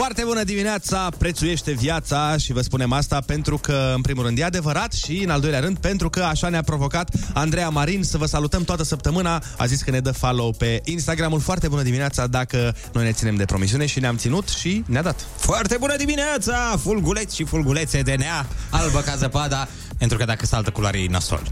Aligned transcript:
Foarte 0.00 0.24
bună 0.24 0.44
dimineața, 0.44 1.08
prețuiește 1.18 1.72
viața 1.72 2.36
și 2.36 2.52
vă 2.52 2.60
spunem 2.60 2.92
asta 2.92 3.20
pentru 3.26 3.58
că, 3.58 3.92
în 3.94 4.00
primul 4.00 4.24
rând, 4.24 4.38
e 4.38 4.44
adevărat 4.44 4.92
și, 4.92 5.22
în 5.24 5.30
al 5.30 5.40
doilea 5.40 5.60
rând, 5.60 5.78
pentru 5.78 6.10
că 6.10 6.22
așa 6.22 6.48
ne-a 6.48 6.62
provocat 6.62 7.14
Andreea 7.34 7.68
Marin 7.68 8.02
să 8.02 8.18
vă 8.18 8.26
salutăm 8.26 8.64
toată 8.64 8.82
săptămâna. 8.82 9.42
A 9.56 9.66
zis 9.66 9.82
că 9.82 9.90
ne 9.90 10.00
dă 10.00 10.12
follow 10.12 10.52
pe 10.52 10.80
Instagramul 10.84 11.40
Foarte 11.40 11.68
bună 11.68 11.82
dimineața 11.82 12.26
dacă 12.26 12.74
noi 12.92 13.04
ne 13.04 13.12
ținem 13.12 13.36
de 13.36 13.44
promisiune 13.44 13.86
și 13.86 14.00
ne-am 14.00 14.16
ținut 14.16 14.48
și 14.48 14.84
ne-a 14.86 15.02
dat. 15.02 15.26
Foarte 15.36 15.76
bună 15.78 15.96
dimineața, 15.96 16.76
fulguleți 16.82 17.36
și 17.36 17.44
fulgulețe 17.44 18.00
de 18.00 18.14
nea, 18.14 18.46
albă 18.70 19.00
ca 19.00 19.14
zăpada, 19.16 19.68
pentru 20.00 20.18
că 20.18 20.24
dacă 20.24 20.46
sunt 20.46 20.58
altă 20.58 20.70
culoare 20.70 20.98
e 20.98 21.06
nasol. 21.08 21.42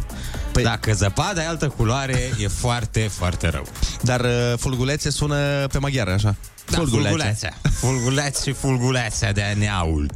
Păi... 0.52 0.62
Dacă 0.62 0.92
zăpada 0.92 1.42
e 1.42 1.46
altă 1.46 1.68
culoare, 1.68 2.32
e 2.38 2.48
foarte, 2.48 3.00
foarte 3.00 3.48
rău. 3.48 3.66
Dar 4.02 4.20
uh, 4.20 4.54
fulgulețe 4.56 5.10
sună 5.10 5.66
pe 5.72 5.78
maghiară, 5.78 6.12
așa. 6.12 6.36
Da, 6.70 6.76
fulgulețe. 6.76 7.52
Fulgulețe 7.72 8.50
și 8.50 8.56
fulgulețe 8.56 9.30
de 9.34 9.54
neaul. 9.58 10.10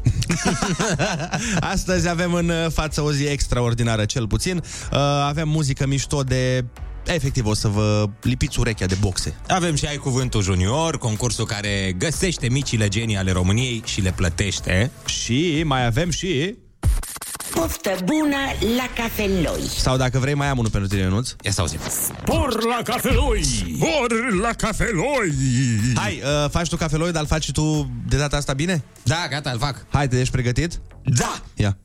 Astăzi 1.75 2.09
avem 2.09 2.35
în 2.35 2.53
față 2.73 3.01
o 3.01 3.13
zi 3.13 3.25
extraordinară, 3.25 4.05
cel 4.05 4.27
puțin. 4.27 4.57
Uh, 4.57 4.99
avem 5.27 5.49
muzică 5.49 5.87
mișto 5.87 6.23
de 6.23 6.65
efectiv 7.07 7.47
o 7.47 7.55
să 7.55 7.69
vă 7.69 8.09
lipiți 8.23 8.59
urechea 8.59 8.87
de 8.87 8.97
boxe. 9.01 9.35
Avem 9.49 9.75
și 9.75 9.87
ai 9.87 9.97
cuvântul 9.97 10.43
junior, 10.43 10.99
concursul 10.99 11.47
care 11.47 11.95
găsește 11.99 12.49
micile 12.49 12.89
genii 12.89 13.17
ale 13.17 13.33
României 13.33 13.83
și 13.85 14.01
le 14.01 14.13
plătește. 14.17 14.91
Și 15.05 15.63
mai 15.65 15.87
avem 15.87 16.11
și 16.11 16.55
Poftă 17.55 17.97
bună 18.05 18.37
la 18.77 18.89
cafeloi. 19.03 19.63
Sau 19.77 19.97
dacă 19.97 20.19
vrei, 20.19 20.35
mai 20.35 20.49
am 20.49 20.59
unul 20.59 20.71
pentru 20.71 20.89
tine, 20.89 21.03
Ionuț. 21.03 21.31
Ia 21.43 21.51
să 21.51 21.61
auzim. 21.61 21.79
Spor 21.89 22.65
la 22.65 22.81
cafeloi! 22.85 23.45
Spor 23.45 24.35
la 24.41 24.53
cafeloi! 24.53 25.33
Hai, 25.95 26.23
uh, 26.45 26.51
faci 26.51 26.69
tu 26.69 26.77
cafeloi, 26.77 27.13
dar 27.13 27.21
îl 27.21 27.27
faci 27.27 27.51
tu 27.53 27.91
de 28.09 28.17
data 28.17 28.37
asta 28.37 28.53
bine? 28.53 28.85
Da, 29.03 29.27
gata, 29.31 29.51
îl 29.51 29.59
fac. 29.59 29.87
Hai, 29.89 30.09
te 30.09 30.21
ești 30.21 30.33
pregătit? 30.33 30.81
Da! 31.05 31.41
Ia 31.55 31.77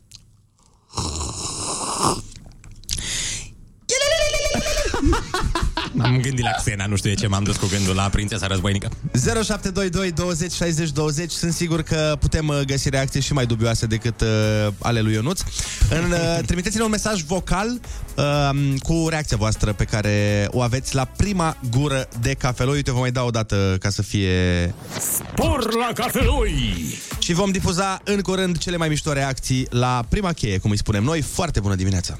M-am 5.97 6.19
gândit 6.21 6.43
la 6.43 6.51
Xena, 6.51 6.85
nu 6.85 6.95
știu 6.95 7.09
de 7.09 7.15
ce 7.15 7.27
m-am 7.27 7.43
dus 7.43 7.55
cu 7.55 7.67
gândul 7.67 7.95
la 7.95 8.09
prințesa 8.09 8.47
războinică. 8.47 8.89
0722 9.43 10.11
20 10.11 10.51
60 10.51 10.91
20 10.91 11.31
Sunt 11.31 11.53
sigur 11.53 11.81
că 11.81 12.15
putem 12.19 12.47
uh, 12.47 12.59
găsi 12.65 12.89
reacții 12.89 13.21
și 13.21 13.33
mai 13.33 13.45
dubioase 13.45 13.85
decât 13.85 14.21
uh, 14.21 14.27
ale 14.79 15.01
lui 15.01 15.13
Ionuț. 15.13 15.41
În, 15.89 16.11
uh, 16.11 16.39
Trimiteți-ne 16.45 16.83
un 16.83 16.89
mesaj 16.89 17.21
vocal 17.21 17.79
uh, 18.15 18.49
cu 18.79 19.05
reacția 19.09 19.37
voastră 19.37 19.73
pe 19.73 19.83
care 19.83 20.47
o 20.51 20.61
aveți 20.61 20.95
la 20.95 21.05
prima 21.05 21.57
gură 21.71 22.07
de 22.21 22.33
cafeloi. 22.33 22.75
Uite, 22.75 22.91
vă 22.91 22.99
mai 22.99 23.11
dau 23.11 23.27
o 23.27 23.31
dată 23.31 23.77
ca 23.79 23.89
să 23.89 24.01
fie... 24.01 24.73
Spor 24.99 25.73
la 25.73 25.91
cafeloi! 25.93 26.97
Și 27.19 27.33
vom 27.33 27.51
difuza 27.51 28.01
în 28.03 28.21
curând 28.21 28.57
cele 28.57 28.77
mai 28.77 28.87
mișto 28.87 29.13
reacții 29.13 29.67
la 29.69 30.05
prima 30.09 30.33
cheie, 30.33 30.57
cum 30.57 30.71
îi 30.71 30.77
spunem 30.77 31.03
noi. 31.03 31.21
Foarte 31.21 31.59
bună 31.59 31.75
dimineața! 31.75 32.19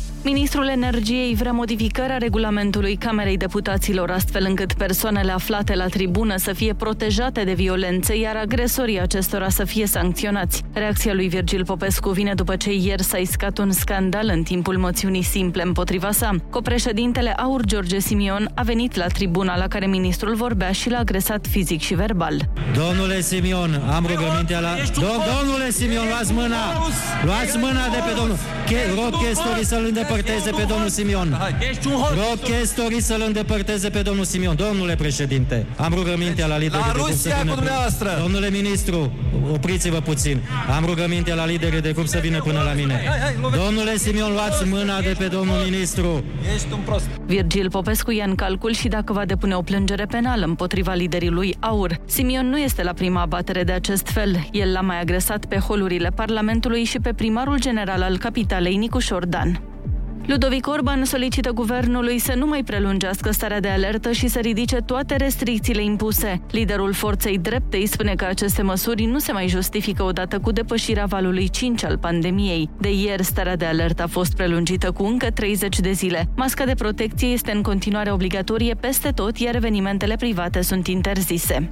Ministrul 0.23 0.67
Energiei 0.67 1.35
vrea 1.35 1.51
modificarea 1.51 2.17
regulamentului 2.17 2.95
Camerei 2.95 3.37
Deputaților 3.37 4.11
astfel 4.11 4.45
încât 4.47 4.73
persoanele 4.73 5.31
aflate 5.31 5.75
la 5.75 5.85
tribună 5.85 6.37
să 6.37 6.53
fie 6.53 6.73
protejate 6.73 7.43
de 7.43 7.53
violențe, 7.53 8.17
iar 8.17 8.35
agresorii 8.35 9.01
acestora 9.01 9.49
să 9.49 9.63
fie 9.63 9.85
sancționați. 9.85 10.63
Reacția 10.73 11.13
lui 11.13 11.27
Virgil 11.27 11.65
Popescu 11.65 12.09
vine 12.09 12.33
după 12.33 12.55
ce 12.55 12.73
ieri 12.73 13.03
s-a 13.03 13.17
iscat 13.17 13.57
un 13.57 13.71
scandal 13.71 14.31
în 14.33 14.43
timpul 14.43 14.77
moțiunii 14.77 15.23
simple 15.23 15.63
împotriva 15.63 16.11
sa. 16.11 16.35
Copreședintele 16.49 17.31
Aur 17.31 17.65
George 17.65 17.99
Simion 17.99 18.49
a 18.55 18.61
venit 18.61 18.95
la 18.95 19.07
tribuna 19.07 19.57
la 19.57 19.67
care 19.67 19.85
ministrul 19.85 20.35
vorbea 20.35 20.71
și 20.71 20.89
l-a 20.89 20.97
agresat 20.99 21.45
fizic 21.49 21.81
și 21.81 21.93
verbal. 21.93 22.49
Domnule 22.75 23.21
Simion, 23.21 23.81
am 23.95 24.05
rugămintea 24.05 24.59
la... 24.59 24.75
Dom- 24.75 25.39
domnule 25.39 25.69
Simion, 25.71 26.07
luați 26.07 26.33
mâna! 26.33 26.57
Luați 27.25 27.57
mâna 27.57 27.87
de 27.91 27.97
pe 28.07 28.13
domnul... 28.17 28.37
Che- 28.65 28.89
rog 28.95 29.13
chestorii 29.23 29.65
să-l 29.65 29.77
îndepărteze 29.77 30.09
pe 30.55 30.65
domnul 30.67 30.89
Simion. 30.89 31.37
Rog 31.93 32.39
chestorii 32.43 33.01
să-l 33.01 33.23
îndepărteze 33.25 33.89
pe 33.89 34.01
domnul 34.01 34.25
Simion. 34.25 34.55
Domnule 34.55 34.95
președinte, 34.95 35.65
am 35.77 35.93
rugămintea 35.93 36.47
la 36.47 36.57
lideri 36.57 36.83
La 36.87 36.91
de 36.93 36.99
cum 36.99 37.07
să 37.07 37.11
Rusia 37.11 37.35
vină... 37.35 37.49
cu 37.49 37.55
dumneavoastră. 37.55 38.09
Domnule 38.21 38.49
ministru, 38.49 39.13
opriți-vă 39.53 39.99
puțin. 39.99 40.41
Am 40.75 40.85
rugămintea 40.85 41.35
la 41.35 41.45
lideri 41.45 41.81
de 41.81 41.93
cum 41.93 42.05
să 42.05 42.17
vină 42.21 42.39
până 42.39 42.61
la 42.61 42.73
mine. 42.73 43.01
Domnule 43.65 43.97
Simion, 43.97 44.31
luați 44.31 44.67
mâna 44.67 45.01
de 45.01 45.15
pe 45.17 45.25
domnul 45.25 45.55
ministru. 45.63 46.23
Ești 46.55 46.67
un 46.71 46.79
prost. 46.85 47.07
Virgil 47.25 47.69
Popescu 47.69 48.11
ia 48.11 48.25
în 48.27 48.35
calcul 48.35 48.73
și 48.73 48.87
dacă 48.87 49.13
va 49.13 49.25
depune 49.25 49.55
o 49.55 49.61
plângere 49.61 50.05
penală 50.05 50.45
împotriva 50.45 50.93
liderii 50.93 51.29
lui 51.29 51.55
Aur. 51.59 51.97
Simion 52.05 52.49
nu 52.49 52.57
este 52.57 52.83
la 52.83 52.93
prima 52.93 53.21
abatere 53.21 53.63
de 53.63 53.71
acest 53.71 54.07
fel. 54.07 54.47
El 54.51 54.71
l-a 54.71 54.81
mai 54.81 54.99
agresat 55.01 55.45
pe 55.45 55.57
holurile 55.57 56.09
Parlamentului 56.15 56.83
și 56.83 56.99
pe 56.99 57.13
primarul 57.13 57.59
general 57.59 58.01
al 58.01 58.17
capitalei 58.17 58.75
Nicu 58.75 58.99
Șordan. 58.99 59.61
Ludovic 60.25 60.67
Orban 60.67 61.05
solicită 61.05 61.51
guvernului 61.51 62.19
să 62.19 62.33
nu 62.35 62.47
mai 62.47 62.63
prelungească 62.63 63.31
starea 63.31 63.59
de 63.59 63.67
alertă 63.67 64.11
și 64.11 64.27
să 64.27 64.39
ridice 64.39 64.75
toate 64.75 65.15
restricțiile 65.15 65.83
impuse. 65.83 66.41
Liderul 66.51 66.93
forței 66.93 67.37
dreptei 67.37 67.85
spune 67.85 68.15
că 68.15 68.25
aceste 68.25 68.61
măsuri 68.61 69.03
nu 69.03 69.19
se 69.19 69.31
mai 69.31 69.47
justifică 69.47 70.03
odată 70.03 70.39
cu 70.39 70.51
depășirea 70.51 71.05
valului 71.05 71.49
5 71.49 71.83
al 71.83 71.97
pandemiei. 71.97 72.69
De 72.79 72.93
ieri, 72.93 73.23
starea 73.23 73.55
de 73.55 73.65
alertă 73.65 74.03
a 74.03 74.07
fost 74.07 74.35
prelungită 74.35 74.91
cu 74.91 75.03
încă 75.03 75.31
30 75.31 75.79
de 75.79 75.91
zile. 75.91 76.29
Masca 76.35 76.65
de 76.65 76.73
protecție 76.73 77.27
este 77.27 77.51
în 77.51 77.61
continuare 77.61 78.11
obligatorie 78.11 78.73
peste 78.73 79.09
tot, 79.09 79.37
iar 79.37 79.55
evenimentele 79.55 80.15
private 80.15 80.61
sunt 80.61 80.87
interzise. 80.87 81.71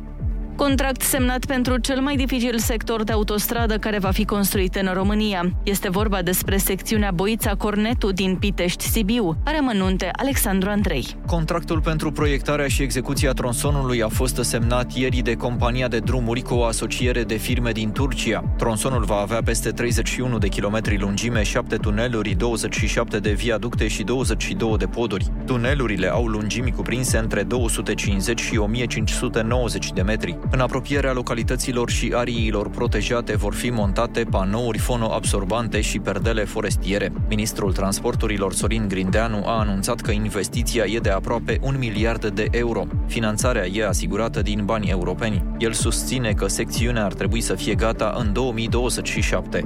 Contract 0.59 1.02
semnat 1.02 1.46
pentru 1.46 1.78
cel 1.78 2.00
mai 2.00 2.16
dificil 2.16 2.58
sector 2.58 3.03
de 3.03 3.12
autostradă 3.12 3.78
care 3.78 4.00
va 4.00 4.12
fi 4.12 4.25
construit 4.25 4.75
în 4.75 4.90
România. 4.94 5.52
Este 5.64 5.90
vorba 5.90 6.22
despre 6.22 6.58
secțiunea 6.58 7.12
Boița-Cornetu 7.12 8.12
din 8.12 8.36
Pitești-Sibiu. 8.36 9.38
Are 9.46 9.59
mănunte 9.59 10.09
Alexandru 10.12 10.70
Andrei. 10.70 11.06
Contractul 11.25 11.81
pentru 11.81 12.12
proiectarea 12.12 12.68
și 12.68 12.81
execuția 12.81 13.31
tronsonului 13.31 14.03
a 14.03 14.08
fost 14.08 14.44
semnat 14.44 14.96
ieri 14.96 15.22
de 15.22 15.36
compania 15.36 15.88
de 15.88 16.00
drumuri 16.00 16.42
cu 16.42 16.53
o 16.53 16.64
asociere 16.64 17.24
de 17.24 17.36
firme 17.36 17.72
din 17.72 17.91
Turcia. 17.91 18.44
Tronsonul 18.58 19.03
va 19.03 19.16
avea 19.16 19.41
peste 19.44 19.70
31 19.70 20.38
de 20.38 20.47
kilometri 20.47 20.97
lungime, 20.97 21.44
7 21.44 21.76
tuneluri, 21.76 22.36
27 22.36 23.20
de 23.20 23.31
viaducte 23.31 23.88
și 23.88 24.03
22 24.03 24.78
de 24.78 24.86
poduri. 24.86 25.28
Tunelurile 25.46 26.08
au 26.08 26.26
lungimi 26.26 26.72
cuprinse 26.72 27.18
între 27.18 27.44
250 27.44 28.40
și 28.40 28.58
1590 28.58 29.91
de 29.91 30.02
metri. 30.02 30.38
În 30.51 30.59
apropierea 30.59 31.13
localităților 31.13 31.89
și 31.89 32.11
ariilor 32.15 32.69
protejate 32.69 33.35
vor 33.35 33.53
fi 33.53 33.69
montate 33.69 34.23
panouri 34.23 34.77
fonoabsorbante 34.77 35.81
și 35.81 35.99
perdele 35.99 36.43
forestiere. 36.43 37.11
Ministrul 37.27 37.73
Transporturilor 37.73 38.53
Sorin 38.53 38.87
Grindeanu 38.87 39.43
a 39.45 39.59
anunțat 39.59 40.01
că 40.01 40.11
investiția 40.11 40.83
e 40.85 40.97
de 40.99 41.09
aproape 41.09 41.59
un 41.61 41.75
miliard 41.77 42.27
de 42.27 42.47
euro. 42.51 42.85
Finanțarea 43.07 43.65
e 43.65 43.87
asigurată 43.87 44.41
din 44.41 44.65
bani 44.65 44.89
europeni. 44.89 45.43
El 45.57 45.71
susține 45.71 46.31
că 46.31 46.47
secțiunea 46.47 47.05
ar 47.05 47.13
trebui 47.13 47.41
să 47.41 47.55
fie 47.55 47.75
gata 47.75 48.16
în 48.17 48.33
2027. 48.33 49.63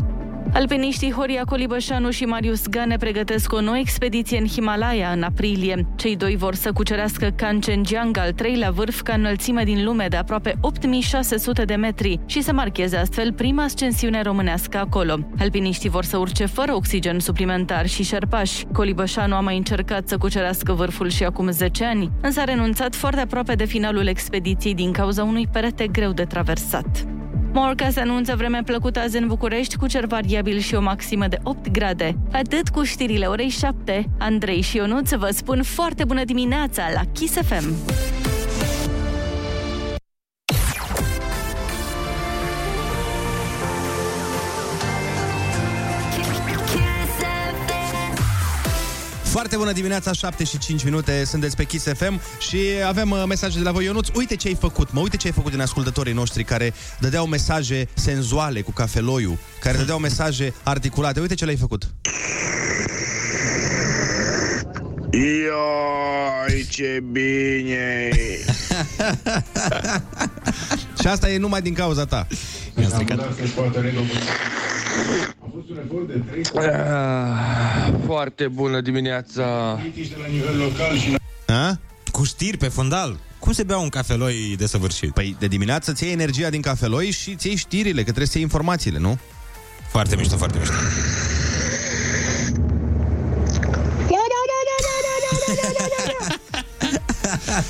Alpiniștii 0.53 1.11
Horia 1.11 1.43
Colibășanu 1.43 2.09
și 2.09 2.25
Marius 2.25 2.67
Gane 2.67 2.97
pregătesc 2.97 3.53
o 3.53 3.61
nouă 3.61 3.77
expediție 3.77 4.37
în 4.37 4.47
Himalaya 4.47 5.09
în 5.09 5.23
aprilie. 5.23 5.87
Cei 5.95 6.15
doi 6.15 6.35
vor 6.35 6.55
să 6.55 6.71
cucerească 6.71 7.29
Kanchenjunga, 7.35 8.21
al 8.21 8.31
treilea 8.31 8.71
vârf 8.71 9.01
ca 9.01 9.13
înălțime 9.13 9.63
din 9.63 9.83
lume 9.83 10.05
de 10.09 10.15
aproape 10.15 10.57
8600 10.61 11.63
de 11.63 11.75
metri 11.75 12.19
și 12.25 12.41
să 12.41 12.53
marcheze 12.53 12.97
astfel 12.97 13.33
prima 13.33 13.63
ascensiune 13.63 14.21
românească 14.21 14.77
acolo. 14.77 15.19
Alpiniștii 15.39 15.89
vor 15.89 16.03
să 16.03 16.17
urce 16.17 16.45
fără 16.45 16.73
oxigen 16.73 17.19
suplimentar 17.19 17.87
și 17.87 18.03
șerpași. 18.03 18.65
Colibășanu 18.73 19.35
a 19.35 19.39
mai 19.39 19.57
încercat 19.57 20.07
să 20.07 20.17
cucerească 20.17 20.73
vârful 20.73 21.09
și 21.09 21.23
acum 21.23 21.51
10 21.51 21.85
ani, 21.85 22.11
însă 22.21 22.39
a 22.39 22.43
renunțat 22.43 22.95
foarte 22.95 23.21
aproape 23.21 23.53
de 23.53 23.65
finalul 23.65 24.07
expediției 24.07 24.73
din 24.73 24.91
cauza 24.91 25.23
unui 25.23 25.47
perete 25.51 25.87
greu 25.87 26.11
de 26.11 26.23
traversat. 26.23 27.05
Morca 27.53 27.89
se 27.89 27.99
anunță 27.99 28.35
vreme 28.35 28.61
plăcută 28.65 28.99
azi 28.99 29.17
în 29.17 29.27
București 29.27 29.75
cu 29.75 29.87
cer 29.87 30.05
variabil 30.05 30.59
și 30.59 30.75
o 30.75 30.81
maximă 30.81 31.27
de 31.27 31.37
8 31.43 31.71
grade. 31.71 32.17
Atât 32.31 32.69
cu 32.69 32.83
știrile 32.83 33.25
orei 33.25 33.49
7. 33.49 34.09
Andrei 34.19 34.61
și 34.61 34.77
Ionuț 34.77 35.11
vă 35.11 35.29
spun 35.31 35.63
foarte 35.63 36.03
bună 36.05 36.23
dimineața 36.23 36.83
la 36.93 37.01
Kiss 37.13 37.33
FM. 37.33 37.73
Foarte 49.33 49.57
bună 49.57 49.71
dimineața, 49.71 50.11
7 50.11 50.43
și 50.43 50.57
5 50.57 50.83
minute, 50.83 51.23
sunteți 51.25 51.55
pe 51.55 51.63
Kiss 51.63 51.87
FM 51.93 52.21
și 52.39 52.59
avem 52.85 53.11
uh, 53.11 53.23
mesaje 53.27 53.57
de 53.57 53.63
la 53.63 53.71
voi. 53.71 53.85
Ionuț, 53.85 54.07
uite 54.15 54.35
ce 54.35 54.47
ai 54.47 54.55
făcut, 54.55 54.91
mă, 54.91 54.99
uite 54.99 55.17
ce 55.17 55.27
ai 55.27 55.33
făcut 55.33 55.51
din 55.51 55.61
ascultătorii 55.61 56.13
noștri 56.13 56.43
care 56.43 56.73
dădeau 56.99 57.25
mesaje 57.25 57.87
senzuale 57.93 58.61
cu 58.61 58.71
cafeloiul, 58.71 59.37
care 59.59 59.77
dădeau 59.77 59.99
mesaje 59.99 60.53
articulate. 60.63 61.19
Uite 61.19 61.33
ce 61.33 61.45
le-ai 61.45 61.57
făcut. 61.57 61.89
Ioi, 65.11 66.67
ce 66.69 67.03
bine 67.11 68.09
Și 71.03 71.09
asta 71.09 71.29
e 71.29 71.37
numai 71.37 71.61
din 71.61 71.73
cauza 71.73 72.05
ta. 72.05 72.27
Mi-a 72.75 72.87
stricat. 72.87 73.19
Ah, 76.55 77.93
Foarte 78.05 78.47
bună 78.47 78.81
dimineața 78.81 79.43
A? 81.47 81.79
Cu 82.11 82.23
știri 82.23 82.57
pe 82.57 82.67
fundal. 82.67 83.19
Cum 83.39 83.51
se 83.51 83.63
bea 83.63 83.77
un 83.77 83.89
cafeloi 83.89 84.55
desăvârșit? 84.57 85.13
Păi 85.13 85.35
de 85.39 85.47
dimineață 85.47 85.93
ți 85.93 86.03
iei 86.03 86.11
energia 86.13 86.49
din 86.49 86.61
cafeloi 86.61 87.11
și 87.11 87.35
ți 87.35 87.47
iei 87.47 87.55
știrile, 87.55 87.97
că 87.97 88.03
trebuie 88.03 88.25
să 88.27 88.33
iei 88.35 88.43
informațiile, 88.43 88.99
nu? 88.99 89.19
Foarte 89.89 90.15
mișto, 90.15 90.37
foarte 90.37 90.57
mișto. 90.57 90.73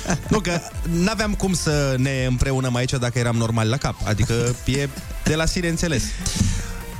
Nu, 0.28 0.40
că 0.40 0.60
n-aveam 0.90 1.34
cum 1.34 1.52
să 1.52 1.94
ne 1.98 2.24
împreunăm 2.28 2.74
aici 2.74 2.90
dacă 2.90 3.18
eram 3.18 3.36
normal 3.36 3.68
la 3.68 3.76
cap. 3.76 3.94
Adică 4.04 4.54
e 4.64 4.88
de 5.24 5.34
la 5.34 5.46
sine 5.46 5.68
înțeles. 5.68 6.02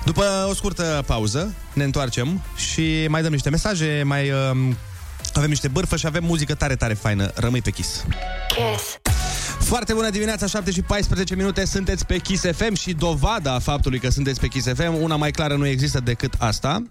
După 0.05 0.47
o 0.51 0.55
scurtă 0.55 1.03
pauză, 1.07 1.55
ne 1.73 1.85
întoarcem 1.85 2.43
și 2.57 3.07
mai 3.09 3.23
dăm 3.23 3.33
niște 3.33 3.51
mesaje, 3.51 4.03
mai 4.05 4.31
um, 4.31 4.77
avem 5.35 5.49
niște 5.49 5.69
bârfă 5.69 5.97
și 5.97 6.07
avem 6.07 6.25
muzică 6.25 6.55
tare, 6.55 6.77
tare 6.77 6.95
faină. 6.95 7.31
Rămâi 7.35 7.63
pe 7.63 7.71
Kiss. 7.71 8.05
Kiss. 8.49 8.99
Foarte 9.59 9.93
bună 9.93 10.11
dimineața, 10.11 10.47
7 10.47 10.71
și 10.71 10.83
14 10.83 11.35
minute, 11.35 11.65
sunteți 11.65 12.07
pe 12.07 12.19
Kiss 12.19 12.45
FM 12.53 12.75
și 12.75 12.93
dovada 12.93 13.59
faptului 13.59 13.99
că 13.99 14.11
sunteți 14.11 14.41
pe 14.41 14.47
Kiss 14.47 14.69
FM, 14.75 15.03
una 15.03 15.17
mai 15.17 15.31
clară 15.31 15.57
nu 15.57 15.67
există 15.67 16.01
decât 16.01 16.35
asta. 16.39 16.83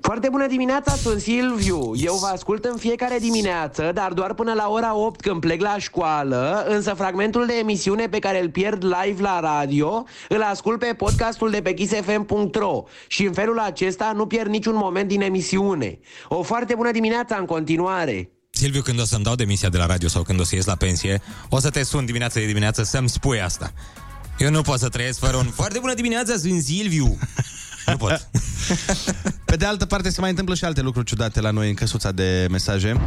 Foarte 0.00 0.28
bună 0.30 0.46
dimineața, 0.46 0.94
sunt 0.94 1.20
Silviu. 1.20 1.92
Eu 1.94 2.14
vă 2.14 2.26
ascult 2.26 2.64
în 2.64 2.76
fiecare 2.76 3.18
dimineață, 3.20 3.90
dar 3.94 4.12
doar 4.12 4.34
până 4.34 4.52
la 4.52 4.68
ora 4.68 4.96
8 4.96 5.20
când 5.20 5.40
plec 5.40 5.60
la 5.60 5.78
școală, 5.78 6.64
însă 6.68 6.94
fragmentul 6.94 7.46
de 7.46 7.52
emisiune 7.52 8.08
pe 8.08 8.18
care 8.18 8.42
îl 8.42 8.50
pierd 8.50 8.84
live 8.84 9.22
la 9.22 9.40
radio, 9.40 10.04
îl 10.28 10.42
ascult 10.42 10.78
pe 10.78 10.94
podcastul 10.96 11.50
de 11.50 11.62
pe 11.62 11.74
kissfm.ro 11.74 12.84
și 13.06 13.24
în 13.24 13.32
felul 13.32 13.58
acesta 13.58 14.12
nu 14.14 14.26
pierd 14.26 14.50
niciun 14.50 14.74
moment 14.74 15.08
din 15.08 15.20
emisiune. 15.20 15.98
O 16.28 16.42
foarte 16.42 16.74
bună 16.74 16.90
dimineața 16.90 17.36
în 17.36 17.44
continuare! 17.44 18.30
Silviu, 18.50 18.82
când 18.82 19.00
o 19.00 19.04
să-mi 19.04 19.24
dau 19.24 19.34
demisia 19.34 19.68
de 19.68 19.78
la 19.78 19.86
radio 19.86 20.08
sau 20.08 20.22
când 20.22 20.40
o 20.40 20.44
să 20.44 20.54
ies 20.54 20.64
la 20.64 20.74
pensie, 20.76 21.22
o 21.48 21.58
să 21.58 21.70
te 21.70 21.82
sun 21.82 22.04
dimineața 22.04 22.40
de 22.40 22.46
dimineață 22.46 22.82
să-mi 22.82 23.08
spui 23.08 23.40
asta. 23.40 23.72
Eu 24.38 24.50
nu 24.50 24.62
pot 24.62 24.78
să 24.78 24.88
trăiesc 24.88 25.18
fără 25.18 25.36
un 25.36 25.50
foarte 25.50 25.78
bună 25.78 25.94
dimineața, 25.94 26.36
sunt 26.36 26.62
Silviu. 26.62 27.18
nu 27.90 27.96
pot. 27.96 28.28
Pe 29.44 29.56
de 29.56 29.64
altă 29.64 29.86
parte 29.86 30.10
se 30.10 30.20
mai 30.20 30.30
întâmplă 30.30 30.54
și 30.54 30.64
alte 30.64 30.80
lucruri 30.80 31.06
ciudate 31.06 31.40
la 31.40 31.50
noi 31.50 31.68
în 31.68 31.74
căsuța 31.74 32.12
de 32.12 32.46
mesaje. 32.50 33.00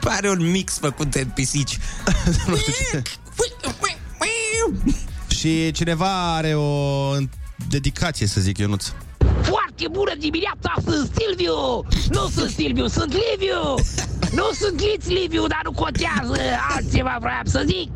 Pare 0.00 0.30
un 0.30 0.50
mix 0.50 0.78
făcut 0.78 1.10
de 1.10 1.26
pisici. 1.34 1.78
nu 2.46 2.56
știu 2.56 2.72
ce. 2.90 3.02
Și 5.36 5.70
cineva 5.70 6.34
are 6.34 6.54
o 6.54 7.12
dedicație, 7.68 8.26
să 8.26 8.40
zic, 8.40 8.58
Ionuț. 8.58 8.92
Foarte 9.50 9.88
bună 9.90 10.12
dimineața, 10.18 10.74
sunt 10.84 11.10
Silviu! 11.16 11.84
Nu 12.10 12.26
sunt 12.34 12.50
Silviu, 12.50 12.86
sunt 12.86 13.12
Liviu! 13.12 13.74
Nu 14.32 14.50
sunt 14.52 14.80
Liț 14.80 15.06
Liviu, 15.06 15.46
dar 15.46 15.60
nu 15.64 15.72
contează, 15.72 16.36
altceva 16.74 17.16
vreau 17.20 17.40
să 17.44 17.64
zic! 17.66 17.90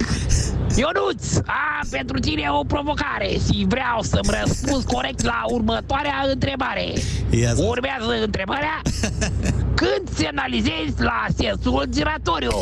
Ionuț, 0.77 1.37
am 1.37 1.87
pentru 1.91 2.19
tine 2.19 2.49
o 2.51 2.65
provocare 2.65 3.29
și 3.29 3.65
vreau 3.69 4.03
să-mi 4.03 4.39
răspunzi 4.41 4.87
corect 4.87 5.23
la 5.23 5.43
următoarea 5.47 6.25
întrebare. 6.33 6.93
Ia 7.31 7.53
zi. 7.53 7.63
Urmează 7.63 8.23
întrebarea 8.23 8.81
Când 9.81 10.09
semnalizezi 10.15 10.95
la 10.99 11.27
sensul 11.37 11.85
giratoriu? 11.89 12.57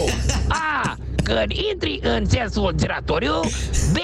A. 0.49 0.97
Când 1.23 1.51
intri 1.73 2.01
în 2.03 2.29
sensul 2.29 2.75
giratoriu 2.77 3.41
B. 3.93 3.97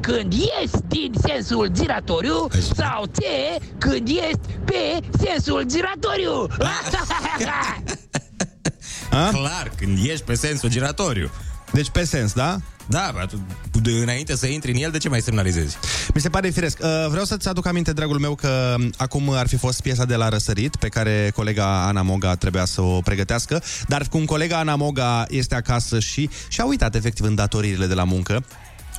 Când 0.00 0.32
ieși 0.32 0.76
din 0.88 1.12
sensul 1.26 1.66
giratoriu 1.66 2.46
Sau 2.74 3.02
C. 3.02 3.18
Când 3.78 4.08
ești 4.08 4.58
pe 4.64 4.98
sensul 5.24 5.62
giratoriu 5.66 6.46
A? 9.10 9.28
Clar, 9.32 9.72
când 9.76 9.98
ieși 9.98 10.22
pe 10.22 10.34
sensul 10.34 10.68
giratoriu. 10.68 11.30
Deci 11.72 11.90
pe 11.90 12.04
sens, 12.04 12.32
da? 12.32 12.56
Da, 12.88 13.10
bă, 13.14 13.26
tu, 13.70 13.80
de, 13.80 13.90
înainte 13.90 14.36
să 14.36 14.46
intri 14.46 14.70
în 14.70 14.76
el, 14.76 14.90
de 14.90 14.98
ce 14.98 15.08
mai 15.08 15.20
semnalizezi? 15.20 15.76
Mi 16.14 16.20
se 16.20 16.28
pare 16.28 16.48
firesc. 16.50 16.78
Uh, 16.82 17.06
Vreau 17.08 17.24
să-ți 17.24 17.48
aduc 17.48 17.66
aminte, 17.66 17.92
dragul 17.92 18.18
meu, 18.18 18.34
că 18.34 18.74
um, 18.78 18.90
acum 18.96 19.30
ar 19.30 19.48
fi 19.48 19.56
fost 19.56 19.80
piesa 19.82 20.04
de 20.04 20.14
la 20.14 20.28
Răsărit, 20.28 20.76
pe 20.76 20.88
care 20.88 21.32
colega 21.34 21.86
Ana 21.86 22.02
Moga 22.02 22.34
trebuia 22.34 22.64
să 22.64 22.80
o 22.80 23.00
pregătească, 23.00 23.62
dar 23.88 24.06
cum 24.10 24.24
colega 24.24 24.58
Ana 24.58 24.74
Moga 24.76 25.24
este 25.28 25.54
acasă 25.54 26.00
și 26.00 26.30
și-a 26.48 26.64
uitat 26.64 26.94
efectiv 26.94 27.24
în 27.24 27.34
datoriile 27.34 27.86
de 27.86 27.94
la 27.94 28.04
muncă, 28.04 28.44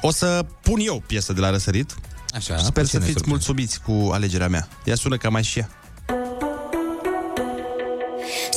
o 0.02 0.12
să 0.12 0.46
pun 0.62 0.80
eu 0.80 1.04
piesă 1.08 1.34
de 1.34 1.40
la 1.40 1.50
Răsărit. 1.50 1.96
Așa, 2.34 2.58
Sper 2.58 2.72
pe 2.72 2.84
să 2.84 2.88
cine 2.88 3.02
fiți 3.02 3.12
surprins? 3.12 3.28
mulțumiți 3.28 3.82
cu 3.82 4.10
alegerea 4.14 4.48
mea. 4.48 4.68
Ea 4.84 4.96
sună 4.96 5.18
ca 5.18 5.30
mai 5.30 5.44
și 5.44 5.60
ea. 5.60 5.70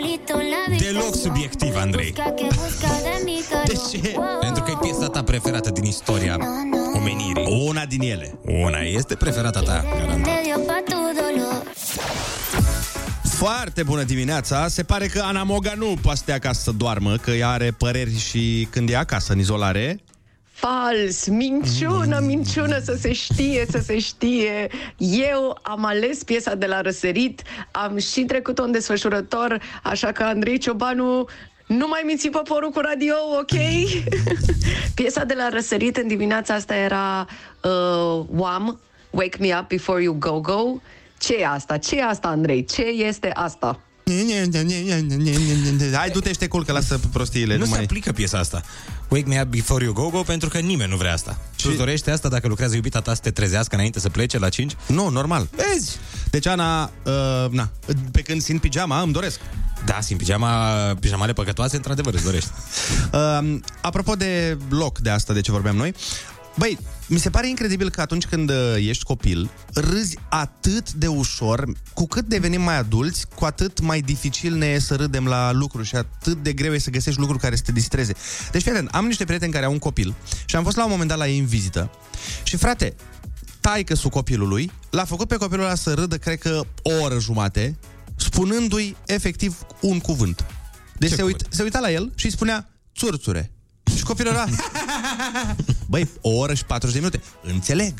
Deloc 0.81 1.15
subiectiv, 1.15 1.75
Andrei. 1.75 2.13
Busca 2.15 2.31
que 2.31 2.47
busca 2.55 2.87
de 3.03 3.21
mi 3.25 3.43
De 3.65 3.73
ce? 3.91 4.15
Pentru 4.39 4.63
că 4.63 4.71
e 4.71 4.77
piesa 4.81 5.07
ta 5.07 5.23
preferată 5.23 5.69
din 5.69 5.83
istoria 5.83 6.37
omenirii. 6.95 7.65
Una 7.67 7.85
din 7.85 8.01
ele. 8.01 8.39
Una 8.45 8.79
este 8.79 9.15
preferata 9.15 9.59
ta, 9.59 9.83
garantat. 9.97 10.17
Medio 10.17 10.57
pa 10.65 10.83
tu 10.85 10.95
dolor. 10.95 11.63
Foarte 13.23 13.83
bună 13.83 14.03
dimineața! 14.03 14.67
Se 14.67 14.83
pare 14.83 15.07
că 15.07 15.21
Ana 15.25 15.43
Moga 15.43 15.73
nu 15.77 15.97
poate 16.01 16.17
să 16.17 16.23
stea 16.23 16.35
acasă 16.35 16.61
să 16.61 16.71
doarmă, 16.71 17.15
că 17.15 17.31
ea 17.31 17.49
are 17.49 17.71
păreri 17.77 18.19
și 18.19 18.67
când 18.69 18.89
e 18.89 18.97
acasă, 18.97 19.33
în 19.33 19.39
izolare. 19.39 19.99
Fals, 20.61 21.27
minciună, 21.27 22.19
minciună, 22.19 22.79
să 22.83 22.97
se 22.99 23.13
știe, 23.13 23.65
să 23.69 23.79
se 23.83 23.99
știe. 23.99 24.69
Eu 24.97 25.59
am 25.61 25.85
ales 25.85 26.23
piesa 26.23 26.55
de 26.55 26.65
la 26.65 26.81
Răsărit, 26.81 27.41
am 27.71 27.97
și 27.97 28.21
trecut-o 28.21 28.63
în 28.63 28.71
desfășurător, 28.71 29.61
așa 29.83 30.11
că 30.11 30.23
Andrei 30.23 30.57
Ciobanu 30.57 31.25
nu 31.67 31.87
mai 31.87 32.01
minți 32.05 32.27
poporul 32.27 32.69
cu 32.69 32.79
radio, 32.79 33.15
ok? 33.39 33.59
piesa 34.95 35.23
de 35.23 35.33
la 35.33 35.49
Răsărit 35.49 35.97
în 35.97 36.07
dimineața 36.07 36.53
asta 36.53 36.75
era 36.75 37.27
uh, 37.63 38.25
Wham, 38.29 38.79
Wake 39.09 39.37
Me 39.39 39.57
Up 39.59 39.67
Before 39.67 40.03
You 40.03 40.15
Go 40.19 40.39
Go. 40.39 40.63
Ce 41.19 41.35
e 41.35 41.47
asta? 41.47 41.77
Ce 41.77 41.95
e 41.95 42.03
asta, 42.03 42.27
Andrei? 42.27 42.65
Ce 42.65 42.81
este 42.81 43.31
asta? 43.33 43.79
Hai, 45.93 46.09
du-te 46.09 46.31
și 46.31 46.37
te 46.37 46.47
culcă, 46.47 46.71
lasă 46.71 46.99
prostiile. 47.13 47.57
Nu 47.57 47.63
se 47.63 47.69
mai... 47.69 47.83
aplică 47.83 48.11
piesa 48.11 48.37
asta. 48.37 48.61
Wake 49.11 49.27
me 49.27 49.41
up 49.41 49.47
before 49.47 49.83
you 49.83 49.93
go 49.93 50.09
go 50.09 50.21
pentru 50.21 50.49
că 50.49 50.57
nimeni 50.57 50.89
nu 50.89 50.95
vrea 50.95 51.13
asta. 51.13 51.37
Și 51.55 51.67
îți 51.67 51.77
dorești 51.77 52.09
asta 52.09 52.29
dacă 52.29 52.47
lucrează 52.47 52.75
iubita 52.75 53.01
ta 53.01 53.13
să 53.13 53.19
te 53.21 53.31
trezească 53.31 53.75
înainte 53.75 53.99
să 53.99 54.09
plece 54.09 54.39
la 54.39 54.49
5? 54.49 54.75
Nu, 54.87 55.09
normal. 55.09 55.49
Vezi? 55.55 55.97
Deci, 56.29 56.45
Ana, 56.47 56.83
uh, 56.83 57.49
na, 57.49 57.69
pe 58.11 58.21
când 58.21 58.41
simt 58.41 58.61
pijama, 58.61 59.01
îmi 59.01 59.13
doresc. 59.13 59.39
Da, 59.85 60.01
simt 60.01 60.19
pijama, 60.19 60.73
pijamale 60.99 61.33
păcătoase, 61.33 61.75
într-adevăr 61.75 62.13
îți 62.13 62.23
dorești. 62.23 62.49
Uh, 63.13 63.55
apropo 63.81 64.15
de 64.15 64.57
loc 64.69 64.99
de 64.99 65.09
asta 65.09 65.33
de 65.33 65.41
ce 65.41 65.51
vorbeam 65.51 65.75
noi, 65.75 65.93
Băi, 66.57 66.77
mi 67.11 67.19
se 67.19 67.29
pare 67.29 67.49
incredibil 67.49 67.89
că 67.89 68.01
atunci 68.01 68.25
când 68.25 68.49
uh, 68.49 68.75
ești 68.77 69.03
copil, 69.03 69.49
râzi 69.73 70.17
atât 70.29 70.91
de 70.93 71.07
ușor, 71.07 71.71
cu 71.93 72.07
cât 72.07 72.25
devenim 72.25 72.61
mai 72.61 72.77
adulți, 72.77 73.27
cu 73.35 73.45
atât 73.45 73.79
mai 73.79 74.01
dificil 74.01 74.55
ne 74.55 74.65
e 74.65 74.79
să 74.79 74.95
râdem 74.95 75.27
la 75.27 75.51
lucruri 75.51 75.87
și 75.87 75.95
atât 75.95 76.43
de 76.43 76.53
greu 76.53 76.73
e 76.73 76.77
să 76.77 76.89
găsești 76.89 77.19
lucruri 77.19 77.41
care 77.41 77.55
să 77.55 77.61
te 77.65 77.71
distreze. 77.71 78.13
Deci, 78.51 78.61
fii 78.61 78.71
atent, 78.71 78.87
am 78.91 79.05
niște 79.05 79.23
prieteni 79.23 79.51
care 79.51 79.65
au 79.65 79.71
un 79.71 79.79
copil 79.79 80.15
și 80.45 80.55
am 80.55 80.63
fost 80.63 80.75
la 80.77 80.83
un 80.83 80.89
moment 80.91 81.09
dat 81.09 81.17
la 81.17 81.27
ei 81.27 81.39
în 81.39 81.45
vizită 81.45 81.91
și, 82.43 82.57
frate, 82.57 82.95
taică 83.59 83.95
su 83.95 84.09
copilului 84.09 84.71
l-a 84.89 85.05
făcut 85.05 85.27
pe 85.27 85.35
copilul 85.35 85.65
ăla 85.65 85.75
să 85.75 85.93
râdă, 85.93 86.17
cred 86.17 86.39
că, 86.39 86.61
o 86.81 86.91
oră 87.01 87.19
jumate, 87.19 87.77
spunându-i 88.15 88.95
efectiv 89.05 89.65
un 89.81 89.99
cuvânt. 89.99 90.45
Deci 90.97 91.09
Ce 91.09 91.15
se, 91.15 91.23
uit, 91.23 91.35
cuvânt? 91.35 91.53
se 91.53 91.63
uita 91.63 91.79
la 91.79 91.91
el 91.91 92.11
și 92.15 92.25
îi 92.25 92.31
spunea 92.31 92.69
țurțure. 92.97 93.51
Și 93.95 94.03
copilul 94.03 94.33
ăla... 94.33 94.45
Băi, 95.91 96.09
o 96.21 96.29
oră 96.29 96.53
și 96.53 96.65
40 96.65 96.95
de 96.95 96.99
minute. 96.99 97.23
Înțeleg. 97.53 97.93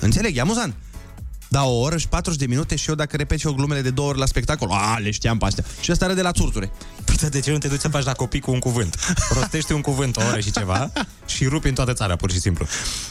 Înțeleg, 0.00 0.36
e 0.36 0.40
amuzant. 0.40 0.74
Da, 1.48 1.64
o 1.64 1.78
oră 1.78 1.96
și 1.96 2.08
40 2.08 2.40
de 2.40 2.46
minute 2.46 2.76
și 2.76 2.88
eu 2.88 2.94
dacă 2.94 3.16
repet 3.16 3.38
și 3.38 3.46
eu 3.46 3.52
glumele 3.52 3.80
de 3.80 3.90
două 3.90 4.08
ori 4.08 4.18
la 4.18 4.26
spectacol, 4.26 4.68
a, 4.70 4.98
le 4.98 5.10
știam 5.10 5.38
pe 5.38 5.44
astea. 5.44 5.64
Și 5.80 5.92
ăsta 5.92 6.06
râde 6.06 6.22
la 6.22 6.32
țurțure. 6.32 6.70
Păi 7.04 7.28
de 7.30 7.40
ce 7.40 7.50
nu 7.50 7.58
te 7.58 7.68
duci 7.68 7.80
să 7.80 7.88
faci 7.88 8.04
la 8.04 8.12
copii 8.12 8.40
cu 8.40 8.50
un 8.50 8.58
cuvânt? 8.58 8.96
Rostește 9.34 9.74
un 9.74 9.80
cuvânt 9.80 10.16
o 10.16 10.20
oră 10.28 10.40
și 10.40 10.50
ceva 10.50 10.92
și 11.26 11.44
rupi 11.44 11.68
în 11.68 11.74
toată 11.74 11.92
țara, 11.92 12.16
pur 12.16 12.30
și 12.30 12.40
simplu. 12.40 12.66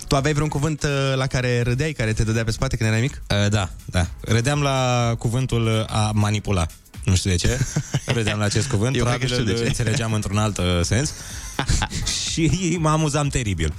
Tu 0.08 0.16
aveai 0.16 0.34
vreun 0.34 0.50
cuvânt 0.50 0.84
uh, 0.84 0.90
la 1.16 1.28
care 1.28 1.62
râdeai, 1.62 1.92
care 1.92 2.14
te 2.14 2.24
dădea 2.24 2.44
pe 2.44 2.52
spate 2.52 2.78
când 2.78 2.90
erai 2.90 3.02
mic? 3.02 3.22
Uh, 3.44 3.50
da, 3.50 3.70
da. 3.86 4.08
Râdeam 4.22 4.62
la 4.62 5.16
cuvântul 5.18 5.66
uh, 5.66 5.96
a 5.96 6.12
manipula. 6.14 6.66
Nu 7.04 7.16
știu 7.16 7.30
de 7.30 7.36
ce. 7.36 7.60
Râdeam 8.16 8.40
la 8.40 8.46
acest 8.46 8.68
cuvânt. 8.68 8.96
Eu 8.96 9.04
cred 9.06 9.20
că 9.20 9.26
Probabil 9.26 9.44
știu 9.44 9.44
de 9.46 9.52
îl 9.52 9.58
ce. 9.58 9.68
înțelegeam 9.68 10.14
într-un 10.14 10.38
alt 10.38 10.58
uh, 10.58 10.66
sens. 10.82 11.14
și 12.32 12.78
mă 12.80 12.90
amuzam 12.90 13.28
teribil. 13.28 13.74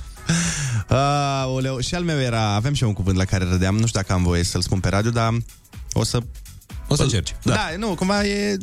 Aoleu, 0.88 1.80
și 1.80 1.94
al 1.94 2.02
meu 2.02 2.20
era, 2.20 2.54
aveam 2.54 2.74
și 2.74 2.82
eu 2.82 2.88
un 2.88 2.94
cuvânt 2.94 3.16
la 3.16 3.24
care 3.24 3.44
râdeam, 3.44 3.74
nu 3.76 3.86
știu 3.86 4.00
dacă 4.00 4.12
am 4.12 4.22
voie 4.22 4.42
să-l 4.44 4.60
spun 4.60 4.80
pe 4.80 4.88
radio, 4.88 5.10
dar 5.10 5.36
o 5.92 6.04
să... 6.04 6.20
O 6.88 6.94
să 6.94 7.02
încerci. 7.02 7.34
Da. 7.42 7.54
da, 7.54 7.70
nu, 7.78 7.94
cumva 7.94 8.24
e... 8.24 8.56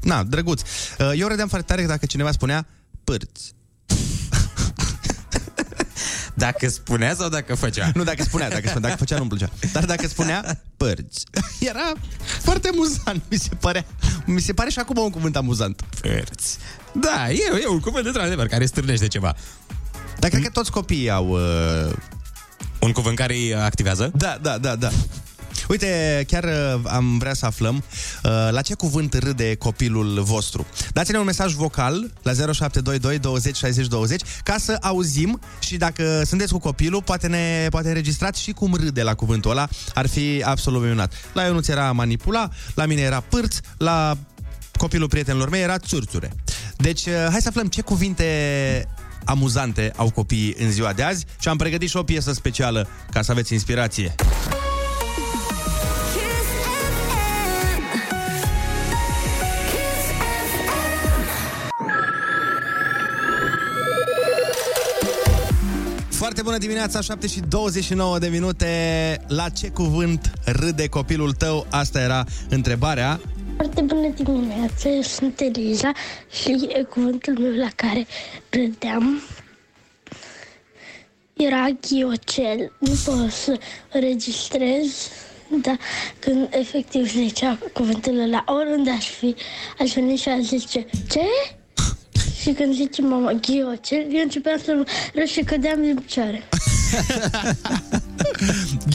Na, 0.00 0.22
drăguț. 0.22 0.60
Uh, 0.98 1.12
Eu 1.16 1.28
râdeam 1.28 1.48
foarte 1.48 1.66
tare 1.74 1.86
dacă 1.86 2.06
cineva 2.06 2.30
spunea 2.30 2.66
pârți. 3.04 3.54
Dacă 6.34 6.68
spunea 6.68 7.14
sau 7.14 7.28
dacă 7.28 7.54
făcea? 7.54 7.90
Nu, 7.94 8.04
dacă 8.04 8.22
spunea, 8.22 8.48
dacă 8.48 8.68
spunea, 8.68 8.88
dacă 8.88 8.98
făcea 8.98 9.16
nu-mi 9.16 9.28
plăcea. 9.28 9.50
Dar 9.72 9.84
dacă 9.84 10.06
spunea 10.06 10.62
părți, 10.76 11.24
era 11.70 11.92
foarte 12.40 12.68
amuzant, 12.68 13.22
mi 13.30 13.38
se 13.38 13.54
părea. 13.60 13.84
Mi 14.24 14.40
se 14.40 14.52
pare 14.52 14.70
și 14.70 14.78
acum 14.78 14.96
un 14.96 15.10
cuvânt 15.10 15.36
amuzant. 15.36 15.82
Părți. 16.00 16.58
Da, 16.92 17.30
e, 17.30 17.60
e 17.62 17.66
un 17.66 17.80
cuvânt 17.80 18.06
într-adevăr 18.06 18.46
care 18.46 18.66
stârnește 18.66 19.06
ceva. 19.06 19.34
Dar 20.18 20.30
cred 20.30 20.42
că 20.42 20.48
toți 20.48 20.70
copiii 20.70 21.10
au... 21.10 21.28
Uh... 21.28 21.92
Un 22.80 22.92
cuvânt 22.92 23.16
care 23.16 23.34
îi 23.34 23.54
activează? 23.54 24.10
Da, 24.14 24.38
da, 24.42 24.58
da, 24.58 24.76
da. 24.76 24.90
Uite, 25.68 26.24
chiar 26.26 26.44
uh, 26.44 26.80
am 26.84 27.18
vrea 27.18 27.34
să 27.34 27.46
aflăm 27.46 27.76
uh, 27.76 28.30
la 28.50 28.60
ce 28.60 28.74
cuvânt 28.74 29.14
râde 29.14 29.54
copilul 29.54 30.22
vostru. 30.22 30.66
Dați-ne 30.92 31.18
un 31.18 31.24
mesaj 31.24 31.52
vocal 31.52 32.12
la 32.22 32.32
0722 32.32 33.18
20 33.18 33.56
60 33.56 33.86
20 33.86 34.22
ca 34.42 34.56
să 34.58 34.76
auzim 34.80 35.40
și 35.58 35.76
dacă 35.76 36.22
sunteți 36.26 36.52
cu 36.52 36.58
copilul, 36.58 37.02
poate 37.02 37.26
ne 37.26 37.66
poate 37.70 37.88
înregistrați 37.88 38.42
și 38.42 38.52
cum 38.52 38.74
râde 38.74 39.02
la 39.02 39.14
cuvântul 39.14 39.50
ăla. 39.50 39.68
Ar 39.94 40.06
fi 40.08 40.42
absolut 40.44 40.82
minunat. 40.82 41.12
La 41.32 41.42
Ionuț 41.42 41.68
era 41.68 41.92
manipula, 41.92 42.48
la 42.74 42.86
mine 42.86 43.00
era 43.00 43.20
pârț, 43.20 43.56
la 43.76 44.16
copilul 44.76 45.08
prietenilor 45.08 45.48
mei 45.48 45.62
era 45.62 45.78
țurțure. 45.78 46.32
Deci, 46.76 47.06
uh, 47.06 47.26
hai 47.30 47.40
să 47.40 47.48
aflăm 47.48 47.66
ce 47.66 47.80
cuvinte 47.80 48.24
amuzante 49.24 49.92
au 49.96 50.10
copiii 50.10 50.54
în 50.58 50.70
ziua 50.70 50.92
de 50.92 51.02
azi 51.02 51.24
și 51.40 51.48
am 51.48 51.56
pregătit 51.56 51.88
și 51.88 51.96
o 51.96 52.02
piesă 52.02 52.32
specială 52.32 52.88
ca 53.12 53.22
să 53.22 53.30
aveți 53.30 53.52
inspirație. 53.52 54.14
Bună 66.44 66.58
dimineața, 66.58 67.00
7 67.00 67.26
și 67.26 67.40
29 67.40 68.18
de 68.18 68.28
minute. 68.28 68.66
La 69.28 69.48
ce 69.48 69.68
cuvânt 69.68 70.30
râde 70.44 70.88
copilul 70.88 71.32
tău? 71.32 71.66
Asta 71.70 72.00
era 72.00 72.24
întrebarea. 72.48 73.20
Foarte 73.56 73.80
bună 73.80 74.08
dimineața, 74.08 74.88
eu 74.88 75.00
sunt 75.00 75.40
Eliza 75.40 75.92
și 76.42 76.68
e 76.68 76.82
cuvântul 76.82 77.38
meu 77.38 77.52
la 77.52 77.68
care 77.74 78.06
râdeam 78.50 79.22
era 81.32 81.66
ghiocel. 81.80 82.72
Nu 82.78 82.92
pot 83.04 83.30
să 83.30 83.58
registrez, 83.90 85.08
dar 85.62 85.78
când 86.18 86.48
efectiv 86.50 87.10
zicea 87.10 87.58
cuvântul 87.72 88.18
ăla, 88.18 88.44
oriunde 88.46 88.90
aș 88.90 89.08
fi, 89.08 89.34
aș 89.78 89.92
veni 89.92 90.16
și 90.16 90.28
aș 90.28 90.42
zice, 90.42 90.86
ce? 91.10 91.20
Și 92.44 92.50
când 92.52 92.74
zice 92.74 93.02
mama 93.02 93.32
ghiocel, 93.32 94.04
eu 94.12 94.22
începeam 94.22 94.58
să 94.64 94.72
râd 95.14 95.26
și 95.26 95.40
cădeam 95.40 95.82
din 95.82 95.94
picioare. 96.06 96.48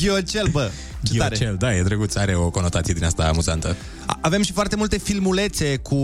Ghiocel, 0.02 0.48
bă. 0.52 0.70
ce 1.04 1.18
tare. 1.18 1.36
Ghiocel, 1.36 1.56
da, 1.60 1.76
e 1.76 1.82
drăguț, 1.84 2.16
are 2.16 2.36
o 2.36 2.50
conotație 2.50 2.94
din 2.94 3.04
asta 3.04 3.24
amuzantă. 3.28 3.76
A- 4.06 4.18
Avem 4.22 4.42
și 4.44 4.52
foarte 4.52 4.76
multe 4.76 4.98
filmulețe 4.98 5.78
cu 5.78 5.98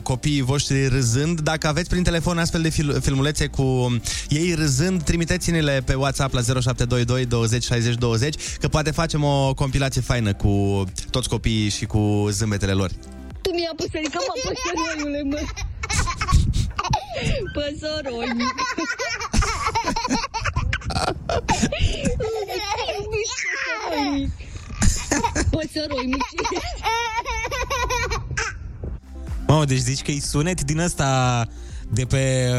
copiii 0.00 0.40
voștri 0.42 0.86
râzând. 0.86 1.40
Dacă 1.40 1.66
aveți 1.68 1.88
prin 1.88 2.02
telefon 2.02 2.38
astfel 2.38 2.62
de 2.62 2.68
fil- 2.68 3.00
filmulețe 3.00 3.46
cu 3.46 3.96
ei 4.28 4.54
râzând, 4.54 5.02
trimiteți-ne-le 5.02 5.82
pe 5.86 5.94
WhatsApp 5.94 6.34
la 6.34 6.40
0722 6.40 7.24
20 7.26 7.64
60 7.64 7.94
20, 7.94 8.34
că 8.60 8.68
poate 8.68 8.90
facem 8.90 9.24
o 9.24 9.54
compilație 9.54 10.00
faină 10.00 10.32
cu 10.34 10.84
toți 11.10 11.28
copiii 11.28 11.68
și 11.68 11.84
cu 11.84 12.26
zâmbetele 12.30 12.72
lor. 12.72 12.90
Tu 13.42 13.50
mi-a 13.54 13.72
pus 13.76 13.86
că 13.86 13.98
mă 14.02 14.32
păsăroiule, 14.42 15.22
mă. 15.30 15.38
Păsăroi 17.54 18.32
mic. 18.34 18.54
Păsăroi 21.90 23.06
mic. 23.10 24.32
Păsăroi 25.50 26.06
mic. 26.06 26.24
Mamă, 29.46 29.64
deci 29.64 29.78
zici 29.78 30.02
că 30.02 30.10
e 30.10 30.20
sunet 30.20 30.62
din 30.62 30.78
ăsta 30.78 31.46
de 31.94 32.04
pe, 32.04 32.50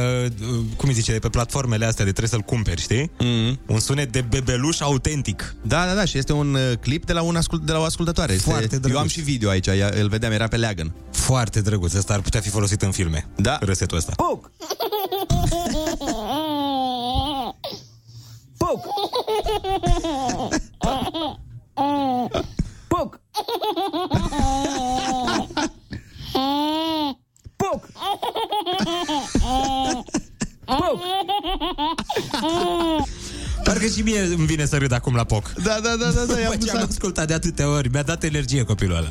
uh, 0.42 0.60
cum 0.78 0.90
îi 0.90 0.94
zice, 0.96 1.12
de 1.12 1.20
pe 1.20 1.30
platformele 1.30 1.86
astea 1.86 2.06
de 2.06 2.12
trebuie 2.12 2.30
să-l 2.40 2.42
cumperi, 2.56 2.82
știi? 2.82 3.08
Mm-hmm. 3.20 3.58
Un 3.68 3.80
sunet 3.80 4.12
de 4.12 4.22
bebeluș 4.22 4.80
autentic. 4.80 5.56
Da, 5.62 5.86
da, 5.86 5.94
da, 5.94 6.06
și 6.06 6.18
este 6.18 6.34
un 6.34 6.54
uh, 6.54 6.72
clip 6.82 7.06
de 7.06 7.14
la, 7.14 7.22
un 7.22 7.36
ascult- 7.36 7.66
de 7.66 7.72
la 7.72 7.80
o 7.80 7.84
ascultătoare. 7.84 8.34
Foarte 8.34 8.64
este, 8.64 8.76
drăguț. 8.78 8.96
eu 8.96 9.02
am 9.02 9.08
și 9.08 9.22
video 9.22 9.50
aici, 9.50 9.68
ea- 9.68 10.00
îl 10.00 10.08
vedeam, 10.08 10.32
era 10.32 10.48
pe 10.48 10.58
leagăn. 10.58 10.94
Foarte 11.12 11.62
drăguț. 11.62 11.94
Ăsta 11.94 12.14
ar 12.14 12.22
putea 12.22 12.42
fi 12.42 12.50
folosit 12.50 12.82
în 12.82 12.92
filme. 12.92 13.28
Da. 13.36 13.58
Râsetul 13.62 13.98
ăsta. 13.98 14.14
Puc! 14.16 14.52
Puc! 18.58 18.80
Puc! 20.78 21.20
Puc! 22.88 23.20
Puc! 27.64 27.88
Parcă 33.64 33.86
și 33.86 34.02
mie 34.02 34.20
îmi 34.20 34.46
vine 34.46 34.66
să 34.66 34.78
râd 34.78 34.92
acum 34.94 35.16
la 35.16 35.24
poc. 35.24 35.54
Da, 35.64 35.80
da, 35.84 35.96
da, 36.00 36.12
da, 36.16 36.34
da, 36.34 36.40
e 36.40 36.44
După 36.44 36.56
ce 36.56 36.70
am 36.70 36.76
amuzant. 36.76 36.90
ascultat 36.90 37.28
de 37.28 37.34
atâtea 37.34 37.70
ori, 37.70 37.90
mi-a 37.90 38.04
dat 38.04 38.24
energie 38.24 38.64
copilul 38.64 38.96
ăla. 38.96 39.08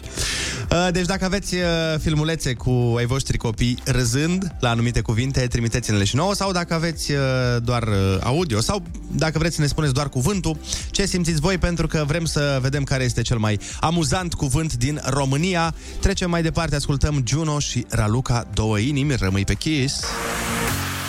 Uh, 0.86 0.92
Deci 0.92 1.06
dacă 1.06 1.24
aveți 1.24 1.54
uh, 1.54 1.60
filmulețe 2.00 2.54
cu 2.54 2.94
ai 2.96 3.06
voștri 3.06 3.36
copii 3.36 3.78
râzând 3.84 4.54
la 4.60 4.68
anumite 4.70 5.00
cuvinte, 5.00 5.46
trimiteți-ne-le 5.46 6.04
și 6.04 6.16
nouă 6.16 6.34
sau 6.34 6.52
dacă 6.52 6.74
aveți 6.74 7.12
uh, 7.12 7.18
doar 7.62 7.82
uh, 7.82 8.18
audio 8.22 8.60
sau 8.60 8.82
dacă 9.10 9.38
vreți 9.38 9.54
să 9.54 9.60
ne 9.60 9.66
spuneți 9.66 9.92
doar 9.92 10.08
cuvântul, 10.08 10.56
ce 10.90 11.06
simțiți 11.06 11.40
voi 11.40 11.58
pentru 11.58 11.86
că 11.86 12.04
vrem 12.06 12.24
să 12.24 12.58
vedem 12.60 12.84
care 12.84 13.04
este 13.04 13.22
cel 13.22 13.38
mai 13.38 13.60
amuzant 13.80 14.34
cuvânt 14.34 14.74
din 14.74 15.00
România. 15.04 15.74
Trecem 16.00 16.30
mai 16.30 16.42
departe, 16.42 16.74
ascultăm 16.76 17.22
Juno 17.26 17.58
și 17.58 17.86
Raluca, 17.88 18.46
două 18.54 18.78
inimi, 18.78 19.14
rămâi 19.18 19.44
pe 19.44 19.54
Kiss. 19.54 20.00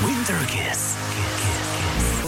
Winter 0.06 0.46
Kiss. 0.46 0.80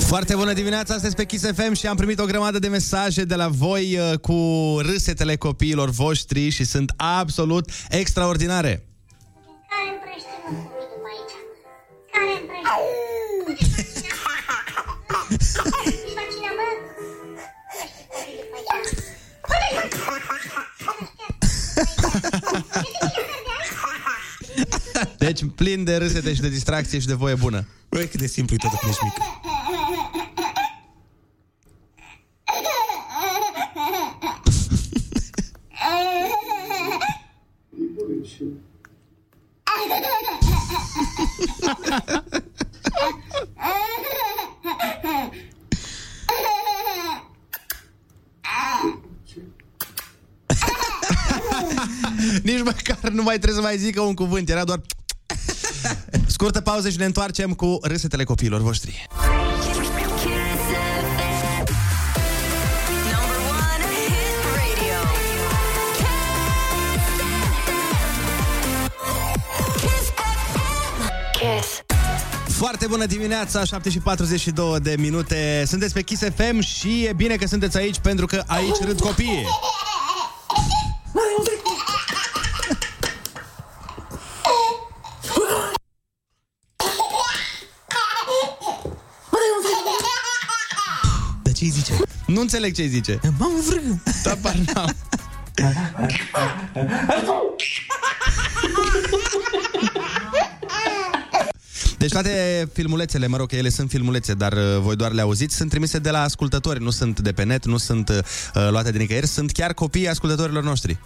Foarte 0.07 0.35
bună 0.35 0.53
dimineața, 0.53 0.93
sunteți 0.93 1.15
pe 1.15 1.25
Kiss 1.25 1.45
FM 1.55 1.73
și 1.73 1.87
am 1.87 1.95
primit 1.95 2.19
o 2.19 2.25
grămadă 2.25 2.59
de 2.59 2.67
mesaje 2.67 3.23
de 3.23 3.35
la 3.35 3.47
voi 3.47 3.97
uh, 3.97 4.19
cu 4.19 4.33
râsetele 4.81 5.35
copiilor 5.35 5.89
voștri 5.89 6.49
și 6.49 6.63
sunt 6.63 6.93
absolut 6.95 7.69
extraordinare. 7.89 8.85
Care 9.69 9.89
împrește 9.93 10.29
mă 10.47 10.57
după 10.91 11.07
aici? 11.11 11.35
Care 12.11 12.31
împrește? 12.41 12.73
După 16.07 16.21
cine, 16.33 16.51
bă? 16.57 16.67
Deci 25.17 25.41
plin 25.55 25.83
de 25.83 25.95
râsete 25.95 26.33
și 26.33 26.41
de 26.41 26.49
distracție 26.49 26.99
și 26.99 27.07
de 27.07 27.13
voie 27.13 27.35
bună. 27.35 27.67
Băi, 27.89 28.07
cât 28.07 28.19
de 28.19 28.27
simplu 28.27 28.55
e 28.55 28.67
tot 28.67 28.79
când 28.79 28.91
ești 28.91 29.03
mic. 29.03 29.13
Nici 52.43 52.63
măcar 52.63 53.11
nu 53.11 53.23
mai 53.23 53.35
trebuie 53.39 53.61
să 53.61 53.67
mai 53.67 53.77
zică 53.77 54.01
un 54.01 54.13
cuvânt, 54.13 54.49
era 54.49 54.63
doar... 54.63 54.81
Scurtă 56.27 56.61
pauză 56.61 56.89
și 56.89 56.97
ne 56.97 57.05
întoarcem 57.05 57.53
cu 57.53 57.77
râsetele 57.81 58.23
copiilor 58.23 58.61
voștri. 58.61 59.07
Bună 72.95 73.07
dimineața, 73.07 73.63
7 73.63 73.89
și 73.89 73.99
42 73.99 74.79
de 74.79 74.95
minute. 74.99 75.63
Sunteți 75.67 75.93
pe 75.93 76.01
Kiss 76.01 76.21
FM 76.35 76.59
și 76.59 77.03
e 77.03 77.13
bine 77.13 77.35
că 77.35 77.47
sunteți 77.47 77.77
aici 77.77 77.99
pentru 77.99 78.25
că 78.25 78.43
aici 78.47 78.77
râd 78.85 78.99
copiii. 78.99 79.45
De 91.43 91.51
ce 91.51 91.63
îi 91.63 91.69
zice? 91.69 91.93
Nu 92.25 92.41
înțeleg 92.41 92.75
ce 92.75 92.81
îi 92.81 92.87
zice. 92.87 93.19
Mamă, 93.39 93.57
vră. 93.67 93.79
Da, 94.23 94.33
par 94.41 94.55
n-am. 94.73 94.95
Deci 102.05 102.13
toate 102.13 102.69
filmulețele, 102.73 103.27
mă 103.27 103.37
rog, 103.37 103.47
că 103.47 103.55
ele 103.55 103.69
sunt 103.69 103.89
filmulețe, 103.89 104.33
dar 104.33 104.53
uh, 104.53 104.77
voi 104.79 104.95
doar 104.95 105.11
le 105.11 105.21
auziți, 105.21 105.55
sunt 105.55 105.69
trimise 105.69 105.99
de 105.99 106.09
la 106.09 106.21
ascultători, 106.21 106.83
nu 106.83 106.89
sunt 106.89 107.19
de 107.19 107.31
pe 107.31 107.43
net, 107.43 107.65
nu 107.65 107.77
sunt 107.77 108.09
uh, 108.09 108.17
luate 108.69 108.91
de 108.91 108.97
nicăieri, 108.97 109.27
sunt 109.27 109.51
chiar 109.51 109.73
copiii 109.73 110.07
ascultătorilor 110.07 110.63
noștri. 110.63 110.99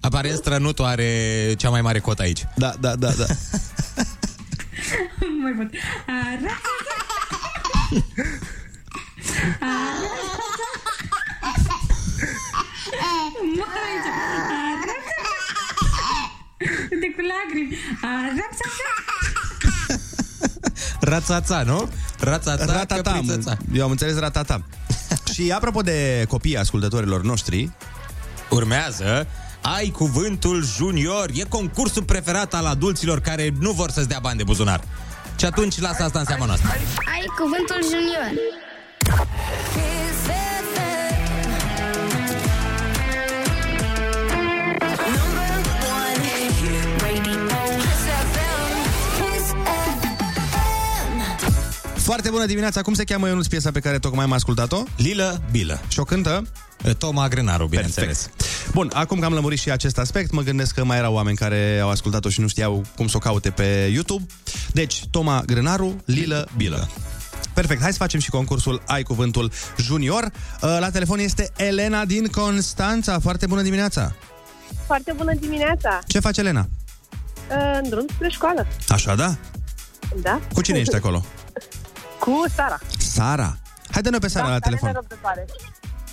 Aparent 0.00 0.36
strănutul 0.36 0.84
are 0.84 1.54
cea 1.56 1.70
mai 1.70 1.80
mare 1.80 1.98
cotă 1.98 2.22
aici. 2.22 2.46
Da, 2.54 2.74
da, 2.80 2.96
da, 2.96 3.10
da. 3.10 3.26
Mai 5.42 5.68
mult. 13.42 14.84
De 17.00 17.06
cu 17.14 17.20
lacrimi. 17.32 17.76
Rațața, 21.00 21.62
nu? 21.62 21.90
Rațața, 22.20 22.64
Ratata, 22.64 23.12
căprițăța. 23.12 23.56
eu 23.72 23.84
am 23.84 23.90
înțeles 23.90 24.18
ratata. 24.18 24.62
și 25.34 25.52
apropo 25.54 25.80
de 25.80 26.24
copiii 26.28 26.56
ascultătorilor 26.56 27.22
noștri, 27.22 27.70
Urmează 28.50 29.26
Ai 29.76 29.88
cuvântul 29.88 30.64
junior 30.76 31.30
E 31.34 31.42
concursul 31.48 32.02
preferat 32.02 32.54
al 32.54 32.66
adulților 32.66 33.20
Care 33.20 33.52
nu 33.60 33.70
vor 33.70 33.90
să-ți 33.90 34.08
dea 34.08 34.18
bani 34.22 34.36
de 34.36 34.44
buzunar 34.44 34.80
Și 35.38 35.44
atunci 35.44 35.80
lasă 35.80 36.02
asta 36.02 36.18
în 36.18 36.24
seama 36.24 36.44
noastră 36.44 36.68
Ai 37.14 37.24
cuvântul 37.38 37.80
junior. 37.90 38.30
Foarte 52.06 52.30
bună 52.30 52.46
dimineața, 52.46 52.82
cum 52.82 52.94
se 52.94 53.04
cheamă 53.04 53.28
Ionuț 53.28 53.46
piesa 53.46 53.70
pe 53.70 53.80
care 53.80 53.98
tocmai 53.98 54.24
am 54.24 54.32
ascultat-o? 54.32 54.82
Lilă 54.96 55.42
Bilă 55.50 55.80
Și 55.88 56.00
o 56.00 56.04
cântă? 56.04 56.46
Toma 56.98 57.28
Grânaru, 57.28 57.66
bineînțeles 57.66 58.30
Bun, 58.72 58.90
acum 58.94 59.18
că 59.18 59.24
am 59.24 59.32
lămurit 59.32 59.58
și 59.58 59.70
acest 59.70 59.98
aspect, 59.98 60.30
mă 60.30 60.42
gândesc 60.42 60.74
că 60.74 60.84
mai 60.84 60.96
erau 60.96 61.14
oameni 61.14 61.36
care 61.36 61.78
au 61.82 61.90
ascultat-o 61.90 62.28
și 62.28 62.40
nu 62.40 62.46
știau 62.46 62.84
cum 62.96 63.06
să 63.08 63.16
o 63.16 63.18
caute 63.18 63.50
pe 63.50 63.90
YouTube. 63.92 64.26
Deci, 64.72 65.04
Toma 65.10 65.42
Grânaru, 65.46 65.96
Lilă 66.04 66.48
Bilă. 66.56 66.88
Perfect, 67.54 67.80
hai 67.80 67.90
să 67.90 67.96
facem 67.98 68.20
și 68.20 68.30
concursul 68.30 68.82
Ai 68.86 69.02
Cuvântul 69.02 69.52
Junior. 69.78 70.22
Uh, 70.24 70.76
La 70.80 70.90
telefon 70.90 71.18
este 71.18 71.52
Elena 71.56 72.04
din 72.04 72.26
Constanța. 72.26 73.18
Foarte 73.18 73.46
bună 73.46 73.62
dimineața! 73.62 74.14
Foarte 74.86 75.12
bună 75.16 75.34
dimineața! 75.34 75.98
Ce 76.06 76.20
face 76.20 76.40
Elena? 76.40 76.68
Uh, 77.50 77.78
În 77.82 77.88
drum 77.88 78.06
spre 78.14 78.28
școală. 78.30 78.66
Așa, 78.88 79.14
da? 79.14 79.36
Da? 80.22 80.40
Cu 80.52 80.62
cine 80.62 80.78
ești 80.78 80.94
acolo? 80.94 81.24
Cu 82.18 82.44
Sara. 82.54 82.78
Sara. 82.98 83.58
Haide-ne 83.90 84.18
pe 84.18 84.28
Sara 84.28 84.46
da, 84.46 84.52
la 84.52 84.58
care 84.58 84.64
telefon. 84.74 84.88
ne 84.88 84.94
răbdătoare. 84.94 85.44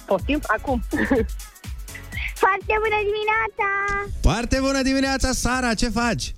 Poftim? 0.05 0.39
Acum. 0.57 0.83
Foarte 2.43 2.74
bună 2.83 3.00
dimineața! 3.10 3.67
Foarte 4.21 4.58
bună 4.60 4.82
dimineața, 4.82 5.32
Sara! 5.32 5.73
Ce 5.73 5.89
faci? 5.89 6.36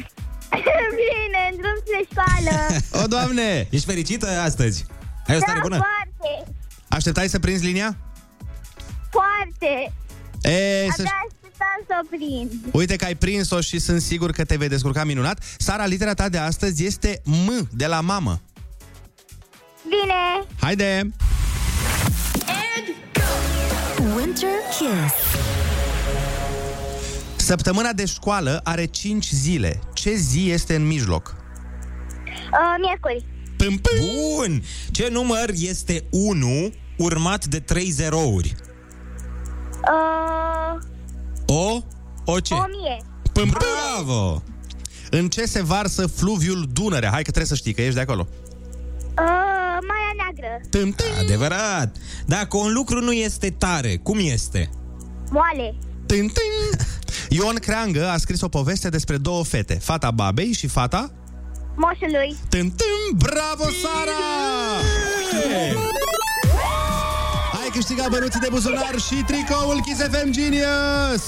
Bine, 1.00 1.40
în 1.50 1.56
drum 1.56 1.76
spre 1.84 2.00
școală. 2.10 2.80
O, 3.02 3.06
Doamne! 3.06 3.66
Ești 3.70 3.86
fericită 3.86 4.28
astăzi? 4.40 4.84
Ai 5.26 5.36
o 5.36 5.38
stare 5.38 5.58
da, 5.58 5.62
bună? 5.62 5.76
foarte, 5.76 6.52
Așteptai 6.88 7.28
să 7.28 7.38
prinzi 7.38 7.64
linia? 7.64 7.96
foarte. 9.10 9.92
E, 10.42 10.86
să... 10.90 11.00
Abia 11.02 11.12
așteptam 11.26 11.84
să 11.86 11.94
o 12.02 12.06
prind. 12.16 12.52
Uite 12.72 12.96
că 12.96 13.04
ai 13.04 13.14
prins-o 13.14 13.60
și 13.60 13.78
sunt 13.78 14.00
sigur 14.00 14.30
că 14.30 14.44
te 14.44 14.56
vei 14.56 14.68
descurca 14.68 15.04
minunat. 15.04 15.42
Sara, 15.58 15.86
litera 15.86 16.14
ta 16.14 16.28
de 16.28 16.38
astăzi 16.38 16.84
este 16.84 17.20
M, 17.24 17.68
de 17.72 17.86
la 17.86 18.00
mamă. 18.00 18.40
Bine! 19.88 20.46
Haide! 20.60 21.10
Winter 24.16 24.48
Kiss. 24.70 25.14
Săptămâna 27.36 27.92
de 27.92 28.04
școală 28.04 28.60
are 28.64 28.84
5 28.84 29.28
zile. 29.30 29.80
Ce 29.92 30.14
zi 30.14 30.50
este 30.50 30.74
în 30.74 30.86
mijloc? 30.86 31.36
Uh, 32.26 32.74
miercuri. 32.80 33.24
Pâm, 33.56 33.76
pâm. 33.78 33.92
Bun! 34.36 34.62
Ce 34.90 35.08
număr 35.10 35.50
este 35.58 36.04
1 36.10 36.72
urmat 36.98 37.44
de 37.44 37.60
3 37.60 37.90
zerouri? 37.90 38.54
Uh, 39.70 40.82
O? 41.46 41.80
O 42.24 42.40
ce? 42.40 42.54
o 42.54 42.64
mie. 42.80 42.96
Pâm, 43.32 43.48
pâm. 43.48 43.58
Bravo! 43.58 44.42
În 45.10 45.28
ce 45.28 45.44
se 45.46 45.62
varsă 45.62 46.06
fluviul 46.06 46.68
Dunărea? 46.72 47.08
Hai 47.10 47.22
că 47.22 47.30
trebuie 47.30 47.46
să 47.46 47.54
știi 47.54 47.72
că 47.74 47.80
ești 47.82 47.94
de 47.94 48.00
acolo. 48.00 48.28
Uh, 48.30 48.45
Marea 49.88 50.12
Neagră. 50.16 50.60
Tâm, 50.70 50.90
tâm. 50.90 51.06
Adevărat! 51.24 51.96
Dacă 52.26 52.56
un 52.56 52.72
lucru 52.72 53.00
nu 53.00 53.12
este 53.12 53.50
tare, 53.50 53.96
cum 53.96 54.18
este? 54.20 54.70
Moale. 55.30 55.74
Tâm, 56.06 56.26
tâm. 56.26 56.80
Ion 57.28 57.54
Creangă 57.54 58.08
a 58.08 58.16
scris 58.16 58.40
o 58.40 58.48
poveste 58.48 58.88
despre 58.88 59.16
două 59.16 59.44
fete, 59.44 59.74
fata 59.74 60.10
babei 60.10 60.52
și 60.52 60.66
fata... 60.66 61.10
Moșului. 61.76 62.36
Tâm, 62.48 62.74
tâm. 62.76 63.16
Bravo, 63.16 63.64
Sara! 63.82 64.20
Ai 67.62 67.68
câștigat 67.72 68.08
bănuții 68.08 68.40
de 68.40 68.46
buzunar 68.50 68.94
și 69.08 69.14
tricoul 69.14 69.80
Kiss 69.80 70.00
FM 70.00 70.30
Genius! 70.30 71.24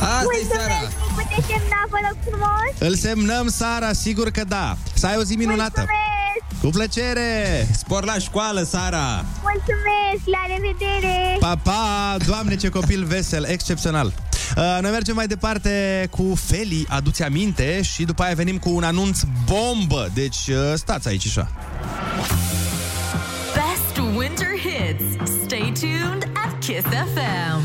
asta 0.00 0.24
e 0.42 0.46
seara! 0.50 0.74
Mulțumesc, 0.74 0.96
îi 1.08 1.24
puteți 1.24 1.46
semna, 1.46 1.80
vă 1.88 1.96
rog 2.08 2.16
frumos. 2.28 2.88
Îl 2.90 2.94
semnăm, 2.94 3.48
Sara, 3.48 3.92
sigur 3.92 4.30
că 4.30 4.44
da. 4.44 4.76
Să 4.94 5.06
ai 5.06 5.16
o 5.16 5.22
zi 5.22 5.34
minunată. 5.34 5.80
Mulțumesc, 5.80 6.15
Cu 6.62 6.68
plăcere! 6.68 7.66
Spor 7.76 8.04
la 8.04 8.18
școală, 8.18 8.62
Sara! 8.62 9.24
mulțumesc, 9.42 10.24
la 10.24 10.54
revedere. 10.54 11.36
Pa, 11.38 11.56
pa! 11.62 12.16
Doamne, 12.26 12.56
ce 12.56 12.68
copil 12.68 13.04
vesel, 13.04 13.44
excepțional! 13.44 14.12
Uh, 14.56 14.78
noi 14.80 14.90
mergem 14.90 15.14
mai 15.14 15.26
departe 15.26 16.06
cu 16.10 16.34
Feli, 16.34 16.86
aduți 16.88 17.22
aminte, 17.22 17.82
și 17.82 18.04
după 18.04 18.22
aia 18.22 18.34
venim 18.34 18.58
cu 18.58 18.70
un 18.70 18.82
anunț 18.82 19.20
bombă. 19.44 20.10
Deci 20.14 20.46
uh, 20.48 20.72
stați 20.74 21.08
aici 21.08 21.26
așa. 21.26 21.50
Best 23.54 24.16
winter 24.16 24.48
hits. 24.58 25.30
Stay 25.44 25.72
tuned 25.80 26.30
at 26.44 26.58
Kiss 26.60 26.86
FM. 26.86 27.55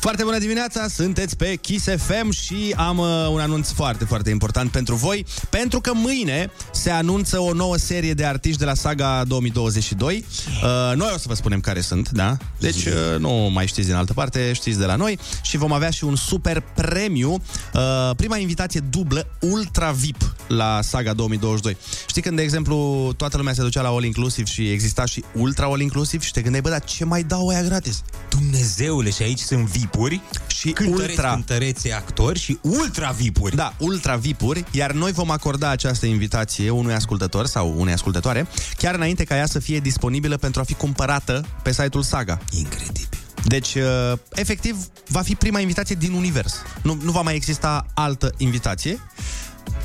Foarte 0.00 0.24
bună 0.24 0.38
dimineața, 0.38 0.88
sunteți 0.88 1.36
pe 1.36 1.54
Kiss 1.54 1.86
FM 1.96 2.30
și 2.30 2.74
am 2.76 2.98
uh, 2.98 3.06
un 3.32 3.40
anunț 3.40 3.70
foarte, 3.70 4.04
foarte 4.04 4.30
important 4.30 4.70
pentru 4.70 4.94
voi, 4.94 5.26
pentru 5.50 5.80
că 5.80 5.92
mâine 5.94 6.50
se 6.72 6.90
anunță 6.90 7.38
o 7.38 7.52
nouă 7.52 7.76
serie 7.76 8.14
de 8.14 8.24
artiști 8.24 8.58
de 8.58 8.64
la 8.64 8.74
Saga 8.74 9.24
2022. 9.24 10.24
Uh, 10.62 10.96
noi 10.96 11.10
o 11.14 11.18
să 11.18 11.24
vă 11.26 11.34
spunem 11.34 11.60
care 11.60 11.80
sunt, 11.80 12.10
da? 12.10 12.36
Deci 12.58 12.84
uh, 12.84 13.18
nu 13.18 13.30
mai 13.52 13.66
știți 13.66 13.86
din 13.86 13.96
altă 13.96 14.12
parte, 14.12 14.52
știți 14.52 14.78
de 14.78 14.84
la 14.84 14.96
noi 14.96 15.18
și 15.42 15.56
vom 15.56 15.72
avea 15.72 15.90
și 15.90 16.04
un 16.04 16.16
super 16.16 16.62
premiu, 16.74 17.32
uh, 17.74 18.10
prima 18.16 18.36
invitație 18.36 18.80
dublă 18.90 19.26
Ultra 19.40 19.90
VIP 19.90 20.34
la 20.48 20.80
Saga 20.82 21.12
2022. 21.12 21.76
Știi 22.06 22.22
când, 22.22 22.36
de 22.36 22.42
exemplu, 22.42 22.76
toată 23.16 23.36
lumea 23.36 23.52
se 23.52 23.62
ducea 23.62 23.82
la 23.82 23.88
All 23.88 24.04
Inclusive 24.04 24.50
și 24.50 24.70
exista 24.70 25.04
și 25.04 25.24
Ultra 25.34 25.66
All 25.66 25.80
Inclusive 25.80 26.24
și 26.24 26.32
te 26.32 26.40
gândeai, 26.40 26.62
bă, 26.62 26.68
dar 26.68 26.84
ce 26.84 27.04
mai 27.04 27.22
dau 27.22 27.48
aia 27.48 27.62
gratis? 27.62 28.02
Dumnezeule, 28.28 29.10
și 29.10 29.22
aici 29.22 29.38
sunt 29.38 29.68
vipuri 29.90 30.20
și 30.46 30.70
cântăreți, 30.70 31.08
ultra 31.10 31.32
cântăreți 31.32 31.92
actori 31.92 32.38
și 32.38 32.58
ultra 32.62 33.10
vipuri. 33.10 33.56
Da, 33.56 33.74
ultra 33.78 34.16
vipuri, 34.16 34.64
iar 34.70 34.92
noi 34.92 35.12
vom 35.12 35.30
acorda 35.30 35.68
această 35.68 36.06
invitație 36.06 36.70
unui 36.70 36.94
ascultător 36.94 37.46
sau 37.46 37.74
unei 37.76 37.92
ascultătoare, 37.92 38.46
chiar 38.76 38.94
înainte 38.94 39.24
ca 39.24 39.36
ea 39.36 39.46
să 39.46 39.58
fie 39.58 39.78
disponibilă 39.78 40.36
pentru 40.36 40.60
a 40.60 40.64
fi 40.64 40.74
cumpărată 40.74 41.44
pe 41.62 41.72
site-ul 41.72 42.02
Saga. 42.02 42.38
Incredibil. 42.50 43.18
Deci, 43.44 43.74
uh, 43.74 44.12
efectiv, 44.32 44.76
va 45.08 45.22
fi 45.22 45.34
prima 45.34 45.60
invitație 45.60 45.96
din 45.98 46.12
univers. 46.12 46.54
Nu, 46.82 46.98
nu 47.02 47.10
va 47.10 47.20
mai 47.20 47.34
exista 47.34 47.86
altă 47.94 48.34
invitație. 48.36 49.00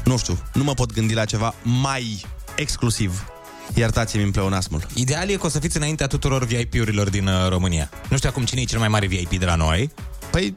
Nu 0.03 0.17
știu, 0.17 0.39
nu 0.53 0.63
mă 0.63 0.73
pot 0.73 0.93
gândi 0.93 1.13
la 1.13 1.25
ceva 1.25 1.53
mai 1.63 2.25
exclusiv 2.55 3.25
Iertați-mi 3.73 4.23
în 4.23 4.31
pleonasmul. 4.31 4.85
Ideal 4.93 5.29
e 5.29 5.35
că 5.35 5.45
o 5.45 5.49
să 5.49 5.59
fiți 5.59 5.77
înaintea 5.77 6.07
tuturor 6.07 6.45
VIP-urilor 6.45 7.09
din 7.09 7.27
uh, 7.27 7.47
România. 7.49 7.89
Nu 8.09 8.17
știu 8.17 8.29
acum 8.29 8.45
cine 8.45 8.61
e 8.61 8.65
cel 8.65 8.79
mai 8.79 8.87
mare 8.87 9.07
VIP 9.07 9.39
de 9.39 9.45
la 9.45 9.55
noi. 9.55 9.91
Păi, 10.31 10.55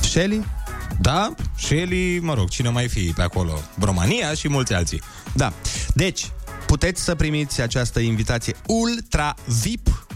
Shelly? 0.00 0.44
Da, 1.00 1.34
Shelly, 1.58 2.18
mă 2.18 2.34
rog, 2.34 2.48
cine 2.48 2.68
mai 2.68 2.88
fi 2.88 3.12
pe 3.16 3.22
acolo? 3.22 3.58
România 3.80 4.34
și 4.34 4.48
mulți 4.48 4.72
alții. 4.72 5.02
Da. 5.34 5.52
Deci, 5.94 6.30
puteți 6.66 7.02
să 7.02 7.14
primiți 7.14 7.60
această 7.60 8.00
invitație 8.00 8.54
ultra 8.66 9.34
VIP 9.62 10.06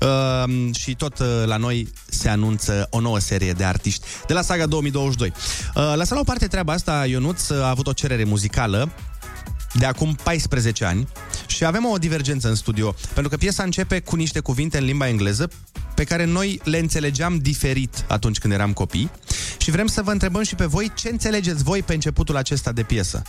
Uh, 0.00 0.74
și 0.74 0.94
tot 0.94 1.18
uh, 1.18 1.26
la 1.44 1.56
noi 1.56 1.92
se 2.08 2.28
anunță 2.28 2.86
o 2.90 3.00
nouă 3.00 3.18
serie 3.18 3.52
de 3.52 3.64
artiști 3.64 4.06
de 4.26 4.32
la 4.32 4.42
Saga 4.42 4.66
2022. 4.66 5.32
Uh, 5.74 5.92
lăsăm 5.96 6.16
la 6.16 6.20
o 6.20 6.24
parte 6.24 6.46
treaba 6.46 6.72
asta, 6.72 7.06
Ionuț 7.06 7.50
a 7.50 7.68
avut 7.68 7.86
o 7.86 7.92
cerere 7.92 8.24
muzicală 8.24 8.92
de 9.78 9.86
acum 9.86 10.16
14 10.22 10.84
ani 10.84 11.08
și 11.46 11.64
avem 11.64 11.86
o 11.86 11.98
divergență 11.98 12.48
în 12.48 12.54
studio, 12.54 12.94
pentru 13.12 13.28
că 13.28 13.36
piesa 13.36 13.62
începe 13.62 14.00
cu 14.00 14.16
niște 14.16 14.40
cuvinte 14.40 14.78
în 14.78 14.84
limba 14.84 15.08
engleză 15.08 15.50
pe 15.94 16.04
care 16.04 16.24
noi 16.24 16.60
le 16.64 16.78
înțelegeam 16.78 17.38
diferit 17.38 18.04
atunci 18.08 18.38
când 18.38 18.52
eram 18.52 18.72
copii 18.72 19.10
și 19.58 19.70
vrem 19.70 19.86
să 19.86 20.02
vă 20.02 20.10
întrebăm 20.10 20.42
și 20.42 20.54
pe 20.54 20.64
voi 20.64 20.92
ce 20.94 21.08
înțelegeți 21.08 21.62
voi 21.62 21.82
pe 21.82 21.94
începutul 21.94 22.36
acesta 22.36 22.72
de 22.72 22.82
piesă. 22.82 23.22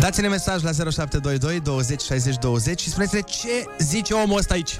Dați-ne 0.00 0.28
mesaj 0.28 0.62
la 0.62 0.70
0722 0.72 1.60
20 1.60 2.02
60 2.02 2.36
20 2.36 2.80
și 2.80 2.88
spuneți-ne 2.90 3.20
ce 3.20 3.64
zice 3.78 4.14
omul 4.14 4.38
ăsta 4.38 4.54
aici. 4.54 4.78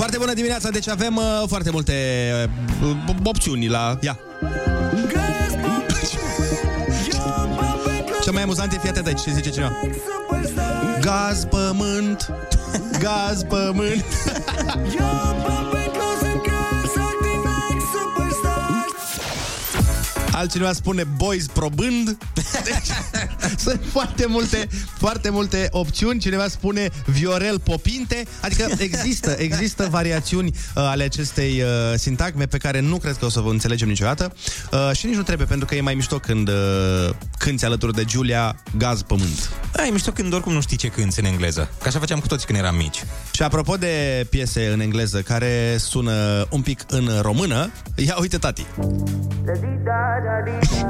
Foarte 0.00 0.18
bună 0.18 0.32
dimineața, 0.32 0.70
deci 0.70 0.88
avem 0.88 1.16
uh, 1.16 1.48
foarte 1.48 1.70
multe 1.70 1.94
uh, 2.82 3.14
opțiuni 3.24 3.68
la... 3.68 3.98
Ia! 4.00 4.18
Ce 8.22 8.30
mai 8.30 8.42
amuzant 8.42 8.72
e, 8.72 8.78
fii 8.78 8.88
atent 8.88 9.06
aici, 9.06 9.20
ce 9.20 9.30
zice 9.32 9.50
cineva. 9.50 9.72
Gaz, 11.00 11.44
pământ, 11.44 12.32
gaz, 13.02 13.42
pământ. 13.42 14.04
Altcineva 20.32 20.72
spune 20.72 21.04
boys 21.04 21.46
probând. 21.46 22.18
Deci, 22.64 23.20
sunt 23.64 23.80
foarte 23.90 24.26
multe, 24.26 24.68
foarte 24.98 25.30
multe 25.30 25.68
opțiuni. 25.70 26.20
Cineva 26.20 26.48
spune 26.48 26.90
Viorel 27.06 27.58
Popinte. 27.58 28.26
Adică 28.40 28.66
există, 28.78 29.36
există 29.38 29.88
variațiuni 29.90 30.48
uh, 30.48 30.82
ale 30.82 31.04
acestei 31.04 31.62
uh, 31.62 31.68
sintagme 31.96 32.46
pe 32.46 32.58
care 32.58 32.80
nu 32.80 32.96
cred 32.96 33.16
că 33.16 33.24
o 33.24 33.28
să 33.28 33.40
vă 33.40 33.50
înțelegem 33.50 33.88
niciodată. 33.88 34.32
Uh, 34.72 34.90
și 34.96 35.06
nici 35.06 35.16
nu 35.16 35.22
trebuie, 35.22 35.46
pentru 35.46 35.66
că 35.66 35.74
e 35.74 35.80
mai 35.80 35.94
mișto 35.94 36.18
când 36.18 36.48
uh, 36.48 36.54
cânti 37.38 37.64
alături 37.64 37.94
de 37.94 38.04
Giulia 38.04 38.62
Gaz 38.76 39.02
Pământ. 39.02 39.50
Da, 39.72 39.86
e 39.86 39.90
mișto 39.90 40.10
când 40.10 40.32
oricum 40.32 40.52
nu 40.52 40.60
știi 40.60 40.76
ce 40.76 40.88
cânti 40.88 41.20
în 41.20 41.24
engleză. 41.24 41.70
Că 41.82 41.88
așa 41.88 41.98
făceam 41.98 42.20
cu 42.20 42.26
toți 42.26 42.46
când 42.46 42.58
eram 42.58 42.74
mici. 42.74 43.04
Și 43.30 43.42
apropo 43.42 43.76
de 43.76 44.26
piese 44.30 44.66
în 44.72 44.80
engleză 44.80 45.20
care 45.20 45.76
sună 45.78 46.46
un 46.50 46.60
pic 46.60 46.80
în 46.88 47.10
română, 47.20 47.70
ia 47.94 48.16
uite 48.20 48.38
tati. 48.38 48.66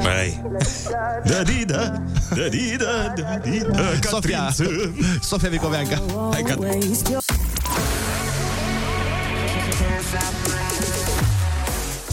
Băi. 0.03 0.43
Da 1.25 1.43
di 1.43 1.65
da, 1.65 2.03
da 2.35 2.49
di 2.49 2.77
da, 2.79 3.13
da 3.17 3.39
di 3.43 3.59
da, 3.73 4.09
Sofia, 4.09 4.55
Sofia 5.21 5.49
Vicoveanca. 5.49 6.03
Hai 6.33 6.43
că... 6.43 6.57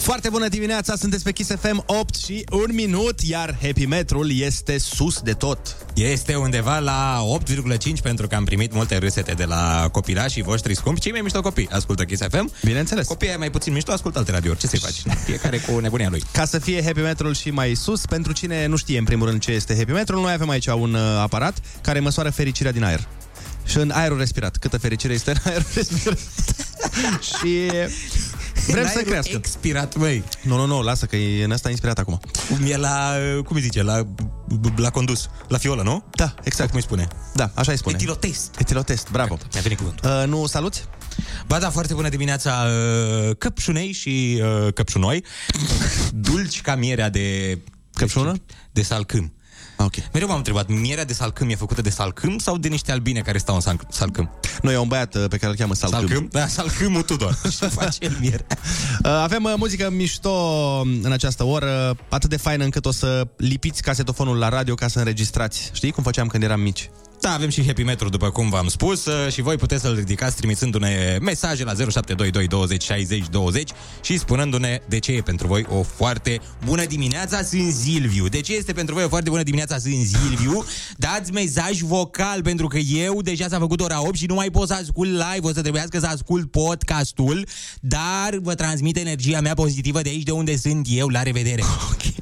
Foarte 0.08 0.28
bună 0.28 0.48
dimineața, 0.48 0.96
sunteți 0.96 1.24
pe 1.24 1.32
Kiss 1.32 1.50
FM 1.60 1.82
8 1.86 2.14
și 2.14 2.44
1 2.50 2.64
minut, 2.72 3.20
iar 3.20 3.58
Happy 3.62 3.86
Metrul 3.86 4.30
este 4.32 4.78
sus 4.78 5.20
de 5.20 5.32
tot. 5.32 5.76
Este 5.94 6.34
undeva 6.34 6.78
la 6.78 7.22
8,5 7.38 7.76
pentru 8.02 8.26
că 8.26 8.34
am 8.34 8.44
primit 8.44 8.72
multe 8.72 8.96
râsete 8.96 9.32
de 9.32 9.44
la 9.44 9.88
copilașii 9.92 10.42
voștri 10.42 10.74
scumpi. 10.74 11.00
Cei 11.00 11.12
mai 11.12 11.20
mișto 11.20 11.40
copii 11.40 11.68
ascultă 11.70 12.04
Kiss 12.04 12.22
FM. 12.30 12.52
Bineînțeles. 12.64 13.06
Copiii 13.06 13.34
mai 13.38 13.50
puțin 13.50 13.72
mișto 13.72 13.92
ascultă 13.92 14.18
alte 14.18 14.30
radiouri. 14.30 14.58
Ce 14.58 14.66
să-i 14.66 14.78
faci? 14.78 15.02
Fiecare 15.26 15.58
cu 15.58 15.78
nebunia 15.78 16.08
lui. 16.08 16.22
Ca 16.32 16.44
să 16.44 16.58
fie 16.58 16.82
Happy 16.84 17.00
Metrul 17.00 17.34
și 17.34 17.50
mai 17.50 17.74
sus, 17.74 18.06
pentru 18.06 18.32
cine 18.32 18.66
nu 18.66 18.76
știe 18.76 18.98
în 18.98 19.04
primul 19.04 19.26
rând 19.28 19.40
ce 19.40 19.50
este 19.50 19.76
Happy 19.76 19.92
Metrul, 19.92 20.20
noi 20.20 20.32
avem 20.32 20.48
aici 20.48 20.66
un 20.66 20.94
uh, 20.94 21.00
aparat 21.20 21.58
care 21.80 22.00
măsoară 22.00 22.30
fericirea 22.30 22.72
din 22.72 22.84
aer. 22.84 23.08
Și 23.64 23.76
în 23.76 23.90
aerul 23.90 24.18
respirat. 24.18 24.56
Câtă 24.56 24.78
fericire 24.78 25.12
este 25.12 25.30
în 25.30 25.36
aerul 25.44 25.66
respirat. 25.74 26.18
și 27.40 27.70
vrem 28.66 28.82
În 28.82 28.88
să 28.88 28.94
aerul 28.96 29.10
crească. 29.10 29.36
expirat, 29.36 29.96
măi. 29.96 30.24
Nu, 30.42 30.56
nu, 30.56 30.66
nu, 30.66 30.82
lasă 30.82 31.06
că 31.06 31.16
e 31.16 31.44
în 31.44 31.52
asta 31.52 31.70
inspirat 31.70 31.98
acum. 31.98 32.20
Cum 32.48 32.66
e 32.66 32.76
la, 32.76 33.12
cum 33.44 33.56
îi 33.56 33.62
zice, 33.62 33.82
la, 33.82 34.06
la 34.76 34.90
condus, 34.90 35.28
la 35.48 35.58
fiolă, 35.58 35.82
nu? 35.82 36.04
Da, 36.10 36.34
exact. 36.42 36.68
Cum 36.70 36.78
îi 36.78 36.84
spune? 36.84 37.08
Da, 37.34 37.50
așa 37.54 37.70
îi 37.72 37.78
spune. 37.78 37.96
Etilotest. 37.96 38.54
Etilotest, 38.58 39.10
bravo. 39.10 39.38
Mi-a 39.52 39.62
venit 39.62 39.78
cuvântul. 39.78 40.10
Uh, 40.10 40.26
nu 40.26 40.46
saluți? 40.46 40.84
Ba 41.46 41.58
da, 41.58 41.70
foarte 41.70 41.94
bună 41.94 42.08
dimineața 42.08 42.66
uh, 42.66 43.36
căpșunei 43.38 43.92
și 43.92 44.42
uh, 44.42 44.72
căpșunoi. 44.72 45.24
Dulci 46.12 46.60
ca 46.60 46.74
mierea 46.74 47.08
de... 47.08 47.58
Căpșună? 47.92 48.34
De 48.70 48.82
salcâm. 48.82 49.32
Ah, 49.78 49.84
ok. 49.84 49.94
Mereu 50.12 50.28
m-am 50.28 50.36
întrebat, 50.36 50.68
mierea 50.68 51.04
de 51.04 51.12
salcâm 51.12 51.48
e 51.50 51.54
făcută 51.54 51.82
de 51.82 51.90
salcâm 51.90 52.38
sau 52.38 52.58
de 52.58 52.68
niște 52.68 52.92
albine 52.92 53.20
care 53.20 53.38
stau 53.38 53.54
în 53.54 53.60
sal- 53.60 53.86
salcâm? 53.90 54.30
Noi 54.62 54.74
e 54.74 54.76
un 54.76 54.88
băiat 54.88 55.14
uh, 55.14 55.24
pe 55.28 55.36
care 55.36 55.50
îl 55.50 55.56
cheamă 55.58 55.74
Salcâm. 55.74 55.98
Salcâm? 56.06 56.28
Da, 56.30 56.46
salcâmul 56.46 57.02
Tudor. 57.02 57.38
Și 57.58 57.68
face 57.68 57.98
el 58.00 58.16
mierea. 58.20 58.46
Uh, 59.04 59.10
Avem 59.10 59.44
uh, 59.44 59.54
muzică 59.56 59.90
mișto 59.90 60.30
în 61.02 61.12
această 61.12 61.44
oră, 61.44 61.96
atât 62.08 62.30
de 62.30 62.36
faină 62.36 62.64
încât 62.64 62.86
o 62.86 62.90
să 62.90 63.26
lipiți 63.36 63.82
casetofonul 63.82 64.36
la 64.38 64.48
radio 64.48 64.74
ca 64.74 64.88
să 64.88 64.98
înregistrați. 64.98 65.70
Știi 65.72 65.90
cum 65.90 66.02
făceam 66.02 66.26
când 66.26 66.42
eram 66.42 66.60
mici? 66.60 66.90
Da, 67.28 67.34
avem 67.34 67.48
și 67.48 67.66
Happy 67.66 67.82
Metro, 67.82 68.08
după 68.08 68.30
cum 68.30 68.48
v-am 68.48 68.68
spus, 68.68 69.06
uh, 69.06 69.32
și 69.32 69.40
voi 69.42 69.56
puteți 69.56 69.82
să-l 69.82 69.94
ridicați 69.94 70.36
trimițându-ne 70.36 71.18
mesaje 71.20 71.64
la 71.64 71.72
0722 71.74 72.46
20 72.46 72.82
60 72.82 73.24
20 73.30 73.70
și 74.02 74.18
spunându-ne 74.18 74.80
de 74.88 74.98
ce 74.98 75.12
e 75.12 75.20
pentru 75.20 75.46
voi 75.46 75.66
o 75.68 75.82
foarte 75.82 76.40
bună 76.64 76.84
dimineața, 76.84 77.42
sunt 77.42 77.72
Silviu. 77.72 78.28
De 78.28 78.40
ce 78.40 78.54
este 78.54 78.72
pentru 78.72 78.94
voi 78.94 79.04
o 79.04 79.08
foarte 79.08 79.30
bună 79.30 79.42
dimineața, 79.42 79.78
sunt 79.78 80.06
Silviu? 80.06 80.64
Dați 80.96 81.32
mesaj 81.32 81.80
vocal, 81.80 82.42
pentru 82.42 82.66
că 82.66 82.78
eu 82.78 83.22
deja 83.22 83.48
s-a 83.48 83.58
făcut 83.58 83.80
ora 83.80 84.00
8 84.02 84.14
și 84.14 84.26
nu 84.26 84.34
mai 84.34 84.50
pot 84.50 84.68
să 84.68 84.74
ascult 84.74 85.10
live, 85.10 85.46
o 85.46 85.52
să 85.52 85.60
trebuiască 85.60 85.98
să 85.98 86.06
ascult 86.06 86.50
podcastul, 86.50 87.46
dar 87.80 88.38
vă 88.42 88.54
transmit 88.54 88.96
energia 88.96 89.40
mea 89.40 89.54
pozitivă 89.54 90.00
de 90.00 90.08
aici, 90.08 90.22
de 90.22 90.30
unde 90.30 90.56
sunt 90.56 90.86
eu. 90.90 91.08
La 91.08 91.22
revedere! 91.22 91.62
Ok. 91.90 92.17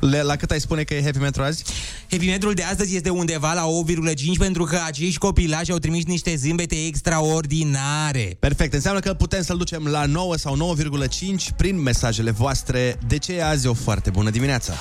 Le, 0.00 0.22
la 0.22 0.36
cât 0.36 0.50
ai 0.50 0.60
spune 0.60 0.82
că 0.82 0.94
e 0.94 1.02
Happy 1.02 1.18
Metro 1.18 1.42
azi? 1.42 1.64
Happy 2.10 2.26
Metrul 2.26 2.52
de 2.52 2.62
astăzi 2.62 2.96
este 2.96 3.08
undeva 3.08 3.52
la 3.52 3.66
8,5 4.10 4.14
pentru 4.38 4.64
că 4.64 4.78
acești 4.86 5.18
copilași 5.18 5.70
au 5.70 5.78
trimis 5.78 6.04
niște 6.04 6.34
zâmbete 6.36 6.86
extraordinare. 6.86 8.36
Perfect, 8.38 8.74
înseamnă 8.74 9.00
că 9.00 9.14
putem 9.14 9.42
să-l 9.42 9.56
ducem 9.56 9.86
la 9.86 10.06
9 10.06 10.36
sau 10.36 10.76
9,5 10.76 11.56
prin 11.56 11.82
mesajele 11.82 12.30
voastre. 12.30 12.98
De 13.06 13.18
ce 13.18 13.32
e 13.32 13.44
azi 13.44 13.66
o 13.66 13.74
foarte 13.74 14.10
bună 14.10 14.30
dimineața? 14.30 14.72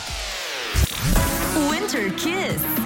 Winter 1.70 2.14
Kiss. 2.16 2.82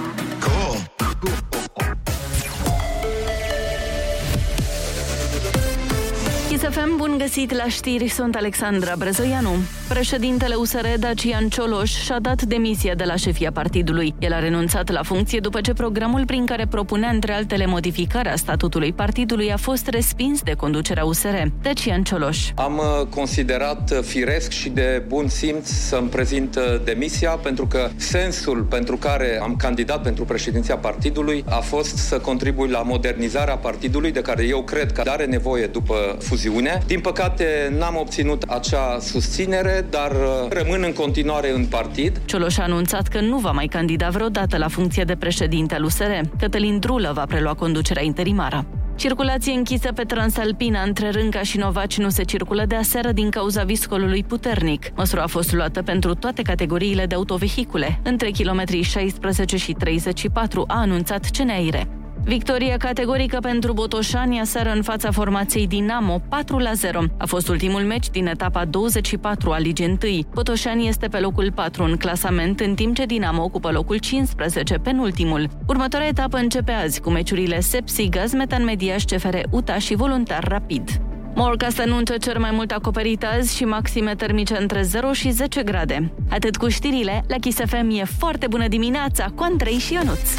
Chisafem, 6.66 6.96
bun 6.96 7.14
găsit 7.18 7.52
la 7.52 7.68
știri, 7.68 8.08
sunt 8.08 8.34
Alexandra 8.34 8.94
Brezoianu. 8.98 9.50
Președintele 9.88 10.54
USR 10.54 10.86
Dacian 10.98 11.48
Cioloș 11.48 11.90
și-a 11.90 12.18
dat 12.20 12.42
demisia 12.42 12.94
de 12.94 13.04
la 13.04 13.16
șefia 13.16 13.52
partidului. 13.52 14.14
El 14.18 14.32
a 14.32 14.38
renunțat 14.38 14.92
la 14.92 15.02
funcție 15.02 15.40
după 15.40 15.60
ce 15.60 15.72
programul 15.72 16.24
prin 16.24 16.46
care 16.46 16.66
propunea 16.66 17.08
între 17.08 17.32
altele 17.32 17.66
modificarea 17.66 18.36
statutului 18.36 18.92
partidului 18.92 19.52
a 19.52 19.56
fost 19.56 19.88
respins 19.88 20.42
de 20.42 20.52
conducerea 20.52 21.04
USR. 21.04 21.36
Dacian 21.62 22.02
Cioloș. 22.02 22.50
Am 22.54 22.78
uh, 22.78 23.06
considerat 23.06 23.90
uh, 23.90 24.02
firesc 24.02 24.50
și 24.50 24.68
de 24.68 25.02
bun 25.08 25.28
simț 25.28 25.68
să-mi 25.68 26.08
prezint 26.08 26.56
uh, 26.56 26.62
demisia 26.84 27.30
pentru 27.30 27.66
că 27.66 27.90
sensul 27.96 28.62
pentru 28.62 28.96
care 28.96 29.38
am 29.42 29.56
candidat 29.56 30.02
pentru 30.02 30.24
președinția 30.24 30.76
partidului 30.76 31.44
a 31.48 31.60
fost 31.60 31.96
să 31.96 32.18
contribui 32.18 32.68
la 32.68 32.82
modernizarea 32.82 33.56
partidului 33.56 34.12
de 34.12 34.20
care 34.20 34.44
eu 34.44 34.62
cred 34.62 34.92
că 34.92 35.02
are 35.04 35.24
nevoie 35.24 35.66
după 35.66 35.94
fuziune. 36.18 36.54
Din 36.86 37.00
păcate 37.00 37.74
n-am 37.78 37.96
obținut 37.96 38.42
acea 38.42 38.98
susținere, 39.00 39.86
dar 39.90 40.10
uh, 40.10 40.48
rămân 40.48 40.82
în 40.84 40.92
continuare 40.92 41.52
în 41.52 41.66
partid. 41.66 42.20
Cioloș 42.24 42.58
a 42.58 42.62
anunțat 42.62 43.08
că 43.08 43.20
nu 43.20 43.38
va 43.38 43.50
mai 43.50 43.66
candida 43.66 44.08
vreodată 44.08 44.56
la 44.56 44.68
funcție 44.68 45.04
de 45.04 45.16
președinte 45.16 45.74
al 45.74 45.84
USR. 45.84 46.10
Cătălin 46.38 46.78
Drulă 46.78 47.12
va 47.14 47.24
prelua 47.24 47.54
conducerea 47.54 48.02
interimară. 48.02 48.66
Circulație 48.96 49.52
închisă 49.52 49.92
pe 49.92 50.02
Transalpina 50.02 50.82
între 50.82 51.10
Rânca 51.10 51.42
și 51.42 51.58
Novaci 51.58 51.98
nu 51.98 52.08
se 52.08 52.22
circulă 52.22 52.64
de 52.64 52.74
aseară 52.74 53.12
din 53.12 53.30
cauza 53.30 53.62
viscolului 53.62 54.24
puternic. 54.24 54.92
Măsura 54.94 55.22
a 55.22 55.26
fost 55.26 55.52
luată 55.52 55.82
pentru 55.82 56.14
toate 56.14 56.42
categoriile 56.42 57.06
de 57.06 57.14
autovehicule. 57.14 58.00
Între 58.02 58.30
kilometrii 58.30 58.82
16 58.82 59.56
și 59.56 59.72
34 59.72 60.64
a 60.66 60.80
anunțat 60.80 61.30
CNAIRE. 61.30 61.88
Victorie 62.26 62.76
categorică 62.78 63.38
pentru 63.40 63.72
Botoșani 63.72 64.40
aseară 64.40 64.70
în 64.70 64.82
fața 64.82 65.10
formației 65.10 65.66
Dinamo, 65.66 66.20
4 66.28 66.58
la 66.58 66.72
0. 66.72 67.00
A 67.18 67.26
fost 67.26 67.48
ultimul 67.48 67.80
meci 67.80 68.10
din 68.10 68.26
etapa 68.26 68.64
24 68.64 69.50
a 69.50 69.58
Ligii 69.58 69.98
1. 70.02 70.20
Botoșani 70.34 70.88
este 70.88 71.08
pe 71.08 71.18
locul 71.18 71.52
4 71.52 71.84
în 71.84 71.96
clasament, 71.96 72.60
în 72.60 72.74
timp 72.74 72.94
ce 72.94 73.04
Dinamo 73.04 73.42
ocupă 73.42 73.70
locul 73.70 73.96
15, 73.96 74.74
penultimul. 74.74 75.48
Următoarea 75.66 76.08
etapă 76.08 76.36
începe 76.36 76.72
azi 76.72 77.00
cu 77.00 77.10
meciurile 77.10 77.60
Sepsi, 77.60 78.08
Gazmetan 78.08 78.64
Mediaș, 78.64 79.02
CFR 79.02 79.36
UTA 79.50 79.78
și 79.78 79.94
Voluntar 79.94 80.44
Rapid. 80.48 81.00
Morcast 81.34 81.80
anunță 81.80 82.16
cer 82.16 82.38
mai 82.38 82.50
mult 82.52 82.70
acoperit 82.70 83.24
azi 83.24 83.56
și 83.56 83.64
maxime 83.64 84.14
termice 84.14 84.56
între 84.60 84.82
0 84.82 85.12
și 85.12 85.30
10 85.30 85.62
grade. 85.62 86.12
Atât 86.30 86.56
cu 86.56 86.68
știrile, 86.68 87.24
la 87.28 87.36
Kiss 87.36 87.60
FM 87.66 87.90
e 87.90 88.04
foarte 88.04 88.46
bună 88.46 88.68
dimineața 88.68 89.26
cu 89.34 89.42
Andrei 89.42 89.78
și 89.78 89.92
Ionuț. 89.92 90.30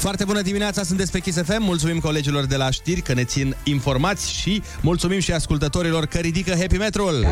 Foarte 0.00 0.24
bună 0.24 0.40
dimineața, 0.42 0.82
sunteți 0.82 1.10
pe 1.10 1.18
Kiss 1.18 1.38
FM. 1.42 1.62
Mulțumim 1.62 1.98
colegilor 2.00 2.44
de 2.44 2.56
la 2.56 2.70
știri 2.70 3.00
că 3.00 3.12
ne 3.14 3.24
țin 3.24 3.56
informați 3.64 4.32
și 4.32 4.62
mulțumim 4.80 5.20
și 5.20 5.32
ascultătorilor 5.32 6.06
că 6.06 6.18
ridică 6.18 6.54
Happy 6.58 6.76
Metrul. 6.76 7.26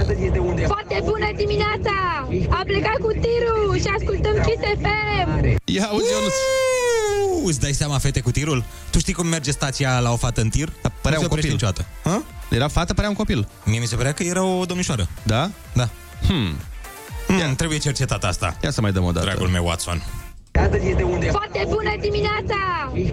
Foarte 0.67 1.01
bună 1.05 1.31
dimineața! 1.37 2.27
Am 2.51 2.63
plecat 2.65 2.97
cu 3.01 3.11
tirul 3.13 3.79
și 3.81 3.87
ascultăm 3.99 4.33
Kiss 4.33 4.63
FM! 4.81 5.61
Ia 5.65 5.89
uzi, 5.93 6.11
Ionuț. 6.13 6.33
Uuu, 7.33 7.47
Îți 7.47 7.61
dai 7.61 7.73
seama, 7.73 7.99
fete 7.99 8.21
cu 8.21 8.31
tirul? 8.31 8.65
Tu 8.91 8.99
știi 8.99 9.13
cum 9.13 9.27
merge 9.27 9.51
stația 9.51 9.99
la 10.01 10.13
o 10.13 10.17
fată 10.17 10.41
în 10.41 10.49
tir? 10.49 10.69
Părea 10.81 10.91
Nu 11.03 11.11
un 11.11 11.19
se 11.19 11.25
oprește 11.25 11.51
copil. 11.51 11.51
niciodată. 11.51 11.85
Ha? 12.05 12.23
Era 12.51 12.69
fată, 12.69 12.95
părea 12.95 13.09
un 13.11 13.17
copil. 13.17 13.49
Mie 13.65 13.79
mi 13.79 13.87
se 13.87 13.97
părea 13.97 14.13
că 14.13 14.23
era 14.23 14.43
o 14.45 14.65
domnișoară. 14.65 15.09
Da? 15.23 15.51
Da. 15.73 15.89
Hmm. 16.27 16.53
Hmm, 17.27 17.55
trebuie 17.55 17.79
cercetat 17.79 18.25
asta. 18.25 18.57
Ia 18.63 18.71
să 18.71 18.81
mai 18.81 18.93
dăm 18.93 19.05
o 19.05 19.13
dată. 19.13 19.27
Dragul 19.27 19.49
meu 19.49 19.65
Watson. 19.67 20.03
Foarte 21.31 21.63
bună 21.67 21.95
dimineața! 22.01 22.59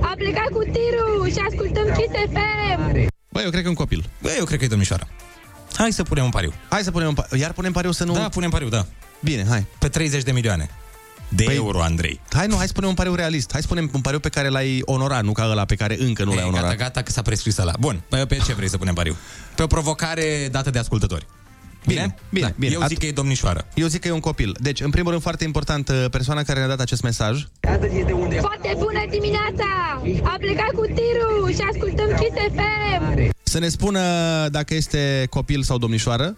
Am 0.01 0.13
plecat 0.17 0.47
cu 0.51 0.61
tirul 0.63 1.29
și 1.31 1.37
ascultăm 1.49 1.83
Kiss 1.83 2.13
FM! 2.33 3.07
Băi, 3.29 3.43
eu 3.43 3.49
cred 3.49 3.63
că 3.63 3.69
un 3.69 3.75
copil. 3.75 4.09
Băi, 4.21 4.35
eu 4.37 4.45
cred 4.45 4.59
că 4.59 4.65
e 4.65 4.67
domnișoară. 4.67 5.07
Hai 5.75 5.91
să 5.91 6.03
punem 6.03 6.23
un 6.23 6.29
pariu. 6.29 6.53
Hai 6.69 6.83
să 6.83 6.91
punem 6.91 7.07
un 7.07 7.13
pariu. 7.13 7.37
Iar 7.37 7.51
punem 7.53 7.71
pariu 7.71 7.91
să 7.91 8.03
nu... 8.03 8.13
Da, 8.13 8.29
punem 8.29 8.49
pariu, 8.49 8.69
da. 8.69 8.85
Bine, 9.23 9.45
hai. 9.49 9.65
Pe 9.79 9.87
30 9.87 10.23
de 10.23 10.31
milioane 10.31 10.69
de 11.29 11.43
Păi- 11.43 11.55
euro, 11.55 11.81
Andrei. 11.81 12.19
Hai 12.31 12.47
nu, 12.47 12.55
hai 12.55 12.67
să 12.67 12.73
punem 12.73 12.89
un 12.89 12.95
pariu 12.95 13.15
realist. 13.15 13.49
Hai 13.51 13.61
să 13.61 13.67
punem 13.67 13.89
un 13.93 14.01
pariu 14.01 14.19
pe 14.19 14.29
care 14.29 14.47
l-ai 14.47 14.81
onorat, 14.85 15.23
nu 15.23 15.31
ca 15.31 15.47
ăla 15.49 15.65
pe 15.65 15.75
care 15.75 15.95
încă 15.99 16.23
nu 16.23 16.33
l-ai 16.33 16.43
E, 16.43 16.47
onorat. 16.47 16.63
gata, 16.63 16.75
gata, 16.75 17.01
că 17.01 17.11
s-a 17.11 17.21
prescris 17.21 17.57
ăla. 17.57 17.73
Bun, 17.79 18.01
pe, 18.09 18.25
pe 18.25 18.37
ce 18.45 18.53
vrei 18.53 18.69
să 18.69 18.77
punem 18.77 18.93
pariu? 18.93 19.15
Pe 19.55 19.63
o 19.63 19.67
provocare 19.67 20.47
dată 20.51 20.69
de 20.69 20.79
ascultători. 20.79 21.25
Bine, 21.87 22.15
bine, 22.29 22.47
Da, 22.47 22.53
bine. 22.59 22.73
Eu 22.73 22.81
zic 22.87 22.97
că 22.99 23.05
e 23.05 23.11
domnișoară. 23.11 23.67
Eu 23.73 23.87
zic 23.87 24.01
că 24.01 24.07
e 24.07 24.11
un 24.11 24.19
copil. 24.19 24.55
Deci, 24.59 24.81
în 24.81 24.89
primul 24.89 25.09
rând, 25.09 25.21
foarte 25.23 25.43
important, 25.43 25.89
uh, 25.89 26.05
persoana 26.11 26.43
care 26.43 26.59
ne-a 26.59 26.67
dat 26.67 26.79
acest 26.79 27.01
mesaj. 27.01 27.45
Foarte 28.39 28.73
bună 28.77 29.05
dimineața! 29.09 29.65
Am 30.23 30.37
plecat 30.39 30.71
cu 30.71 30.85
tirul 30.85 31.53
și 31.53 31.61
ascultăm 31.71 32.07
Kiss 32.07 32.35
FM! 32.55 33.33
Să 33.43 33.59
ne 33.59 33.67
spună 33.67 34.01
dacă 34.51 34.73
este 34.73 35.27
copil 35.29 35.63
sau 35.63 35.77
domnișoară 35.77 36.37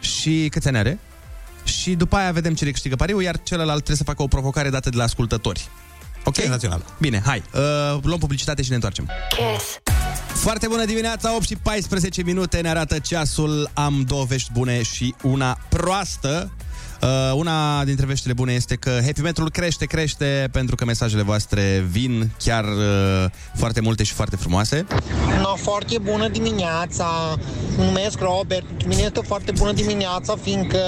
și 0.00 0.48
câți 0.50 0.68
ani 0.68 0.76
are. 0.76 0.98
Și 1.64 1.94
după 1.94 2.16
aia 2.16 2.32
vedem 2.32 2.54
cine 2.54 2.70
câștigă 2.70 2.96
pariul, 2.96 3.22
iar 3.22 3.42
celălalt 3.42 3.76
trebuie 3.76 3.96
să 3.96 4.04
facă 4.04 4.22
o 4.22 4.26
provocare 4.26 4.70
dată 4.70 4.90
de 4.90 4.96
la 4.96 5.02
ascultători. 5.02 5.68
Ok? 6.24 6.36
Senzațional. 6.36 6.84
Bine, 6.98 7.22
hai. 7.24 7.42
Uh, 7.54 7.60
luăm 8.02 8.18
publicitate 8.18 8.62
și 8.62 8.68
ne 8.68 8.74
întoarcem. 8.74 9.08
Kiss. 9.28 9.80
Foarte 10.34 10.66
bună 10.66 10.84
dimineața, 10.84 11.34
8 11.34 11.46
și 11.46 11.56
14 11.56 12.22
minute 12.22 12.60
ne 12.60 12.68
arată 12.68 12.98
ceasul. 12.98 13.70
Am 13.74 14.04
două 14.06 14.24
vești 14.24 14.52
bune 14.52 14.82
și 14.82 15.14
una 15.22 15.58
proastă. 15.68 16.50
Uh, 17.02 17.32
una 17.34 17.84
dintre 17.84 18.06
veștile 18.06 18.32
bune 18.32 18.52
este 18.52 18.74
că 18.74 18.90
Happy 19.04 19.20
Metrul 19.20 19.50
crește, 19.50 19.84
crește 19.84 20.48
pentru 20.52 20.74
că 20.74 20.84
mesajele 20.84 21.22
voastre 21.22 21.84
vin 21.90 22.30
chiar 22.38 22.64
uh, 22.64 23.30
foarte 23.54 23.80
multe 23.80 24.02
și 24.02 24.12
foarte 24.12 24.36
frumoase. 24.36 24.86
No, 25.42 25.54
foarte 25.54 25.98
bună 25.98 26.28
dimineața! 26.28 27.38
Mă 27.76 27.84
numesc 27.84 28.20
Robert. 28.20 28.66
Pentru 28.66 28.88
mine 28.88 29.02
este 29.02 29.20
foarte 29.26 29.52
bună 29.52 29.72
dimineața, 29.72 30.36
fiindcă 30.42 30.78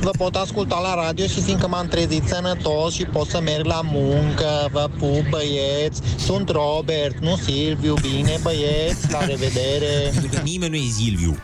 vă 0.00 0.10
pot 0.10 0.34
asculta 0.34 0.78
la 0.80 1.04
radio 1.04 1.26
și 1.26 1.40
fiindcă 1.40 1.68
m-am 1.68 1.86
trezit 1.86 2.22
sănătos 2.26 2.94
și 2.94 3.04
pot 3.04 3.28
să 3.28 3.40
merg 3.40 3.64
la 3.64 3.80
muncă. 3.84 4.68
Vă 4.72 4.90
pup, 4.98 5.28
băieți! 5.28 6.00
Sunt 6.18 6.48
Robert, 6.48 7.18
nu 7.18 7.36
Silviu. 7.36 7.94
Bine, 7.94 8.38
băieți! 8.42 9.10
La 9.10 9.24
revedere! 9.24 10.10
Pentru 10.12 10.30
că 10.34 10.40
nimeni 10.44 10.70
nu 10.70 10.76
e 10.76 10.90
Silviu. 10.96 11.36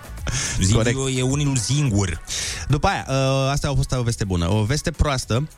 Silviu 0.61 1.09
e 1.09 1.23
unul 1.23 1.57
singur. 1.57 2.21
După 2.69 2.87
aia, 2.87 3.07
uh, 3.09 3.51
asta 3.51 3.69
a 3.69 3.75
fost 3.75 3.93
o 3.93 4.03
veste 4.03 4.25
bună. 4.25 4.51
O 4.51 4.63
veste 4.63 4.91
proastă 4.91 5.49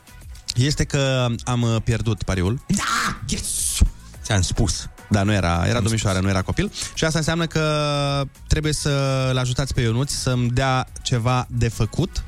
este 0.55 0.83
că 0.83 1.27
am 1.43 1.61
uh, 1.61 1.75
pierdut 1.83 2.23
pariul. 2.23 2.59
Da! 2.67 3.17
Yes! 3.27 3.77
Ți-am 4.23 4.41
spus. 4.41 4.89
Da, 5.09 5.23
nu 5.23 5.33
era, 5.33 5.63
era 5.67 5.79
domnișoară, 5.79 6.19
nu 6.19 6.29
era 6.29 6.41
copil. 6.41 6.71
Și 6.93 7.03
asta 7.03 7.17
înseamnă 7.17 7.45
că 7.45 8.23
trebuie 8.47 8.73
să-l 8.73 9.37
ajutați 9.37 9.73
pe 9.73 9.81
Ionuț 9.81 10.11
să-mi 10.11 10.49
dea 10.49 10.87
ceva 11.01 11.47
de 11.49 11.67
făcut 11.67 12.23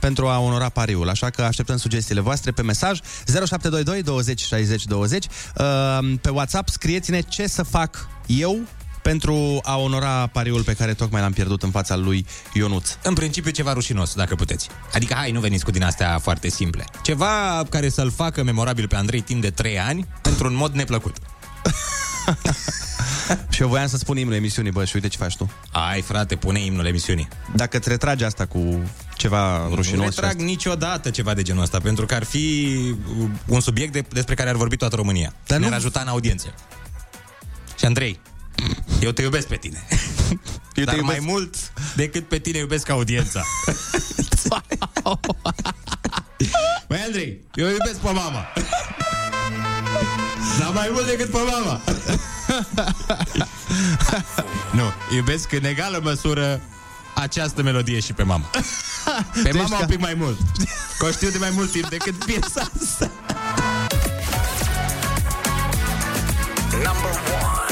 pentru 0.00 0.28
a 0.28 0.38
onora 0.38 0.68
pariul. 0.68 1.08
Așa 1.08 1.30
că 1.30 1.42
așteptăm 1.42 1.76
sugestiile 1.76 2.20
voastre 2.20 2.50
pe 2.50 2.62
mesaj 2.62 3.00
0722 3.26 4.02
20 4.02 4.40
60 4.40 4.84
20. 4.84 5.26
Uh, 5.56 6.14
Pe 6.20 6.28
WhatsApp 6.28 6.68
scrieți-ne 6.68 7.20
ce 7.20 7.46
să 7.46 7.62
fac 7.62 8.08
eu 8.26 8.58
pentru 9.04 9.60
a 9.62 9.76
onora 9.76 10.26
pariul 10.26 10.62
pe 10.62 10.72
care 10.74 10.94
tocmai 10.94 11.20
l-am 11.20 11.32
pierdut 11.32 11.62
în 11.62 11.70
fața 11.70 11.96
lui 11.96 12.26
Ionuț. 12.52 12.90
În 13.02 13.14
principiu 13.14 13.50
ceva 13.50 13.72
rușinos, 13.72 14.14
dacă 14.14 14.34
puteți. 14.34 14.68
Adică, 14.94 15.14
hai, 15.14 15.30
nu 15.30 15.40
veniți 15.40 15.64
cu 15.64 15.70
din 15.70 15.82
astea 15.82 16.18
foarte 16.18 16.48
simple. 16.48 16.84
Ceva 17.02 17.62
care 17.68 17.88
să-l 17.88 18.10
facă 18.10 18.42
memorabil 18.42 18.88
pe 18.88 18.96
Andrei 18.96 19.20
timp 19.20 19.40
de 19.40 19.50
3 19.50 19.78
ani, 19.78 20.06
într-un 20.22 20.54
mod 20.54 20.74
neplăcut. 20.74 21.16
Și 23.50 23.62
eu 23.62 23.68
voiam 23.68 23.86
să 23.86 23.96
spun 23.96 24.16
imnul 24.16 24.34
emisiunii, 24.34 24.70
bă, 24.72 24.84
și 24.84 24.94
uite 24.94 25.08
ce 25.08 25.16
faci 25.16 25.36
tu. 25.36 25.50
Ai, 25.72 26.00
frate, 26.00 26.36
pune 26.36 26.60
imnul 26.64 26.86
emisiunii. 26.86 27.28
Dacă 27.54 27.76
îți 27.76 27.88
retragi 27.88 28.24
asta 28.24 28.46
cu 28.46 28.82
ceva 29.16 29.68
rușinos... 29.74 29.98
Nu 29.98 30.04
retrag 30.04 30.40
niciodată 30.40 31.10
ceva 31.10 31.34
de 31.34 31.42
genul 31.42 31.62
ăsta, 31.62 31.78
pentru 31.80 32.06
că 32.06 32.14
ar 32.14 32.24
fi 32.24 32.76
un 33.46 33.60
subiect 33.60 33.92
de, 33.92 34.04
despre 34.10 34.34
care 34.34 34.48
ar 34.48 34.56
vorbi 34.56 34.76
toată 34.76 34.96
România. 34.96 35.34
Dar 35.46 35.58
Ne-ar 35.58 35.70
nu- 35.70 35.76
ajuta 35.76 36.00
în 36.00 36.06
audiențe. 36.08 36.54
Și 37.78 37.84
Andrei, 37.84 38.20
eu 39.00 39.10
te 39.12 39.22
iubesc 39.22 39.46
pe 39.46 39.56
tine. 39.56 39.86
Eu 40.74 40.84
Dar 40.84 40.94
te 40.94 41.00
mai 41.00 41.14
iubesc- 41.16 41.32
mult 41.32 41.56
decât 41.96 42.28
pe 42.28 42.38
tine 42.38 42.58
iubesc 42.58 42.88
audiența. 42.88 43.42
Băi, 46.88 46.98
Andrei, 47.06 47.40
eu 47.54 47.66
iubesc 47.68 47.96
pe 47.98 48.10
mama. 48.10 48.46
Dar 50.58 50.70
mai 50.74 50.88
mult 50.92 51.06
decât 51.06 51.30
pe 51.30 51.38
mama. 51.50 51.80
nu, 54.78 54.92
iubesc 55.16 55.52
în 55.52 55.64
egală 55.64 56.00
măsură 56.02 56.60
această 57.14 57.62
melodie 57.62 58.00
și 58.00 58.12
pe 58.12 58.22
mama. 58.22 58.50
Pe 59.32 59.40
Deci 59.42 59.54
mama 59.54 59.68
ca- 59.68 59.78
un 59.80 59.86
pic 59.86 60.00
mai 60.00 60.14
mult. 60.14 60.38
Că 60.98 61.04
o 61.06 61.10
știu 61.10 61.28
de 61.30 61.38
mai 61.38 61.50
mult 61.54 61.70
timp 61.70 61.88
decât 61.88 62.24
piesa 62.24 62.70
asta. 62.82 63.10
Number 66.72 67.10
one. 67.42 67.63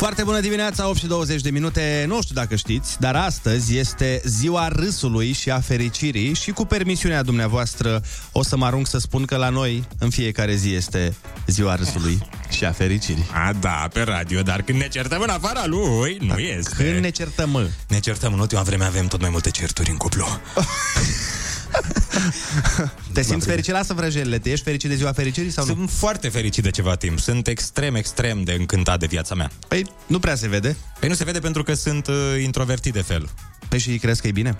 Foarte 0.00 0.22
bună 0.22 0.40
dimineața, 0.40 0.88
8 0.88 0.98
și 0.98 1.06
20 1.06 1.40
de 1.40 1.50
minute. 1.50 2.04
Nu 2.08 2.22
știu 2.22 2.34
dacă 2.34 2.56
știți, 2.56 3.00
dar 3.00 3.16
astăzi 3.16 3.76
este 3.76 4.20
ziua 4.24 4.68
râsului 4.68 5.32
și 5.32 5.50
a 5.50 5.60
fericirii 5.60 6.34
și 6.34 6.50
cu 6.50 6.64
permisiunea 6.64 7.22
dumneavoastră 7.22 8.02
o 8.32 8.42
să 8.42 8.56
mă 8.56 8.64
arunc 8.64 8.86
să 8.86 8.98
spun 8.98 9.24
că 9.24 9.36
la 9.36 9.48
noi 9.48 9.84
în 9.98 10.10
fiecare 10.10 10.54
zi 10.54 10.74
este 10.74 11.14
ziua 11.46 11.74
râsului 11.74 12.18
și 12.50 12.64
a 12.64 12.72
fericirii. 12.72 13.26
A, 13.32 13.52
da, 13.60 13.88
pe 13.92 14.02
radio, 14.02 14.42
dar 14.42 14.62
când 14.62 14.78
ne 14.78 14.88
certăm 14.88 15.20
în 15.20 15.28
afara 15.28 15.66
lui, 15.66 16.18
nu 16.20 16.38
este. 16.38 16.74
Când 16.76 16.98
ne 16.98 17.10
certăm, 17.10 17.50
mă. 17.50 17.68
Ne 17.88 17.98
certăm, 17.98 18.32
în 18.32 18.38
ultima 18.38 18.62
vreme 18.62 18.84
avem 18.84 19.06
tot 19.06 19.20
mai 19.20 19.30
multe 19.30 19.50
certuri 19.50 19.90
în 19.90 19.96
cuplu. 19.96 20.26
Te 23.14 23.22
simți 23.22 23.46
fericit? 23.46 23.72
Lasă 23.72 23.94
vrăjelile. 23.94 24.38
Te 24.38 24.50
ești 24.50 24.64
fericit 24.64 24.88
de 24.88 24.94
ziua 24.94 25.12
fericirii 25.12 25.50
sau 25.50 25.64
nu? 25.64 25.74
Sunt 25.74 25.90
foarte 25.90 26.28
fericit 26.28 26.62
de 26.62 26.70
ceva 26.70 26.94
timp. 26.94 27.18
Sunt 27.18 27.46
extrem, 27.46 27.94
extrem 27.94 28.42
de 28.42 28.52
încântat 28.52 28.98
de 28.98 29.06
viața 29.06 29.34
mea. 29.34 29.50
Păi, 29.68 29.86
nu 30.06 30.18
prea 30.18 30.34
se 30.34 30.48
vede. 30.48 30.76
Păi 31.00 31.08
nu 31.08 31.14
se 31.14 31.24
vede 31.24 31.38
pentru 31.38 31.62
că 31.62 31.74
sunt 31.74 32.06
uh, 32.06 32.14
introvertit 32.42 32.92
de 32.92 33.02
fel. 33.02 33.28
Păi 33.68 33.78
și 33.78 33.98
crezi 33.98 34.20
că 34.20 34.26
e 34.26 34.32
bine? 34.32 34.56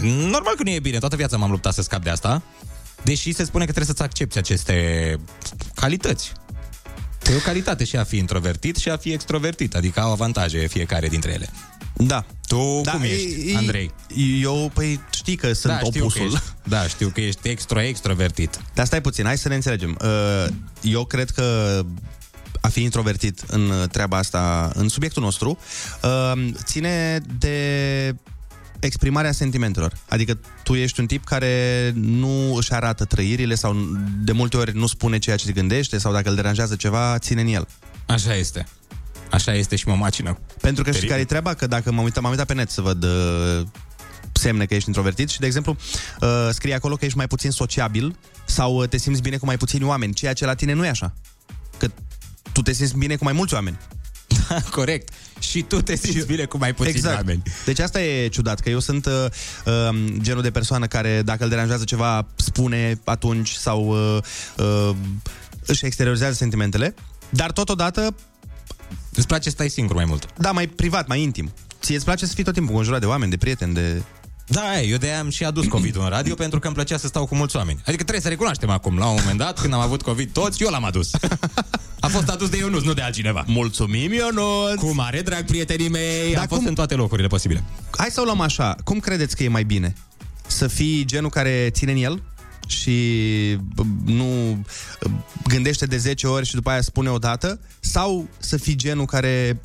Normal 0.00 0.54
că 0.56 0.62
nu 0.62 0.70
e 0.70 0.78
bine. 0.78 0.98
Toată 0.98 1.16
viața 1.16 1.36
m-am 1.36 1.50
luptat 1.50 1.74
să 1.74 1.82
scap 1.82 2.02
de 2.02 2.10
asta. 2.10 2.42
Deși 3.02 3.32
se 3.32 3.44
spune 3.44 3.64
că 3.64 3.72
trebuie 3.72 3.94
să-ți 3.94 4.02
accepti 4.02 4.38
aceste 4.38 5.16
calități. 5.74 6.32
E 7.32 7.36
o 7.36 7.38
calitate 7.38 7.84
și 7.84 7.96
a 7.96 8.04
fi 8.04 8.16
introvertit 8.16 8.76
și 8.76 8.88
a 8.88 8.96
fi 8.96 9.12
extrovertit, 9.12 9.74
adică 9.74 10.00
au 10.00 10.12
avantaje 10.12 10.66
fiecare 10.66 11.08
dintre 11.08 11.32
ele. 11.32 11.48
Da. 11.96 12.24
Tu 12.46 12.80
Da, 12.84 12.90
cum 12.90 13.02
e- 13.02 13.06
ești, 13.06 13.50
e- 13.52 13.56
Andrei? 13.56 13.90
Eu, 14.40 14.70
păi, 14.74 15.00
știi 15.10 15.36
că 15.36 15.52
sunt 15.52 15.72
da, 15.72 15.78
știu 15.78 16.04
opusul. 16.04 16.20
Că 16.28 16.34
ești, 16.34 16.52
da, 16.68 16.86
știu 16.86 17.08
că 17.08 17.20
ești 17.20 17.48
extra 17.48 17.84
extrovertit. 17.84 18.60
Dar 18.74 18.86
stai 18.86 19.00
puțin, 19.00 19.24
hai 19.24 19.38
să 19.38 19.48
ne 19.48 19.54
înțelegem. 19.54 19.98
Uh, 20.04 20.46
Eu 20.82 21.04
cred 21.04 21.30
că 21.30 21.80
a 22.60 22.68
fi 22.68 22.82
introvertit 22.82 23.40
în 23.46 23.72
treaba 23.90 24.16
asta, 24.18 24.70
în 24.74 24.88
subiectul 24.88 25.22
nostru, 25.22 25.58
uh, 26.02 26.48
ține 26.64 27.20
de 27.38 28.14
exprimarea 28.80 29.32
sentimentelor. 29.32 29.92
Adică 30.08 30.38
tu 30.62 30.74
ești 30.74 31.00
un 31.00 31.06
tip 31.06 31.24
care 31.24 31.92
nu 31.94 32.54
își 32.54 32.72
arată 32.72 33.04
trăirile 33.04 33.54
sau 33.54 33.76
de 34.18 34.32
multe 34.32 34.56
ori 34.56 34.76
nu 34.76 34.86
spune 34.86 35.18
ceea 35.18 35.36
ce 35.36 35.52
gândește 35.52 35.98
sau 35.98 36.12
dacă 36.12 36.28
îl 36.28 36.34
deranjează 36.34 36.76
ceva, 36.76 37.18
ține 37.18 37.40
în 37.40 37.46
el. 37.46 37.68
Așa 38.06 38.34
este. 38.34 38.66
Așa 39.30 39.54
este 39.54 39.76
și 39.76 39.88
mă 39.88 39.94
macină. 39.94 40.38
Pentru 40.60 40.82
că 40.82 40.90
știi 40.90 41.06
Teribil. 41.06 41.08
care 41.08 41.20
e 41.20 41.24
treaba? 41.24 41.54
Că 41.54 41.66
dacă 41.66 41.92
m-am 41.92 42.04
uitat, 42.04 42.22
m-am 42.22 42.30
uitat 42.30 42.46
pe 42.46 42.54
net 42.54 42.70
să 42.70 42.80
văd 42.80 43.04
uh, 43.04 43.66
semne 44.32 44.66
că 44.66 44.74
ești 44.74 44.88
introvertit 44.88 45.28
și, 45.28 45.40
de 45.40 45.46
exemplu, 45.46 45.76
uh, 46.20 46.48
scrie 46.50 46.74
acolo 46.74 46.96
că 46.96 47.04
ești 47.04 47.16
mai 47.16 47.26
puțin 47.26 47.50
sociabil 47.50 48.16
sau 48.44 48.76
uh, 48.76 48.88
te 48.88 48.96
simți 48.96 49.22
bine 49.22 49.36
cu 49.36 49.46
mai 49.46 49.56
puțini 49.56 49.84
oameni, 49.84 50.12
ceea 50.12 50.32
ce 50.32 50.44
la 50.44 50.54
tine 50.54 50.72
nu 50.72 50.84
e 50.84 50.88
așa. 50.88 51.14
Că 51.78 51.88
tu 52.52 52.62
te 52.62 52.72
simți 52.72 52.96
bine 52.96 53.16
cu 53.16 53.24
mai 53.24 53.32
mulți 53.32 53.54
oameni. 53.54 53.78
Corect. 54.70 55.08
Și 55.38 55.62
tu 55.62 55.82
te 55.82 55.96
simți 55.96 56.26
bine 56.26 56.44
cu 56.44 56.58
mai 56.58 56.74
puțini 56.74 56.96
exact. 56.96 57.16
oameni. 57.16 57.42
Deci 57.64 57.78
asta 57.78 58.02
e 58.02 58.28
ciudat, 58.28 58.60
că 58.60 58.70
eu 58.70 58.78
sunt 58.78 59.06
uh, 59.06 59.12
uh, 59.64 60.14
genul 60.20 60.42
de 60.42 60.50
persoană 60.50 60.86
care, 60.86 61.22
dacă 61.22 61.42
îl 61.42 61.48
deranjează 61.48 61.84
ceva, 61.84 62.26
spune 62.36 63.00
atunci 63.04 63.50
sau 63.50 63.86
uh, 63.86 64.22
uh, 64.56 64.96
își 65.66 65.86
exteriorizează 65.86 66.34
sentimentele, 66.34 66.94
dar 67.30 67.52
totodată 67.52 68.14
Îți 69.14 69.26
place 69.26 69.44
să 69.44 69.50
stai 69.50 69.68
singur 69.68 69.96
mai 69.96 70.04
mult. 70.04 70.26
Da, 70.38 70.50
mai 70.52 70.66
privat, 70.66 71.06
mai 71.08 71.22
intim. 71.22 71.52
Ție 71.80 71.94
îți 71.96 72.04
place 72.04 72.26
să 72.26 72.34
fii 72.34 72.44
tot 72.44 72.54
timpul 72.54 72.74
conjurat 72.74 73.00
de 73.00 73.06
oameni, 73.06 73.30
de 73.30 73.36
prieteni, 73.36 73.74
de... 73.74 74.02
Da, 74.46 74.80
eu 74.80 74.96
de 74.96 75.10
am 75.10 75.30
și 75.30 75.44
adus 75.44 75.66
COVID 75.66 75.96
în 75.96 76.06
radio 76.08 76.34
pentru 76.34 76.58
că 76.58 76.66
îmi 76.66 76.74
plăcea 76.76 76.96
să 76.96 77.06
stau 77.06 77.26
cu 77.26 77.34
mulți 77.34 77.56
oameni. 77.56 77.78
Adică 77.80 78.02
trebuie 78.02 78.20
să 78.20 78.28
recunoaștem 78.28 78.70
acum, 78.70 78.98
la 78.98 79.06
un 79.06 79.16
moment 79.20 79.38
dat, 79.38 79.60
când 79.60 79.72
am 79.72 79.80
avut 79.80 80.02
COVID 80.02 80.32
toți, 80.32 80.62
eu 80.62 80.70
l-am 80.70 80.84
adus. 80.84 81.10
A 82.00 82.06
fost 82.08 82.28
adus 82.28 82.48
de 82.48 82.56
Ionuț, 82.56 82.82
nu 82.82 82.92
de 82.92 83.00
altcineva. 83.02 83.44
Mulțumim, 83.46 84.12
Ionuț! 84.12 84.80
Cu 84.80 84.94
mare 84.94 85.20
drag, 85.20 85.44
prietenii 85.44 85.88
mei, 85.88 86.32
Dar 86.32 86.40
am 86.40 86.46
fost 86.46 86.60
cum- 86.60 86.68
în 86.68 86.74
toate 86.74 86.94
locurile 86.94 87.26
posibile. 87.28 87.64
Hai 87.96 88.08
să 88.10 88.20
o 88.20 88.24
luăm 88.24 88.40
așa. 88.40 88.76
Cum 88.84 88.98
credeți 88.98 89.36
că 89.36 89.42
e 89.42 89.48
mai 89.48 89.64
bine? 89.64 89.94
Să 90.46 90.66
fii 90.66 91.04
genul 91.04 91.30
care 91.30 91.68
ține 91.72 91.92
în 91.92 91.98
el 92.02 92.22
și 92.66 93.58
bă, 93.74 93.82
nu 94.04 94.58
bă, 95.00 95.10
gândește 95.48 95.86
de 95.86 95.96
10 95.96 96.26
ori 96.26 96.46
și 96.46 96.54
după 96.54 96.70
aia 96.70 96.80
spune 96.80 97.08
o 97.08 97.18
dată? 97.18 97.60
Sau 97.80 98.28
să 98.38 98.56
fii 98.56 98.74
genul 98.74 99.04
care 99.04 99.60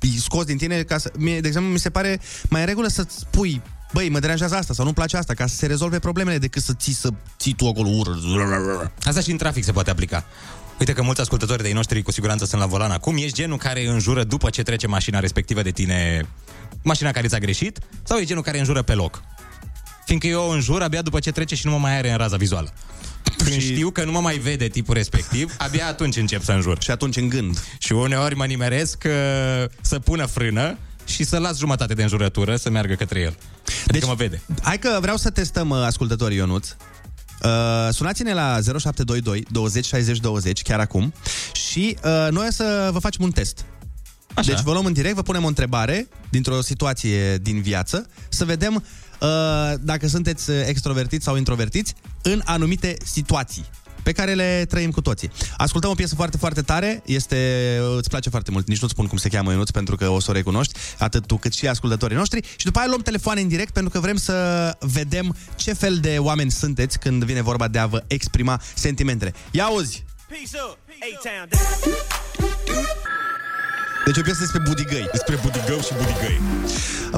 îi 0.00 0.18
scoți 0.18 0.46
din 0.46 0.56
tine 0.56 0.82
ca 0.82 0.98
să... 0.98 1.12
Mie, 1.18 1.40
de 1.40 1.46
exemplu, 1.46 1.72
mi 1.72 1.78
se 1.78 1.90
pare 1.90 2.20
mai 2.48 2.60
în 2.60 2.66
regulă 2.66 2.88
să 2.88 3.06
spui 3.08 3.62
Băi, 3.92 4.08
mă 4.08 4.18
deranjează 4.18 4.54
asta 4.54 4.74
sau 4.74 4.84
nu-mi 4.84 4.96
place 4.96 5.16
asta, 5.16 5.34
ca 5.34 5.46
să 5.46 5.54
se 5.54 5.66
rezolve 5.66 5.98
problemele 5.98 6.38
decât 6.38 6.62
să 6.62 6.72
ții, 6.72 6.92
să 6.92 7.08
ții 7.38 7.54
tu 7.54 7.66
acolo 7.66 7.88
ură. 7.88 8.92
Asta 9.02 9.20
și 9.20 9.30
în 9.30 9.36
trafic 9.36 9.64
se 9.64 9.72
poate 9.72 9.90
aplica. 9.90 10.24
Uite 10.78 10.92
că 10.92 11.02
mulți 11.02 11.20
ascultători 11.20 11.60
de-ai 11.60 11.74
noștri 11.74 12.02
cu 12.02 12.10
siguranță 12.10 12.44
sunt 12.44 12.60
la 12.60 12.66
volan 12.66 12.90
acum. 12.90 13.16
Ești 13.16 13.32
genul 13.32 13.56
care 13.56 13.86
înjură 13.86 14.24
după 14.24 14.50
ce 14.50 14.62
trece 14.62 14.86
mașina 14.86 15.20
respectivă 15.20 15.62
de 15.62 15.70
tine, 15.70 16.28
mașina 16.82 17.10
care 17.10 17.26
ți-a 17.26 17.38
greșit, 17.38 17.78
sau 18.02 18.18
e 18.18 18.24
genul 18.24 18.42
care 18.42 18.58
înjură 18.58 18.82
pe 18.82 18.94
loc? 18.94 19.22
Fiindcă 20.04 20.26
eu 20.26 20.50
înjur 20.50 20.82
abia 20.82 21.02
după 21.02 21.18
ce 21.18 21.30
trece 21.30 21.54
și 21.54 21.66
nu 21.66 21.72
mă 21.72 21.78
mai 21.78 21.96
are 21.96 22.10
în 22.10 22.16
raza 22.16 22.36
vizuală. 22.36 22.72
Când 23.36 23.60
știu 23.60 23.90
că 23.90 24.04
nu 24.04 24.12
mă 24.12 24.20
mai 24.20 24.38
vede 24.38 24.68
tipul 24.68 24.94
respectiv, 24.94 25.54
abia 25.58 25.86
atunci 25.86 26.16
încep 26.16 26.42
să 26.42 26.52
înjur. 26.52 26.82
Și 26.82 26.90
atunci 26.90 27.16
în 27.16 27.28
gând. 27.28 27.64
Și 27.78 27.92
uneori 27.92 28.34
mă 28.34 28.44
nimeresc 28.44 29.02
uh, 29.06 29.12
să 29.80 29.98
pună 29.98 30.26
frână 30.26 30.78
și 31.04 31.24
să 31.24 31.38
las 31.38 31.58
jumătate 31.58 31.94
de 31.94 32.02
înjurătură 32.02 32.56
să 32.56 32.70
meargă 32.70 32.94
către 32.94 33.20
el. 33.20 33.36
Adică 33.66 33.92
deci, 33.92 34.04
mă 34.04 34.14
vede. 34.14 34.42
Hai 34.62 34.78
că 34.78 34.98
vreau 35.00 35.16
să 35.16 35.30
testăm 35.30 35.70
uh, 35.70 35.82
ascultătorii 35.84 36.36
Ionuț. 36.36 36.68
Uh, 36.68 37.50
sunați-ne 37.90 38.32
la 38.32 38.58
0722 38.62 39.46
20 39.50 39.84
60 39.84 40.18
20 40.18 40.62
chiar 40.62 40.80
acum 40.80 41.12
și 41.52 41.96
uh, 42.04 42.28
noi 42.30 42.46
o 42.48 42.52
să 42.52 42.88
vă 42.92 42.98
facem 42.98 43.24
un 43.24 43.30
test. 43.30 43.64
Așa. 44.34 44.52
Deci 44.52 44.60
vă 44.62 44.72
luăm 44.72 44.84
în 44.84 44.92
direct, 44.92 45.14
vă 45.14 45.22
punem 45.22 45.44
o 45.44 45.46
întrebare 45.46 46.08
dintr-o 46.30 46.60
situație 46.60 47.36
din 47.36 47.62
viață 47.62 48.06
să 48.28 48.44
vedem 48.44 48.74
uh, 48.74 48.82
dacă 49.80 50.06
sunteți 50.06 50.50
uh, 50.50 50.56
extrovertiți 50.66 51.24
sau 51.24 51.36
introvertiți 51.36 51.94
în 52.22 52.40
anumite 52.44 52.96
situații 53.04 53.64
pe 54.04 54.12
care 54.12 54.34
le 54.34 54.64
trăim 54.68 54.90
cu 54.90 55.00
toții. 55.00 55.30
Ascultăm 55.56 55.90
o 55.90 55.94
piesă 55.94 56.14
foarte, 56.14 56.36
foarte 56.36 56.62
tare, 56.62 57.02
este, 57.04 57.80
îți 57.96 58.08
place 58.08 58.30
foarte 58.30 58.50
mult, 58.50 58.68
nici 58.68 58.80
nu 58.80 58.88
spun 58.88 59.06
cum 59.06 59.18
se 59.18 59.28
cheamă 59.28 59.50
Ionuț, 59.50 59.70
pentru 59.70 59.96
că 59.96 60.08
o 60.08 60.20
să 60.20 60.30
o 60.30 60.32
recunoști, 60.32 60.78
atât 60.98 61.26
tu 61.26 61.36
cât 61.36 61.54
și 61.54 61.68
ascultătorii 61.68 62.16
noștri, 62.16 62.46
și 62.56 62.64
după 62.64 62.78
aia 62.78 62.88
luăm 62.88 63.00
telefoane 63.00 63.40
în 63.40 63.48
direct, 63.48 63.72
pentru 63.72 63.92
că 63.92 64.00
vrem 64.00 64.16
să 64.16 64.76
vedem 64.80 65.36
ce 65.56 65.72
fel 65.72 65.96
de 65.96 66.16
oameni 66.18 66.50
sunteți 66.50 66.98
când 66.98 67.24
vine 67.24 67.42
vorba 67.42 67.68
de 67.68 67.78
a 67.78 67.86
vă 67.86 68.04
exprima 68.06 68.60
sentimentele. 68.74 69.34
Ia 69.50 69.64
auzi! 69.64 70.04
Deci 74.04 74.16
o 74.16 74.22
piesă 74.22 74.40
despre 74.40 74.60
budigăi. 74.64 75.08
Despre 75.12 75.38
budigău 75.42 75.80
și 75.80 75.92
budigăi. 75.96 76.40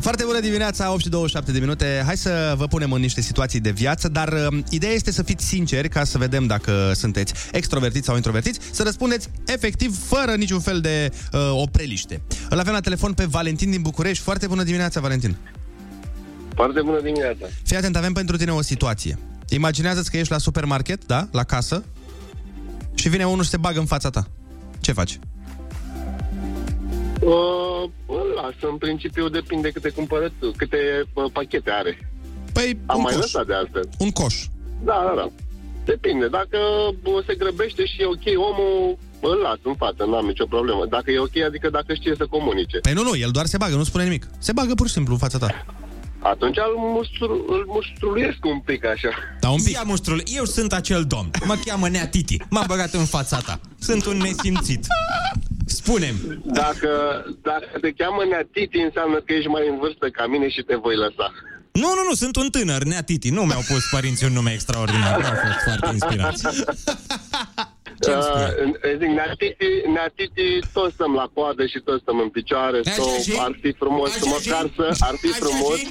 Foarte 0.01 0.25
bună 0.25 0.41
dimineața, 0.41 0.93
8 0.93 1.01
și 1.01 1.09
27 1.09 1.53
de 1.53 1.59
minute. 1.59 2.03
Hai 2.05 2.17
să 2.17 2.55
vă 2.57 2.67
punem 2.67 2.93
în 2.93 3.01
niște 3.01 3.21
situații 3.21 3.61
de 3.61 3.71
viață, 3.71 4.09
dar 4.09 4.33
uh, 4.33 4.59
ideea 4.71 4.93
este 4.93 5.13
să 5.13 5.23
fiți 5.23 5.47
sinceri 5.47 5.89
ca 5.89 6.05
să 6.05 6.19
vedem 6.19 6.47
dacă 6.47 6.93
sunteți 6.95 7.33
extrovertiți 7.53 8.07
sau 8.07 8.17
introvertiți, 8.17 8.59
să 8.71 8.83
răspundeți 8.83 9.29
efectiv 9.47 9.99
fără 10.05 10.35
niciun 10.35 10.61
fel 10.61 10.81
de 10.81 11.11
uh, 11.33 11.41
opreliște. 11.53 12.21
Îl 12.51 12.59
avem 12.59 12.73
la 12.73 12.81
telefon 12.81 13.13
pe 13.13 13.25
Valentin 13.25 13.71
din 13.71 13.83
București. 13.83 14.23
Foarte 14.23 14.47
bună 14.47 14.63
dimineața, 14.63 15.01
Valentin. 15.01 15.37
Foarte 16.55 16.81
bună 16.83 17.01
dimineața. 17.01 17.47
Fii 17.65 17.77
atent, 17.77 17.97
avem 17.97 18.13
pentru 18.13 18.37
tine 18.37 18.51
o 18.51 18.63
situație. 18.63 19.19
Imaginează-ți 19.49 20.11
că 20.11 20.17
ești 20.17 20.33
la 20.33 20.39
supermarket, 20.39 21.05
da? 21.07 21.29
La 21.33 21.45
casă. 21.45 21.85
Și 22.95 23.09
vine 23.09 23.25
unul 23.27 23.45
și 23.45 23.51
se 23.51 23.57
bagă 23.57 23.79
în 23.79 23.87
fața 23.87 24.11
ta. 24.11 24.27
Ce 24.81 24.93
faci? 24.93 25.19
Uh, 27.21 27.91
îl 28.07 28.27
las, 28.35 28.71
în 28.71 28.77
principiu 28.77 29.29
depinde 29.29 29.71
câte 29.71 29.89
cumpărături, 29.91 30.57
câte 30.57 30.79
uh, 31.15 31.25
pachete 31.33 31.71
are. 31.71 32.11
Păi, 32.53 32.79
Am 32.87 32.97
un 32.97 33.03
mai 33.03 33.13
coș. 33.13 33.23
lăsat 33.23 33.47
de 33.47 33.55
altfel. 33.55 33.89
Un 33.99 34.11
coș. 34.11 34.35
Da, 34.85 35.03
da, 35.07 35.13
da. 35.17 35.27
Depinde. 35.85 36.27
Dacă 36.29 36.59
uh, 37.05 37.25
se 37.27 37.35
grăbește 37.35 37.85
și 37.87 38.01
e 38.03 38.05
ok, 38.07 38.27
omul 38.51 38.99
îl 39.21 39.39
las 39.43 39.59
în 39.63 39.75
față, 39.75 40.05
nu 40.05 40.17
am 40.17 40.27
nicio 40.27 40.47
problemă. 40.47 40.87
Dacă 40.87 41.11
e 41.11 41.19
ok, 41.19 41.37
adică 41.47 41.71
dacă 41.71 41.95
știe 41.95 42.15
să 42.17 42.27
comunice. 42.27 42.79
Păi 42.79 42.93
nu, 42.93 43.03
nu, 43.03 43.17
el 43.17 43.31
doar 43.31 43.47
se 43.47 43.57
bagă, 43.57 43.75
nu 43.77 43.85
spune 43.85 44.05
nimic. 44.05 44.27
Se 44.39 44.53
bagă 44.53 44.75
pur 44.75 44.87
și 44.87 44.93
simplu 44.93 45.13
în 45.13 45.19
fața 45.19 45.39
ta. 45.39 45.65
Atunci 46.19 46.57
îl, 46.57 46.75
mustru, 46.77 47.45
îl 47.49 47.65
mustruiesc 47.67 48.45
un 48.45 48.59
pic 48.61 48.85
așa. 48.87 49.09
Da, 49.41 49.49
un 49.49 49.63
pic. 49.65 49.73
Ia 49.75 49.83
muștrul, 49.85 50.23
eu 50.25 50.45
sunt 50.45 50.73
acel 50.73 51.05
domn. 51.05 51.31
Mă 51.45 51.57
cheamă 51.65 51.89
Nea 51.89 52.09
Titi. 52.09 52.37
M-am 52.51 52.65
băgat 52.67 52.93
în 52.93 53.05
fața 53.05 53.39
ta. 53.39 53.61
Sunt 53.79 54.05
un 54.07 54.17
nesimțit. 54.17 54.87
Spune-mi. 55.87 56.21
Dacă, 56.63 56.91
dacă 57.43 57.67
te 57.81 57.91
cheamă 58.01 58.23
Neatiti, 58.31 58.79
înseamnă 58.89 59.19
că 59.25 59.33
ești 59.33 59.49
mai 59.57 59.69
în 59.73 59.77
vârstă 59.79 60.07
ca 60.17 60.27
mine 60.27 60.49
și 60.49 60.63
te 60.69 60.75
voi 60.85 60.97
lăsa. 61.05 61.27
Nu, 61.83 61.89
nu, 61.99 62.03
nu, 62.09 62.15
sunt 62.23 62.37
un 62.37 62.49
tânăr, 62.51 62.83
Nea 62.83 63.03
Titi. 63.03 63.31
Nu 63.31 63.43
mi-au 63.43 63.65
pus 63.73 63.83
părinții 63.91 64.27
un 64.27 64.33
nume 64.33 64.53
extraordinar. 64.53 65.15
Nu 65.21 65.27
au 65.27 65.39
fost 65.47 65.61
foarte 65.67 65.89
inspirați. 65.97 66.43
Ce-mi 68.05 68.23
spui? 68.29 68.43
Uh, 68.43 68.97
zic, 69.01 69.11
Neatiti, 69.19 69.69
Neatiti, 69.95 70.47
toți 70.73 70.95
stăm 70.95 71.13
la 71.21 71.27
coadă 71.35 71.67
și 71.67 71.79
toți 71.85 72.03
stăm 72.03 72.19
în 72.19 72.29
picioare. 72.29 72.79
Așa 72.85 73.03
So, 73.03 73.09
și? 73.23 73.33
ar 73.47 73.53
fi 73.63 73.71
frumos, 73.73 74.11
Așa 74.15 74.27
măcar 74.37 74.65
și? 74.69 74.75
să, 74.77 74.87
ar 75.09 75.15
fi 75.23 75.29
Așa 75.29 75.39
frumos, 75.45 75.79
și? 75.79 75.89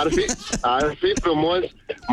ar 0.00 0.06
fi, 0.16 0.24
ar 0.60 0.96
fi 1.00 1.10
frumos 1.22 1.62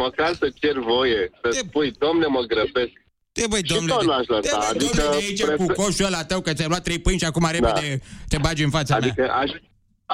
măcar 0.04 0.32
să 0.42 0.48
cer 0.62 0.78
voie, 0.80 1.22
să 1.42 1.50
spui, 1.62 1.92
domne, 2.04 2.26
mă 2.26 2.42
grăbesc. 2.52 2.94
Te 3.42 3.46
băi, 3.54 3.62
Și 3.66 3.74
domnule, 3.74 3.94
tot 3.94 4.02
de, 4.02 4.08
l-aș 4.14 4.26
te 4.26 4.34
lăsa, 4.34 4.58
băi, 4.58 4.68
adică 4.74 4.96
domnule, 5.02 5.18
de 5.20 5.26
aici 5.26 5.42
cu 5.44 5.66
prefer- 5.66 5.76
coșul 5.82 6.06
ăla 6.10 6.24
tău, 6.32 6.40
că 6.42 6.52
ți-ai 6.54 6.68
luat 6.74 6.84
trei 6.88 7.00
pâini 7.06 7.20
și 7.20 7.26
acum 7.26 7.48
repede 7.52 8.02
te 8.32 8.38
bagi 8.46 8.64
în 8.64 8.70
fața 8.78 8.96
Adică 8.96 9.14
mea. 9.28 9.34
aș, 9.44 9.50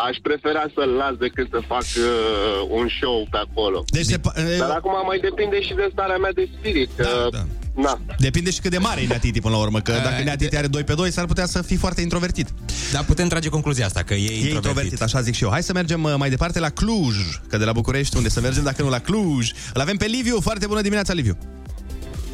aș 0.08 0.16
prefera 0.28 0.64
să-l 0.76 0.90
las 1.02 1.16
decât 1.26 1.48
să 1.56 1.60
fac 1.74 1.86
uh, 1.98 2.78
un 2.80 2.88
show 3.00 3.18
pe 3.34 3.38
acolo. 3.46 3.84
Deci 3.98 4.06
se 4.06 4.18
pa- 4.26 4.36
Dar 4.64 4.70
acum 4.80 4.92
mai 5.10 5.20
depinde 5.28 5.58
și 5.68 5.74
de 5.82 5.86
starea 5.92 6.18
mea 6.24 6.32
de 6.40 6.46
spirit. 6.58 6.90
Că, 6.96 7.04
da, 7.32 7.38
da. 7.38 7.44
Na. 7.76 8.00
Depinde 8.18 8.52
și 8.52 8.60
cât 8.62 8.72
de 8.72 8.78
mare 8.78 9.02
e 9.02 9.08
Neatiti 9.08 9.42
până 9.42 9.54
la 9.56 9.62
urmă, 9.62 9.80
că 9.82 9.92
dacă 9.92 10.24
Neatiti 10.24 10.58
are 10.58 10.68
2 10.68 10.84
pe 10.84 10.94
2, 10.94 11.12
s-ar 11.12 11.26
putea 11.26 11.46
să 11.46 11.62
fii 11.62 11.78
foarte 11.78 12.02
introvertit. 12.02 12.48
Da, 12.92 13.00
putem 13.00 13.28
trage 13.28 13.50
concluzia 13.50 13.86
asta, 13.86 14.04
că 14.04 14.14
e 14.14 14.18
E 14.18 14.22
introvertit. 14.22 14.54
introvertit, 14.56 15.02
așa 15.02 15.22
zic 15.22 15.34
și 15.34 15.44
eu. 15.44 15.50
Hai 15.50 15.64
să 15.64 15.74
mergem 15.74 16.04
uh, 16.04 16.14
mai 16.18 16.30
departe 16.30 16.60
la 16.60 16.70
Cluj, 16.70 17.16
că 17.50 17.58
de 17.58 17.64
la 17.66 17.72
București, 17.72 18.18
unde 18.18 18.30
să 18.30 18.42
mergem 18.42 18.64
dacă 18.64 18.82
nu 18.82 18.90
la 18.90 19.00
Cluj. 19.00 19.52
Îl 19.74 19.82
avem 19.82 19.98
pe 19.98 20.06
Liviu. 20.06 20.40
Foarte 20.42 20.68
bună 20.68 20.82
dimineața, 20.82 21.14
Liviu. 21.14 21.38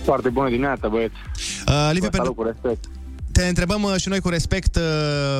Foarte 0.09 0.29
bună 0.29 0.49
dimineața, 0.49 0.87
băieți. 0.87 1.15
Uh, 1.67 1.89
Liviu, 1.91 2.09
Vă 2.09 2.17
pentru... 2.17 2.17
salut 2.17 2.35
cu 2.35 2.43
respect. 2.43 2.83
Te 3.31 3.47
întrebăm 3.47 3.83
uh, 3.83 3.95
și 3.97 4.09
noi 4.09 4.19
cu 4.19 4.29
respect 4.29 4.75
uh, 4.75 4.81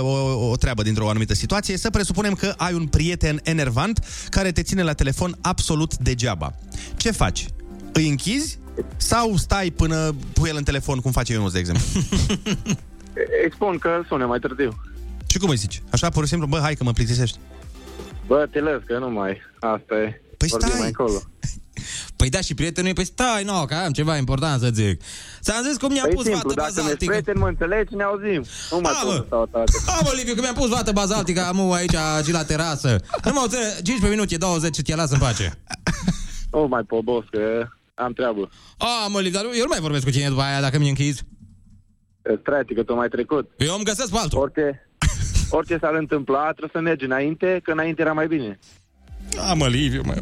o, 0.01 0.49
o 0.49 0.55
treabă 0.55 0.81
dintr-o 0.81 1.09
anumită 1.09 1.33
situație. 1.33 1.77
Să 1.77 1.89
presupunem 1.89 2.33
că 2.33 2.53
ai 2.57 2.73
un 2.73 2.87
prieten 2.87 3.39
enervant 3.43 4.05
care 4.29 4.51
te 4.51 4.61
ține 4.61 4.83
la 4.83 4.93
telefon 4.93 5.35
absolut 5.41 5.97
degeaba. 5.97 6.53
Ce 6.95 7.11
faci? 7.11 7.45
Îi 7.93 8.09
închizi 8.09 8.59
sau 8.97 9.35
stai 9.35 9.69
până 9.69 10.15
pui 10.33 10.49
el 10.49 10.55
în 10.55 10.63
telefon, 10.63 10.99
cum 10.99 11.11
face 11.11 11.33
Ionuț, 11.33 11.51
de 11.51 11.59
exemplu? 11.59 11.83
Îi 13.43 13.51
spun 13.53 13.77
că 13.77 13.87
îl 13.97 14.05
sune 14.07 14.25
mai 14.25 14.39
târziu. 14.39 14.75
și 15.27 15.37
cum 15.37 15.49
îi 15.49 15.55
zici? 15.55 15.81
Așa, 15.89 16.09
pur 16.09 16.23
și 16.23 16.29
simplu, 16.29 16.47
bă, 16.47 16.59
hai 16.59 16.75
că 16.75 16.83
mă 16.83 16.91
plictisești. 16.91 17.37
Bă, 18.27 18.47
te 18.51 18.59
las 18.59 18.81
că 18.85 18.97
nu 18.97 19.09
mai. 19.09 19.41
Asta 19.59 19.95
e. 19.95 20.21
Păi 20.37 20.47
Vorbim 20.47 20.67
stai. 20.69 20.79
mai 20.79 20.87
încolo. 20.87 21.21
Păi 22.19 22.29
da, 22.29 22.41
și 22.41 22.53
prietenul 22.53 22.89
e, 22.89 22.93
păi 22.93 23.05
stai, 23.05 23.43
no, 23.43 23.65
că 23.65 23.73
am 23.73 23.91
ceva 23.91 24.17
important 24.17 24.61
să 24.61 24.69
zic. 24.73 25.01
Ți-am 25.41 25.63
zis 25.67 25.77
cum 25.77 25.91
mi-am 25.91 26.05
Păi 26.05 26.15
pus 26.15 26.25
simplu, 26.25 26.41
vată 26.49 26.53
dacă 26.61 26.71
ne 26.75 26.81
bazaltică. 26.81 27.11
prieteni, 27.11 27.39
mă 27.39 27.47
înțelegi, 27.47 27.95
ne 27.95 28.03
auzim. 28.03 28.43
Nu 28.71 28.79
mai 28.79 28.91
A, 28.95 28.99
pot 29.03 29.09
mă. 29.11 29.15
să 29.15 29.23
stau 29.25 29.45
toate. 29.51 29.71
A, 29.87 29.99
mă, 30.03 30.11
Liviu, 30.15 30.33
că 30.33 30.41
mi-am 30.41 30.53
pus 30.53 30.69
vată 30.69 30.91
bazaltică, 30.91 31.41
am 31.41 31.71
aici, 31.71 31.97
și 32.25 32.31
la 32.31 32.43
terasă. 32.43 32.89
Nu 33.23 33.31
mă, 33.31 33.45
15 33.49 34.09
minute, 34.09 34.37
20 34.37 34.75
și 34.75 34.81
te 34.81 34.95
las 34.95 35.11
în 35.11 35.19
pace. 35.19 35.47
Nu 36.51 36.67
mai 36.67 36.81
pot, 36.83 37.03
boss, 37.03 37.27
că 37.31 37.67
am 37.93 38.13
treabă. 38.13 38.49
A, 38.77 39.07
mă, 39.07 39.19
Liviu, 39.21 39.37
dar 39.39 39.43
eu 39.45 39.65
nu 39.67 39.73
mai 39.75 39.79
vorbesc 39.79 40.03
cu 40.03 40.11
cine 40.11 40.27
după 40.27 40.41
aia 40.41 40.61
dacă 40.61 40.77
mi 40.79 40.89
închizi. 40.89 41.21
Strati, 42.41 42.73
că 42.73 42.83
tu 42.83 42.95
mai 42.95 43.07
trecut. 43.07 43.51
Eu 43.57 43.75
îmi 43.75 43.83
găsesc 43.83 44.11
pe 44.11 44.17
altul. 44.17 44.39
Orice, 44.39 44.89
orice 45.49 45.77
s-ar 45.81 45.93
întâmpla, 45.93 46.41
trebuie 46.43 46.69
să 46.73 46.79
mergi 46.81 47.05
înainte, 47.05 47.59
că 47.63 47.71
înainte 47.71 48.01
era 48.01 48.13
mai 48.13 48.27
bine. 48.27 48.59
A, 49.37 49.53
mă, 49.53 49.67
Liviu, 49.67 50.01
mă, 50.05 50.15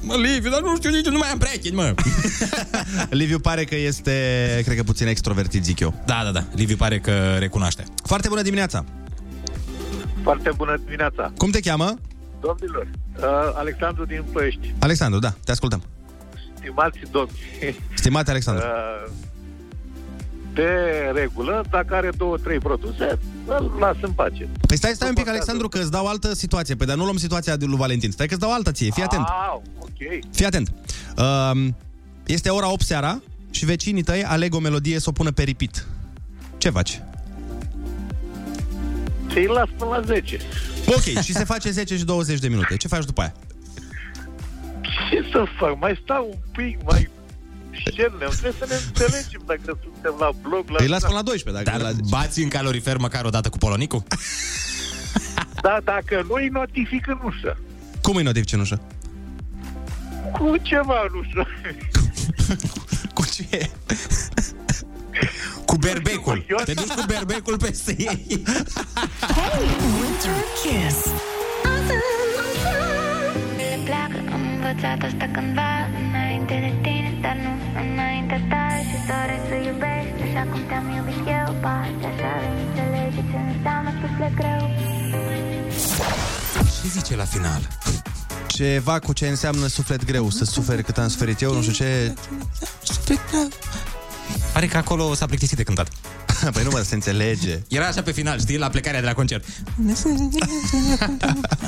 mă, 0.00 0.14
Liviu, 0.16 0.50
dar 0.50 0.60
nu 0.60 0.76
știu 0.76 0.90
nici, 0.90 1.06
nu 1.06 1.18
mai 1.18 1.28
am 1.30 1.38
prieteni, 1.38 1.74
mă. 1.74 1.94
Liviu 3.20 3.38
pare 3.38 3.64
că 3.64 3.76
este, 3.76 4.12
cred 4.64 4.76
că 4.76 4.82
puțin 4.82 5.06
extrovertit, 5.06 5.64
zic 5.64 5.80
eu. 5.80 6.02
Da, 6.06 6.20
da, 6.24 6.30
da. 6.30 6.44
Liviu 6.54 6.76
pare 6.76 6.98
că 6.98 7.36
recunoaște. 7.38 7.84
Foarte 8.04 8.28
bună 8.28 8.42
dimineața! 8.42 8.84
Foarte 10.22 10.50
bună 10.56 10.76
dimineața. 10.84 11.32
Cum 11.36 11.50
te 11.50 11.60
cheamă? 11.60 11.94
Domnilor, 12.40 12.88
uh, 13.16 13.24
Alexandru 13.54 14.04
din 14.04 14.24
Păști, 14.32 14.74
Alexandru, 14.78 15.18
da, 15.20 15.34
te 15.44 15.50
ascultăm. 15.50 15.82
stimați 16.54 16.98
domni, 17.10 17.30
Stimate 17.94 18.30
Alexandru. 18.30 18.64
uh, 18.66 19.10
de 20.54 20.70
regulă, 21.14 21.64
dacă 21.70 21.94
are 21.94 22.10
două, 22.16 22.36
trei 22.36 22.58
produse, 22.58 23.18
îl 23.46 23.76
las 23.80 23.96
în 24.00 24.12
pace. 24.12 24.48
Păi 24.66 24.76
stai, 24.76 24.92
stai 24.94 25.08
un 25.08 25.14
pic, 25.14 25.28
Alexandru, 25.28 25.68
că 25.68 25.78
îți 25.78 25.90
dau 25.90 26.06
altă 26.06 26.34
situație. 26.34 26.74
Păi 26.74 26.86
dar 26.86 26.96
nu 26.96 27.02
luăm 27.02 27.16
situația 27.16 27.56
de 27.56 27.64
lui 27.64 27.76
Valentin. 27.76 28.10
Stai 28.10 28.26
că 28.26 28.32
îți 28.32 28.42
dau 28.42 28.52
altă 28.52 28.72
ție, 28.72 28.90
fii 28.90 29.02
atent. 29.02 29.26
Au, 29.48 29.62
ok. 29.78 30.24
Fii 30.32 30.46
atent. 30.46 30.72
Um, 31.16 31.76
este 32.26 32.48
ora 32.48 32.72
8 32.72 32.84
seara 32.84 33.22
și 33.50 33.64
vecinii 33.64 34.02
tăi 34.02 34.24
aleg 34.24 34.54
o 34.54 34.58
melodie 34.58 34.98
să 34.98 35.08
o 35.08 35.12
pună 35.12 35.32
pe 35.32 35.42
repeat. 35.42 35.86
Ce 36.58 36.70
faci? 36.70 37.00
Ți-i 39.28 39.46
las 39.46 39.68
până 39.78 39.90
la 39.90 40.00
10. 40.00 40.38
Ok, 40.86 41.22
și 41.22 41.32
se 41.32 41.44
face 41.44 41.70
10 41.70 41.96
și 41.96 42.04
20 42.04 42.38
de 42.38 42.48
minute. 42.48 42.76
Ce 42.76 42.88
faci 42.88 43.04
după 43.04 43.20
aia? 43.20 43.34
Ce 45.10 45.28
să 45.32 45.44
fac? 45.58 45.80
Mai 45.80 46.00
stau 46.02 46.28
un 46.30 46.38
pic, 46.52 46.78
mai 46.84 47.10
șerne. 47.74 48.24
Trebuie 48.26 48.52
să 48.58 48.66
ne 48.68 48.74
înțelegem 48.86 49.42
dacă 49.46 49.78
suntem 49.82 50.14
la 50.18 50.30
blog. 50.42 50.68
La 50.68 50.76
Îi 50.80 50.88
las 50.88 51.02
până 51.02 51.14
la 51.14 51.22
12. 51.22 51.64
Dacă 51.64 51.78
Dar 51.78 51.90
la... 51.90 51.98
bați 52.08 52.40
în 52.42 52.48
calorifer 52.48 52.96
măcar 52.96 53.24
o 53.24 53.30
dată 53.30 53.48
cu 53.48 53.58
polonicul? 53.58 54.02
Da, 55.62 55.78
dacă 55.84 56.24
nu 56.28 56.34
îi 56.34 56.48
notific 56.48 57.06
în 57.06 57.18
ușă. 57.24 57.56
Cum 58.02 58.16
îi 58.16 58.22
notifici 58.22 58.52
în 58.52 58.60
ușă? 58.60 58.80
Cu 60.32 60.56
ceva 60.62 61.06
în 61.08 61.18
ușă. 61.18 61.46
Cu 63.14 63.24
ce? 63.34 63.70
Cu 65.64 65.76
berbecul. 65.76 66.44
Te 66.64 66.72
duci 66.74 66.86
cu 66.86 67.04
berbecul 67.06 67.56
peste 67.58 67.94
ei. 67.98 68.42
Winter 70.00 70.38
Kiss. 70.62 70.98
Le 73.56 73.78
plac, 73.84 74.32
am 74.32 74.40
învățat 74.54 75.02
asta 75.02 75.28
cândva 75.32 75.70
Înainte 76.08 76.54
de 76.64 76.72
tine, 76.82 76.93
dar 77.42 77.84
nu 77.84 77.90
înainte 77.94 78.36
ta 78.50 78.64
Și 78.88 78.96
doresc 79.10 79.44
să 79.50 79.56
iubești 79.68 80.20
așa 80.26 80.42
cum 80.50 80.60
te-am 80.68 80.86
iubit 80.96 81.22
eu 81.38 81.48
Poate 81.64 82.04
așa 82.10 82.30
vei 82.40 82.56
înțelege 82.66 83.22
ce 83.30 83.38
înseamnă 83.52 83.90
suflet 84.02 84.34
greu 84.40 84.62
Ce 86.80 86.88
zice 86.96 87.16
la 87.16 87.26
final? 87.34 87.62
Ceva 88.46 88.98
cu 88.98 89.12
ce 89.12 89.26
înseamnă 89.28 89.66
suflet 89.66 90.04
greu, 90.04 90.30
să 90.30 90.44
suferi 90.44 90.82
cât 90.82 90.98
am 90.98 91.08
suferit 91.08 91.40
eu, 91.40 91.54
nu 91.54 91.62
știu 91.62 91.72
ce... 91.72 92.14
Pare 94.52 94.66
că 94.66 94.76
acolo 94.76 95.14
s-a 95.14 95.26
plictisit 95.26 95.56
de 95.56 95.62
cântat. 95.62 95.88
păi 96.54 96.62
nu 96.62 96.70
mă, 96.72 96.80
se 96.80 96.94
înțelege. 96.94 97.58
Era 97.68 97.86
așa 97.86 98.02
pe 98.02 98.12
final, 98.12 98.38
știi, 98.40 98.58
la 98.58 98.68
plecarea 98.68 99.00
de 99.00 99.06
la 99.06 99.12
concert. 99.12 99.44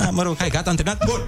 Ah, 0.01 0.09
mă 0.11 0.23
rog, 0.23 0.37
hai, 0.39 0.49
gata, 0.49 0.71
am 0.71 0.77
terminat. 0.77 1.05
Bun. 1.05 1.21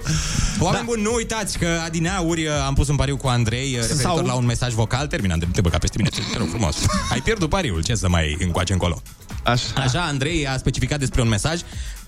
Oameni 0.59 0.85
da. 0.85 0.91
buni, 0.91 1.01
nu 1.01 1.13
uitați 1.13 1.57
că 1.57 1.67
adineauri 1.85 2.45
uh, 2.45 2.51
am 2.65 2.73
pus 2.73 2.87
un 2.87 2.95
pariu 2.95 3.17
cu 3.17 3.27
Andrei 3.27 3.73
uh, 3.73 3.81
referitor 3.81 4.15
Sau- 4.15 4.25
la 4.25 4.33
un 4.33 4.45
mesaj 4.45 4.73
vocal. 4.73 5.07
Terminam 5.07 5.39
de 5.39 5.47
te 5.51 5.61
băga 5.61 5.77
peste 5.77 5.97
mine, 5.97 6.09
te 6.31 6.37
rog 6.37 6.49
frumos. 6.49 6.75
Ai 7.11 7.19
pierdut 7.19 7.49
pariul, 7.49 7.83
ce 7.83 7.95
să 7.95 8.09
mai 8.09 8.37
încoace 8.39 8.73
încolo. 8.73 9.01
Așa. 9.43 9.65
Așa, 9.75 10.01
Andrei 10.01 10.47
a 10.47 10.57
specificat 10.57 10.99
despre 10.99 11.21
un 11.21 11.27
mesaj 11.27 11.59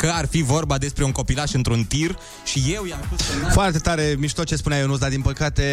că 0.02 0.12
ar 0.14 0.28
fi 0.30 0.42
vorba 0.42 0.78
despre 0.78 1.04
un 1.04 1.12
copilaș 1.12 1.54
într-un 1.54 1.84
tir 1.84 2.18
și 2.44 2.64
eu 2.74 2.86
i-am 2.86 3.00
spus 3.06 3.20
că 3.20 3.52
Foarte 3.52 3.78
tare 3.78 4.16
mișto 4.18 4.44
ce 4.44 4.56
spunea 4.56 4.78
Ionuț, 4.78 5.00
dar 5.00 5.10
din 5.10 5.22
păcate 5.22 5.64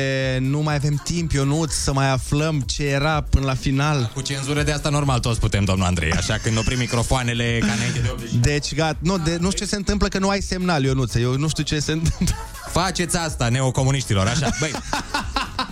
nu 0.41 0.61
mai 0.61 0.75
avem 0.75 1.01
timp, 1.05 1.33
Ionuț, 1.33 1.73
să 1.73 1.93
mai 1.93 2.11
aflăm 2.11 2.61
ce 2.61 2.85
era 2.85 3.21
până 3.21 3.45
la 3.45 3.55
final. 3.55 4.11
cu 4.15 4.21
cenzură 4.21 4.63
de 4.63 4.73
asta 4.73 4.89
normal 4.89 5.19
toți 5.19 5.41
putem, 5.41 5.65
domnul 5.65 5.87
Andrei, 5.87 6.13
așa 6.13 6.39
când 6.43 6.59
oprim 6.59 6.79
microfoanele 6.79 7.59
ca 7.61 7.73
înainte 7.73 7.99
de 7.99 8.09
80. 8.13 8.31
Deci, 8.33 8.75
gata, 8.75 8.99
nu, 9.01 9.19
de, 9.19 9.37
nu 9.41 9.51
știu 9.51 9.65
ce 9.65 9.71
se 9.71 9.77
întâmplă 9.77 10.09
că 10.09 10.19
nu 10.19 10.29
ai 10.29 10.43
semnal, 10.43 10.85
Ionuț, 10.85 11.15
eu 11.15 11.37
nu 11.37 11.49
știu 11.49 11.63
ce 11.63 11.79
se 11.79 11.93
întâmplă. 11.93 12.37
Faceți 12.73 13.17
asta, 13.17 13.49
neocomuniștilor, 13.49 14.27
așa. 14.27 14.51
Băi, 14.61 14.71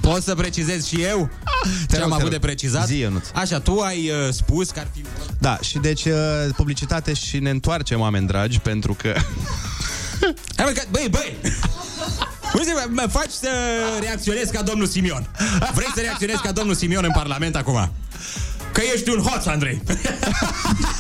pot 0.01 0.23
să 0.23 0.35
precizez 0.35 0.87
și 0.87 1.03
eu 1.03 1.31
ce 1.89 1.97
rog, 1.97 2.03
am 2.03 2.09
te 2.09 2.15
avut 2.15 2.21
rog. 2.21 2.31
de 2.31 2.39
precizat? 2.39 2.87
Zi, 2.87 2.99
Ionuț. 2.99 3.27
Așa, 3.35 3.61
tu 3.61 3.81
ai 3.81 4.11
uh, 4.11 4.33
spus 4.33 4.71
că 4.71 4.79
ar 4.79 4.87
fi... 4.95 5.05
Da, 5.39 5.59
și 5.61 5.79
deci 5.79 6.05
uh, 6.05 6.15
publicitate 6.57 7.13
și 7.13 7.39
ne 7.39 7.51
întoarcem, 7.51 8.01
oameni 8.01 8.27
dragi, 8.27 8.46
pentru 8.55 8.95
că... 8.95 9.15
Hai, 10.57 10.65
mă, 10.65 10.71
că, 10.71 10.83
băi, 10.91 11.09
băi! 11.11 11.37
Uite, 12.55 12.73
mă, 12.73 12.87
mă 12.89 13.07
faci 13.11 13.31
să 13.31 13.49
reacționezi 14.01 14.53
ca 14.53 14.63
domnul 14.63 14.87
Simion. 14.87 15.29
Vrei 15.75 15.91
să 15.95 16.01
reacționezi 16.01 16.43
ca 16.43 16.53
domnul 16.53 16.75
Simion 16.75 17.05
în 17.05 17.13
Parlament 17.15 17.57
acum? 17.57 17.93
Că 18.73 18.81
ești 18.95 19.11
un 19.11 19.23
hoț, 19.23 19.47
Andrei. 19.47 19.83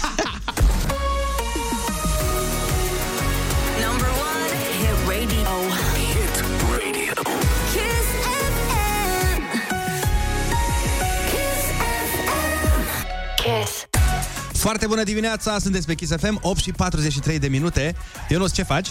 Foarte 14.67 14.87
bună 14.87 15.03
dimineața, 15.03 15.59
sunteți 15.59 15.87
pe 15.87 15.95
Kiss 15.95 16.12
FM, 16.17 16.39
8 16.43 16.61
și 16.61 16.73
43 16.73 17.39
de 17.39 17.49
minute. 17.49 17.95
Ionuț, 18.29 18.53
ce 18.53 18.62
faci? 18.62 18.89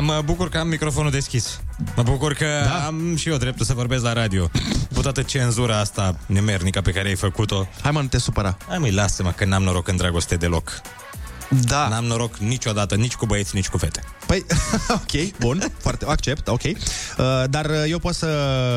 Mă 0.00 0.22
bucur 0.24 0.48
că 0.48 0.58
am 0.58 0.68
microfonul 0.68 1.10
deschis. 1.10 1.60
Mă 1.96 2.02
bucur 2.02 2.34
că 2.34 2.46
da? 2.64 2.86
am 2.86 3.16
și 3.16 3.28
eu 3.28 3.36
dreptul 3.36 3.64
să 3.64 3.74
vorbesc 3.74 4.02
la 4.02 4.12
radio. 4.12 4.50
Cu 4.94 5.00
toată 5.00 5.22
cenzura 5.22 5.78
asta 5.78 6.16
nemernică 6.26 6.80
pe 6.80 6.90
care 6.90 7.08
ai 7.08 7.14
făcut-o. 7.14 7.68
Hai 7.82 7.90
mă, 7.90 8.00
nu 8.00 8.06
te 8.06 8.18
supăra. 8.18 8.56
Hai 8.68 8.78
mă, 8.78 8.88
lasă-mă 8.90 9.30
că 9.30 9.44
n-am 9.44 9.62
noroc 9.62 9.88
în 9.88 9.96
dragoste 9.96 10.36
deloc. 10.36 10.80
Da. 11.48 11.88
N-am 11.88 12.04
noroc 12.04 12.36
niciodată, 12.36 12.94
nici 12.94 13.14
cu 13.14 13.26
băieți, 13.26 13.54
nici 13.54 13.68
cu 13.68 13.78
fete. 13.78 14.02
Păi, 14.26 14.44
ok, 15.00 15.38
bun, 15.38 15.72
foarte, 15.78 16.04
accept, 16.08 16.48
ok. 16.48 16.62
Uh, 16.62 16.74
dar 17.50 17.64
uh, 17.64 17.84
eu 17.88 17.98
pot 17.98 18.14
să 18.14 18.28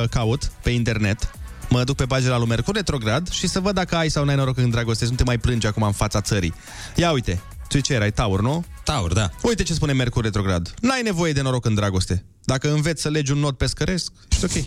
caut 0.10 0.52
pe 0.62 0.70
internet, 0.70 1.32
mă 1.70 1.84
duc 1.84 1.96
pe 1.96 2.06
pagina 2.06 2.38
lui 2.38 2.48
Mercur 2.48 2.76
Retrograd 2.76 3.30
și 3.30 3.48
să 3.48 3.60
văd 3.60 3.74
dacă 3.74 3.96
ai 3.96 4.10
sau 4.10 4.26
n-ai 4.26 4.36
noroc 4.36 4.58
în 4.58 4.70
dragoste, 4.70 5.06
să 5.06 5.12
nu 5.12 5.18
te 5.18 5.24
mai 5.24 5.38
plângi 5.38 5.68
acum 5.68 5.84
în 5.84 5.92
fața 5.92 6.22
țării. 6.22 6.54
Ia 6.96 7.12
uite, 7.12 7.42
tu 7.68 7.80
ce 7.80 7.94
erai, 7.94 8.12
Taur, 8.12 8.42
nu? 8.42 8.66
Taur, 8.84 9.14
da. 9.14 9.30
Uite 9.42 9.64
ce 9.64 9.74
spune 9.74 9.94
Mercur 9.94 10.24
Retrograd. 10.24 10.74
N-ai 10.82 11.02
nevoie 11.02 11.34
de 11.34 11.42
noroc 11.42 11.66
în 11.66 11.74
dragoste. 11.74 12.26
Dacă 12.44 12.74
înveți 12.74 13.02
să 13.02 13.10
legi 13.10 13.32
un 13.32 13.38
nod 13.38 13.56
pescăresc, 13.56 14.12
ești 14.30 14.46
ok. 14.46 14.66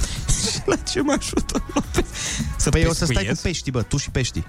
La 0.66 0.76
ce 0.76 1.00
mă 1.00 1.16
ajută? 1.18 1.64
Să 2.56 2.70
păi 2.70 2.84
o 2.84 2.92
să 2.92 3.04
stai 3.04 3.06
cu 3.06 3.12
pescuiesc? 3.14 3.42
pești, 3.42 3.70
bă, 3.70 3.82
tu 3.82 3.96
și 3.96 4.10
peștii. 4.10 4.46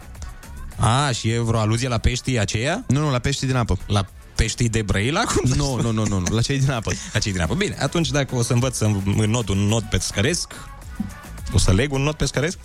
A, 0.78 1.12
și 1.12 1.30
e 1.30 1.40
vreo 1.40 1.60
aluzie 1.60 1.88
la 1.88 1.98
peștii 1.98 2.40
aceia? 2.40 2.84
Nu, 2.88 3.00
nu, 3.00 3.12
la 3.12 3.20
peștii 3.20 3.48
din 3.48 3.56
apă. 3.56 3.78
La 3.88 4.06
peștii 4.36 4.70
de 4.70 4.82
Brăila? 4.82 5.22
Cum 5.22 5.52
Nu, 5.56 5.82
nu, 5.82 5.92
nu, 5.92 6.06
nu, 6.06 6.20
nu, 6.20 6.36
la 6.36 6.42
cei 6.42 6.60
din 6.60 6.72
apă. 6.72 6.92
La 7.14 7.20
cei 7.20 7.32
din 7.32 7.42
apă. 7.42 7.54
Bine, 7.54 7.78
atunci 7.80 8.10
dacă 8.10 8.36
o 8.36 8.42
să 8.42 8.54
învăț 8.54 8.76
să 8.78 8.92
nod 9.28 9.50
un 9.50 9.58
nod 9.58 9.84
pescăresc, 9.84 10.54
o 11.54 11.58
să 11.58 11.72
leg 11.72 11.94
un 11.94 12.02
nod 12.02 12.16
pescăresc, 12.16 12.58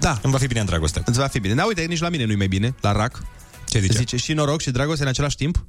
Da. 0.00 0.18
îmi 0.22 0.32
va 0.32 0.38
fi 0.38 0.46
bine 0.46 0.60
în 0.60 0.66
dragoste. 0.66 1.02
Îți 1.04 1.18
va 1.18 1.26
fi 1.26 1.38
bine. 1.40 1.54
Da, 1.54 1.64
uite, 1.64 1.82
nici 1.82 2.00
la 2.00 2.08
mine 2.08 2.24
nu-i 2.24 2.36
mai 2.36 2.46
bine, 2.46 2.74
la 2.80 2.92
rac. 2.92 3.22
Ce 3.68 3.78
zice? 3.80 3.98
Zice 3.98 4.16
și 4.16 4.32
noroc 4.32 4.60
și 4.60 4.70
dragoste 4.70 5.02
în 5.02 5.08
același 5.08 5.36
timp? 5.36 5.64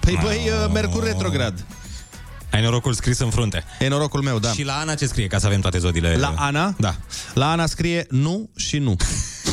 Păi, 0.00 0.18
băi, 0.22 0.36
uh, 0.64 0.70
Mercur 0.72 1.04
retrograd. 1.04 1.64
Ai 2.52 2.62
norocul 2.62 2.92
scris 2.92 3.18
în 3.18 3.30
frunte. 3.30 3.64
E 3.78 3.88
norocul 3.88 4.22
meu, 4.22 4.38
da. 4.38 4.52
Și 4.52 4.62
la 4.64 4.78
Ana 4.78 4.94
ce 4.94 5.06
scrie, 5.06 5.26
ca 5.26 5.38
să 5.38 5.46
avem 5.46 5.60
toate 5.60 5.78
zodiile? 5.78 6.16
La 6.16 6.34
Ana? 6.36 6.74
Da. 6.78 6.96
La 7.34 7.50
Ana 7.50 7.66
scrie 7.66 8.06
nu 8.10 8.50
și 8.56 8.78
nu. 8.78 8.96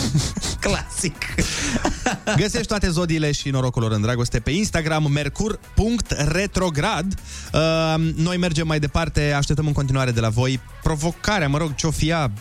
Clasic. 0.59 1.15
Găsești 2.41 2.67
toate 2.67 2.89
zodiile 2.89 3.31
și 3.31 3.49
norocul 3.49 3.81
lor 3.81 3.91
în 3.91 4.01
dragoste 4.01 4.39
pe 4.39 4.51
Instagram 4.51 5.11
mercur.retrograd. 5.11 7.13
Uh, 7.53 7.95
noi 8.15 8.37
mergem 8.37 8.67
mai 8.67 8.79
departe, 8.79 9.31
așteptăm 9.31 9.67
în 9.67 9.73
continuare 9.73 10.11
de 10.11 10.19
la 10.19 10.29
voi 10.29 10.59
provocarea, 10.83 11.47
mă 11.47 11.57
rog, 11.57 11.75
ce-o 11.75 11.91
fi 11.91 12.07
ea, 12.07 12.31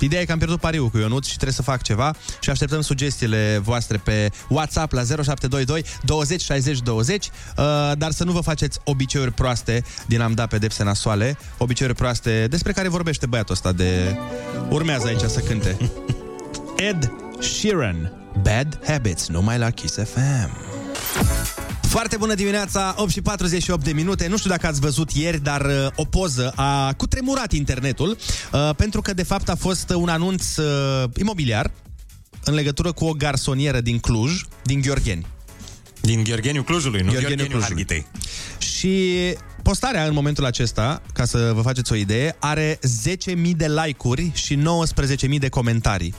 Ideea 0.00 0.20
e 0.20 0.24
că 0.24 0.32
am 0.32 0.38
pierdut 0.38 0.60
pariul 0.60 0.88
cu 0.88 0.98
Ionuț 0.98 1.26
și 1.26 1.34
trebuie 1.34 1.52
să 1.52 1.62
fac 1.62 1.82
ceva 1.82 2.14
și 2.40 2.50
așteptăm 2.50 2.80
sugestiile 2.80 3.60
voastre 3.62 3.96
pe 3.96 4.30
WhatsApp 4.48 4.92
la 4.92 5.02
0722 5.02 5.84
20 6.04 6.40
60 6.40 6.78
20, 6.78 7.26
uh, 7.26 7.32
dar 7.98 8.10
să 8.10 8.24
nu 8.24 8.32
vă 8.32 8.40
faceți 8.40 8.78
obiceiuri 8.84 9.32
proaste 9.32 9.84
din 10.06 10.20
am 10.20 10.32
da 10.32 10.46
pedepse 10.46 10.82
nasoale, 10.82 11.36
obiceiuri 11.58 11.96
proaste 11.96 12.46
despre 12.46 12.72
care 12.72 12.88
vorbește 12.88 13.26
băiatul 13.26 13.54
ăsta 13.54 13.72
de... 13.72 14.16
Urmează 14.68 15.06
aici 15.06 15.20
să 15.20 15.40
cânte. 15.40 15.76
Ed 16.88 17.12
Sheeran, 17.40 18.19
Bad 18.42 18.78
Habits, 18.86 19.28
numai 19.28 19.58
la 19.58 19.70
Kiss 19.70 19.94
FM. 19.94 20.50
Foarte 21.80 22.16
bună 22.16 22.34
dimineața, 22.34 22.94
8 22.98 23.10
și 23.10 23.20
48 23.20 23.84
de 23.84 23.92
minute. 23.92 24.26
Nu 24.26 24.36
știu 24.36 24.50
dacă 24.50 24.66
ați 24.66 24.80
văzut 24.80 25.10
ieri, 25.10 25.42
dar 25.42 25.64
uh, 25.64 25.86
o 25.94 26.04
poză 26.04 26.52
a 26.56 26.92
cutremurat 26.92 27.52
internetul, 27.52 28.16
uh, 28.52 28.70
pentru 28.76 29.00
că 29.00 29.14
de 29.14 29.22
fapt 29.22 29.48
a 29.48 29.54
fost 29.54 29.90
un 29.90 30.08
anunț 30.08 30.56
uh, 30.56 31.10
imobiliar 31.16 31.70
în 32.44 32.54
legătură 32.54 32.92
cu 32.92 33.04
o 33.04 33.12
garsonieră 33.12 33.80
din 33.80 33.98
Cluj, 33.98 34.40
din 34.62 34.80
Gheorgheni. 34.80 35.26
Din 36.00 36.22
Gheorgheniu 36.24 36.62
Clujului, 36.62 37.00
nu 37.00 37.10
Gheorgheniu 37.10 37.36
Gheorgheniu 37.36 37.58
Clujului. 37.58 37.86
Harghitei. 37.86 38.06
Și 38.58 39.14
postarea 39.62 40.04
în 40.04 40.12
momentul 40.12 40.44
acesta, 40.44 41.02
ca 41.12 41.24
să 41.24 41.50
vă 41.54 41.60
faceți 41.60 41.92
o 41.92 41.94
idee, 41.94 42.36
are 42.38 42.78
10.000 43.26 43.50
de 43.56 43.68
like-uri 43.68 44.30
și 44.34 44.58
19.000 45.28 45.38
de 45.38 45.48
comentarii. 45.48 46.14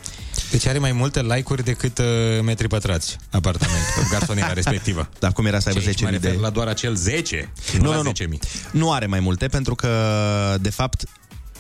Deci 0.52 0.66
are 0.66 0.78
mai 0.78 0.92
multe 0.92 1.22
like-uri 1.22 1.64
decât 1.64 1.98
uh, 1.98 2.06
metri 2.44 2.68
pătrați 2.68 3.18
apartament, 3.32 3.84
garsoniera 4.12 4.54
respectivă. 4.54 5.10
Da, 5.20 5.32
cum 5.32 5.46
era 5.46 5.60
să 5.60 5.68
aibă 5.68 5.80
Și 5.80 5.88
aici 5.88 6.02
mă 6.02 6.08
10.000 6.08 6.12
refer 6.12 6.32
de... 6.32 6.38
la 6.42 6.50
doar 6.50 6.68
acel 6.68 6.96
10, 6.96 7.52
și 7.70 7.78
nu, 7.78 7.84
Nu, 7.84 7.90
la 7.90 7.96
nu, 7.96 8.02
nu. 8.02 8.12
10.000. 8.12 8.72
Nu 8.72 8.92
are 8.92 9.06
mai 9.06 9.20
multe, 9.20 9.48
pentru 9.48 9.76
că, 9.76 10.58
de 10.62 10.70
fapt, 10.70 11.04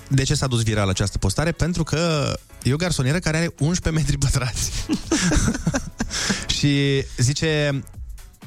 de 0.07 0.23
ce 0.23 0.33
s-a 0.33 0.47
dus 0.47 0.63
viral 0.63 0.89
această 0.89 1.17
postare? 1.17 1.51
Pentru 1.51 1.83
că 1.83 2.33
e 2.63 2.73
o 2.73 2.75
garsonieră 2.75 3.19
care 3.19 3.37
are 3.37 3.53
11 3.59 4.03
metri 4.03 4.17
pătrați. 4.17 4.71
și 6.57 7.03
zice 7.17 7.83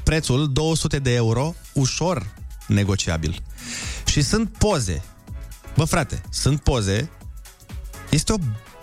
prețul 0.02 0.52
200 0.52 0.98
de 0.98 1.14
euro, 1.14 1.54
ușor 1.72 2.26
negociabil. 2.66 3.42
Și 4.06 4.22
sunt 4.22 4.48
poze. 4.58 5.02
Bă, 5.76 5.84
frate, 5.84 6.22
sunt 6.30 6.60
poze. 6.60 7.10
Este 8.10 8.32
o, 8.32 8.36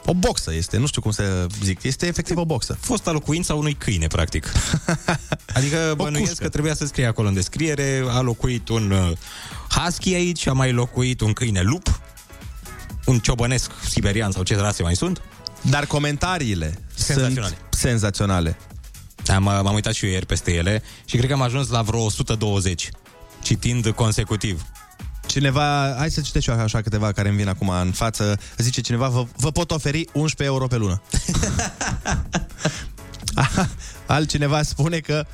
o 0.06 0.14
boxă, 0.14 0.54
este, 0.54 0.78
nu 0.78 0.86
știu 0.86 1.02
cum 1.02 1.12
să 1.12 1.47
zic, 1.64 1.84
este 1.84 2.08
efectiv 2.08 2.38
o 2.38 2.45
boxă. 2.45 2.78
Fosta 2.80 3.12
locuința 3.12 3.54
unui 3.54 3.74
câine, 3.74 4.08
practic. 4.08 4.52
Adică 5.56 5.93
bănuiesc 5.95 6.30
cușcă. 6.30 6.43
că 6.43 6.49
trebuia 6.49 6.74
să 6.74 6.86
scrie 6.86 7.06
acolo 7.06 7.28
în 7.28 7.34
descriere, 7.34 8.04
a 8.08 8.20
locuit 8.20 8.70
un 8.70 8.91
uh, 8.91 9.12
husky 9.70 10.14
aici, 10.14 10.47
a 10.47 10.54
mai 10.54 10.72
locuit 10.72 11.22
un 11.22 11.34
câine 11.34 11.62
lup, 11.62 12.02
un 13.06 13.20
ciobănesc 13.20 13.72
siberian 13.89 14.32
sau 14.32 14.43
ce 14.43 14.56
rase 14.56 14.84
mai 14.84 14.95
sunt. 14.95 15.22
Dar 15.62 15.86
comentariile 15.86 16.80
Senzaționale. 16.93 17.47
sunt 17.47 17.58
senzaționale. 17.70 18.58
Am, 19.28 19.45
uh, 19.45 19.60
m-am 19.64 19.74
uitat 19.74 19.93
și 19.93 20.06
eu 20.06 20.12
ieri 20.12 20.26
peste 20.26 20.54
ele 20.54 20.84
și 21.06 21.16
cred 21.16 21.28
că 21.28 21.34
am 21.34 21.41
ajuns 21.41 21.70
la 21.70 21.82
vreo 21.82 21.99
120, 21.99 22.89
citind 23.41 23.89
consecutiv. 23.89 24.66
Cineva, 25.32 25.95
hai 25.97 26.11
să 26.11 26.21
citesc 26.21 26.43
și 26.43 26.51
eu 26.51 26.59
așa 26.59 26.82
câteva 26.82 27.11
care 27.11 27.27
îmi 27.27 27.38
vin 27.38 27.47
acum 27.47 27.69
în 27.69 27.91
față. 27.91 28.39
Zice 28.57 28.82
cineva, 28.82 29.07
vă, 29.07 29.25
vă 29.36 29.51
pot 29.51 29.71
oferi 29.71 30.05
11 30.13 30.43
euro 30.43 30.67
pe 30.67 30.75
lună. 30.75 31.01
Altcineva 34.05 34.63
spune 34.63 34.97
că 34.99 35.25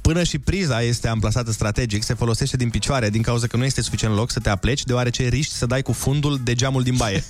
Până 0.00 0.22
și 0.22 0.38
priza 0.38 0.82
este 0.82 1.08
amplasată 1.08 1.52
strategic, 1.52 2.02
se 2.02 2.14
folosește 2.14 2.56
din 2.56 2.70
picioare 2.70 3.10
din 3.10 3.22
cauza 3.22 3.46
că 3.46 3.56
nu 3.56 3.64
este 3.64 3.82
suficient 3.82 4.14
loc 4.14 4.30
să 4.30 4.40
te 4.40 4.48
apleci, 4.48 4.84
deoarece 4.84 5.28
riști 5.28 5.54
să 5.54 5.66
dai 5.66 5.82
cu 5.82 5.92
fundul 5.92 6.40
de 6.44 6.54
geamul 6.54 6.82
din 6.82 6.96
baie. 6.96 7.24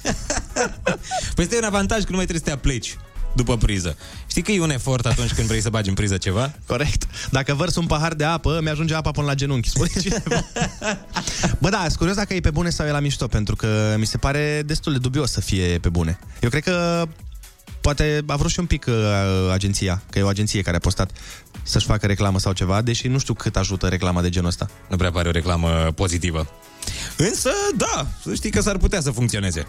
Păi 1.34 1.44
este 1.44 1.56
un 1.56 1.64
avantaj 1.64 1.98
că 1.98 2.10
nu 2.10 2.16
mai 2.16 2.24
trebuie 2.26 2.44
să 2.44 2.44
te 2.44 2.50
apleci 2.50 2.96
după 3.38 3.56
priză. 3.56 3.96
Știi 4.26 4.42
că 4.42 4.52
e 4.52 4.60
un 4.60 4.70
efort 4.70 5.06
atunci 5.06 5.32
când 5.32 5.46
vrei 5.46 5.60
să 5.60 5.70
bagi 5.70 5.88
în 5.88 5.94
priză 5.94 6.16
ceva? 6.16 6.52
Corect. 6.66 7.06
Dacă 7.30 7.54
vărs 7.54 7.76
un 7.76 7.86
pahar 7.86 8.14
de 8.14 8.24
apă, 8.24 8.58
mi-ajunge 8.62 8.94
apa 8.94 9.10
până 9.10 9.26
la 9.26 9.34
genunchi, 9.34 9.68
spune 9.68 9.90
cineva. 10.00 10.44
Bă, 11.62 11.68
da, 11.68 11.80
sunt 11.80 11.96
curios 11.96 12.16
dacă 12.16 12.34
e 12.34 12.40
pe 12.40 12.50
bune 12.50 12.70
sau 12.70 12.86
e 12.86 12.90
la 12.90 13.00
mișto, 13.00 13.26
pentru 13.26 13.56
că 13.56 13.94
mi 13.98 14.06
se 14.06 14.16
pare 14.16 14.62
destul 14.66 14.92
de 14.92 14.98
dubios 14.98 15.30
să 15.30 15.40
fie 15.40 15.78
pe 15.78 15.88
bune. 15.88 16.18
Eu 16.40 16.48
cred 16.48 16.62
că 16.62 17.06
poate 17.80 18.22
a 18.26 18.36
vrut 18.36 18.50
și 18.50 18.60
un 18.60 18.66
pic 18.66 18.86
uh, 18.88 18.94
agenția, 19.52 20.02
că 20.10 20.18
e 20.18 20.22
o 20.22 20.28
agenție 20.28 20.62
care 20.62 20.76
a 20.76 20.80
postat 20.80 21.10
să-și 21.62 21.86
facă 21.86 22.06
reclamă 22.06 22.38
sau 22.38 22.52
ceva, 22.52 22.82
deși 22.82 23.08
nu 23.08 23.18
știu 23.18 23.34
cât 23.34 23.56
ajută 23.56 23.86
reclama 23.86 24.22
de 24.22 24.28
genul 24.28 24.48
ăsta. 24.48 24.70
Nu 24.88 24.96
prea 24.96 25.10
pare 25.10 25.28
o 25.28 25.30
reclamă 25.30 25.68
pozitivă. 25.94 26.46
Însă, 27.16 27.50
da, 27.76 28.06
să 28.24 28.34
știi 28.34 28.50
că 28.50 28.60
s-ar 28.60 28.76
putea 28.76 29.00
să 29.00 29.10
funcționeze. 29.10 29.66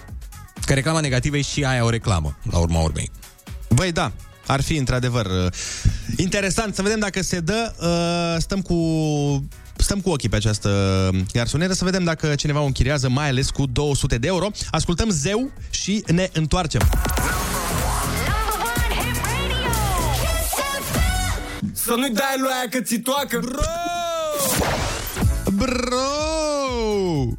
Că 0.65 0.74
reclama 0.74 0.99
negativă 0.99 1.38
e 1.38 1.41
și 1.41 1.63
aia 1.63 1.84
o 1.84 1.89
reclamă, 1.89 2.38
la 2.51 2.57
urma 2.57 2.80
urmei. 2.80 3.11
Băi, 3.76 3.91
da, 3.91 4.11
ar 4.45 4.61
fi 4.61 4.76
într-adevăr 4.76 5.26
uh, 5.26 5.51
interesant 6.17 6.76
să 6.76 6.82
vedem 6.82 6.99
dacă 6.99 7.22
se 7.22 7.39
dă. 7.39 7.74
Uh, 7.82 8.41
stăm 8.41 8.61
cu 8.61 8.76
stăm 9.76 9.99
cu 9.99 10.09
ochii 10.09 10.30
pe 10.30 10.36
această 10.36 10.70
garsonieră 11.34 11.74
să 11.74 11.84
vedem 11.84 12.03
dacă 12.03 12.36
cineva 12.36 12.61
o 12.61 12.65
închiriază, 12.65 13.09
mai 13.09 13.30
ales 13.30 13.49
cu 13.49 13.65
200 13.65 14.17
de 14.17 14.28
euro. 14.28 14.49
Ascultăm 14.72 15.09
zeu 15.09 15.51
și 15.70 16.03
ne 16.07 16.30
întoarcem. 16.34 16.89
Să 21.74 21.93
nu-i 21.97 22.11
dai 22.13 22.36
lui 22.39 22.49
aia 22.49 22.70
că 22.70 22.80
ți 22.80 22.97
toacă 22.97 23.39
Bro! 23.41 23.61
Bro! 25.53 25.99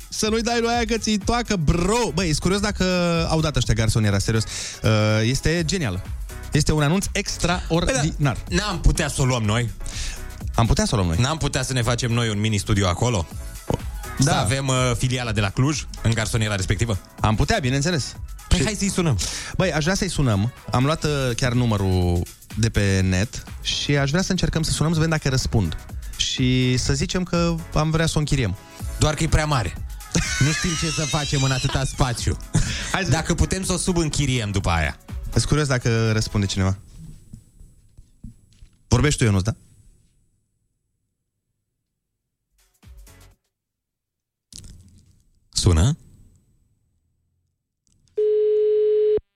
Să 0.08 0.28
nu-i 0.28 0.42
dai 0.42 0.60
lui 0.60 0.68
aia 0.68 0.84
că 0.86 0.98
ți 0.98 1.18
toacă, 1.24 1.56
bro! 1.56 2.10
Băi, 2.14 2.28
e 2.28 2.34
curios 2.38 2.60
dacă 2.60 2.84
au 3.30 3.40
dat 3.40 3.56
ăștia 3.56 3.74
garsoniera, 3.74 4.18
serios. 4.18 4.44
Uh, 4.82 4.90
este 5.22 5.62
genial. 5.64 6.02
Este 6.52 6.72
un 6.72 6.82
anunț 6.82 7.06
extraordinar. 7.12 8.00
Păi 8.00 8.14
da, 8.18 8.34
N-am 8.48 8.80
putea 8.80 9.08
să 9.08 9.22
o 9.22 9.24
luăm 9.24 9.42
noi? 9.42 9.70
Am 10.54 10.66
putea 10.66 10.84
să 10.84 10.94
o 10.94 10.96
luăm 10.96 11.08
noi. 11.08 11.16
N-am 11.20 11.38
putea 11.38 11.62
să 11.62 11.72
ne 11.72 11.82
facem 11.82 12.12
noi 12.12 12.28
un 12.28 12.40
mini-studio 12.40 12.88
acolo? 12.88 13.26
Da. 14.18 14.32
Să 14.32 14.38
avem 14.38 14.66
uh, 14.66 14.92
filiala 14.98 15.32
de 15.32 15.40
la 15.40 15.48
Cluj 15.48 15.84
în 16.02 16.10
garsoniera 16.14 16.54
respectivă? 16.54 16.98
Am 17.20 17.34
putea, 17.34 17.58
bineînțeles. 17.58 18.16
Păi 18.48 18.64
hai 18.64 18.74
să-i 18.78 18.90
sunăm. 18.90 19.18
Băi, 19.56 19.72
aș 19.72 19.82
vrea 19.82 19.94
să-i 19.94 20.08
sunăm. 20.08 20.52
Am 20.70 20.84
luat 20.84 21.04
uh, 21.04 21.10
chiar 21.36 21.52
numărul 21.52 22.22
de 22.56 22.68
pe 22.68 23.00
net 23.00 23.44
și 23.62 23.96
aș 23.96 24.10
vrea 24.10 24.22
să 24.22 24.30
încercăm 24.30 24.62
să 24.62 24.70
sunăm 24.70 24.92
să 24.92 24.98
vedem 24.98 25.12
dacă 25.16 25.28
răspund. 25.28 25.76
Și 26.16 26.76
să 26.76 26.92
zicem 26.92 27.22
că 27.22 27.54
am 27.74 27.90
vrea 27.90 28.06
să 28.06 28.12
o 28.16 28.18
închiriem. 28.18 28.56
Doar 28.98 29.14
că 29.14 29.22
e 29.22 29.28
prea 29.28 29.46
mare. 29.46 29.74
Nu 30.38 30.52
știm 30.52 30.70
ce 30.80 30.90
să 30.90 31.02
facem 31.02 31.42
în 31.42 31.50
atâta 31.50 31.84
spațiu. 31.84 32.36
Hai 32.92 33.02
să... 33.04 33.10
Dacă 33.10 33.34
putem 33.34 33.64
să 33.64 33.72
o 33.72 33.76
subînchiriem 33.76 34.50
după 34.50 34.70
aia. 34.70 34.98
Sunt 35.30 35.44
curios 35.44 35.66
dacă 35.68 36.12
răspunde 36.12 36.46
cineva. 36.46 36.78
Vorbești 38.88 39.18
tu, 39.18 39.24
Ionuț, 39.24 39.42
da? 39.42 39.54
Sună? 45.48 45.96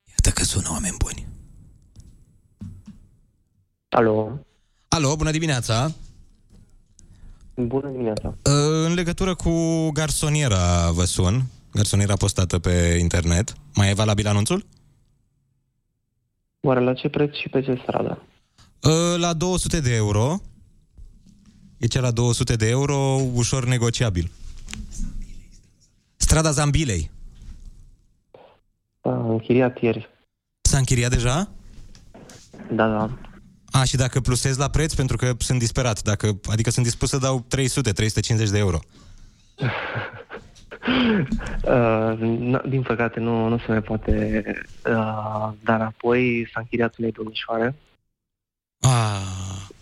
Iată 0.08 0.30
că 0.34 0.44
sună, 0.44 0.68
oameni 0.70 0.96
buni. 0.98 1.28
Alo, 3.88 4.38
Alo, 4.88 5.16
bună 5.16 5.30
dimineața! 5.30 5.92
bună 7.56 7.88
dimineața. 7.90 8.36
În 8.42 8.94
legătură 8.94 9.34
cu 9.34 9.88
garsoniera 9.90 10.90
vă 10.90 11.04
sun, 11.04 11.44
garsoniera 11.72 12.16
postată 12.16 12.58
pe 12.58 12.96
internet. 13.00 13.54
Mai 13.74 13.90
e 13.90 13.94
valabil 13.94 14.26
anunțul? 14.26 14.66
Oare 16.64 16.80
la 16.80 16.94
ce 16.94 17.08
preț 17.08 17.34
și 17.34 17.48
pe 17.48 17.62
ce 17.62 17.78
stradă? 17.82 18.22
La 19.16 19.32
200 19.32 19.80
de 19.80 19.94
euro. 19.94 20.40
E 21.78 21.86
cea 21.86 22.00
la 22.00 22.10
200 22.10 22.56
de 22.56 22.68
euro, 22.68 23.20
ușor 23.34 23.64
negociabil. 23.64 24.30
Strada 26.16 26.50
Zambilei. 26.50 27.10
Am 29.00 29.30
închiriat 29.30 29.82
ieri. 29.82 30.08
S-a 30.60 30.78
închiriat 30.78 31.10
deja? 31.10 31.48
Da, 32.70 32.88
da. 32.88 33.18
A, 33.70 33.84
și 33.84 33.96
dacă 33.96 34.20
plusez 34.20 34.56
la 34.56 34.68
preț, 34.68 34.94
pentru 34.94 35.16
că 35.16 35.32
sunt 35.38 35.58
disperat, 35.58 36.02
dacă, 36.02 36.40
adică 36.50 36.70
sunt 36.70 36.84
dispus 36.84 37.08
să 37.08 37.18
dau 37.18 37.44
300, 37.48 37.92
350 37.92 38.52
de 38.52 38.58
euro. 38.58 38.78
Uh, 40.86 42.12
n- 42.18 42.68
din 42.68 42.82
păcate 42.82 43.20
nu, 43.20 43.48
nu 43.48 43.58
se 43.58 43.64
mai 43.68 43.82
poate, 43.82 44.42
uh, 44.86 45.48
dar 45.64 45.80
apoi 45.80 46.48
s-a 46.52 46.60
închiriat 46.60 46.96
unei 46.98 47.12
domnișoare. 47.12 47.74
A, 48.80 49.18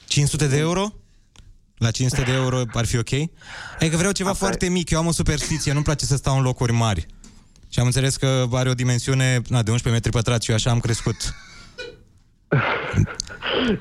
500 0.06 0.46
de 0.46 0.58
euro? 0.58 0.92
La 1.78 1.90
500 1.90 2.22
de 2.22 2.32
euro 2.32 2.60
ar 2.72 2.84
fi 2.84 2.96
ok? 2.98 3.12
Adică 3.78 3.96
vreau 3.96 4.12
ceva 4.12 4.30
Asta 4.30 4.44
e. 4.44 4.48
foarte 4.48 4.68
mic, 4.68 4.90
eu 4.90 4.98
am 4.98 5.06
o 5.06 5.12
superstiție, 5.12 5.72
nu-mi 5.72 5.84
place 5.84 6.04
să 6.04 6.16
stau 6.16 6.36
în 6.36 6.42
locuri 6.42 6.72
mari. 6.72 7.06
Și 7.68 7.78
am 7.80 7.86
înțeles 7.86 8.16
că 8.16 8.44
are 8.52 8.68
o 8.68 8.74
dimensiune 8.74 9.40
na, 9.48 9.62
de 9.62 9.70
11 9.70 9.88
metri 9.88 10.10
pătrați 10.10 10.44
și 10.44 10.50
eu 10.50 10.56
așa 10.56 10.70
am 10.70 10.80
crescut. 10.80 11.16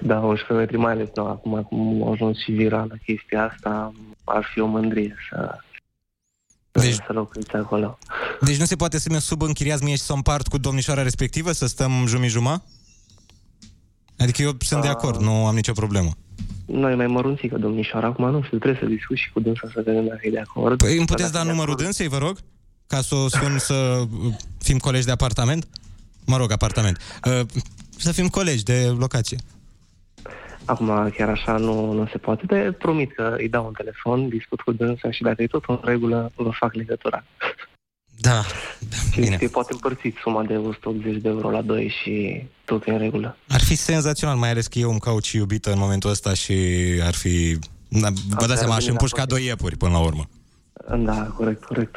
Da, 0.01 0.17
11 0.19 0.53
metri, 0.53 0.77
mai 0.77 0.91
ales 0.91 1.07
nu, 1.15 1.25
acum, 1.25 1.55
acum 1.55 2.03
a 2.07 2.11
ajuns 2.11 2.37
și 2.43 2.51
virală 2.51 2.97
chestia 3.05 3.43
asta, 3.53 3.91
ar 4.23 4.49
fi 4.53 4.59
o 4.59 4.65
mândrie 4.65 5.15
să, 5.29 5.57
Deci- 6.71 6.93
să 6.93 7.13
locuiți 7.13 7.51
acolo. 7.55 7.97
Deci 8.41 8.57
nu 8.57 8.65
se 8.65 8.75
poate 8.75 8.99
să 8.99 9.07
mi-o 9.09 9.19
subînchiriați 9.19 9.83
mie 9.83 9.95
și 9.95 10.01
să 10.01 10.11
o 10.11 10.15
împart 10.15 10.47
cu 10.47 10.57
domnișoara 10.57 11.01
respectivă, 11.01 11.51
să 11.51 11.65
stăm 11.67 12.05
jumii-juma? 12.07 12.63
Adică 14.17 14.41
eu 14.41 14.51
sunt 14.59 14.81
de 14.81 14.87
Ah. 14.87 14.93
acord, 14.93 15.21
nu 15.21 15.45
am 15.45 15.55
nicio 15.55 15.71
problemă. 15.73 16.11
Noi 16.65 16.95
mai 16.95 17.07
mărunțică, 17.07 17.57
domnișoara, 17.57 18.07
acum 18.07 18.29
nu 18.31 18.41
știu, 18.43 18.57
trebuie 18.57 18.79
să 18.83 18.87
discut 18.89 19.17
și 19.17 19.31
cu 19.31 19.39
dânsa 19.39 19.61
să 19.73 19.81
vedem 19.85 20.05
dacă 20.07 20.19
e 20.21 20.29
de 20.29 20.39
acord. 20.39 20.77
Păi 20.77 20.97
îmi 20.97 21.05
puteți 21.05 21.31
Dacă 21.31 21.33
da 21.33 21.39
e 21.39 21.43
de 21.43 21.49
numărul 21.49 21.71
acord. 21.73 21.83
dânsei, 21.85 22.07
vă 22.07 22.17
rog? 22.17 22.37
Ca 22.87 23.01
să 23.01 23.15
o 23.15 23.27
sun 23.29 23.57
să 23.59 24.03
uh, 24.23 24.33
fim 24.59 24.77
colegi 24.77 25.05
de 25.05 25.11
apartament? 25.11 25.67
Mă 26.25 26.37
rog, 26.37 26.51
apartament. 26.51 26.97
Uh, 27.25 27.39
Să 27.97 28.11
fim 28.11 28.27
colegi 28.27 28.63
de 28.63 28.93
locație. 28.97 29.37
Acum, 30.65 31.09
chiar 31.17 31.29
așa, 31.29 31.57
nu, 31.57 31.91
nu 31.91 32.07
se 32.11 32.17
poate, 32.17 32.45
dar 32.45 32.71
promit 32.71 33.13
că 33.13 33.35
îi 33.37 33.49
dau 33.49 33.65
un 33.65 33.73
telefon, 33.73 34.29
discut 34.29 34.61
cu 34.61 34.71
dânsa 34.71 35.11
și 35.11 35.21
dacă 35.21 35.41
e 35.41 35.47
tot 35.47 35.63
în 35.67 35.79
regulă, 35.83 36.31
vă 36.35 36.49
fac 36.53 36.73
legătura. 36.73 37.23
Da, 38.21 38.41
Și 39.11 39.19
bine. 39.19 39.37
se 39.39 39.47
poate 39.47 39.73
împărți 39.73 40.13
suma 40.21 40.43
de 40.43 40.55
180 40.55 41.21
de 41.21 41.29
euro 41.29 41.49
la 41.49 41.61
2 41.61 41.93
și 42.01 42.43
tot 42.65 42.87
e 42.87 42.91
în 42.91 42.97
regulă. 42.97 43.37
Ar 43.47 43.61
fi 43.61 43.75
senzațional, 43.75 44.35
mai 44.37 44.49
ales 44.49 44.67
că 44.67 44.79
eu 44.79 44.89
îmi 44.89 44.99
caut 44.99 45.23
și 45.23 45.37
iubită 45.37 45.71
în 45.71 45.79
momentul 45.79 46.09
ăsta 46.09 46.33
și 46.33 46.55
ar 47.03 47.13
fi... 47.13 47.57
Da, 47.87 48.07
vă 48.09 48.35
Asta 48.35 48.47
dați 48.47 48.59
seama, 48.59 48.73
ar 48.73 48.77
aș 48.77 48.83
veni 48.83 48.91
împușca 48.91 49.19
la 49.19 49.25
doi 49.25 49.45
iepuri 49.45 49.77
până 49.77 49.91
la 49.91 49.99
urmă. 49.99 50.29
Da, 50.97 51.33
corect, 51.35 51.63
corect. 51.63 51.95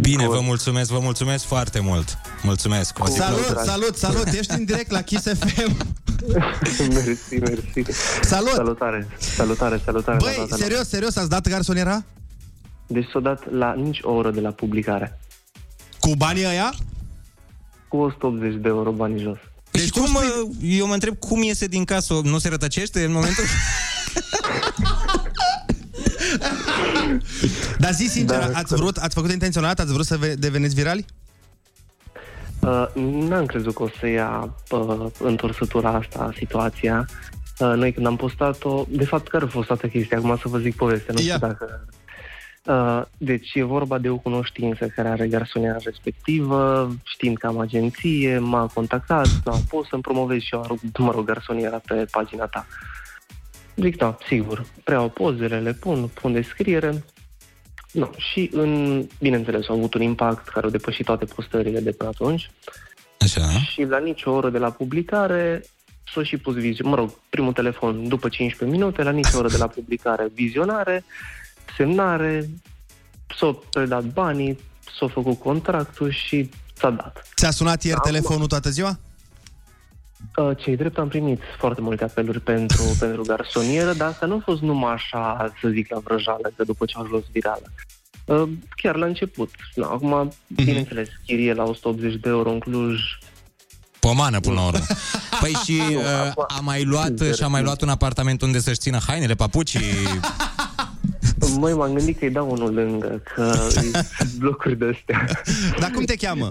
Bine, 0.00 0.26
vă 0.26 0.40
mulțumesc, 0.40 0.90
vă 0.90 0.98
mulțumesc 0.98 1.44
foarte 1.44 1.80
mult. 1.80 2.18
Mulțumesc. 2.42 2.98
O 2.98 3.06
zi 3.08 3.16
Salut, 3.16 3.38
plăcută. 3.40 3.64
salut, 3.64 3.96
salut, 3.96 4.26
ești 4.26 4.52
în 4.52 4.64
direct 4.64 4.90
la 4.90 5.00
Kiss 5.02 5.24
FM. 5.38 5.76
mersi, 6.94 7.34
mersi. 7.34 7.92
Salut! 8.22 8.52
Salutare, 8.54 9.08
salutare, 9.18 9.80
salutare. 9.84 10.16
la 10.18 10.24
Băi, 10.24 10.34
toată 10.34 10.48
lumea. 10.50 10.66
serios, 10.66 10.88
serios, 10.88 11.16
ați 11.16 11.28
dat 11.28 11.48
garsoniera? 11.48 12.04
Deci 12.86 13.06
s-a 13.12 13.20
dat 13.20 13.52
la 13.52 13.72
nici 13.74 13.98
o 14.02 14.12
oră 14.12 14.30
de 14.30 14.40
la 14.40 14.50
publicare. 14.50 15.20
Cu 16.00 16.10
banii 16.16 16.46
ăia? 16.46 16.74
Cu 17.88 17.96
180 17.96 18.54
de 18.60 18.68
euro 18.68 18.90
banii 18.90 19.22
jos. 19.22 19.36
Deci 19.70 19.90
cum, 19.90 20.10
mă, 20.10 20.20
eu 20.62 20.86
mă 20.86 20.92
întreb 20.92 21.18
cum 21.18 21.42
iese 21.42 21.66
din 21.66 21.84
casă, 21.84 22.20
nu 22.22 22.38
se 22.38 22.48
rătăcește 22.48 23.04
în 23.04 23.12
momentul... 23.12 23.44
Dar 27.78 27.92
zi 27.92 28.06
sincer, 28.06 28.38
Da, 28.38 28.58
ați 28.58 28.74
vrut, 28.74 28.96
ați 28.96 29.14
făcut 29.14 29.32
intenționat, 29.32 29.80
ați 29.80 29.92
vrut 29.92 30.06
să 30.06 30.16
ve- 30.16 30.34
deveniți 30.34 30.74
virali? 30.74 31.04
Uh, 32.60 32.86
n-am 33.28 33.46
crezut 33.46 33.74
că 33.74 33.82
o 33.82 33.88
să 34.00 34.06
ia 34.06 34.54
uh, 34.70 35.06
întorsătura 35.18 35.90
asta, 35.90 36.32
situația. 36.36 37.06
Uh, 37.58 37.72
noi 37.76 37.92
când 37.92 38.06
am 38.06 38.16
postat-o, 38.16 38.84
de 38.88 39.04
fapt, 39.04 39.28
care 39.28 39.44
a 39.44 39.48
fost 39.48 39.66
toată 39.66 39.86
chestia? 39.86 40.18
Acum 40.18 40.36
să 40.36 40.48
vă 40.48 40.58
zic 40.58 40.76
povestea, 40.76 41.14
nu 41.14 41.20
știu 41.20 41.38
dacă... 41.38 41.86
Uh, 42.64 43.02
deci 43.18 43.50
e 43.54 43.62
vorba 43.62 43.98
de 43.98 44.08
o 44.08 44.16
cunoștință 44.16 44.86
care 44.86 45.08
are 45.08 45.26
garsoniera 45.26 45.76
respectivă, 45.84 46.90
știind 47.04 47.36
că 47.36 47.46
am 47.46 47.58
agenție, 47.58 48.38
m-a 48.38 48.70
contactat, 48.74 49.28
da, 49.44 49.52
pot 49.68 49.86
să-mi 49.86 50.02
promovez 50.02 50.40
și 50.40 50.54
eu, 50.54 50.78
mă 50.98 51.10
rog, 51.10 51.24
garsoniera 51.24 51.80
pe 51.86 52.06
pagina 52.10 52.44
ta. 52.46 52.66
Zic, 53.76 53.96
da, 53.96 54.16
sigur, 54.26 54.66
preiau 54.84 55.08
pozele, 55.08 55.60
le 55.60 55.72
pun, 55.72 56.10
pun 56.20 56.32
descriere. 56.32 57.04
Nu, 57.92 58.10
și 58.16 58.50
în, 58.52 59.02
bineînțeles, 59.20 59.68
au 59.68 59.76
avut 59.76 59.94
un 59.94 60.02
impact 60.02 60.48
care 60.48 60.64
au 60.64 60.70
depășit 60.72 61.04
toate 61.04 61.24
postările 61.24 61.80
de 61.80 61.92
până 61.92 62.08
atunci. 62.08 62.50
Așa. 63.20 63.48
Și 63.48 63.82
la 63.82 63.98
nicio 63.98 64.30
oră 64.30 64.50
de 64.50 64.58
la 64.58 64.70
publicare 64.70 65.64
s-a 66.14 66.22
și 66.22 66.36
pus 66.36 66.54
vizionare, 66.54 66.96
mă 66.96 67.02
rog, 67.02 67.10
primul 67.28 67.52
telefon 67.52 68.08
după 68.08 68.28
15 68.28 68.78
minute, 68.78 69.02
la 69.02 69.10
nicio 69.10 69.38
oră 69.38 69.48
de 69.48 69.56
la 69.56 69.66
publicare 69.66 70.28
vizionare, 70.34 71.04
semnare, 71.76 72.50
s-au 73.38 73.64
predat 73.70 74.04
banii, 74.04 74.58
s-a 74.98 75.08
făcut 75.08 75.38
contractul 75.38 76.10
și 76.10 76.50
s-a 76.74 76.90
dat. 76.90 77.28
Ți-a 77.34 77.50
sunat 77.50 77.82
ieri 77.82 78.00
telefonul 78.00 78.46
toată 78.46 78.70
ziua? 78.70 78.98
Uh, 80.36 80.56
Cei 80.56 80.76
drept 80.76 80.98
am 80.98 81.08
primit 81.08 81.40
foarte 81.58 81.80
multe 81.80 82.04
apeluri 82.04 82.40
pentru, 82.40 82.82
pentru 83.00 83.22
garsonieră, 83.22 83.92
dar 83.92 84.08
asta 84.08 84.26
nu 84.26 84.34
a 84.34 84.42
fost 84.44 84.60
numai 84.60 84.92
așa, 84.92 85.52
să 85.60 85.68
zic, 85.68 85.90
la 85.90 85.98
vrăjală, 86.04 86.52
că 86.56 86.64
după 86.64 86.84
ce 86.84 86.96
au 86.96 87.02
ajuns 87.02 87.24
virală. 87.32 87.72
Uh, 88.24 88.48
Chiar 88.76 88.96
la 88.96 89.06
început. 89.06 89.50
Na, 89.74 89.86
acum, 89.86 90.32
bineînțeles, 90.46 91.08
chirie 91.26 91.52
la 91.52 91.64
180 91.64 92.14
de 92.20 92.28
euro 92.28 92.50
în 92.50 92.58
Cluj, 92.58 93.00
Pomană 94.06 94.40
până 94.40 94.54
la 94.54 94.66
urmă. 94.66 94.84
Păi 95.40 95.52
și 95.64 95.80
uh, 95.96 96.44
a 96.48 96.60
mai 96.60 96.84
luat 96.84 97.20
și 97.34 97.42
a 97.42 97.46
mai 97.46 97.62
luat 97.62 97.82
un 97.82 97.88
apartament 97.88 98.42
unde 98.42 98.58
să-și 98.58 98.78
țină 98.78 98.98
hainele, 99.06 99.34
papucii. 99.34 99.80
Măi, 101.60 101.72
m-am 101.72 101.92
gândit 101.92 102.18
că 102.18 102.24
îi 102.24 102.30
dau 102.30 102.50
unul 102.50 102.74
lângă, 102.74 103.22
că 103.34 103.52
sunt 103.68 104.06
blocuri 104.38 104.76
de 104.76 104.92
astea. 104.94 105.42
Dar 105.80 105.90
cum 105.90 106.04
te 106.04 106.16
cheamă? 106.16 106.50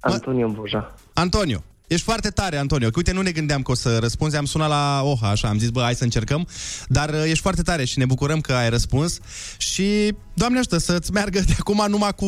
Antonio 0.00 0.48
Boja. 0.48 0.94
Antonio. 1.12 1.62
Ești 1.92 2.04
foarte 2.04 2.28
tare, 2.30 2.56
Antonio. 2.56 2.88
Că 2.88 2.94
uite, 2.96 3.12
nu 3.12 3.20
ne 3.22 3.30
gândeam 3.30 3.62
că 3.62 3.70
o 3.70 3.74
să 3.74 3.98
răspunzi. 3.98 4.36
Am 4.36 4.44
sunat 4.44 4.68
la 4.68 5.00
OHA, 5.04 5.28
așa, 5.28 5.48
am 5.48 5.58
zis, 5.58 5.68
bă, 5.68 5.80
hai 5.82 5.94
să 5.94 6.04
încercăm. 6.04 6.46
Dar 6.88 7.08
uh, 7.08 7.22
ești 7.24 7.40
foarte 7.40 7.62
tare 7.62 7.84
și 7.84 7.98
ne 7.98 8.04
bucurăm 8.04 8.40
că 8.40 8.52
ai 8.52 8.70
răspuns. 8.70 9.18
Și, 9.56 10.14
Doamne 10.34 10.58
ajută, 10.58 10.78
să-ți 10.78 11.12
meargă 11.12 11.40
de 11.40 11.54
acum 11.58 11.84
numai 11.88 12.14
cu 12.16 12.26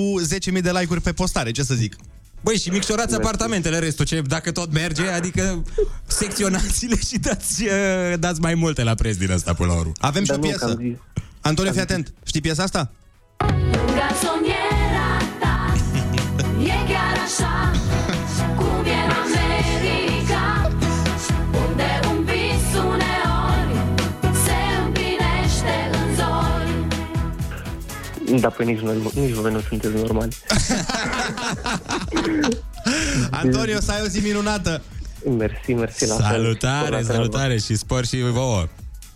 10.000 0.54 0.60
de 0.62 0.70
like-uri 0.70 1.00
pe 1.00 1.12
postare, 1.12 1.50
ce 1.50 1.62
să 1.62 1.74
zic. 1.74 1.96
Băi, 2.40 2.58
și 2.58 2.68
micșorați 2.70 3.14
apartamentele, 3.14 3.78
restul, 3.78 4.04
ce, 4.04 4.20
dacă 4.20 4.50
tot 4.52 4.72
merge, 4.72 5.08
adică 5.08 5.62
secționați-le 6.06 6.96
și 7.08 7.18
dați, 7.18 7.62
uh, 7.62 7.70
dați 8.18 8.40
mai 8.40 8.54
multe 8.54 8.82
la 8.82 8.94
preț 8.94 9.16
din 9.16 9.30
asta 9.32 9.54
până 9.54 9.72
la 9.72 9.78
urmă. 9.78 9.92
Avem 9.98 10.22
și 10.24 10.28
Dar 10.28 10.38
o 10.38 10.40
nu, 10.40 10.46
piesă. 10.48 10.64
că 10.64 10.70
am 10.70 10.78
zis- 10.82 10.98
Antonio, 11.40 11.72
fii 11.72 11.80
atent. 11.80 12.12
Știi 12.24 12.40
piesa 12.40 12.62
asta? 12.62 12.90
Garsoniera 13.94 15.18
ta 15.40 15.74
E 16.62 16.92
chiar 16.92 17.16
așa 17.26 17.70
Cum 18.56 18.84
e 18.84 19.00
Da, 28.40 28.48
păi 28.48 28.66
nici, 28.66 28.78
noi, 28.80 29.12
nici 29.14 29.32
voi 29.32 29.52
nu 29.52 29.60
sunteți 29.68 29.94
normali. 29.94 30.36
Antonio, 33.30 33.80
să 33.80 33.92
ai 33.92 34.00
o 34.04 34.06
zi 34.06 34.18
minunată. 34.18 34.82
Mersi, 35.38 35.72
mersi 35.72 36.06
la 36.06 36.14
fel. 36.14 36.24
Salutare, 36.24 36.96
Bună 36.96 37.02
salutare 37.02 37.58
și 37.58 37.76
spor 37.76 38.06
și 38.06 38.16
vouă. 38.32 38.68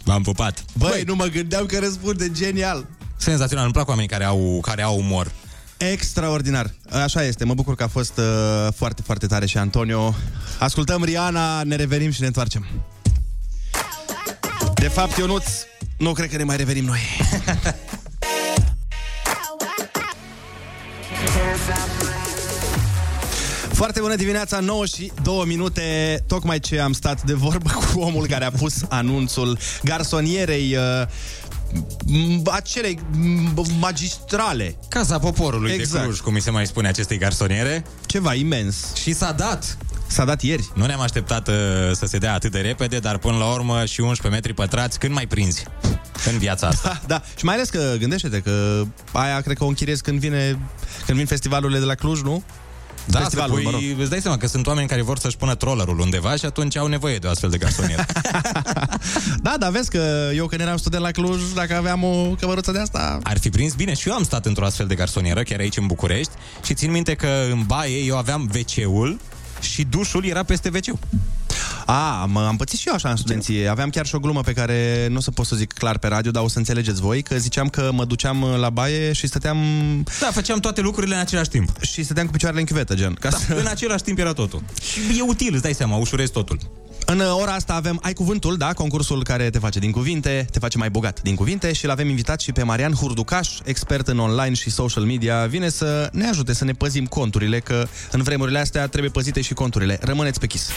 V-am 0.04 0.22
pupat. 0.22 0.64
Băi, 0.76 1.02
nu 1.06 1.14
mă 1.14 1.24
gândeam 1.24 1.66
că 1.66 1.78
răspunde 1.78 2.30
genial. 2.30 2.86
Senzațional, 3.16 3.64
îmi 3.64 3.72
plac 3.72 3.88
oamenii 3.88 4.10
care 4.10 4.24
au, 4.24 4.58
care 4.62 4.82
au 4.82 4.98
umor. 4.98 5.32
Extraordinar. 5.76 6.70
Așa 6.90 7.22
este. 7.22 7.44
Mă 7.44 7.54
bucur 7.54 7.74
că 7.74 7.82
a 7.82 7.88
fost 7.88 8.18
uh, 8.18 8.72
foarte, 8.74 9.02
foarte 9.02 9.26
tare 9.26 9.46
și 9.46 9.58
Antonio. 9.58 10.14
Ascultăm 10.58 11.04
Riana, 11.04 11.62
ne 11.62 11.76
revenim 11.76 12.10
și 12.10 12.20
ne 12.20 12.26
întoarcem. 12.26 12.66
De 14.74 14.88
fapt, 14.88 15.16
Ionuț, 15.16 15.44
nu 15.98 16.12
cred 16.12 16.30
că 16.30 16.36
ne 16.36 16.44
mai 16.44 16.56
revenim 16.56 16.84
noi. 16.84 17.00
Foarte 23.78 24.00
bună 24.00 24.14
dimineața, 24.14 24.60
9 24.60 24.86
și 24.86 25.12
2 25.22 25.42
minute 25.46 26.18
Tocmai 26.26 26.58
ce 26.60 26.80
am 26.80 26.92
stat 26.92 27.22
de 27.22 27.32
vorbă 27.32 27.70
cu 27.92 28.00
omul 28.00 28.26
care 28.26 28.44
a 28.44 28.50
pus 28.50 28.74
anunțul 28.88 29.58
garsonierei 29.84 30.76
uh, 30.76 31.06
m- 31.80 32.52
acelei 32.52 32.98
m- 32.98 33.78
magistrale 33.80 34.76
Casa 34.88 35.18
Poporului 35.18 35.70
exact. 35.70 35.76
de 35.78 35.82
Exact. 35.82 36.04
Cluj, 36.04 36.18
cum 36.18 36.32
mi 36.32 36.40
se 36.40 36.50
mai 36.50 36.66
spune 36.66 36.88
acestei 36.88 37.18
garsoniere. 37.18 37.84
Ceva 38.06 38.34
imens 38.34 38.94
Și 38.94 39.12
s-a 39.14 39.32
dat. 39.32 39.78
S-a 40.06 40.24
dat 40.24 40.42
ieri 40.42 40.70
Nu 40.74 40.86
ne-am 40.86 41.00
așteptat 41.00 41.48
uh, 41.48 41.54
să 41.92 42.06
se 42.06 42.18
dea 42.18 42.34
atât 42.34 42.50
de 42.52 42.60
repede, 42.60 42.98
dar 42.98 43.18
până 43.18 43.36
la 43.36 43.52
urmă 43.52 43.84
și 43.84 44.00
11 44.00 44.28
metri 44.28 44.54
pătrați, 44.54 44.98
când 44.98 45.14
mai 45.14 45.26
prinzi 45.26 45.64
în 46.32 46.38
viața 46.38 46.66
asta? 46.66 46.88
Da, 47.06 47.14
da. 47.14 47.22
Și 47.36 47.44
mai 47.44 47.54
ales 47.54 47.68
că 47.68 47.94
gândește-te 47.98 48.40
că 48.40 48.82
aia 49.12 49.40
cred 49.40 49.56
că 49.56 49.64
o 49.64 49.68
închiriezi 49.68 50.02
când 50.02 50.18
vine 50.18 50.58
când 51.06 51.18
vin 51.18 51.26
festivalurile 51.26 51.78
de 51.78 51.84
la 51.84 51.94
Cluj, 51.94 52.20
nu? 52.20 52.42
Da, 53.04 53.18
să 53.18 53.24
Festivalul, 53.24 53.54
pui, 53.54 53.64
mă 53.64 53.70
rog. 53.70 53.80
îți 53.98 54.10
dai 54.10 54.20
seama 54.20 54.36
că 54.36 54.46
sunt 54.46 54.66
oameni 54.66 54.88
care 54.88 55.02
vor 55.02 55.18
să-și 55.18 55.36
pună 55.36 55.54
trollerul 55.54 55.98
undeva 55.98 56.36
și 56.36 56.44
atunci 56.44 56.76
au 56.76 56.86
nevoie 56.86 57.18
de 57.18 57.26
o 57.26 57.30
astfel 57.30 57.50
de 57.50 57.58
garsonieră. 57.58 58.06
Da, 59.42 59.54
dar 59.58 59.70
vezi 59.70 59.90
că 59.90 60.30
eu 60.34 60.46
când 60.46 60.60
eram 60.60 60.76
student 60.76 61.02
la 61.02 61.10
Cluj, 61.10 61.40
dacă 61.54 61.74
aveam 61.76 62.04
o 62.04 62.34
cămăruță 62.40 62.72
de 62.72 62.78
asta... 62.78 63.18
Ar 63.22 63.38
fi 63.38 63.50
prins 63.50 63.74
bine 63.74 63.94
și 63.94 64.08
eu 64.08 64.14
am 64.14 64.22
stat 64.22 64.46
într-o 64.46 64.64
astfel 64.64 64.86
de 64.86 64.94
garsonieră, 64.94 65.42
chiar 65.42 65.58
aici 65.58 65.76
în 65.76 65.86
București, 65.86 66.32
și 66.64 66.74
țin 66.74 66.90
minte 66.90 67.14
că 67.14 67.46
în 67.50 67.62
baie 67.66 67.98
eu 67.98 68.16
aveam 68.16 68.50
WC-ul 68.54 69.18
și 69.60 69.84
dușul 69.84 70.24
era 70.24 70.42
peste 70.42 70.70
wc 70.74 70.98
A, 71.86 72.20
am, 72.20 72.36
am 72.36 72.56
pățit 72.56 72.78
și 72.78 72.88
eu 72.88 72.94
așa 72.94 73.10
în 73.10 73.16
studenție. 73.16 73.68
Aveam 73.68 73.90
chiar 73.90 74.06
și 74.06 74.14
o 74.14 74.18
glumă 74.18 74.40
pe 74.40 74.52
care 74.52 75.06
nu 75.10 75.16
o 75.16 75.20
să 75.20 75.30
pot 75.30 75.46
să 75.46 75.56
zic 75.56 75.72
clar 75.72 75.98
pe 75.98 76.06
radio, 76.06 76.30
dar 76.30 76.42
o 76.42 76.48
să 76.48 76.58
înțelegeți 76.58 77.00
voi, 77.00 77.22
că 77.22 77.38
ziceam 77.38 77.68
că 77.68 77.90
mă 77.92 78.04
duceam 78.04 78.44
la 78.44 78.70
baie 78.70 79.12
și 79.12 79.26
stăteam... 79.26 79.58
Da, 80.20 80.30
făceam 80.32 80.58
toate 80.58 80.80
lucrurile 80.80 81.14
în 81.14 81.20
același 81.20 81.48
timp. 81.48 81.80
Și 81.80 82.02
stăteam 82.02 82.26
cu 82.26 82.32
picioarele 82.32 82.60
în 82.60 82.66
chiuvetă, 82.66 82.94
gen. 82.94 83.14
Ca 83.14 83.28
Da, 83.28 83.36
să... 83.36 83.54
în 83.54 83.66
același 83.66 84.02
timp 84.02 84.18
era 84.18 84.32
totul. 84.32 84.62
Și 84.82 85.18
e 85.18 85.22
util, 85.22 85.52
îți 85.52 85.62
dai 85.62 85.74
seama, 85.74 85.96
ușurezi 85.96 86.32
totul. 86.32 86.58
În 87.10 87.20
uh, 87.20 87.36
ora 87.40 87.52
asta 87.52 87.74
avem 87.74 87.98
Ai 88.02 88.12
Cuvântul, 88.12 88.56
da? 88.56 88.72
Concursul 88.72 89.22
care 89.22 89.50
te 89.50 89.58
face 89.58 89.78
din 89.78 89.90
cuvinte, 89.90 90.46
te 90.50 90.58
face 90.58 90.78
mai 90.78 90.90
bogat 90.90 91.22
din 91.22 91.34
cuvinte 91.34 91.72
și 91.72 91.86
l-avem 91.86 92.08
invitat 92.08 92.40
și 92.40 92.52
pe 92.52 92.62
Marian 92.62 92.92
Hurducaș, 92.92 93.58
expert 93.64 94.08
în 94.08 94.18
online 94.18 94.54
și 94.54 94.70
social 94.70 95.04
media. 95.04 95.46
Vine 95.46 95.68
să 95.68 96.08
ne 96.12 96.28
ajute 96.28 96.52
să 96.52 96.64
ne 96.64 96.72
păzim 96.72 97.06
conturile, 97.06 97.60
că 97.60 97.86
în 98.10 98.22
vremurile 98.22 98.58
astea 98.58 98.86
trebuie 98.86 99.10
păzite 99.10 99.40
și 99.40 99.54
conturile. 99.54 99.98
Rămâneți 100.02 100.40
pe 100.40 100.46
chis. 100.46 100.70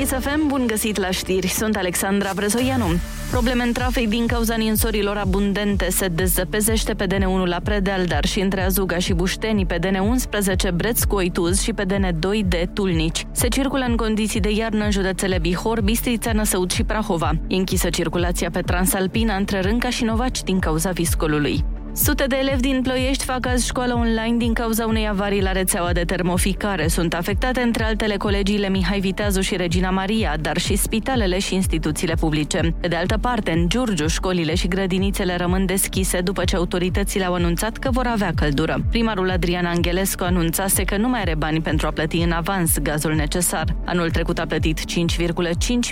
Kiss 0.00 0.12
FM, 0.12 0.46
bun 0.46 0.66
găsit 0.66 0.98
la 0.98 1.10
știri. 1.10 1.46
Sunt 1.46 1.76
Alexandra 1.76 2.30
Brezoianu. 2.34 2.86
Probleme 3.30 3.62
în 3.62 3.72
trafic 3.72 4.08
din 4.08 4.26
cauza 4.26 4.56
ninsorilor 4.56 5.16
abundente 5.16 5.90
se 5.90 6.06
dezăpezește 6.06 6.94
pe 6.94 7.06
DN1 7.06 7.44
la 7.44 7.60
Predeal, 7.62 8.04
dar 8.04 8.24
și 8.24 8.40
între 8.40 8.64
Azuga 8.64 8.98
și 8.98 9.12
Bușteni, 9.12 9.66
pe 9.66 9.78
DN11 9.78 10.74
Breț 10.74 11.02
cu 11.04 11.14
Oituz 11.14 11.62
și 11.62 11.72
pe 11.72 11.84
DN2 11.84 12.46
de 12.46 12.68
Tulnici. 12.74 13.26
Se 13.32 13.48
circulă 13.48 13.84
în 13.88 13.96
condiții 13.96 14.40
de 14.40 14.50
iarnă 14.50 14.84
în 14.84 14.90
județele 14.90 15.38
Bihor, 15.38 15.80
Bistrița, 15.80 16.32
Năsăud 16.32 16.70
și 16.70 16.84
Prahova. 16.84 17.30
E 17.46 17.54
închisă 17.54 17.90
circulația 17.90 18.50
pe 18.50 18.60
Transalpina 18.60 19.36
între 19.36 19.60
Rânca 19.60 19.90
și 19.90 20.04
Novaci 20.04 20.42
din 20.42 20.58
cauza 20.58 20.90
viscolului. 20.90 21.64
Sute 21.92 22.24
de 22.26 22.36
elevi 22.36 22.60
din 22.60 22.82
Ploiești 22.82 23.24
fac 23.24 23.46
azi 23.46 23.66
școală 23.66 23.94
online 23.94 24.36
din 24.36 24.52
cauza 24.52 24.86
unei 24.86 25.08
avarii 25.08 25.42
la 25.42 25.52
rețeaua 25.52 25.92
de 25.92 26.04
termoficare. 26.04 26.88
Sunt 26.88 27.14
afectate 27.14 27.60
între 27.60 27.84
altele 27.84 28.16
colegiile 28.16 28.68
Mihai 28.68 29.00
Viteazu 29.00 29.40
și 29.40 29.56
Regina 29.56 29.90
Maria, 29.90 30.36
dar 30.40 30.58
și 30.58 30.76
spitalele 30.76 31.38
și 31.38 31.54
instituțiile 31.54 32.14
publice. 32.14 32.74
Pe 32.80 32.88
de 32.88 32.96
altă 32.96 33.18
parte, 33.20 33.50
în 33.50 33.68
Giurgiu, 33.68 34.06
școlile 34.06 34.54
și 34.54 34.68
grădinițele 34.68 35.36
rămân 35.36 35.66
deschise 35.66 36.20
după 36.20 36.44
ce 36.44 36.56
autoritățile 36.56 37.24
au 37.24 37.34
anunțat 37.34 37.76
că 37.76 37.90
vor 37.90 38.06
avea 38.06 38.32
căldură. 38.34 38.84
Primarul 38.90 39.30
Adrian 39.30 39.66
Angelescu 39.66 40.24
anunțase 40.24 40.84
că 40.84 40.96
nu 40.96 41.08
mai 41.08 41.20
are 41.20 41.34
bani 41.34 41.60
pentru 41.60 41.86
a 41.86 41.90
plăti 41.90 42.16
în 42.16 42.32
avans 42.32 42.78
gazul 42.78 43.14
necesar. 43.14 43.76
Anul 43.84 44.10
trecut 44.10 44.38
a 44.38 44.46
plătit 44.46 44.80
5,5 44.80 44.84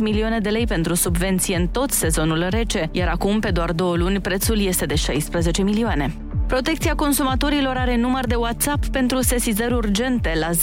milioane 0.01 0.39
de 0.39 0.49
lei 0.49 0.67
pentru 0.67 0.95
subvenție 0.95 1.57
în 1.57 1.67
tot 1.67 1.91
sezonul 1.91 2.47
rece, 2.51 2.89
iar 2.93 3.09
acum, 3.09 3.41
pe 3.41 3.51
doar 3.51 3.73
două 3.73 3.97
luni, 3.97 4.21
prețul 4.21 4.61
este 4.61 4.87
de 4.87 4.95
16 4.95 5.63
milioane. 5.63 5.87
Protecția 6.49 6.95
consumatorilor 6.95 7.77
are 7.77 7.97
număr 7.97 8.27
de 8.27 8.35
WhatsApp 8.35 8.87
pentru 8.87 9.21
sesizări 9.21 9.75
urgente 9.75 10.33
la 10.39 10.51
0790219551. 10.51 10.55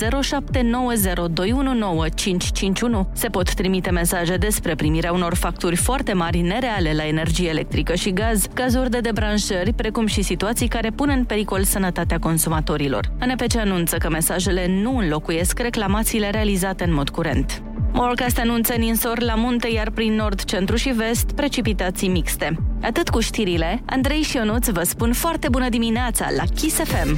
Se 3.14 3.28
pot 3.28 3.54
trimite 3.54 3.90
mesaje 3.90 4.36
despre 4.36 4.76
primirea 4.76 5.12
unor 5.12 5.36
facturi 5.36 5.76
foarte 5.76 6.14
mari 6.14 6.42
nereale 6.42 6.94
la 6.94 7.06
energie 7.08 7.50
electrică 7.50 7.96
și 7.96 8.14
gaz, 8.14 8.46
cazuri 8.54 8.90
de 8.90 9.00
debranșări, 9.00 9.74
precum 9.74 10.06
și 10.06 10.22
situații 10.22 10.68
care 10.68 10.90
pun 10.90 11.10
în 11.10 11.24
pericol 11.24 11.64
sănătatea 11.64 12.20
consumatorilor. 12.20 13.12
ANPC 13.20 13.56
anunță 13.56 13.98
că 13.98 14.10
mesajele 14.10 14.68
nu 14.82 14.98
înlocuiesc 14.98 15.60
reclamațiile 15.60 16.30
realizate 16.30 16.84
în 16.84 16.94
mod 16.94 17.10
curent. 17.10 17.64
Morcast 17.98 18.40
anunță 18.40 18.74
ninsori 18.74 19.24
la 19.24 19.36
munte, 19.36 19.68
iar 19.68 19.90
prin 19.90 20.14
nord, 20.14 20.44
centru 20.44 20.76
și 20.76 20.90
vest, 20.90 21.32
precipitații 21.32 22.08
mixte. 22.08 22.58
Atât 22.82 23.10
cu 23.10 23.20
știrile, 23.20 23.82
Andrei 23.86 24.22
și 24.22 24.36
Ionuț 24.36 24.68
vă 24.68 24.84
spun 24.84 25.14
foarte 25.14 25.50
bună 25.50 25.70
dimineața 25.70 26.28
la 26.36 26.44
Kiss 26.56 26.76
FM. 26.76 27.18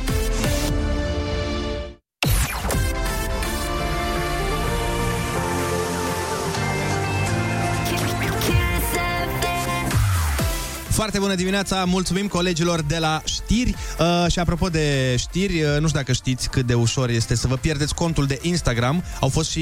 Foarte 11.08 11.26
bună 11.26 11.38
dimineața, 11.38 11.86
mulțumim 11.86 12.28
colegilor 12.28 12.82
de 12.82 12.98
la 12.98 13.22
știri 13.26 13.76
uh, 14.00 14.32
Și 14.32 14.40
apropo 14.40 14.70
de 14.70 15.16
știri, 15.18 15.62
uh, 15.62 15.70
nu 15.80 15.88
știu 15.88 16.00
dacă 16.00 16.14
știți 16.14 16.50
cât 16.50 16.66
de 16.66 16.74
ușor 16.74 17.10
este 17.10 17.36
să 17.36 17.48
vă 17.48 17.56
pierdeți 17.56 17.96
contul 17.96 18.26
de 18.26 18.40
Instagram 18.42 19.04
Au 19.20 19.30
fost 19.30 19.50
și 19.50 19.62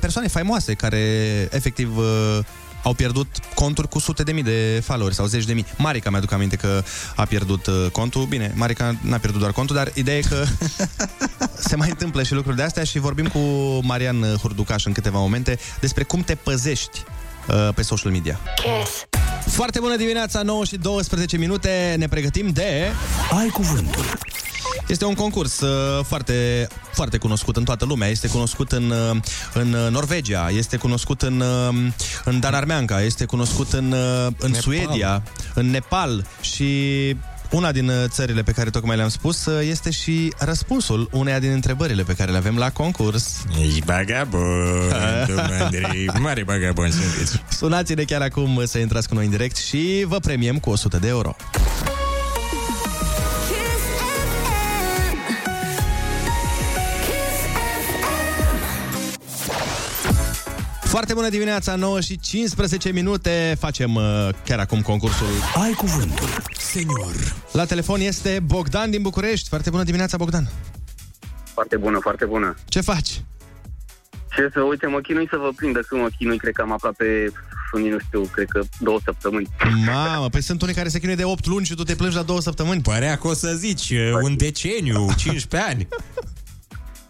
persoane 0.00 0.28
faimoase 0.28 0.74
care 0.74 0.98
efectiv 1.50 1.96
uh, 1.96 2.38
au 2.82 2.92
pierdut 2.92 3.26
conturi 3.54 3.88
cu 3.88 3.98
sute 3.98 4.22
de 4.22 4.32
mii 4.32 4.42
de 4.42 4.82
followers 4.84 5.16
sau 5.16 5.26
zeci 5.26 5.44
de 5.44 5.52
mii. 5.52 5.66
Marica 5.76 6.10
mi-aduc 6.10 6.32
aminte 6.32 6.56
că 6.56 6.82
a 7.16 7.24
pierdut 7.24 7.66
uh, 7.66 7.86
contul. 7.92 8.24
Bine, 8.24 8.52
Marica 8.54 8.96
n-a 9.00 9.18
pierdut 9.18 9.40
doar 9.40 9.52
contul, 9.52 9.76
dar 9.76 9.90
ideea 9.94 10.16
e 10.16 10.20
că 10.20 10.44
se 11.68 11.76
mai 11.76 11.88
întâmplă 11.88 12.22
și 12.22 12.34
lucruri 12.34 12.56
de 12.56 12.62
astea 12.62 12.84
și 12.84 12.98
vorbim 12.98 13.26
cu 13.26 13.38
Marian 13.82 14.36
Hurducaș 14.40 14.84
în 14.84 14.92
câteva 14.92 15.18
momente 15.18 15.58
despre 15.80 16.02
cum 16.02 16.20
te 16.20 16.34
păzești 16.34 17.02
uh, 17.48 17.68
pe 17.74 17.82
social 17.82 18.10
media. 18.12 18.40
Kiss. 18.54 19.15
Foarte 19.46 19.80
bună 19.80 19.96
dimineața, 19.96 20.42
9 20.42 20.64
și 20.64 20.76
12 20.76 21.36
minute, 21.36 21.94
ne 21.98 22.08
pregătim 22.08 22.48
de... 22.48 22.92
Ai 23.38 23.48
cuvântul. 23.48 24.04
Este 24.88 25.04
un 25.04 25.14
concurs 25.14 25.60
uh, 25.60 26.04
foarte, 26.04 26.66
foarte 26.92 27.18
cunoscut 27.18 27.56
în 27.56 27.64
toată 27.64 27.84
lumea. 27.84 28.08
Este 28.08 28.28
cunoscut 28.28 28.72
în, 28.72 28.90
uh, 28.90 29.16
în 29.54 29.72
uh, 29.72 29.90
Norvegia, 29.90 30.48
este 30.50 30.76
cunoscut 30.76 31.22
în, 31.22 31.40
uh, 31.40 31.92
în 32.24 32.40
Danarmeanca, 32.40 33.02
este 33.02 33.24
cunoscut 33.24 33.72
în, 33.72 33.92
uh, 33.92 34.26
în 34.38 34.50
Nepal. 34.50 34.60
Suedia, 34.60 35.22
în 35.54 35.70
Nepal 35.70 36.26
și 36.40 37.16
una 37.50 37.72
din 37.72 37.88
uh, 37.88 38.04
țările 38.06 38.42
pe 38.42 38.52
care 38.52 38.70
tocmai 38.70 38.96
le-am 38.96 39.08
spus 39.08 39.46
uh, 39.46 39.66
este 39.68 39.90
și 39.90 40.32
răspunsul 40.38 41.08
uneia 41.12 41.38
din 41.38 41.50
întrebările 41.50 42.02
pe 42.02 42.14
care 42.14 42.30
le 42.30 42.36
avem 42.36 42.56
la 42.56 42.70
concurs. 42.70 43.44
Ești 43.62 43.84
bagabon, 43.84 44.42
domnul 45.26 45.52
Andrei, 45.62 46.10
mare 46.18 46.44
bagabon 46.44 46.90
sunteți. 46.90 47.42
Sunați-ne 47.50 48.02
chiar 48.02 48.20
acum 48.20 48.62
să 48.64 48.78
intrați 48.78 49.08
cu 49.08 49.14
noi 49.14 49.24
în 49.24 49.30
direct 49.30 49.56
și 49.56 50.04
vă 50.06 50.18
premiem 50.18 50.58
cu 50.58 50.70
100 50.70 50.98
de 50.98 51.08
euro. 51.08 51.36
Foarte 60.96 61.14
bună 61.14 61.28
dimineața, 61.28 61.74
9 61.74 62.00
și 62.00 62.18
15 62.18 62.92
minute. 62.92 63.56
Facem 63.58 63.94
uh, 63.94 64.28
chiar 64.44 64.58
acum 64.58 64.80
concursul 64.80 65.26
Ai 65.62 65.72
cuvântul. 65.72 66.28
Senior. 66.58 67.34
La 67.52 67.64
telefon 67.64 68.00
este 68.00 68.40
Bogdan 68.44 68.90
din 68.90 69.02
București. 69.02 69.48
Foarte 69.48 69.70
bună 69.70 69.82
dimineața, 69.82 70.16
Bogdan. 70.16 70.48
Foarte 71.52 71.76
bună, 71.76 71.98
foarte 72.00 72.24
bună. 72.24 72.54
Ce 72.64 72.80
faci? 72.80 73.22
Ce 74.36 74.50
să, 74.52 74.60
uite, 74.60 74.86
mă 74.86 75.00
chinui 75.00 75.26
să 75.30 75.36
vă 75.36 75.50
prind, 75.56 75.74
de 75.74 75.80
când 75.88 76.00
mă 76.00 76.08
chinui, 76.18 76.38
cred 76.38 76.52
că 76.52 76.62
am 76.62 76.72
aproape, 76.72 77.32
nu 77.72 77.98
știu, 77.98 78.20
cred 78.20 78.46
că 78.48 78.62
două 78.78 78.98
săptămâni. 79.04 79.48
Mamă, 79.86 80.28
păi 80.28 80.42
sunt 80.42 80.62
unii 80.62 80.74
care 80.74 80.88
se 80.88 80.98
chinuie 80.98 81.16
de 81.16 81.24
8 81.24 81.46
luni 81.46 81.64
și 81.64 81.74
tu 81.74 81.82
te 81.82 81.94
plângi 81.94 82.16
la 82.16 82.22
două 82.22 82.40
săptămâni. 82.40 82.82
Părea 82.82 83.16
că 83.16 83.28
o 83.28 83.32
să 83.34 83.52
zici 83.54 83.90
uh, 83.90 84.12
un 84.22 84.36
deceniu, 84.36 85.06
15 85.16 85.70
ani. 85.70 85.88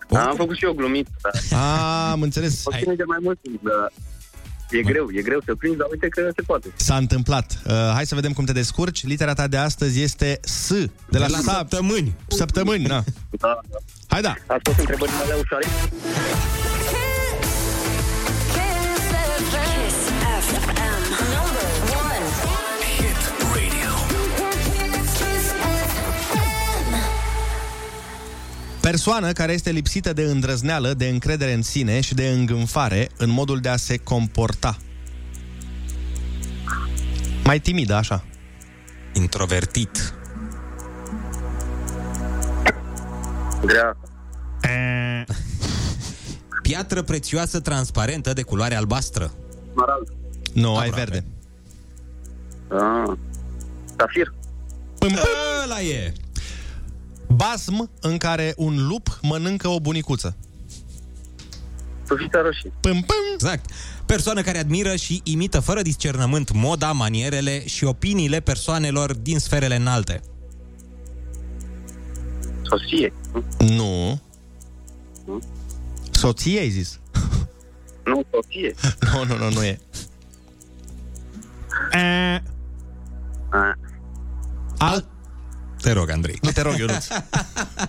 Da, 0.09 0.25
am 0.25 0.37
făcut 0.37 0.57
și 0.57 0.65
eu 0.65 0.73
glumit, 0.73 1.07
dar 1.23 1.61
A, 1.61 2.11
am 2.11 2.23
înțeles. 2.23 2.65
mă 2.71 2.77
chinui 2.79 2.97
de 2.97 3.03
mai 3.07 3.19
mult 3.23 3.39
timp, 3.43 3.63
dar 3.63 3.93
e 4.71 4.83
greu, 4.83 5.09
e 5.13 5.23
greu 5.23 5.41
să 5.45 5.55
prinzi, 5.55 5.77
dar 5.79 5.87
uite 5.91 6.09
că 6.09 6.31
se 6.37 6.43
poate. 6.43 6.69
S-a 6.77 6.97
întâmplat. 6.97 7.59
Uh, 7.67 7.73
hai 7.95 8.07
să 8.07 8.15
vedem 8.15 8.33
cum 8.33 8.45
te 8.45 8.53
descurci. 8.53 9.05
Litera 9.07 9.33
ta 9.33 9.47
de 9.47 9.57
astăzi 9.57 10.03
este 10.03 10.41
S. 10.43 10.69
De 10.69 10.89
la, 11.19 11.27
De 11.27 11.33
la 11.33 11.39
sap- 11.39 11.57
săptămâni. 11.57 12.15
Săptămâni, 12.29 12.85
da. 12.87 13.03
Da, 13.31 13.61
da. 13.71 13.77
Hai 14.07 14.21
da. 14.21 14.35
Ați 14.47 14.61
fost 14.63 14.79
întrebările 14.79 15.17
mele 15.29 15.41
ușoare? 15.43 15.67
Persoană 28.87 29.33
care 29.33 29.53
este 29.53 29.71
lipsită 29.71 30.13
de 30.13 30.23
îndrăzneală, 30.23 30.95
de 30.95 31.09
încredere 31.09 31.53
în 31.53 31.63
sine 31.63 32.01
și 32.01 32.15
de 32.15 32.29
îngânfare 32.29 33.09
în 33.17 33.31
modul 33.31 33.61
de 33.61 33.69
a 33.69 33.77
se 33.77 33.97
comporta. 33.97 34.77
Mai 37.45 37.61
timidă, 37.61 37.95
așa. 37.95 38.25
Introvertit. 39.13 40.15
Grea. 43.65 43.97
Piatră 46.63 47.03
prețioasă 47.03 47.61
transparentă 47.61 48.33
de 48.33 48.43
culoare 48.43 48.75
albastră. 48.75 49.33
Smarald. 49.73 50.13
Nu, 50.53 50.77
ai 50.77 50.89
Aproape. 50.89 51.11
verde. 51.11 51.27
Ah. 52.69 53.17
Safir. 53.97 54.33
Ăla 55.65 55.81
e! 55.81 56.13
Basm 57.37 57.91
în 58.01 58.17
care 58.17 58.55
un 58.57 58.87
lup 58.87 59.19
mănâncă 59.23 59.69
o 59.69 59.81
bunicuță. 59.81 60.37
Sufița 62.07 62.41
roșie. 62.41 62.73
Pâm, 62.81 62.93
pâm. 62.93 63.17
Exact. 63.35 63.71
Persoană 64.07 64.43
care 64.43 64.59
admiră 64.59 64.97
și 64.97 65.21
imită 65.25 65.61
fără 65.61 65.83
discernământ 65.83 66.53
moda, 66.53 66.93
manierele 66.93 67.67
și 67.67 67.85
opiniile 67.85 68.41
persoanelor 68.41 69.15
din 69.15 69.39
sferele 69.39 69.77
înalte. 69.77 70.21
Soție. 72.63 73.13
Nu. 73.59 74.21
Soție 76.11 76.59
ai 76.61 76.69
zis? 76.69 77.01
Nu, 78.05 78.23
soție. 78.31 78.75
Nu, 79.13 79.25
nu, 79.25 79.45
nu, 79.45 79.51
nu 79.51 79.65
e. 79.65 79.81
Ah. 81.93 82.41
Al... 84.79 85.16
Te 85.87 85.93
rog, 85.93 86.11
Andrei. 86.11 86.39
Nu 86.43 86.51
te 86.51 86.61
rog, 86.61 86.79
Ionuț. 86.79 87.07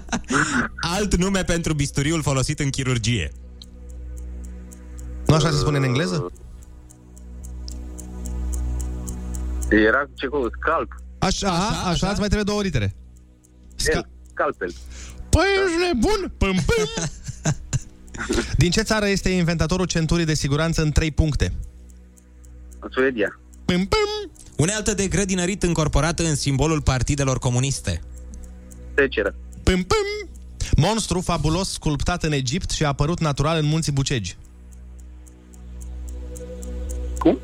Alt 0.96 1.16
nume 1.16 1.44
pentru 1.44 1.74
bisturiul 1.74 2.22
folosit 2.22 2.60
în 2.60 2.70
chirurgie. 2.70 3.32
Nu 5.28 5.36
așa 5.36 5.50
se 5.50 5.58
spune 5.58 5.78
în 5.78 5.84
engleză? 5.84 6.32
Era 9.70 10.04
ce 10.14 10.28
cu 10.28 10.50
scalp. 10.60 10.92
Așa, 11.18 11.52
așa, 11.52 11.90
așa, 11.90 12.10
îți 12.10 12.20
mai 12.20 12.28
trebuie 12.28 12.44
două 12.44 12.62
litere. 12.62 12.96
Sca- 13.76 14.10
scalpel. 14.32 14.74
Păi 15.30 15.46
ești 15.66 15.80
nebun? 15.94 16.34
Păm, 16.38 16.56
păm. 16.66 17.10
Din 18.62 18.72
ce 18.72 18.82
țară 18.82 19.08
este 19.08 19.30
inventatorul 19.30 19.86
centurii 19.86 20.26
de 20.26 20.34
siguranță 20.34 20.82
în 20.82 20.92
3 20.92 21.12
puncte? 21.12 21.54
Suedia. 22.90 23.40
Păm, 23.66 23.86
păm. 23.86 24.32
Unealtă 24.58 24.94
de 24.94 25.08
grădinărit 25.08 25.64
încorporată 25.64 26.24
în 26.24 26.36
simbolul 26.36 26.82
partidelor 26.82 27.40
comuniste. 27.40 28.02
Teceră. 28.94 29.36
Păm, 29.64 29.84
păm. 29.84 30.30
Monstru 30.78 31.22
fabulos 31.22 31.72
sculptat 31.72 32.24
în 32.24 32.32
Egipt 32.32 32.70
și 32.70 32.84
a 32.84 32.88
apărut 32.88 33.20
natural 33.20 33.58
în 33.58 33.66
munții 33.66 33.92
Bucegi. 33.92 34.38
Cum? 37.20 37.40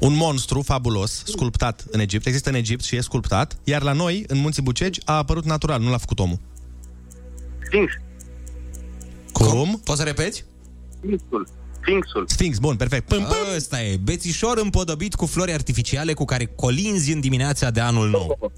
Un 0.00 0.16
monstru 0.16 0.62
fabulos 0.62 1.22
sculptat 1.26 1.84
în 1.90 2.00
Egipt, 2.00 2.26
există 2.26 2.48
în 2.48 2.54
Egipt 2.54 2.84
și 2.84 2.96
e 2.96 3.00
sculptat, 3.00 3.58
iar 3.64 3.82
la 3.82 3.92
noi, 3.92 4.24
în 4.26 4.38
munții 4.38 4.62
Bucegi, 4.62 5.00
a 5.04 5.16
apărut 5.16 5.44
natural, 5.44 5.80
nu 5.80 5.90
l-a 5.90 5.98
făcut 5.98 6.18
omul. 6.18 6.38
Sphinx. 7.64 7.92
Cum? 9.32 9.80
Poți 9.84 9.98
să 9.98 10.04
repeți? 10.04 10.44
Sphinxul. 10.96 11.48
Sphinxul. 11.80 12.24
Sphinx, 12.28 12.58
bun, 12.58 12.76
perfect. 12.76 13.08
Păm, 13.08 13.22
păm. 13.22 13.54
Ăsta 13.56 13.82
e, 13.82 13.96
bețișor 13.96 14.58
împodobit 14.58 15.14
cu 15.14 15.26
flori 15.26 15.52
artificiale 15.52 16.12
cu 16.12 16.24
care 16.24 16.44
colinzi 16.44 17.12
în 17.12 17.20
dimineața 17.20 17.70
de 17.70 17.80
anul 17.80 18.08
nou. 18.08 18.52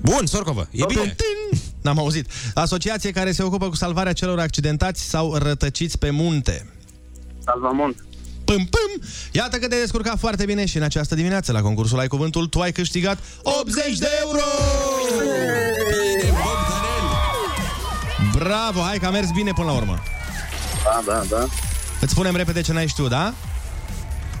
Bun, 0.00 0.26
Sorcovă, 0.26 0.68
e 0.70 0.84
bine. 0.88 1.16
N-am 1.82 1.98
auzit. 1.98 2.30
Asociație 2.54 3.10
care 3.10 3.32
se 3.32 3.42
ocupă 3.42 3.68
cu 3.68 3.74
salvarea 3.74 4.12
celor 4.12 4.38
accidentați 4.38 5.02
sau 5.02 5.34
rătăciți 5.34 5.98
pe 5.98 6.10
munte. 6.10 6.66
Salvamont. 7.44 8.04
Pâm, 8.44 8.56
pâm! 8.56 9.06
Iată 9.32 9.56
că 9.58 9.68
te-ai 9.68 9.80
descurcat 9.80 10.18
foarte 10.18 10.44
bine 10.44 10.66
și 10.66 10.76
în 10.76 10.82
această 10.82 11.14
dimineață 11.14 11.52
la 11.52 11.60
concursul 11.60 11.98
Ai 11.98 12.06
Cuvântul 12.06 12.46
tu 12.46 12.60
ai 12.60 12.72
câștigat 12.72 13.18
80 13.42 13.98
de 13.98 14.08
euro! 14.20 14.40
Bine, 15.88 16.30
Bogdanel! 16.30 17.06
Bravo, 18.32 18.80
hai 18.80 18.98
că 18.98 19.06
a 19.06 19.10
mers 19.10 19.30
bine 19.30 19.52
până 19.54 19.66
la 19.66 19.72
urmă. 19.76 20.02
Da, 20.84 21.02
da, 21.06 21.22
da. 21.28 21.46
Îți 22.04 22.12
spunem 22.12 22.36
repede 22.36 22.60
ce 22.60 22.72
n-ai 22.72 22.86
știut, 22.86 23.08
da? 23.08 23.34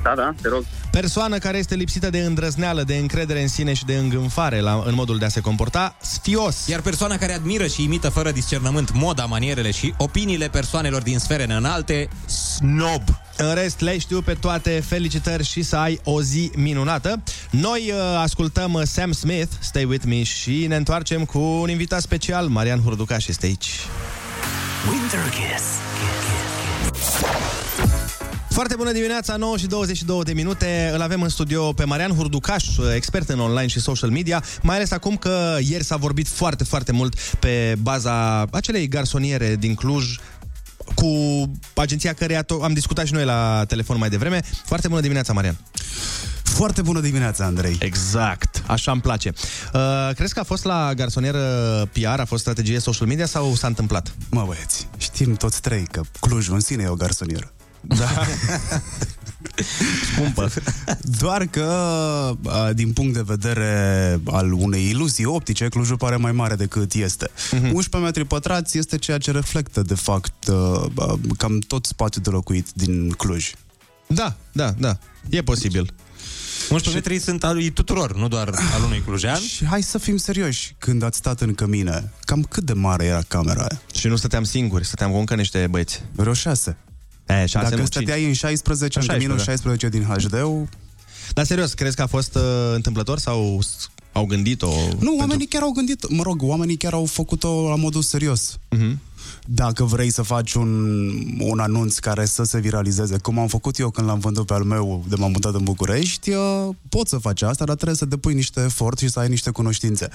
Da, 0.02 0.14
da, 0.16 0.34
te 0.42 0.48
rog. 0.48 0.64
Persoană 0.90 1.38
care 1.38 1.58
este 1.58 1.74
lipsită 1.74 2.10
de 2.10 2.18
îndrăzneală, 2.18 2.82
de 2.82 2.96
încredere 2.96 3.42
în 3.42 3.48
sine 3.48 3.74
și 3.74 3.84
de 3.84 3.94
îngânfare 3.94 4.60
la, 4.60 4.82
în 4.86 4.94
modul 4.94 5.18
de 5.18 5.24
a 5.24 5.28
se 5.28 5.40
comporta, 5.40 5.96
sfios. 6.00 6.66
Iar 6.66 6.80
persoana 6.80 7.16
care 7.16 7.32
admiră 7.32 7.66
și 7.66 7.82
imită 7.82 8.08
fără 8.08 8.30
discernământ 8.30 8.92
moda, 8.92 9.24
manierele 9.24 9.70
și 9.70 9.94
opiniile 9.96 10.48
persoanelor 10.48 11.02
din 11.02 11.18
sfere 11.18 11.52
înalte, 11.52 12.08
snob. 12.26 13.02
În 13.36 13.54
rest, 13.54 13.80
le 13.80 13.98
știu 13.98 14.22
pe 14.22 14.34
toate, 14.34 14.82
felicitări 14.86 15.44
și 15.44 15.62
să 15.62 15.76
ai 15.76 16.00
o 16.04 16.22
zi 16.22 16.50
minunată. 16.56 17.22
Noi 17.50 17.92
uh, 17.94 18.20
ascultăm 18.22 18.72
uh, 18.72 18.82
Sam 18.84 19.12
Smith, 19.12 19.52
Stay 19.58 19.84
With 19.84 20.04
Me, 20.06 20.22
și 20.22 20.66
ne 20.66 20.76
întoarcem 20.76 21.24
cu 21.24 21.38
un 21.38 21.70
invitat 21.70 22.00
special, 22.00 22.48
Marian 22.48 22.82
Hurducaș 22.82 23.26
este 23.26 23.46
aici. 23.46 23.70
Winter 24.90 25.20
Kiss. 25.28 25.64
Foarte 28.48 28.74
bună 28.76 28.92
dimineața, 28.92 29.36
9 29.36 29.56
și 29.56 29.66
22 29.66 30.22
de 30.22 30.32
minute. 30.32 30.90
Îl 30.94 31.00
avem 31.00 31.22
în 31.22 31.28
studio 31.28 31.72
pe 31.72 31.84
Marian 31.84 32.14
Hurducaș, 32.14 32.64
expert 32.94 33.28
în 33.28 33.40
online 33.40 33.66
și 33.66 33.80
social 33.80 34.10
media, 34.10 34.44
mai 34.62 34.76
ales 34.76 34.90
acum 34.90 35.16
că 35.16 35.56
ieri 35.60 35.84
s-a 35.84 35.96
vorbit 35.96 36.28
foarte, 36.28 36.64
foarte 36.64 36.92
mult 36.92 37.14
pe 37.38 37.74
baza 37.82 38.42
acelei 38.50 38.88
garsoniere 38.88 39.56
din 39.56 39.74
Cluj, 39.74 40.16
cu 40.94 41.06
agenția 41.74 42.12
care 42.12 42.44
am 42.62 42.72
discutat 42.72 43.06
și 43.06 43.12
noi 43.12 43.24
la 43.24 43.64
telefon 43.68 43.98
mai 43.98 44.08
devreme. 44.08 44.40
Foarte 44.64 44.88
bună 44.88 45.00
dimineața, 45.00 45.32
Marian. 45.32 45.56
Foarte 46.54 46.82
bună 46.82 47.00
dimineața, 47.00 47.44
Andrei. 47.44 47.76
Exact, 47.80 48.62
așa 48.66 48.92
îmi 48.92 49.00
place. 49.00 49.32
Uh, 49.74 50.14
crezi 50.14 50.34
că 50.34 50.40
a 50.40 50.42
fost 50.42 50.64
la 50.64 50.94
garsonieră 50.94 51.40
PR, 51.92 52.20
a 52.20 52.24
fost 52.24 52.40
strategie 52.40 52.78
social 52.78 53.06
media 53.06 53.26
sau 53.26 53.54
s-a 53.54 53.66
întâmplat? 53.66 54.14
Mă, 54.30 54.44
băieți, 54.46 54.88
știm 54.96 55.34
toți 55.34 55.60
trei 55.60 55.86
că 55.90 56.00
Clujul 56.20 56.54
în 56.54 56.60
sine 56.60 56.82
e 56.82 56.88
o 56.88 56.94
garsonieră. 56.94 57.52
Da. 57.80 58.08
Scumpă. 60.12 60.50
Doar 61.20 61.46
că, 61.46 61.62
a, 62.46 62.72
din 62.72 62.92
punct 62.92 63.14
de 63.14 63.22
vedere 63.26 64.20
al 64.24 64.52
unei 64.52 64.88
iluzii 64.88 65.24
optice, 65.24 65.68
Clujul 65.68 65.96
pare 65.96 66.16
mai 66.16 66.32
mare 66.32 66.54
decât 66.54 66.92
este. 66.92 67.30
Mhm. 67.50 67.56
Mm-hmm. 67.56 67.72
11 67.72 67.96
metri 67.98 68.24
pătrați 68.24 68.78
este 68.78 68.98
ceea 68.98 69.18
ce 69.18 69.30
reflectă, 69.30 69.82
de 69.82 69.94
fapt, 69.94 70.48
a, 70.48 70.92
a, 70.96 71.18
cam 71.36 71.58
tot 71.58 71.84
spațiul 71.84 72.22
de 72.24 72.30
locuit 72.30 72.66
din 72.74 73.10
Cluj. 73.10 73.50
Da, 74.06 74.36
da, 74.52 74.74
da. 74.78 74.98
E 75.30 75.42
posibil. 75.42 75.94
11 76.70 76.90
metri 76.94 77.18
sunt 77.24 77.44
al 77.44 77.54
lui 77.54 77.70
tuturor, 77.70 78.16
nu 78.16 78.28
doar 78.28 78.48
al 78.74 78.82
unui 78.84 79.02
clujean. 79.06 79.40
Și 79.40 79.64
hai 79.64 79.82
să 79.82 79.98
fim 79.98 80.16
serioși, 80.16 80.74
când 80.78 81.02
ați 81.02 81.16
stat 81.16 81.40
în 81.40 81.54
cămine, 81.54 82.12
cam 82.20 82.42
cât 82.42 82.64
de 82.64 82.72
mare 82.72 83.04
era 83.04 83.22
camera 83.28 83.60
aia? 83.60 83.80
Și 83.94 84.06
nu 84.06 84.16
stăteam 84.16 84.44
singuri, 84.44 84.84
stăteam 84.86 85.10
cu 85.10 85.16
încă 85.16 85.34
niște 85.34 85.66
băieți. 85.70 86.02
Vreo 86.12 86.32
șase. 86.32 86.76
E, 87.26 87.46
șase, 87.46 87.64
Dacă 87.64 87.76
nu, 87.80 87.84
stăteai 87.86 88.24
în 88.26 88.32
16, 88.32 88.98
în, 88.98 89.04
În 89.08 89.14
în 89.14 89.20
minus 89.20 89.42
16, 89.42 89.86
16 89.86 89.88
din 89.88 90.02
HD-ul, 90.38 90.68
Dar 91.34 91.44
serios, 91.44 91.72
crezi 91.72 91.96
că 91.96 92.02
a 92.02 92.06
fost 92.06 92.34
uh, 92.34 92.42
întâmplător 92.74 93.18
sau 93.18 93.58
s- 93.62 93.88
au 94.12 94.24
gândit-o? 94.26 94.72
Nu, 95.00 95.16
oamenii 95.18 95.46
chiar 95.46 95.62
au 95.62 95.70
gândit, 95.70 96.08
mă 96.10 96.22
rog, 96.22 96.42
oamenii 96.42 96.76
chiar 96.76 96.92
au 96.92 97.04
făcut-o 97.04 97.68
la 97.68 97.74
modul 97.76 98.02
serios. 98.02 98.58
Uh-huh. 98.76 98.92
Dacă 99.46 99.84
vrei 99.84 100.10
să 100.12 100.22
faci 100.22 100.52
un, 100.54 100.88
un 101.38 101.58
anunț 101.58 101.98
care 101.98 102.24
să 102.24 102.42
se 102.42 102.58
viralizeze, 102.58 103.18
cum 103.18 103.38
am 103.38 103.46
făcut 103.46 103.78
eu 103.78 103.90
când 103.90 104.06
l-am 104.06 104.18
vândut 104.18 104.46
pe 104.46 104.54
al 104.54 104.62
meu 104.62 105.04
de 105.08 105.14
m-am 105.18 105.30
mutat 105.30 105.54
în 105.54 105.62
București, 105.64 106.30
uh, 106.30 106.68
poți 106.88 107.10
să 107.10 107.16
faci 107.18 107.42
asta, 107.42 107.64
dar 107.64 107.74
trebuie 107.74 107.96
să 107.96 108.04
depui 108.04 108.34
niște 108.34 108.60
efort 108.60 108.98
și 108.98 109.08
să 109.08 109.18
ai 109.18 109.28
niște 109.28 109.50
cunoștințe. 109.50 110.08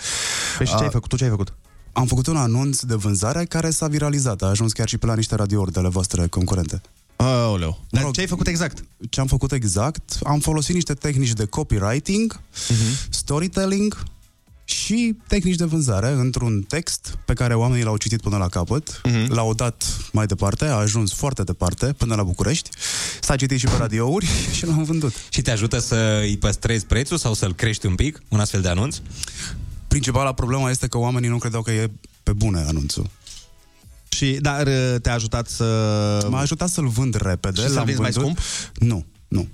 Păi 0.58 0.66
și 0.66 0.72
ce 0.76 0.80
ai 0.80 0.86
Uh, 0.86 0.92
făcut? 0.92 1.10
Tu 1.10 1.16
ce 1.16 1.24
ai 1.24 1.30
făcut? 1.30 1.54
Am 1.94 2.06
făcut 2.06 2.28
un 2.28 2.38
anunț 2.38 2.82
de 2.82 2.96
vânzare 2.96 3.46
care 3.46 3.70
s-a 3.70 3.88
viralizat, 3.88 4.42
a 4.42 4.46
ajuns 4.46 4.72
chiar 4.72 4.88
și 4.88 4.98
pe 4.98 5.06
la 5.06 5.16
niște 5.16 5.36
radiouri 5.36 5.72
de 5.72 5.80
ale 5.80 5.90
voastre 5.90 6.28
concurente. 6.28 6.82
Aoleu. 7.16 7.80
Dar 7.90 8.12
ce 8.12 8.20
ai 8.20 8.28
făcut 8.28 8.48
exact? 8.48 8.84
Ce 9.10 9.20
am 9.20 9.28
făcut 9.28 9.52
exact? 9.52 10.18
Am 10.24 10.40
folosit 10.40 10.74
niște 10.74 10.94
tehnici 10.94 11.34
de 11.34 11.46
copywriting, 11.46 12.40
Mhm. 12.70 12.78
storytelling 13.10 14.04
și 14.70 15.16
tehnici 15.28 15.56
de 15.56 15.64
vânzare 15.66 16.12
într-un 16.12 16.62
text 16.62 17.18
pe 17.26 17.34
care 17.34 17.54
oamenii 17.54 17.84
l-au 17.84 17.98
citit 17.98 18.22
până 18.22 18.38
la 18.38 18.48
capăt, 18.48 19.02
Mhm. 19.04 19.34
l-au 19.34 19.54
dat 19.54 19.84
mai 20.12 20.26
departe, 20.26 20.66
a 20.66 20.74
ajuns 20.74 21.14
foarte 21.14 21.44
departe, 21.44 21.86
până 21.98 22.16
la 22.16 22.24
București, 22.24 22.70
s-a 23.22 23.36
citit 23.36 23.60
și 23.60 23.66
pe 23.66 23.76
radiouri 23.78 24.28
și 24.58 24.66
l-am 24.66 24.84
vândut. 24.84 25.14
Și 25.30 25.42
te 25.42 25.52
ajută 25.52 25.80
să 25.80 26.20
îi 26.22 26.38
păstrezi 26.38 26.86
prețul 26.86 27.18
sau 27.18 27.34
să-l 27.34 27.54
crești 27.54 27.86
un 27.86 27.96
pic, 27.96 28.22
un 28.28 28.40
astfel 28.40 28.62
de 28.62 28.68
anunț? 28.68 28.98
Principala 29.88 30.34
problemă 30.34 30.70
este 30.70 30.88
că 30.88 30.98
oamenii 30.98 31.30
nu 31.30 31.38
credeau 31.38 31.62
că 31.62 31.72
e 31.72 31.92
pe 32.24 32.34
bune 32.34 32.60
anunțul. 32.68 33.10
Și, 34.10 34.38
dar 34.42 34.68
uh, 34.68 34.96
te-a 35.02 35.14
ajutat 35.14 35.48
să... 35.48 36.28
M-a 36.30 36.40
ajutat 36.40 36.70
să-l 36.70 36.88
vând 36.88 37.16
repede. 37.16 37.62
Și 37.62 37.68
să-l 37.68 37.76
l-am 37.76 37.86
vinzi 37.86 38.02
mai 38.02 38.12
vândut. 38.12 38.38
Nu, 38.74 39.06
nu. 39.28 39.48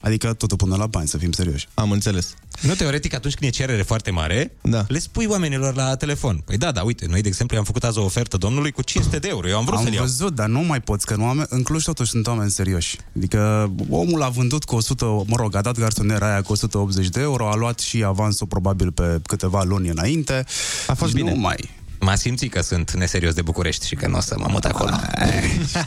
Adică 0.00 0.32
totul 0.32 0.56
până 0.56 0.76
la 0.76 0.86
bani, 0.86 1.08
să 1.08 1.18
fim 1.18 1.32
serioși. 1.32 1.68
Am 1.74 1.90
înțeles. 1.90 2.34
Nu, 2.60 2.74
teoretic, 2.74 3.14
atunci 3.14 3.34
când 3.34 3.50
e 3.50 3.54
cerere 3.54 3.82
foarte 3.82 4.10
mare, 4.10 4.52
da. 4.62 4.84
le 4.88 4.98
spui 4.98 5.26
oamenilor 5.26 5.74
la 5.74 5.96
telefon. 5.96 6.42
Păi 6.44 6.56
da, 6.56 6.72
da, 6.72 6.82
uite, 6.82 7.06
noi, 7.08 7.20
de 7.22 7.28
exemplu, 7.28 7.58
am 7.58 7.64
făcut 7.64 7.84
azi 7.84 7.98
o 7.98 8.04
ofertă 8.04 8.36
domnului 8.36 8.70
cu 8.70 8.82
500 8.82 9.18
de 9.18 9.28
euro. 9.28 9.48
Eu 9.48 9.56
am 9.56 9.64
vrut 9.64 9.78
am 9.78 9.84
să-l 9.84 9.92
iau. 9.92 10.04
văzut, 10.04 10.34
dar 10.34 10.48
nu 10.48 10.60
mai 10.60 10.80
poți, 10.80 11.06
că 11.06 11.14
în, 11.14 11.22
oameni, 11.22 11.46
în 11.50 11.62
Cluj 11.62 11.84
totuși 11.84 12.10
sunt 12.10 12.26
oameni 12.26 12.50
serioși. 12.50 12.96
Adică 13.16 13.70
omul 13.90 14.22
a 14.22 14.28
vândut 14.28 14.64
cu 14.64 14.74
100, 14.74 15.04
mă 15.26 15.36
rog, 15.36 15.54
a 15.54 15.60
dat 15.60 15.78
garsonera 15.78 16.30
aia 16.30 16.42
cu 16.42 16.52
180 16.52 17.08
de 17.08 17.20
euro, 17.20 17.48
a 17.48 17.54
luat 17.54 17.78
și 17.78 18.04
avansul 18.04 18.46
probabil 18.46 18.92
pe 18.92 19.20
câteva 19.26 19.62
luni 19.62 19.88
înainte. 19.88 20.44
A 20.86 20.94
fost 20.94 21.10
și 21.10 21.16
bine. 21.16 21.30
Nu 21.34 21.40
mai. 21.40 21.70
M-a 22.00 22.14
simțit 22.14 22.52
că 22.52 22.62
sunt 22.62 22.92
neserios 22.92 23.34
de 23.34 23.42
București 23.42 23.86
și 23.86 23.94
că 23.94 24.08
nu 24.08 24.16
o 24.16 24.20
să 24.20 24.34
mă 24.38 24.46
mut 24.50 24.64
acolo. 24.64 24.90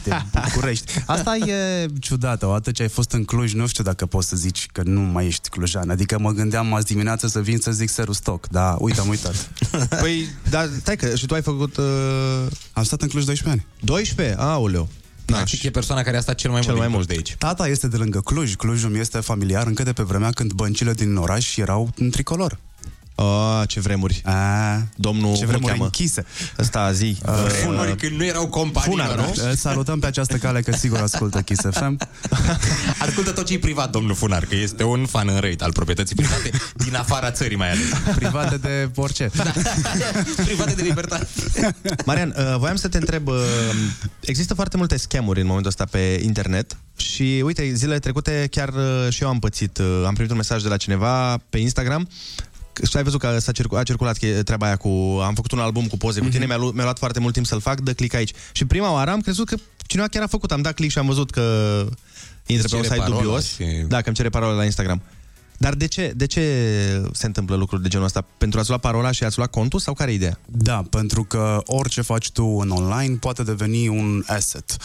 de 0.04 0.22
București. 0.44 0.92
Asta 1.06 1.36
e 1.36 1.86
ciudată. 2.00 2.46
Odată 2.46 2.70
ce 2.70 2.82
ai 2.82 2.88
fost 2.88 3.12
în 3.12 3.24
Cluj, 3.24 3.52
nu 3.52 3.66
știu 3.66 3.84
dacă 3.84 4.06
poți 4.06 4.28
să 4.28 4.36
zici 4.36 4.66
că 4.72 4.82
nu 4.84 5.00
mai 5.00 5.26
ești 5.26 5.48
clujan. 5.48 5.90
Adică 5.90 6.18
mă 6.18 6.30
gândeam 6.30 6.74
azi 6.74 6.86
dimineață 6.86 7.26
să 7.26 7.40
vin 7.40 7.58
să 7.58 7.70
zic 7.70 7.88
seru 7.88 8.12
stoc, 8.12 8.48
dar 8.48 8.76
uite, 8.78 9.00
am 9.00 9.08
uitat. 9.08 9.50
Păi, 10.00 10.28
dar 10.50 10.68
stai 10.80 10.96
că 10.96 11.14
și 11.14 11.26
tu 11.26 11.34
ai 11.34 11.42
făcut... 11.42 11.76
Uh... 11.76 11.84
Am 12.72 12.82
stat 12.82 13.02
în 13.02 13.08
Cluj 13.08 13.24
12 13.24 13.48
ani. 13.48 13.66
12? 13.80 14.36
Aoleu. 14.38 14.88
Practic 15.24 15.62
e 15.62 15.70
persoana 15.70 16.02
care 16.02 16.16
a 16.16 16.20
stat 16.20 16.34
cel 16.34 16.50
mai 16.50 16.60
Cel 16.60 16.74
mult 16.74 16.82
mai 16.82 16.88
din 16.88 16.96
mult. 16.96 17.08
Cluj 17.08 17.24
de 17.24 17.30
aici. 17.30 17.38
Tata 17.38 17.68
este 17.68 17.88
de 17.88 17.96
lângă 17.96 18.20
Cluj. 18.20 18.54
Clujul 18.54 18.90
mi 18.90 18.98
este 18.98 19.20
familiar 19.20 19.66
încă 19.66 19.82
de 19.82 19.92
pe 19.92 20.02
vremea 20.02 20.30
când 20.30 20.52
băncile 20.52 20.92
din 20.92 21.16
oraș 21.16 21.56
erau 21.56 21.90
în 21.96 22.10
tricolor. 22.10 22.58
Oh, 23.14 23.62
ce 23.66 23.80
vremuri. 23.80 24.22
A, 24.24 24.32
Domnul, 24.96 25.34
ce 25.34 25.38
cum 25.38 25.46
vremuri 25.46 25.64
îl 25.64 25.68
cheamă? 25.70 25.84
închise. 25.84 26.24
Ăsta, 26.58 26.92
zi. 26.92 27.16
Uh, 27.26 27.34
Vremuri 27.48 27.96
când 27.96 28.16
nu 28.16 28.24
erau 28.24 28.46
companii, 28.48 28.90
Funar, 28.90 29.16
nu? 29.16 29.48
Îl 29.48 29.54
salutăm 29.54 29.98
pe 29.98 30.06
această 30.06 30.36
cale 30.36 30.60
că 30.60 30.72
sigur 30.76 30.98
ascultă 30.98 31.40
Kiss 31.40 31.60
FM. 31.70 31.98
Ascultă 33.06 33.30
tot 33.30 33.46
ce 33.46 33.52
e 33.52 33.58
privat, 33.58 33.90
domnul 33.90 34.14
Funar, 34.14 34.44
că 34.44 34.54
este 34.54 34.84
un 34.84 35.06
fan 35.06 35.28
în 35.28 35.40
răit 35.40 35.62
al 35.62 35.72
proprietății 35.72 36.16
private, 36.16 36.50
din 36.74 36.94
afara 36.96 37.30
țării 37.30 37.56
mai 37.56 37.70
ales. 37.70 37.86
Private 38.20 38.56
de 38.56 38.90
orice. 38.94 39.30
Da. 39.34 39.52
private 40.44 40.72
de 40.72 40.82
libertate. 40.82 41.26
Marian, 42.04 42.34
uh, 42.38 42.58
voiam 42.58 42.76
să 42.76 42.88
te 42.88 42.96
întreb, 42.96 43.28
uh, 43.28 43.34
există 44.20 44.54
foarte 44.54 44.76
multe 44.76 44.96
scamuri 44.96 45.40
în 45.40 45.46
momentul 45.46 45.70
ăsta 45.70 45.84
pe 45.90 46.20
internet 46.22 46.76
și 46.96 47.42
uite, 47.44 47.72
zilele 47.74 47.98
trecute 47.98 48.46
chiar 48.50 48.68
uh, 48.68 49.06
și 49.08 49.22
eu 49.22 49.28
am 49.28 49.38
pățit, 49.38 49.78
uh, 49.78 50.02
am 50.06 50.14
primit 50.14 50.30
un 50.30 50.36
mesaj 50.36 50.62
de 50.62 50.68
la 50.68 50.76
cineva 50.76 51.36
pe 51.50 51.58
Instagram 51.58 52.08
și 52.90 52.96
ai 52.96 53.02
văzut 53.02 53.20
că 53.20 53.38
s-a 53.38 53.52
circu- 53.52 53.74
a 53.76 53.82
circulat 53.82 54.16
che- 54.18 54.42
treaba 54.44 54.66
aia 54.66 54.76
cu... 54.76 54.88
Am 55.24 55.34
făcut 55.34 55.52
un 55.52 55.58
album 55.58 55.86
cu 55.86 55.96
poze 55.96 56.20
cu 56.20 56.28
tine, 56.28 56.46
mi-a, 56.46 56.56
lu- 56.56 56.70
mi-a 56.74 56.82
luat 56.82 56.98
foarte 56.98 57.20
mult 57.20 57.32
timp 57.34 57.46
să-l 57.46 57.60
fac, 57.60 57.80
dă 57.80 57.92
click 57.92 58.14
aici. 58.14 58.32
Și 58.52 58.64
prima 58.64 58.92
oară 58.92 59.10
am 59.10 59.20
crezut 59.20 59.46
că 59.46 59.56
cineva 59.86 60.08
chiar 60.08 60.22
a 60.22 60.26
făcut, 60.26 60.52
am 60.52 60.62
dat 60.62 60.74
click 60.74 60.92
și 60.92 60.98
am 60.98 61.06
văzut 61.06 61.30
că 61.30 61.40
intră 62.46 62.68
pe 62.68 62.74
un 62.76 62.82
cere 62.82 62.94
site 62.94 62.98
parola 63.04 63.20
dubios. 63.22 63.52
și- 63.54 63.84
Da, 63.88 63.96
că 64.00 64.06
îmi 64.06 64.16
cere 64.16 64.28
parola 64.28 64.52
la 64.52 64.64
Instagram. 64.64 65.02
Dar 65.58 65.74
de 65.74 65.86
ce, 65.86 66.12
de 66.16 66.26
ce 66.26 66.42
se 67.12 67.26
întâmplă 67.26 67.56
lucruri 67.56 67.82
de 67.82 67.88
genul 67.88 68.06
ăsta? 68.06 68.24
Pentru 68.38 68.58
a-ți 68.58 68.68
lua 68.68 68.78
parola 68.78 69.10
și 69.10 69.24
a-ți 69.24 69.36
lua 69.38 69.46
contul 69.46 69.80
sau 69.80 69.94
care 69.94 70.10
e 70.10 70.14
ideea? 70.14 70.38
Da, 70.46 70.82
pentru 70.90 71.24
că 71.24 71.60
orice 71.66 72.00
faci 72.00 72.30
tu 72.30 72.44
în 72.44 72.70
online 72.70 73.14
poate 73.16 73.42
deveni 73.42 73.88
un 73.88 74.22
asset. 74.26 74.76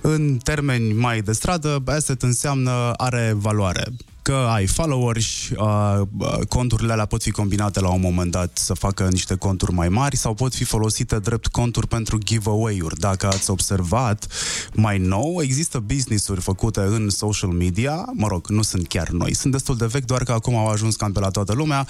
În 0.00 0.36
termeni 0.42 0.92
mai 0.92 1.20
de 1.20 1.32
stradă, 1.32 1.82
asset 1.86 2.22
înseamnă 2.22 2.92
are 2.96 3.32
valoare. 3.36 3.84
Că 4.26 4.46
ai 4.48 4.66
followers, 4.66 5.48
uh, 5.56 6.00
uh, 6.18 6.38
conturile 6.48 6.92
alea 6.92 7.04
pot 7.04 7.22
fi 7.22 7.30
combinate 7.30 7.80
la 7.80 7.88
un 7.88 8.00
moment 8.00 8.30
dat 8.30 8.58
să 8.58 8.74
facă 8.74 9.08
niște 9.10 9.34
conturi 9.34 9.72
mai 9.72 9.88
mari 9.88 10.16
sau 10.16 10.34
pot 10.34 10.54
fi 10.54 10.64
folosite 10.64 11.18
drept 11.18 11.46
conturi 11.46 11.86
pentru 11.86 12.18
giveaway-uri. 12.18 12.98
Dacă 12.98 13.26
ați 13.26 13.50
observat, 13.50 14.26
mai 14.72 14.98
nou 14.98 15.42
există 15.42 15.78
business-uri 15.78 16.40
făcute 16.40 16.80
în 16.80 17.10
social 17.10 17.50
media, 17.50 18.04
mă 18.12 18.26
rog, 18.26 18.48
nu 18.48 18.62
sunt 18.62 18.88
chiar 18.88 19.08
noi, 19.08 19.34
sunt 19.34 19.52
destul 19.52 19.76
de 19.76 19.86
vechi, 19.86 20.04
doar 20.04 20.22
că 20.22 20.32
acum 20.32 20.56
au 20.56 20.66
ajuns 20.66 20.96
cam 20.96 21.12
pe 21.12 21.20
la 21.20 21.30
toată 21.30 21.52
lumea, 21.52 21.86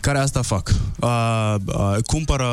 care 0.00 0.18
asta 0.18 0.42
fac. 0.42 0.74
Uh, 1.00 1.54
uh, 1.66 1.96
cumpără 2.06 2.46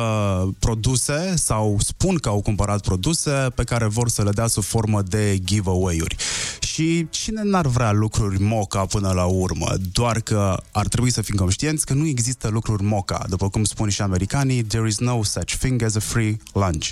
produse 0.58 1.34
sau 1.36 1.76
spun 1.80 2.16
că 2.16 2.28
au 2.28 2.40
cumpărat 2.40 2.80
produse 2.80 3.30
pe 3.54 3.64
care 3.64 3.86
vor 3.86 4.08
să 4.08 4.22
le 4.22 4.30
dea 4.30 4.46
sub 4.46 4.62
formă 4.62 5.02
de 5.02 5.38
giveaway-uri. 5.44 6.16
Și 6.60 7.06
cine 7.10 7.40
n-ar 7.44 7.66
vrea 7.66 7.92
lucruri 7.92 8.42
moca 8.42 8.84
până 8.84 9.12
la 9.16 9.24
urmă? 9.24 9.66
Doar 9.92 10.20
că 10.20 10.62
ar 10.72 10.88
trebui 10.88 11.10
să 11.10 11.22
fim 11.22 11.36
conștienți 11.36 11.86
că 11.86 11.94
nu 11.94 12.06
există 12.06 12.48
lucruri 12.48 12.82
moca. 12.82 13.24
După 13.28 13.48
cum 13.48 13.64
spun 13.64 13.88
și 13.88 14.02
americanii, 14.02 14.62
there 14.62 14.86
is 14.86 14.98
no 14.98 15.22
such 15.22 15.56
thing 15.56 15.82
as 15.82 15.94
a 15.94 16.00
free 16.00 16.36
lunch. 16.52 16.90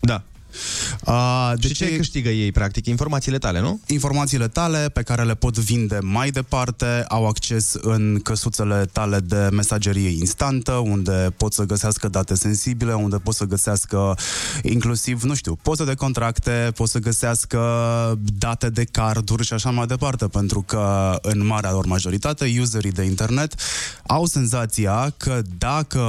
Da. 0.00 0.22
Uh, 1.06 1.52
De 1.56 1.66
și 1.66 1.74
ce 1.74 1.96
câștigă 1.96 2.28
ei, 2.28 2.52
practic? 2.52 2.86
Informațiile 2.86 3.38
tale, 3.38 3.60
nu? 3.60 3.80
Informațiile 3.86 4.48
tale 4.48 4.88
pe 4.88 5.02
care 5.02 5.22
le 5.22 5.34
pot 5.34 5.58
vinde 5.58 5.98
mai 6.02 6.30
departe, 6.30 7.04
au 7.08 7.26
acces 7.26 7.74
în 7.80 8.20
căsuțele 8.22 8.88
tale 8.92 9.18
de 9.18 9.48
mesagerie 9.52 10.08
instantă, 10.08 10.72
unde 10.72 11.34
pot 11.36 11.52
să 11.52 11.62
găsească 11.62 12.08
date 12.08 12.34
sensibile, 12.34 12.94
unde 12.94 13.16
pot 13.16 13.34
să 13.34 13.44
găsească 13.44 14.16
inclusiv, 14.62 15.22
nu 15.22 15.34
știu, 15.34 15.58
poze 15.62 15.84
de 15.84 15.94
contracte, 15.94 16.72
pot 16.74 16.88
să 16.88 16.98
găsească 16.98 17.60
date 18.38 18.70
de 18.70 18.84
carduri 18.84 19.44
și 19.44 19.52
așa 19.52 19.70
mai 19.70 19.86
departe, 19.86 20.26
pentru 20.26 20.62
că 20.62 21.18
în 21.22 21.46
marea 21.46 21.72
lor 21.72 21.86
majoritate, 21.86 22.52
userii 22.60 22.92
de 22.92 23.02
internet 23.02 23.54
au 24.06 24.26
senzația 24.26 25.14
că 25.16 25.42
dacă 25.58 26.00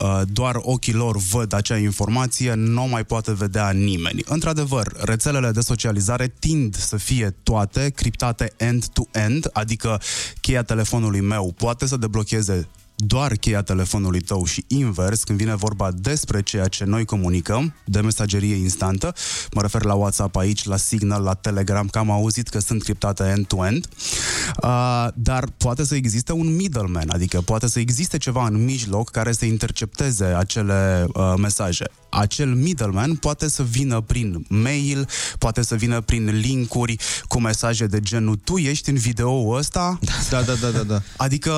uh, 0.00 0.20
doar 0.32 0.54
ochii 0.58 0.92
lor 0.92 1.16
văd 1.16 1.52
acea 1.52 1.76
informație, 1.76 2.54
nu 2.54 2.82
o 2.82 2.86
mai 2.86 3.04
poate 3.04 3.32
vedea 3.32 3.70
nimeni. 3.70 3.89
Într-adevăr, 4.26 4.92
rețelele 5.00 5.50
de 5.50 5.60
socializare 5.60 6.34
tind 6.38 6.76
să 6.76 6.96
fie 6.96 7.36
toate 7.42 7.90
criptate 7.90 8.52
end-to-end, 8.56 9.48
adică 9.52 10.00
cheia 10.40 10.62
telefonului 10.62 11.20
meu 11.20 11.54
poate 11.56 11.86
să 11.86 11.96
deblocheze 11.96 12.68
doar 13.06 13.32
cheia 13.32 13.62
telefonului 13.62 14.20
tău 14.20 14.44
și 14.44 14.64
invers, 14.66 15.24
când 15.24 15.38
vine 15.38 15.54
vorba 15.54 15.90
despre 15.90 16.42
ceea 16.42 16.66
ce 16.66 16.84
noi 16.84 17.04
comunicăm, 17.04 17.74
de 17.84 18.00
mesagerie 18.00 18.54
instantă, 18.54 19.14
mă 19.52 19.60
refer 19.60 19.82
la 19.84 19.94
WhatsApp 19.94 20.36
aici, 20.36 20.64
la 20.64 20.76
Signal, 20.76 21.22
la 21.22 21.34
Telegram, 21.34 21.88
că 21.88 21.98
am 21.98 22.10
auzit 22.10 22.48
că 22.48 22.58
sunt 22.58 22.82
criptate 22.82 23.24
end-to-end, 23.36 23.88
uh, 24.62 25.06
dar 25.14 25.48
poate 25.56 25.84
să 25.84 25.94
existe 25.94 26.32
un 26.32 26.56
middleman, 26.56 27.10
adică 27.10 27.40
poate 27.40 27.68
să 27.68 27.78
existe 27.78 28.18
ceva 28.18 28.46
în 28.46 28.64
mijloc 28.64 29.10
care 29.10 29.32
să 29.32 29.44
intercepteze 29.44 30.24
acele 30.24 31.06
uh, 31.14 31.34
mesaje. 31.38 31.84
Acel 32.08 32.54
middleman 32.54 33.14
poate 33.14 33.48
să 33.48 33.62
vină 33.62 34.00
prin 34.00 34.44
mail, 34.48 35.08
poate 35.38 35.62
să 35.62 35.74
vină 35.74 36.00
prin 36.00 36.40
linkuri 36.40 36.96
cu 37.28 37.40
mesaje 37.40 37.86
de 37.86 38.00
genul 38.00 38.36
tu 38.44 38.56
ești 38.56 38.90
în 38.90 38.96
video 38.96 39.54
ăsta? 39.54 39.98
Da, 40.30 40.42
da, 40.42 40.52
da, 40.54 40.68
da, 40.68 40.82
da. 40.82 41.02
Adică 41.16 41.52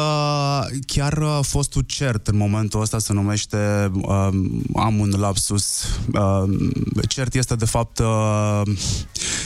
chiar 0.86 1.31
uh, 1.38 1.44
fostul 1.44 1.82
CERT 1.82 2.26
în 2.26 2.36
momentul 2.36 2.80
ăsta 2.80 2.98
se 2.98 3.12
numește, 3.12 3.90
uh, 3.94 4.28
am 4.76 4.98
un 4.98 5.14
lapsus, 5.16 5.84
uh, 6.14 6.42
CERT 7.08 7.34
este 7.34 7.54
de 7.54 7.64
fapt 7.64 7.98
uh, 7.98 8.62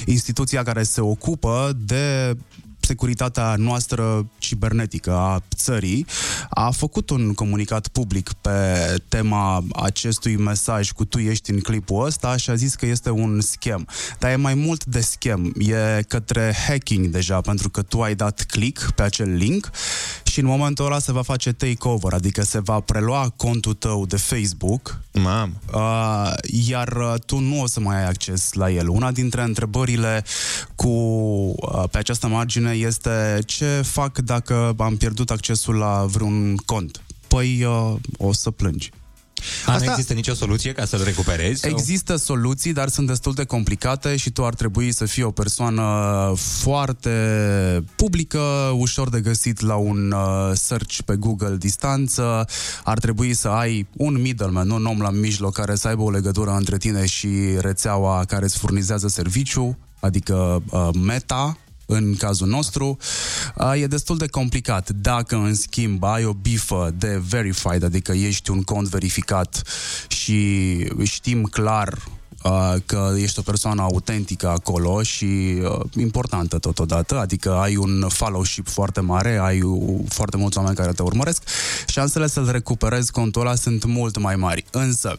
instituția 0.06 0.62
care 0.62 0.82
se 0.82 1.00
ocupă 1.00 1.72
de 1.76 2.36
securitatea 2.86 3.54
noastră 3.56 4.26
cibernetică 4.38 5.12
a 5.12 5.42
țării, 5.54 6.06
a 6.50 6.70
făcut 6.70 7.10
un 7.10 7.34
comunicat 7.34 7.88
public 7.88 8.32
pe 8.32 8.50
tema 9.08 9.64
acestui 9.72 10.36
mesaj 10.36 10.90
cu 10.90 11.04
tu 11.04 11.18
ești 11.18 11.50
în 11.50 11.60
clipul 11.60 12.04
ăsta 12.04 12.36
și 12.36 12.50
a 12.50 12.54
zis 12.54 12.74
că 12.74 12.86
este 12.86 13.10
un 13.10 13.40
scam. 13.40 13.88
Dar 14.18 14.30
e 14.30 14.36
mai 14.36 14.54
mult 14.54 14.84
de 14.84 15.00
scam, 15.00 15.54
e 15.58 16.02
către 16.08 16.54
hacking 16.66 17.06
deja, 17.06 17.40
pentru 17.40 17.70
că 17.70 17.82
tu 17.82 18.02
ai 18.02 18.14
dat 18.14 18.44
click 18.48 18.90
pe 18.90 19.02
acel 19.02 19.30
link 19.34 19.70
și 20.36 20.42
în 20.42 20.48
momentul 20.48 20.84
ăla 20.84 20.98
se 20.98 21.12
va 21.12 21.22
face 21.22 21.52
takeover, 21.52 22.12
adică 22.12 22.42
se 22.42 22.60
va 22.60 22.80
prelua 22.80 23.32
contul 23.36 23.74
tău 23.74 24.06
de 24.06 24.16
Facebook 24.16 25.00
Mam. 25.12 25.60
Uh, 25.74 26.32
iar 26.68 26.88
uh, 26.88 27.14
tu 27.26 27.38
nu 27.38 27.60
o 27.60 27.66
să 27.66 27.80
mai 27.80 27.96
ai 27.96 28.06
acces 28.06 28.52
la 28.52 28.70
el. 28.70 28.88
Una 28.88 29.12
dintre 29.12 29.42
întrebările 29.42 30.24
cu, 30.74 30.88
uh, 30.88 31.84
pe 31.90 31.98
această 31.98 32.26
margine 32.26 32.70
este 32.70 33.38
ce 33.46 33.82
fac 33.84 34.18
dacă 34.18 34.74
am 34.78 34.96
pierdut 34.96 35.30
accesul 35.30 35.74
la 35.74 36.04
vreun 36.08 36.56
cont? 36.56 37.02
Păi 37.28 37.64
uh, 37.64 37.94
o 38.16 38.32
să 38.32 38.50
plângi. 38.50 38.90
Asta... 39.66 39.84
Nu 39.84 39.90
există 39.90 40.12
nicio 40.12 40.34
soluție 40.34 40.72
ca 40.72 40.84
să-l 40.84 41.02
recuperezi? 41.04 41.60
sau? 41.60 41.70
Există 41.70 42.16
soluții, 42.16 42.72
dar 42.72 42.88
sunt 42.88 43.06
destul 43.06 43.32
de 43.32 43.44
complicate 43.44 44.16
și 44.16 44.30
tu 44.30 44.44
ar 44.44 44.54
trebui 44.54 44.92
să 44.92 45.04
fii 45.04 45.22
o 45.22 45.30
persoană 45.30 45.84
foarte 46.36 47.10
publică, 47.96 48.72
ușor 48.76 49.08
de 49.08 49.20
găsit 49.20 49.60
la 49.60 49.74
un 49.74 50.10
uh, 50.10 50.50
search 50.54 50.98
pe 51.04 51.16
Google 51.16 51.56
distanță. 51.56 52.46
Ar 52.84 52.98
trebui 52.98 53.34
să 53.34 53.48
ai 53.48 53.86
un 53.96 54.20
middleman, 54.20 54.70
un 54.70 54.84
om 54.84 55.00
la 55.00 55.10
mijloc 55.10 55.52
care 55.52 55.74
să 55.74 55.88
aibă 55.88 56.02
o 56.02 56.10
legătură 56.10 56.50
între 56.50 56.76
tine 56.76 57.06
și 57.06 57.28
rețeaua 57.58 58.24
care 58.24 58.44
îți 58.44 58.58
furnizează 58.58 59.08
serviciu, 59.08 59.78
adică 60.00 60.62
uh, 60.70 60.88
Meta, 61.04 61.58
în 61.86 62.14
cazul 62.14 62.48
nostru, 62.48 62.96
uh, 63.56 63.80
e 63.80 63.86
destul 63.86 64.16
de 64.16 64.26
complicat. 64.26 64.90
Dacă, 64.90 65.36
în 65.36 65.54
schimb, 65.54 66.02
ai 66.02 66.24
o 66.24 66.32
bifă 66.32 66.94
de 66.98 67.22
verified, 67.28 67.82
adică 67.82 68.12
ești 68.12 68.50
un 68.50 68.62
cont 68.62 68.88
verificat 68.88 69.62
și 70.08 70.76
știm 71.02 71.42
clar 71.42 71.98
uh, 72.42 72.74
că 72.86 73.14
ești 73.18 73.38
o 73.38 73.42
persoană 73.42 73.82
autentică 73.82 74.48
acolo 74.48 75.02
și 75.02 75.24
uh, 75.24 75.80
importantă 75.96 76.58
totodată, 76.58 77.18
adică 77.18 77.52
ai 77.52 77.76
un 77.76 78.06
fellowship 78.08 78.68
foarte 78.68 79.00
mare, 79.00 79.38
ai 79.42 79.62
uh, 79.62 80.00
foarte 80.08 80.36
mulți 80.36 80.58
oameni 80.58 80.76
care 80.76 80.92
te 80.92 81.02
urmăresc, 81.02 81.42
șansele 81.86 82.26
să-l 82.26 82.50
recuperezi 82.50 83.10
contul 83.10 83.40
ăla 83.40 83.54
sunt 83.54 83.84
mult 83.84 84.18
mai 84.18 84.36
mari. 84.36 84.64
Însă, 84.70 85.18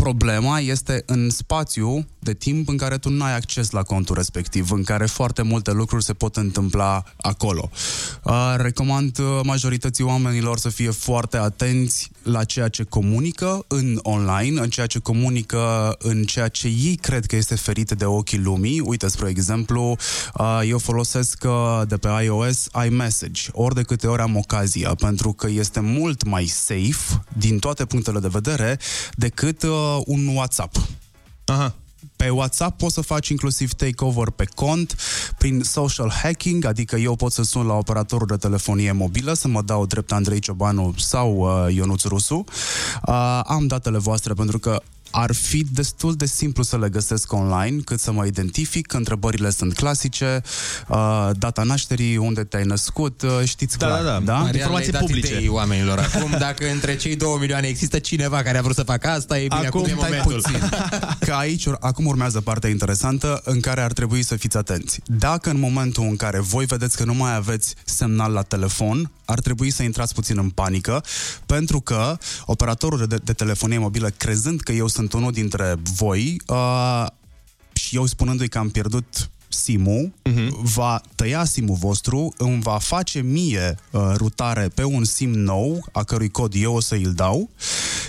Problema 0.00 0.60
este 0.60 1.02
în 1.06 1.30
spațiu 1.30 2.06
de 2.18 2.34
timp 2.34 2.68
în 2.68 2.76
care 2.76 2.98
tu 2.98 3.08
nu 3.08 3.24
ai 3.24 3.34
acces 3.34 3.70
la 3.70 3.82
contul 3.82 4.14
respectiv, 4.14 4.70
în 4.72 4.82
care 4.82 5.06
foarte 5.06 5.42
multe 5.42 5.72
lucruri 5.72 6.04
se 6.04 6.12
pot 6.12 6.36
întâmpla 6.36 7.02
acolo. 7.16 7.70
Uh, 8.22 8.54
recomand 8.56 9.18
uh, 9.18 9.40
majorității 9.44 10.04
oamenilor 10.04 10.58
să 10.58 10.68
fie 10.68 10.90
foarte 10.90 11.36
atenți 11.36 12.10
la 12.22 12.44
ceea 12.44 12.68
ce 12.68 12.82
comunică 12.82 13.64
în 13.68 13.98
online, 14.02 14.60
în 14.60 14.68
ceea 14.68 14.86
ce 14.86 14.98
comunică 14.98 15.94
în 15.98 16.22
ceea 16.22 16.48
ce 16.48 16.66
ei 16.66 16.98
cred 17.00 17.26
că 17.26 17.36
este 17.36 17.54
ferit 17.54 17.90
de 17.90 18.04
ochii 18.04 18.38
lumii. 18.38 18.80
Uite, 18.80 19.08
spre 19.08 19.28
exemplu, 19.28 19.96
uh, 20.34 20.60
eu 20.66 20.78
folosesc 20.78 21.44
uh, 21.46 21.82
de 21.88 21.96
pe 21.96 22.08
iOS 22.24 22.66
iMessage, 22.86 23.42
ori 23.52 23.74
de 23.74 23.82
câte 23.82 24.06
ori 24.06 24.22
am 24.22 24.36
ocazia, 24.36 24.94
pentru 24.94 25.32
că 25.32 25.48
este 25.48 25.80
mult 25.80 26.24
mai 26.24 26.44
safe 26.46 27.22
din 27.36 27.58
toate 27.58 27.84
punctele 27.84 28.18
de 28.18 28.28
vedere 28.30 28.78
decât 29.14 29.62
uh, 29.96 30.02
un 30.06 30.36
WhatsApp. 30.36 30.76
Aha. 31.44 31.74
Pe 32.16 32.28
WhatsApp 32.28 32.78
poți 32.78 32.94
să 32.94 33.00
faci 33.00 33.28
inclusiv 33.28 33.72
takeover 33.72 34.30
pe 34.30 34.44
cont 34.54 34.96
prin 35.38 35.62
social 35.62 36.10
hacking, 36.10 36.64
adică 36.64 36.96
eu 36.96 37.16
pot 37.16 37.32
să 37.32 37.42
sun 37.42 37.66
la 37.66 37.74
operatorul 37.74 38.26
de 38.26 38.36
telefonie 38.36 38.92
mobilă 38.92 39.32
să 39.32 39.48
mă 39.48 39.62
dau 39.62 39.86
drept 39.86 40.12
Andrei 40.12 40.38
Ciobanu 40.38 40.94
sau 40.96 41.36
uh, 41.36 41.74
Ionuț 41.74 42.02
Rusu. 42.02 42.44
Uh, 43.06 43.40
am 43.44 43.66
datele 43.66 43.98
voastre 43.98 44.34
pentru 44.34 44.58
că 44.58 44.82
ar 45.10 45.32
fi 45.34 45.66
destul 45.72 46.14
de 46.14 46.26
simplu 46.26 46.62
să 46.62 46.78
le 46.78 46.88
găsesc 46.88 47.32
online, 47.32 47.80
cât 47.84 48.00
să 48.00 48.12
mă 48.12 48.26
identific, 48.26 48.92
întrebările 48.92 49.50
sunt 49.50 49.74
clasice, 49.74 50.42
uh, 50.88 51.30
data 51.38 51.62
nașterii, 51.62 52.16
unde 52.16 52.44
te-ai 52.44 52.64
născut, 52.64 53.22
uh, 53.22 53.30
știți 53.44 53.78
Da, 53.78 53.86
clar, 53.86 54.02
da, 54.02 54.10
da. 54.12 54.18
da? 54.20 54.32
Marian, 54.32 54.54
Informații 54.54 54.90
le-ai 54.90 55.02
dat 55.02 55.10
publice. 55.10 55.34
idei 55.34 55.48
oamenilor 55.48 55.98
acum, 55.98 56.34
dacă 56.38 56.70
între 56.72 56.96
cei 56.96 57.16
2 57.16 57.36
milioane 57.40 57.66
există 57.66 57.98
cineva 57.98 58.42
care 58.42 58.58
a 58.58 58.62
vrut 58.62 58.74
să 58.74 58.82
facă 58.82 59.08
asta, 59.08 59.38
e 59.38 59.46
bine, 59.48 59.66
acum, 59.66 59.80
Acum 59.80 59.92
e 59.92 59.96
stai 59.96 60.10
momentul. 60.22 60.40
puțin. 60.42 60.68
Că 61.26 61.32
aici, 61.32 61.64
ur- 61.66 61.76
acum 61.80 62.06
urmează 62.06 62.40
partea 62.40 62.70
interesantă 62.70 63.40
în 63.44 63.60
care 63.60 63.80
ar 63.80 63.92
trebui 63.92 64.22
să 64.22 64.36
fiți 64.36 64.56
atenți. 64.56 65.00
Dacă 65.06 65.50
în 65.50 65.58
momentul 65.58 66.04
în 66.04 66.16
care 66.16 66.38
voi 66.40 66.64
vedeți 66.64 66.96
că 66.96 67.04
nu 67.04 67.14
mai 67.14 67.34
aveți 67.34 67.74
semnal 67.84 68.32
la 68.32 68.42
telefon, 68.42 69.10
ar 69.24 69.40
trebui 69.40 69.70
să 69.70 69.82
intrați 69.82 70.14
puțin 70.14 70.38
în 70.38 70.48
panică, 70.50 71.04
pentru 71.46 71.80
că 71.80 72.18
operatorul 72.44 73.06
de, 73.06 73.16
de 73.24 73.32
telefonie 73.32 73.78
mobilă, 73.78 74.08
crezând 74.16 74.60
că 74.60 74.72
eu 74.72 74.86
sunt 74.86 74.99
unul 75.08 75.32
dintre 75.32 75.76
voi, 75.96 76.40
uh, 76.46 77.06
și 77.72 77.96
eu 77.96 78.06
spunându-i 78.06 78.48
că 78.48 78.58
am 78.58 78.68
pierdut 78.68 79.30
SIM-ul, 79.48 80.12
uh-huh. 80.28 80.48
va 80.62 81.00
tăia 81.14 81.44
SIM-ul 81.44 81.76
vostru, 81.76 82.34
îmi 82.36 82.60
va 82.60 82.78
face 82.78 83.20
mie 83.20 83.74
uh, 83.90 84.00
rutare 84.16 84.68
pe 84.68 84.84
un 84.84 85.04
SIM 85.04 85.30
nou, 85.30 85.88
a 85.92 86.02
cărui 86.02 86.28
cod 86.28 86.52
eu 86.56 86.74
o 86.74 86.80
să 86.80 86.94
îl 86.94 87.12
dau 87.12 87.50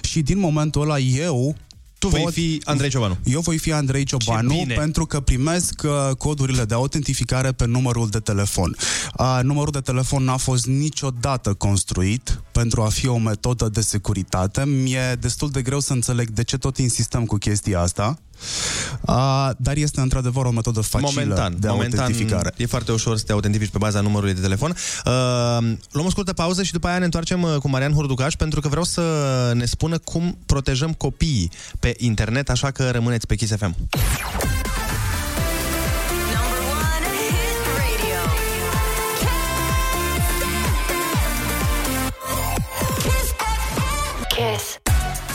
și 0.01 0.21
din 0.21 0.39
momentul 0.39 0.81
ăla 0.81 0.99
eu 0.99 1.55
Tu 2.01 2.07
vei 2.07 2.27
fi 2.31 2.61
Andrei 2.63 2.89
Ciobanu. 2.89 3.17
Eu 3.23 3.41
voi 3.41 3.57
fi 3.57 3.71
Andrei 3.71 4.03
Ciobanu 4.03 4.53
bine. 4.53 4.73
pentru 4.73 5.05
că 5.05 5.19
primesc 5.19 5.81
uh, 5.83 6.15
codurile 6.15 6.65
de 6.65 6.73
autentificare 6.73 7.51
pe 7.51 7.65
numărul 7.65 8.09
de 8.09 8.19
telefon. 8.19 8.75
Uh, 9.17 9.39
numărul 9.43 9.71
de 9.71 9.79
telefon 9.79 10.23
n-a 10.23 10.37
fost 10.37 10.65
niciodată 10.65 11.53
construit 11.53 12.41
pentru 12.51 12.81
a 12.81 12.89
fi 12.89 13.07
o 13.07 13.17
metodă 13.17 13.69
de 13.69 13.81
securitate. 13.81 14.65
Mi-e 14.65 15.17
destul 15.19 15.49
de 15.49 15.61
greu 15.61 15.79
să 15.79 15.93
înțeleg 15.93 16.29
de 16.29 16.43
ce 16.43 16.57
tot 16.57 16.77
insistăm 16.77 17.25
cu 17.25 17.35
chestia 17.35 17.79
asta. 17.79 18.17
Uh, 19.01 19.49
dar 19.57 19.75
este 19.75 20.01
într-adevăr 20.01 20.45
o 20.45 20.51
metodă 20.51 20.81
facilă 20.81 21.11
Momentan, 21.13 21.55
de 21.59 21.67
momentan 21.67 21.99
autentificare. 21.99 22.53
e 22.57 22.65
foarte 22.65 22.91
ușor 22.91 23.17
să 23.17 23.23
te 23.23 23.31
autentifici 23.31 23.69
pe 23.69 23.77
baza 23.77 24.01
numărului 24.01 24.33
de 24.33 24.41
telefon. 24.41 24.69
Uh, 24.69 25.11
luăm 25.91 26.05
o 26.05 26.09
scurtă 26.09 26.33
pauză 26.33 26.63
și 26.63 26.71
după 26.71 26.87
aia 26.87 26.97
ne 26.97 27.05
întoarcem 27.05 27.41
uh, 27.41 27.55
cu 27.55 27.69
Marian 27.69 27.93
Hurducaș 27.93 28.33
pentru 28.33 28.61
că 28.61 28.67
vreau 28.67 28.83
să 28.83 29.01
ne 29.53 29.65
spună 29.65 29.97
cum 29.97 30.37
protejăm 30.45 30.93
copiii 30.93 31.51
pe 31.79 31.93
internet, 31.97 32.49
așa 32.49 32.71
că 32.71 32.89
rămâneți 32.89 33.27
pe 33.27 33.35
Kiss 33.35 33.55
FM. 33.55 33.75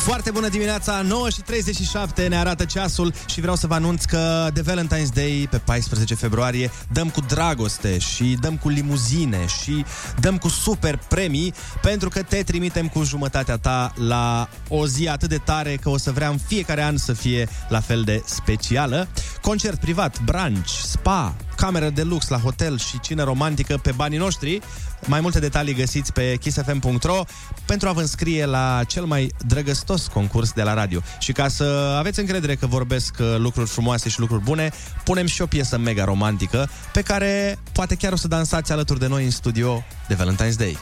Foarte 0.06 0.30
bună 0.30 0.48
dimineața, 0.48 1.02
9 1.02 1.30
și 1.30 1.40
37 1.40 2.26
ne 2.26 2.36
arată 2.36 2.64
ceasul 2.64 3.12
și 3.26 3.40
vreau 3.40 3.56
să 3.56 3.66
vă 3.66 3.74
anunț 3.74 4.04
că 4.04 4.48
de 4.52 4.62
Valentine's 4.62 5.14
Day 5.14 5.46
pe 5.50 5.58
14 5.58 6.14
februarie 6.14 6.70
dăm 6.92 7.08
cu 7.08 7.20
dragoste 7.20 7.98
și 7.98 8.36
dăm 8.40 8.56
cu 8.56 8.68
limuzine 8.68 9.46
și 9.62 9.84
dăm 10.20 10.38
cu 10.38 10.48
super 10.48 10.98
premii 11.08 11.54
pentru 11.82 12.08
că 12.08 12.22
te 12.22 12.42
trimitem 12.42 12.88
cu 12.88 13.02
jumătatea 13.02 13.56
ta 13.56 13.92
la 13.96 14.48
o 14.68 14.86
zi 14.86 15.08
atât 15.08 15.28
de 15.28 15.38
tare 15.44 15.76
că 15.76 15.88
o 15.88 15.98
să 15.98 16.10
vreau 16.10 16.32
în 16.32 16.38
fiecare 16.38 16.82
an 16.82 16.96
să 16.96 17.12
fie 17.12 17.48
la 17.68 17.80
fel 17.80 18.02
de 18.02 18.22
specială. 18.24 19.08
Concert 19.40 19.80
privat, 19.80 20.20
brunch, 20.22 20.68
spa, 20.68 21.34
cameră 21.56 21.90
de 21.90 22.02
lux 22.02 22.28
la 22.28 22.38
hotel 22.38 22.78
și 22.78 23.00
cină 23.00 23.22
romantică 23.22 23.78
pe 23.82 23.92
banii 23.96 24.18
noștri. 24.18 24.60
Mai 25.06 25.20
multe 25.20 25.38
detalii 25.38 25.74
găsiți 25.74 26.12
pe 26.12 26.36
kissfm.ro 26.40 27.24
pentru 27.66 27.88
a 27.88 27.92
vă 27.92 28.00
înscrie 28.00 28.44
la 28.44 28.82
cel 28.86 29.04
mai 29.04 29.32
drăgăstos 29.46 30.06
concurs 30.06 30.52
de 30.52 30.62
la 30.62 30.74
radio. 30.74 31.00
Și 31.18 31.32
ca 31.32 31.48
să 31.48 31.96
aveți 31.98 32.20
încredere 32.20 32.54
că 32.54 32.66
vorbesc 32.66 33.16
uh, 33.20 33.34
lucruri 33.38 33.68
frumoase 33.68 34.08
și 34.08 34.20
lucruri 34.20 34.42
bune, 34.42 34.72
punem 35.04 35.26
și 35.26 35.42
o 35.42 35.46
piesă 35.46 35.78
mega 35.78 36.04
romantică 36.04 36.68
pe 36.92 37.02
care 37.02 37.58
poate 37.72 37.94
chiar 37.94 38.12
o 38.12 38.16
să 38.16 38.28
dansați 38.28 38.72
alături 38.72 38.98
de 38.98 39.06
noi 39.06 39.24
în 39.24 39.30
studio 39.30 39.84
de 40.08 40.14
Valentine's 40.14 40.56
Day. 40.56 40.78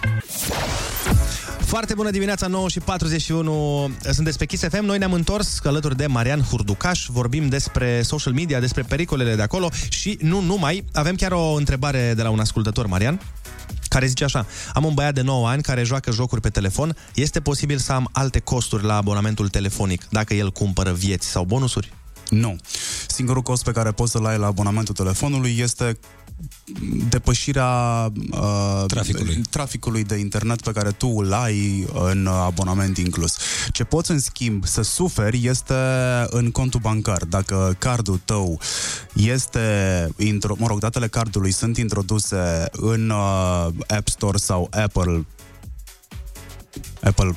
Foarte 1.74 1.94
bună 1.94 2.10
dimineața, 2.10 2.46
9 2.46 2.68
și 2.68 2.80
41. 2.80 3.90
Sunteți 4.10 4.38
pe 4.38 4.46
Kiss 4.46 4.62
FM. 4.68 4.84
Noi 4.84 4.98
ne-am 4.98 5.12
întors 5.12 5.60
alături 5.64 5.96
de 5.96 6.06
Marian 6.06 6.42
Hurducaș. 6.42 7.06
Vorbim 7.06 7.48
despre 7.48 8.02
social 8.02 8.32
media, 8.32 8.60
despre 8.60 8.82
pericolele 8.82 9.34
de 9.34 9.42
acolo 9.42 9.70
și 9.88 10.18
nu 10.20 10.40
numai. 10.40 10.84
Avem 10.92 11.14
chiar 11.14 11.32
o 11.32 11.52
întrebare 11.52 12.12
de 12.16 12.22
la 12.22 12.30
un 12.30 12.40
ascultător, 12.40 12.86
Marian 12.86 13.20
care 13.88 14.06
zice 14.06 14.24
așa, 14.24 14.46
am 14.74 14.84
un 14.84 14.94
băiat 14.94 15.14
de 15.14 15.20
9 15.20 15.48
ani 15.48 15.62
care 15.62 15.82
joacă 15.82 16.10
jocuri 16.10 16.40
pe 16.40 16.48
telefon, 16.48 16.96
este 17.14 17.40
posibil 17.40 17.78
să 17.78 17.92
am 17.92 18.08
alte 18.12 18.38
costuri 18.38 18.84
la 18.84 18.96
abonamentul 18.96 19.48
telefonic 19.48 20.04
dacă 20.10 20.34
el 20.34 20.50
cumpără 20.50 20.92
vieți 20.92 21.26
sau 21.26 21.44
bonusuri? 21.44 21.92
Nu. 22.28 22.56
Singurul 23.06 23.42
cost 23.42 23.64
pe 23.64 23.72
care 23.72 23.90
poți 23.90 24.10
să-l 24.10 24.26
ai 24.26 24.38
la 24.38 24.46
abonamentul 24.46 24.94
telefonului 24.94 25.56
este 25.58 25.98
depășirea 27.09 27.68
uh, 28.30 28.84
Traficului. 28.86 29.42
traficului 29.51 30.05
de 30.05 30.14
internet 30.16 30.61
pe 30.61 30.72
care 30.72 30.90
tu 30.90 31.07
îl 31.07 31.32
ai 31.32 31.86
în 31.92 32.26
abonament 32.26 32.97
inclus. 32.99 33.36
Ce 33.72 33.84
poți, 33.84 34.11
în 34.11 34.18
schimb, 34.18 34.66
să 34.66 34.82
suferi 34.82 35.47
este 35.47 35.74
în 36.26 36.51
contul 36.51 36.80
bancar. 36.80 37.24
Dacă 37.24 37.76
cardul 37.78 38.20
tău 38.24 38.61
este, 39.12 40.09
intro, 40.16 40.55
mă 40.59 40.66
rog, 40.66 40.78
datele 40.78 41.09
cardului 41.09 41.53
sunt 41.53 41.76
introduse 41.76 42.64
în 42.72 43.11
uh, 43.11 43.66
App 43.86 44.09
Store 44.09 44.36
sau 44.36 44.68
Apple 44.70 45.26
Apple 47.01 47.36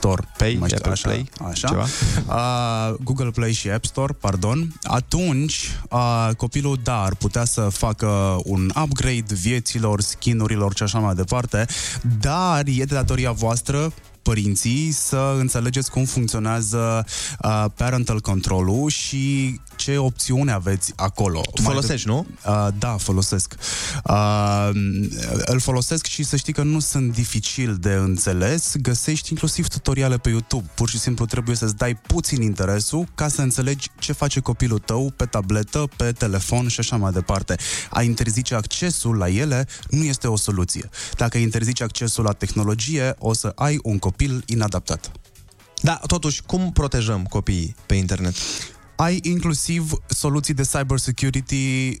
Store, 0.00 0.22
Pay, 0.36 0.56
mai 0.58 0.68
știu, 0.68 0.78
Apple 0.78 0.92
așa, 0.92 1.08
Play, 1.08 1.28
așa. 1.50 1.68
ceva? 1.68 1.86
Uh, 2.28 2.96
Google 3.04 3.30
Play 3.30 3.52
și 3.52 3.70
App 3.70 3.84
Store, 3.84 4.12
pardon, 4.12 4.72
atunci 4.82 5.70
uh, 5.90 6.28
copilul, 6.36 6.78
da, 6.82 7.02
ar 7.02 7.14
putea 7.14 7.44
să 7.44 7.60
facă 7.60 8.40
un 8.44 8.70
upgrade 8.82 9.34
vieților, 9.34 10.00
skinurilor 10.00 10.72
și 10.76 10.82
așa 10.82 10.98
mai 10.98 11.14
departe, 11.14 11.66
dar 12.20 12.62
e 12.66 12.84
de 12.84 12.94
datoria 12.94 13.32
voastră 13.32 13.92
părinții 14.22 14.90
să 14.90 15.36
înțelegeți 15.38 15.90
cum 15.90 16.04
funcționează 16.04 17.04
uh, 17.42 17.64
parental 17.76 18.20
control-ul 18.20 18.90
și 18.90 19.60
ce 19.76 19.96
opțiune 19.96 20.52
aveți 20.52 20.92
acolo. 20.96 21.40
Tu 21.54 21.62
folosești, 21.62 22.06
nu? 22.06 22.26
Uh, 22.46 22.68
da, 22.78 22.96
folosesc. 22.96 23.54
Uh, 24.04 24.70
îl 25.44 25.60
folosesc 25.60 26.06
și 26.06 26.22
să 26.22 26.36
știi 26.36 26.52
că 26.52 26.62
nu 26.62 26.78
sunt 26.78 27.12
dificil 27.12 27.76
de 27.80 27.92
înțeles. 27.92 28.74
Găsești 28.82 29.30
inclusiv 29.30 29.68
tutoriale 29.68 30.16
pe 30.16 30.28
YouTube. 30.28 30.70
Pur 30.74 30.88
și 30.88 30.98
simplu 30.98 31.26
trebuie 31.26 31.56
să-ți 31.56 31.76
dai 31.76 31.96
puțin 31.96 32.42
interesul 32.42 33.06
ca 33.14 33.28
să 33.28 33.42
înțelegi 33.42 33.90
ce 33.98 34.12
face 34.12 34.40
copilul 34.40 34.78
tău 34.78 35.12
pe 35.16 35.24
tabletă, 35.24 35.88
pe 35.96 36.12
telefon 36.12 36.68
și 36.68 36.80
așa 36.80 36.96
mai 36.96 37.12
departe. 37.12 37.56
A 37.90 38.02
interzice 38.02 38.54
accesul 38.54 39.16
la 39.16 39.28
ele 39.28 39.66
nu 39.90 40.04
este 40.04 40.26
o 40.26 40.36
soluție. 40.36 40.88
Dacă 41.16 41.38
interzici 41.38 41.80
accesul 41.80 42.24
la 42.24 42.32
tehnologie, 42.32 43.14
o 43.18 43.32
să 43.32 43.52
ai 43.54 43.78
un 43.82 43.98
copil 43.98 44.09
inadaptat. 44.46 45.12
Da, 45.82 46.00
totuși, 46.06 46.42
cum 46.42 46.72
protejăm 46.72 47.24
copiii 47.24 47.74
pe 47.86 47.94
internet? 47.94 48.34
Ai 48.96 49.18
inclusiv 49.22 49.92
soluții 50.06 50.54
de 50.54 50.62
cybersecurity 50.62 52.00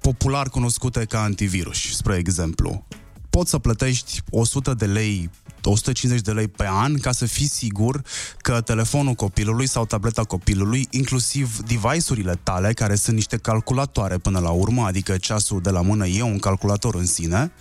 popular 0.00 0.48
cunoscute 0.48 1.04
ca 1.04 1.22
antivirus, 1.22 1.96
spre 1.96 2.16
exemplu. 2.16 2.86
Poți 3.30 3.50
să 3.50 3.58
plătești 3.58 4.20
100 4.30 4.74
de 4.74 4.86
lei 4.86 5.30
150 5.68 6.20
de 6.20 6.32
lei 6.32 6.48
pe 6.48 6.66
an 6.68 6.98
ca 6.98 7.12
să 7.12 7.26
fii 7.26 7.48
sigur 7.48 8.02
că 8.38 8.60
telefonul 8.60 9.14
copilului 9.14 9.68
sau 9.68 9.86
tableta 9.86 10.24
copilului, 10.24 10.86
inclusiv 10.90 11.56
device-urile 11.58 12.40
tale, 12.42 12.72
care 12.72 12.94
sunt 12.94 13.16
niște 13.16 13.36
calculatoare 13.36 14.18
până 14.18 14.38
la 14.38 14.50
urmă, 14.50 14.84
adică 14.86 15.16
ceasul 15.16 15.60
de 15.60 15.70
la 15.70 15.80
mână 15.80 16.06
e 16.06 16.22
un 16.22 16.38
calculator 16.38 16.94
în 16.94 17.06
sine. 17.06 17.52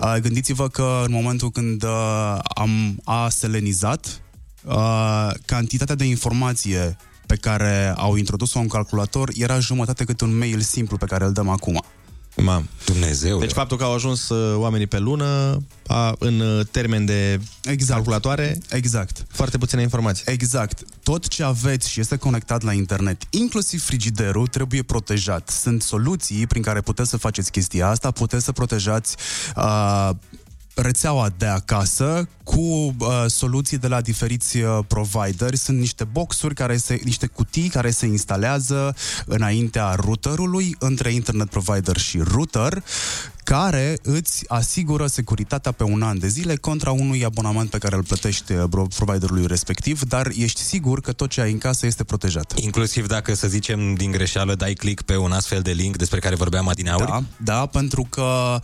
Uh, 0.00 0.16
gândiți-vă 0.20 0.68
că 0.68 1.02
în 1.04 1.12
momentul 1.12 1.50
când 1.50 1.82
uh, 1.82 2.38
am 2.54 3.00
a 3.04 3.28
selenizat, 3.28 4.22
uh, 4.64 5.30
cantitatea 5.44 5.94
de 5.94 6.04
informație 6.04 6.96
pe 7.26 7.36
care 7.36 7.94
au 7.96 8.16
introdus-o 8.16 8.58
în 8.58 8.68
calculator 8.68 9.30
era 9.34 9.58
jumătate 9.58 10.04
cât 10.04 10.20
un 10.20 10.38
mail 10.38 10.60
simplu 10.60 10.96
pe 10.96 11.06
care 11.06 11.24
îl 11.24 11.32
dăm 11.32 11.48
acum. 11.48 11.82
Mam. 12.36 12.68
Dumnezeu. 12.84 13.38
Deci 13.38 13.52
faptul 13.52 13.76
că 13.76 13.84
au 13.84 13.94
ajuns 13.94 14.28
uh, 14.28 14.56
oamenii 14.56 14.86
pe 14.86 14.98
lună 14.98 15.62
a, 15.86 16.14
în 16.18 16.40
uh, 16.40 16.66
termen 16.70 17.04
de 17.04 17.40
exact. 17.62 17.92
calculatoare, 17.92 18.58
Exact. 18.70 19.26
foarte 19.28 19.58
puține 19.58 19.82
informații. 19.82 20.24
Exact. 20.26 20.82
Tot 21.02 21.28
ce 21.28 21.42
aveți 21.42 21.90
și 21.90 22.00
este 22.00 22.16
conectat 22.16 22.62
la 22.62 22.72
internet, 22.72 23.22
inclusiv 23.30 23.84
frigiderul, 23.84 24.46
trebuie 24.46 24.82
protejat. 24.82 25.48
Sunt 25.48 25.82
soluții 25.82 26.46
prin 26.46 26.62
care 26.62 26.80
puteți 26.80 27.10
să 27.10 27.16
faceți 27.16 27.50
chestia 27.50 27.88
asta, 27.88 28.10
puteți 28.10 28.44
să 28.44 28.52
protejați 28.52 29.16
uh, 29.56 30.10
rețeaua 30.74 31.30
de 31.36 31.46
acasă 31.46 32.28
cu 32.54 32.60
uh, 32.98 33.24
soluții 33.26 33.78
de 33.78 33.88
la 33.88 34.00
diferiți 34.00 34.56
uh, 34.56 34.78
provideri. 34.86 35.56
Sunt 35.56 35.78
niște 35.78 36.04
boxuri, 36.04 36.54
care 36.54 36.76
se, 36.76 37.00
niște 37.04 37.26
cutii 37.26 37.68
care 37.68 37.90
se 37.90 38.06
instalează 38.06 38.94
înaintea 39.26 39.94
routerului 39.94 40.76
între 40.78 41.12
internet 41.12 41.50
provider 41.50 41.96
și 41.96 42.18
router 42.18 42.82
care 43.44 43.98
îți 44.02 44.44
asigură 44.48 45.06
securitatea 45.06 45.72
pe 45.72 45.82
un 45.82 46.02
an 46.02 46.18
de 46.18 46.28
zile 46.28 46.56
contra 46.56 46.90
unui 46.90 47.24
abonament 47.24 47.70
pe 47.70 47.78
care 47.78 47.96
îl 47.96 48.02
plătești 48.02 48.52
uh, 48.52 48.64
bro- 48.64 48.96
providerului 48.96 49.46
respectiv, 49.46 50.02
dar 50.02 50.30
ești 50.36 50.60
sigur 50.60 51.00
că 51.00 51.12
tot 51.12 51.30
ce 51.30 51.40
ai 51.40 51.52
în 51.52 51.58
casă 51.58 51.86
este 51.86 52.04
protejat. 52.04 52.58
Inclusiv 52.58 53.06
dacă, 53.06 53.34
să 53.34 53.48
zicem, 53.48 53.94
din 53.94 54.10
greșeală 54.10 54.54
dai 54.54 54.72
click 54.72 55.02
pe 55.02 55.16
un 55.16 55.32
astfel 55.32 55.60
de 55.60 55.70
link 55.70 55.96
despre 55.96 56.18
care 56.18 56.34
vorbeam 56.34 56.68
adineauri. 56.68 57.06
Da, 57.06 57.22
da, 57.36 57.66
pentru 57.66 58.06
că 58.10 58.60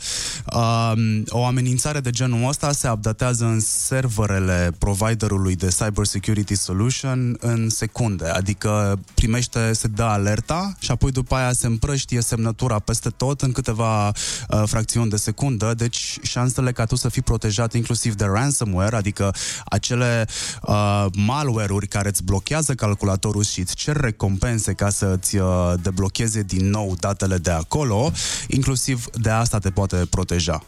um, 0.53 1.25
o 1.29 1.45
amenințare 1.45 2.01
de 2.01 2.11
genul 2.11 2.49
ăsta 2.49 2.73
se 2.73 2.89
updatează 2.89 3.45
în 3.45 3.61
serverele 3.79 4.73
providerului 4.79 5.55
de 5.57 5.69
cyber 5.79 6.05
security 6.05 6.55
solution 6.55 7.37
în 7.41 7.69
secunde, 7.69 8.29
adică 8.29 8.99
primește, 9.15 9.73
se 9.73 9.89
dă 9.89 10.03
alerta 10.03 10.75
și 10.79 10.91
apoi 10.91 11.11
după 11.11 11.35
aia 11.35 11.53
se 11.53 11.67
împrăștie 11.67 12.21
semnătura 12.21 12.79
peste 12.79 13.09
tot 13.09 13.43
în 13.43 13.53
câteva 13.53 14.07
uh, 14.09 14.63
fracțiuni 14.67 15.11
de 15.11 15.17
secundă, 15.17 15.75
deci 15.75 16.19
șansele 16.23 16.73
ca 16.73 16.85
tu 16.85 16.97
să 16.97 17.09
fii 17.09 17.23
protejat 17.23 17.75
inclusiv 17.75 18.15
de 18.15 18.25
ransomware, 18.25 18.97
adică 18.97 19.35
acele 19.65 20.27
uh, 20.63 21.07
malware-uri 21.13 21.87
care 21.87 22.09
îți 22.09 22.25
blochează 22.25 22.75
calculatorul 22.75 23.43
și 23.43 23.61
îți 23.61 23.75
cer 23.75 23.97
recompense 23.97 24.73
ca 24.73 24.89
să 24.89 25.17
îți 25.19 25.37
uh, 25.37 25.73
deblocheze 25.83 26.43
din 26.43 26.71
nou 26.71 26.97
datele 27.01 27.37
de 27.37 27.51
acolo, 27.51 28.13
inclusiv 28.47 29.05
de 29.11 29.31
asta 29.31 29.59
te 29.59 29.71
poate 29.71 29.97
proteja. 30.11 30.63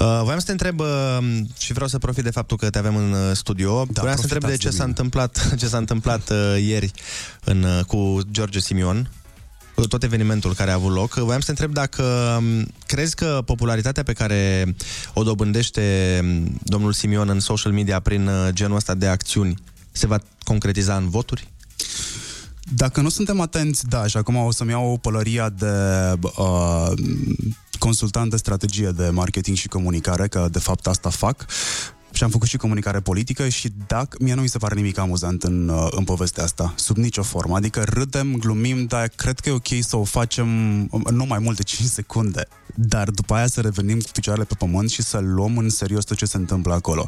Uh, 0.00 0.20
voiam 0.22 0.38
să 0.38 0.44
te 0.44 0.50
întreb 0.50 0.80
uh, 0.80 1.18
și 1.58 1.72
vreau 1.72 1.88
să 1.88 1.98
profit 1.98 2.24
de 2.24 2.30
faptul 2.30 2.56
că 2.56 2.70
te 2.70 2.78
avem 2.78 2.96
în 2.96 3.12
uh, 3.12 3.18
studio. 3.32 3.84
Da, 3.90 4.00
vreau 4.00 4.16
să 4.16 4.26
te 4.26 4.34
întreb 4.34 4.50
de 4.50 4.56
ce 4.56 4.68
profitați 4.68 4.76
de 4.76 4.76
s-a 4.76 4.84
mine. 4.84 4.88
întâmplat, 4.88 5.48
ce 5.60 5.66
s-a 5.66 5.76
întâmplat 5.76 6.30
uh, 6.30 6.62
ieri 6.62 6.90
în, 7.44 7.62
uh, 7.62 7.84
cu 7.84 8.20
George 8.30 8.60
Simion 8.60 9.10
cu 9.74 9.86
tot 9.86 10.02
evenimentul 10.02 10.54
care 10.54 10.70
a 10.70 10.74
avut 10.74 10.92
loc. 10.92 11.14
Voiam 11.14 11.40
să 11.40 11.44
te 11.44 11.50
întreb 11.50 11.72
dacă 11.72 12.02
um, 12.38 12.66
crezi 12.86 13.14
că 13.14 13.42
popularitatea 13.44 14.02
pe 14.02 14.12
care 14.12 14.74
o 15.14 15.22
dobândește 15.22 16.18
um, 16.22 16.58
domnul 16.62 16.92
Simion 16.92 17.28
în 17.28 17.40
social 17.40 17.72
media 17.72 18.00
prin 18.00 18.26
uh, 18.26 18.48
genul 18.50 18.76
ăsta 18.76 18.94
de 18.94 19.06
acțiuni 19.06 19.54
se 19.92 20.06
va 20.06 20.18
concretiza 20.44 20.96
în 20.96 21.08
voturi? 21.08 21.50
Dacă 22.74 23.00
nu 23.00 23.08
suntem 23.08 23.40
atenți, 23.40 23.88
da, 23.88 24.06
și 24.06 24.16
acum 24.16 24.36
o 24.36 24.50
să-mi 24.50 24.70
iau 24.70 24.98
pălăria 25.00 25.48
de 25.48 25.66
uh, 26.38 26.92
consultant 27.78 28.30
de 28.30 28.36
strategie 28.36 28.88
de 28.88 29.08
marketing 29.08 29.56
și 29.56 29.68
comunicare, 29.68 30.28
că 30.28 30.48
de 30.50 30.58
fapt 30.58 30.86
asta 30.86 31.10
fac, 31.10 31.46
și 32.12 32.24
am 32.24 32.30
făcut 32.30 32.48
și 32.48 32.56
comunicare 32.56 33.00
politică 33.00 33.48
și 33.48 33.72
dacă, 33.86 34.16
mie 34.20 34.34
nu 34.34 34.40
mi 34.40 34.48
se 34.48 34.58
pare 34.58 34.74
nimic 34.74 34.98
amuzant 34.98 35.42
în, 35.42 35.68
uh, 35.68 35.86
în 35.90 36.04
povestea 36.04 36.44
asta, 36.44 36.74
sub 36.76 36.96
nicio 36.96 37.22
formă. 37.22 37.56
Adică 37.56 37.84
râdem, 37.86 38.36
glumim, 38.36 38.86
dar 38.86 39.08
cred 39.08 39.40
că 39.40 39.48
e 39.48 39.52
ok 39.52 39.68
să 39.80 39.96
o 39.96 40.04
facem 40.04 40.46
um, 40.90 41.04
nu 41.10 41.24
mai 41.24 41.38
mult 41.38 41.56
de 41.56 41.62
5 41.62 41.88
secunde. 42.00 42.48
Dar 42.74 43.10
după 43.10 43.34
aia 43.34 43.46
să 43.46 43.60
revenim 43.60 44.00
cu 44.00 44.10
picioarele 44.12 44.44
pe 44.44 44.54
pământ 44.58 44.90
și 44.90 45.02
să 45.02 45.18
luăm 45.18 45.58
în 45.58 45.70
serios 45.70 46.04
tot 46.04 46.16
ce 46.16 46.24
se 46.24 46.36
întâmplă 46.36 46.74
acolo. 46.74 47.06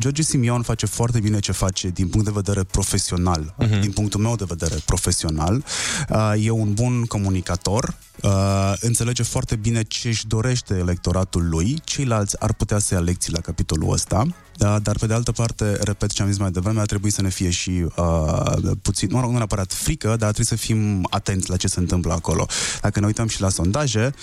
George 0.00 0.22
Simion 0.22 0.62
face 0.62 0.86
foarte 0.86 1.20
bine 1.20 1.38
ce 1.38 1.52
face 1.52 1.88
din 1.88 2.08
punct 2.08 2.26
de 2.26 2.32
vedere 2.34 2.62
profesional. 2.62 3.54
Uh-huh. 3.58 3.80
Din 3.80 3.90
punctul 3.90 4.20
meu 4.20 4.36
de 4.36 4.44
vedere 4.48 4.74
profesional. 4.84 5.64
Uh, 6.08 6.32
e 6.44 6.50
un 6.50 6.74
bun 6.74 7.04
comunicator, 7.04 7.94
uh, 8.22 8.72
înțelege 8.80 9.22
foarte 9.22 9.56
bine 9.56 9.82
ce 9.82 10.08
își 10.08 10.26
dorește 10.26 10.74
electoratul 10.74 11.48
lui, 11.48 11.80
ceilalți 11.84 12.40
ar 12.40 12.52
putea 12.52 12.78
să 12.78 12.94
ia 12.94 13.00
lecții 13.00 13.32
la 13.32 13.40
capitolul 13.40 13.92
ăsta, 13.92 14.26
da, 14.58 14.78
dar 14.78 14.96
pe 14.98 15.06
de 15.06 15.14
altă 15.14 15.32
parte, 15.32 15.78
repet 15.82 16.12
ce 16.12 16.22
am 16.22 16.28
zis 16.28 16.38
mai 16.38 16.50
devreme, 16.50 16.80
ar 16.80 16.86
trebui 16.86 17.10
să 17.10 17.22
ne 17.22 17.28
fie 17.28 17.50
și 17.50 17.86
uh, 17.96 18.52
puțin, 18.82 19.08
mă 19.12 19.20
rog, 19.20 19.30
nu 19.30 19.36
neapărat 19.36 19.72
frică, 19.72 20.08
dar 20.08 20.32
trebuie 20.32 20.46
să 20.46 20.56
fim 20.56 21.06
atenți 21.10 21.50
la 21.50 21.56
ce 21.56 21.68
se 21.68 21.78
întâmplă 21.78 22.12
acolo. 22.12 22.46
Dacă 22.80 23.00
ne 23.00 23.06
uităm 23.06 23.28
și 23.28 23.40
la 23.40 23.48
sondaje, 23.48 24.14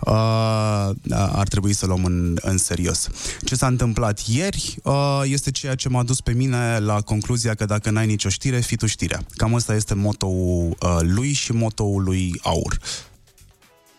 uh, 0.00 0.90
ar 1.10 1.48
trebui 1.48 1.72
să 1.72 1.86
luăm 1.86 2.04
în, 2.04 2.38
în 2.40 2.58
serios. 2.58 3.08
Ce 3.44 3.54
s-a 3.54 3.66
întâmplat 3.66 4.20
ieri 4.26 4.76
uh, 4.82 5.20
este 5.24 5.50
ceea 5.50 5.74
ce 5.74 5.88
m-a 5.88 6.02
dus 6.02 6.20
pe 6.20 6.32
mine 6.32 6.78
la 6.78 7.00
concluzia 7.00 7.54
că 7.54 7.64
dacă 7.64 7.90
n-ai 7.90 8.06
nicio 8.06 8.28
știre, 8.28 8.60
fii 8.60 8.76
tu 8.76 8.86
știrea. 8.86 9.20
Cam 9.36 9.52
ăsta 9.52 9.74
este 9.74 9.94
motoul 9.94 10.76
uh, 10.80 10.98
lui 11.00 11.32
și 11.32 11.52
motoul 11.52 12.02
lui 12.02 12.40
Aur. 12.42 12.78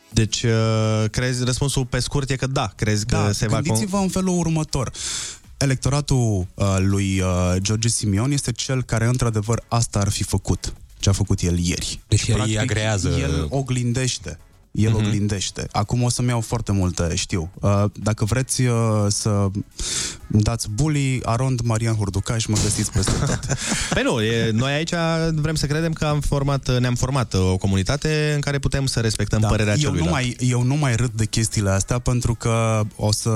Deci, 0.09 0.43
uh, 0.43 1.09
crezi, 1.11 1.43
răspunsul 1.43 1.85
pe 1.85 1.99
scurt 1.99 2.29
e 2.29 2.35
că 2.35 2.47
da, 2.47 2.71
crezi 2.75 3.05
că 3.05 3.15
Da, 3.15 3.31
se 3.31 3.47
va... 3.47 3.59
con- 3.59 3.63
gândiți-vă 3.63 3.97
în 3.97 4.09
felul 4.09 4.37
următor. 4.37 4.91
Electoratul 5.63 6.47
uh, 6.53 6.75
lui 6.79 7.19
uh, 7.19 7.55
George 7.57 7.87
Simion 7.87 8.31
este 8.31 8.51
cel 8.51 8.83
care, 8.83 9.05
într-adevăr, 9.05 9.63
asta 9.67 9.99
ar 9.99 10.09
fi 10.09 10.23
făcut. 10.23 10.73
Ce 10.99 11.09
a 11.09 11.13
făcut 11.13 11.41
el 11.41 11.57
ieri. 11.59 11.99
Deci 12.07 12.19
Și, 12.19 12.31
el 12.31 12.41
îi 12.45 12.59
agrează- 12.59 13.09
El 13.19 13.47
oglindește. 13.49 14.37
El 14.71 14.89
Mhm. 14.91 14.99
uh-huh. 15.01 15.05
oglindește. 15.05 15.67
Acum 15.71 16.03
o 16.03 16.09
să-mi 16.09 16.27
iau 16.27 16.41
foarte 16.41 16.71
multe, 16.71 17.15
știu. 17.15 17.51
Uh, 17.61 17.83
dacă 17.93 18.25
vreți 18.25 18.61
uh, 18.61 18.75
să 19.07 19.47
dați 20.27 20.69
bully, 20.69 21.19
Arond, 21.23 21.59
Marian 21.61 21.95
Hurducaș, 21.95 22.45
mă 22.45 22.55
găsiți 22.63 22.91
peste 22.91 23.11
tot. 23.25 23.39
Păi 23.93 24.01
nu, 24.03 24.21
e, 24.21 24.51
noi 24.51 24.73
aici 24.73 24.93
vrem 25.33 25.55
să 25.55 25.65
credem 25.65 25.93
că 25.93 26.05
am 26.05 26.19
format, 26.19 26.79
ne-am 26.79 26.95
format 26.95 27.33
o 27.33 27.57
comunitate 27.57 28.31
în 28.35 28.41
care 28.41 28.59
putem 28.59 28.85
să 28.85 28.99
respectăm 28.99 29.39
da, 29.41 29.47
părerea 29.47 29.73
eu, 29.73 29.79
celuilalt. 29.79 30.05
nu 30.07 30.11
mai, 30.11 30.35
eu 30.39 30.61
nu 30.63 30.75
mai 30.75 30.95
râd 30.95 31.11
de 31.11 31.25
chestiile 31.25 31.69
astea 31.69 31.99
pentru 31.99 32.35
că 32.35 32.81
o 32.95 33.11
să, 33.11 33.29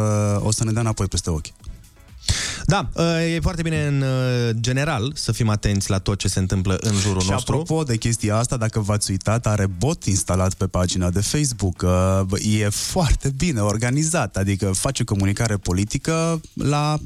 o 0.44 0.52
să 0.52 0.64
ne 0.64 0.72
dea 0.72 0.82
înapoi 0.82 1.08
peste 1.08 1.30
ochi. 1.30 1.46
Da, 2.66 2.90
e 3.36 3.40
foarte 3.40 3.62
bine 3.62 3.86
în 3.86 4.02
uh, 4.02 4.50
general 4.60 5.12
să 5.16 5.32
fim 5.32 5.50
atenți 5.50 5.90
la 5.90 5.98
tot 5.98 6.18
ce 6.18 6.28
se 6.28 6.40
întâmplă 6.40 6.78
în 6.82 6.96
jurul 6.96 7.22
și 7.22 7.30
nostru. 7.30 7.54
apropo 7.54 7.84
de 7.84 7.98
chestia 7.98 8.38
asta, 8.38 8.58
dacă 8.58 8.80
v-ați 8.80 9.12
uitat, 9.12 9.48
are 9.48 9.66
bot 9.66 10.04
instalat 10.04 10.54
pe 10.54 10.68
pagina 10.68 11.10
de 11.10 11.22
Facebook. 11.22 11.82
Uh, 11.82 12.22
E 12.58 12.70
foarte 12.70 13.34
bine 13.38 13.62
organizat, 13.62 14.38
adică 14.38 14.72
face 14.72 15.04
comunicare 15.04 15.56
politică 15.58 16.42
la 16.54 16.98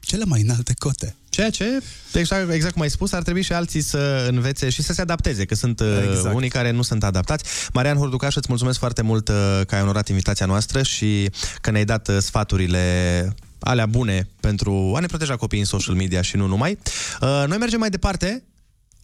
cele 0.00 0.24
mai 0.24 0.40
înalte 0.40 0.74
cote. 0.78 1.16
Ceea 1.28 1.50
ce, 1.50 1.64
exact, 2.12 2.50
exact 2.50 2.72
cum 2.72 2.82
ai 2.82 2.90
spus, 2.90 3.12
ar 3.12 3.22
trebui 3.22 3.42
și 3.42 3.52
alții 3.52 3.80
să 3.80 4.26
învețe 4.30 4.68
și 4.68 4.82
să 4.82 4.92
se 4.92 5.00
adapteze, 5.00 5.44
că 5.44 5.54
sunt 5.54 5.80
exact. 5.80 6.10
Exact. 6.10 6.34
unii 6.34 6.48
care 6.48 6.70
nu 6.70 6.82
sunt 6.82 7.04
adaptați. 7.04 7.44
Marian 7.72 7.96
Hurducaș, 7.96 8.34
îți 8.34 8.46
mulțumesc 8.48 8.78
foarte 8.78 9.02
mult 9.02 9.28
uh, 9.28 9.60
că 9.66 9.74
ai 9.74 9.82
onorat 9.82 10.08
invitația 10.08 10.46
noastră 10.46 10.82
și 10.82 11.30
că 11.60 11.70
ne-ai 11.70 11.84
dat 11.84 12.08
uh, 12.08 12.16
sfaturile 12.20 13.34
alea 13.60 13.86
bune 13.86 14.28
pentru 14.40 14.92
a 14.96 15.00
ne 15.00 15.06
proteja 15.06 15.36
copiii 15.36 15.60
în 15.60 15.66
social 15.66 15.94
media 15.94 16.22
și 16.22 16.36
nu 16.36 16.46
numai. 16.46 16.78
Uh, 17.20 17.44
Noi 17.46 17.58
mergem 17.58 17.78
mai 17.78 17.90
departe, 17.90 18.42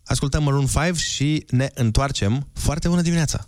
ascultăm 0.04 0.42
Maroon 0.42 0.66
5 0.66 0.96
și 0.96 1.44
ne 1.50 1.68
întoarcem. 1.74 2.48
Foarte 2.52 2.88
bună 2.88 3.00
dimineața! 3.00 3.44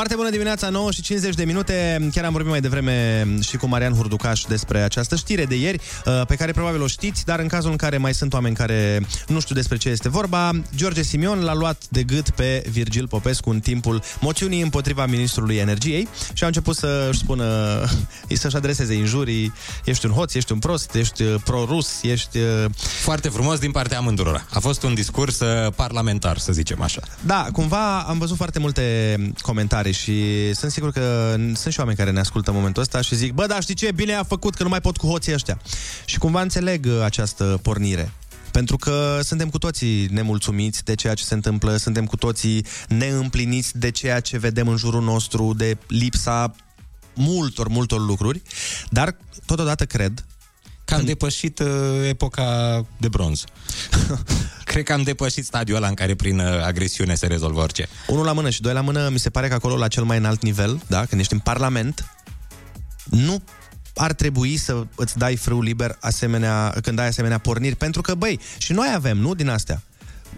Foarte 0.00 0.18
bună 0.18 0.30
dimineața, 0.30 0.68
9 0.68 0.90
și 0.90 1.02
50 1.02 1.34
de 1.34 1.44
minute. 1.44 2.08
Chiar 2.12 2.24
am 2.24 2.32
vorbit 2.32 2.50
mai 2.50 2.60
devreme 2.60 3.26
și 3.40 3.56
cu 3.56 3.66
Marian 3.66 3.94
Hurducaș 3.94 4.42
despre 4.42 4.80
această 4.80 5.16
știre 5.16 5.44
de 5.44 5.54
ieri, 5.54 5.80
uh, 6.04 6.22
pe 6.26 6.34
care 6.34 6.52
probabil 6.52 6.82
o 6.82 6.86
știți, 6.86 7.24
dar 7.24 7.38
în 7.38 7.48
cazul 7.48 7.70
în 7.70 7.76
care 7.76 7.96
mai 7.98 8.14
sunt 8.14 8.32
oameni 8.32 8.54
care 8.54 9.06
nu 9.26 9.40
știu 9.40 9.54
despre 9.54 9.76
ce 9.76 9.88
este 9.88 10.08
vorba, 10.08 10.50
George 10.76 11.02
Simion 11.02 11.40
l-a 11.40 11.54
luat 11.54 11.82
de 11.88 12.02
gât 12.02 12.30
pe 12.30 12.62
Virgil 12.70 13.08
Popescu 13.08 13.50
în 13.50 13.60
timpul 13.60 14.02
moțiunii 14.20 14.62
împotriva 14.62 15.06
ministrului 15.06 15.56
energiei 15.56 16.08
și 16.32 16.44
a 16.44 16.46
început 16.46 16.76
să-și 16.76 17.18
spună, 17.18 17.44
să-și 18.32 18.56
adreseze 18.56 18.94
injurii, 18.94 19.52
ești 19.84 20.06
un 20.06 20.12
hoț, 20.12 20.34
ești 20.34 20.52
un 20.52 20.58
prost, 20.58 20.94
ești 20.94 21.22
uh, 21.22 21.34
pro-rus, 21.44 22.02
ești... 22.02 22.38
uh, 22.38 22.64
Foarte 23.02 23.28
frumos 23.28 23.58
din 23.58 23.70
partea 23.70 23.98
amândurora. 23.98 24.46
A 24.52 24.58
fost 24.58 24.82
un 24.82 24.94
discurs 24.94 25.40
uh, 25.40 25.72
parlamentar, 25.76 26.38
să 26.38 26.52
zicem 26.52 26.82
așa. 26.82 27.00
Da, 27.20 27.46
cumva 27.52 27.98
am 27.98 28.18
văzut 28.18 28.36
foarte 28.36 28.58
multe 28.58 29.16
comentarii 29.40 29.89
și 29.90 30.50
sunt 30.54 30.70
sigur 30.70 30.92
că 30.92 31.34
sunt 31.54 31.72
și 31.72 31.78
oameni 31.78 31.96
care 31.96 32.10
ne 32.10 32.20
ascultă 32.20 32.50
în 32.50 32.56
momentul 32.56 32.82
ăsta 32.82 33.00
și 33.00 33.14
zic, 33.14 33.32
bă, 33.32 33.46
dar 33.46 33.62
știi 33.62 33.74
ce, 33.74 33.92
bine 33.92 34.14
a 34.14 34.22
făcut 34.22 34.54
că 34.54 34.62
nu 34.62 34.68
mai 34.68 34.80
pot 34.80 34.96
cu 34.96 35.06
hoții 35.06 35.32
ăștia. 35.32 35.60
Și 36.04 36.18
cumva 36.18 36.42
înțeleg 36.42 36.86
uh, 36.86 37.02
această 37.02 37.58
pornire. 37.62 38.12
Pentru 38.52 38.76
că 38.76 39.20
suntem 39.22 39.50
cu 39.50 39.58
toții 39.58 40.06
nemulțumiți 40.06 40.84
de 40.84 40.94
ceea 40.94 41.14
ce 41.14 41.24
se 41.24 41.34
întâmplă, 41.34 41.76
suntem 41.76 42.06
cu 42.06 42.16
toții 42.16 42.66
neîmpliniți 42.88 43.78
de 43.78 43.90
ceea 43.90 44.20
ce 44.20 44.38
vedem 44.38 44.68
în 44.68 44.76
jurul 44.76 45.02
nostru, 45.02 45.54
de 45.56 45.76
lipsa 45.86 46.54
multor, 47.14 47.68
multor 47.68 48.00
lucruri, 48.06 48.42
dar 48.90 49.16
totodată 49.46 49.84
cred 49.84 50.24
Că 50.90 50.96
am 50.96 51.04
depășit 51.04 51.58
uh, 51.58 51.68
epoca 52.08 52.86
de 52.96 53.08
bronz. 53.08 53.44
Cred 54.64 54.84
că 54.84 54.92
am 54.92 55.02
depășit 55.02 55.44
stadiul 55.44 55.76
ăla 55.76 55.88
în 55.88 55.94
care 55.94 56.14
prin 56.14 56.38
uh, 56.38 56.64
agresiune 56.64 57.14
se 57.14 57.26
rezolvă 57.26 57.60
orice. 57.60 57.88
Unul 58.06 58.24
la 58.24 58.32
mână 58.32 58.50
și 58.50 58.60
doi 58.60 58.72
la 58.72 58.80
mână, 58.80 59.08
mi 59.12 59.18
se 59.18 59.30
pare 59.30 59.48
că 59.48 59.54
acolo, 59.54 59.76
la 59.76 59.88
cel 59.88 60.04
mai 60.04 60.16
înalt 60.16 60.42
nivel, 60.42 60.82
da, 60.86 61.04
când 61.04 61.20
ești 61.20 61.32
în 61.32 61.38
Parlament, 61.38 62.16
nu 63.04 63.42
ar 63.94 64.12
trebui 64.12 64.56
să 64.56 64.86
îți 64.94 65.18
dai 65.18 65.36
frâu 65.36 65.62
liber 65.62 65.96
asemenea, 66.00 66.74
când 66.82 66.98
ai 66.98 67.06
asemenea 67.06 67.38
porniri, 67.38 67.76
pentru 67.76 68.00
că, 68.00 68.14
băi, 68.14 68.40
și 68.58 68.72
noi 68.72 68.92
avem, 68.94 69.18
nu 69.18 69.34
din 69.34 69.48
astea. 69.48 69.82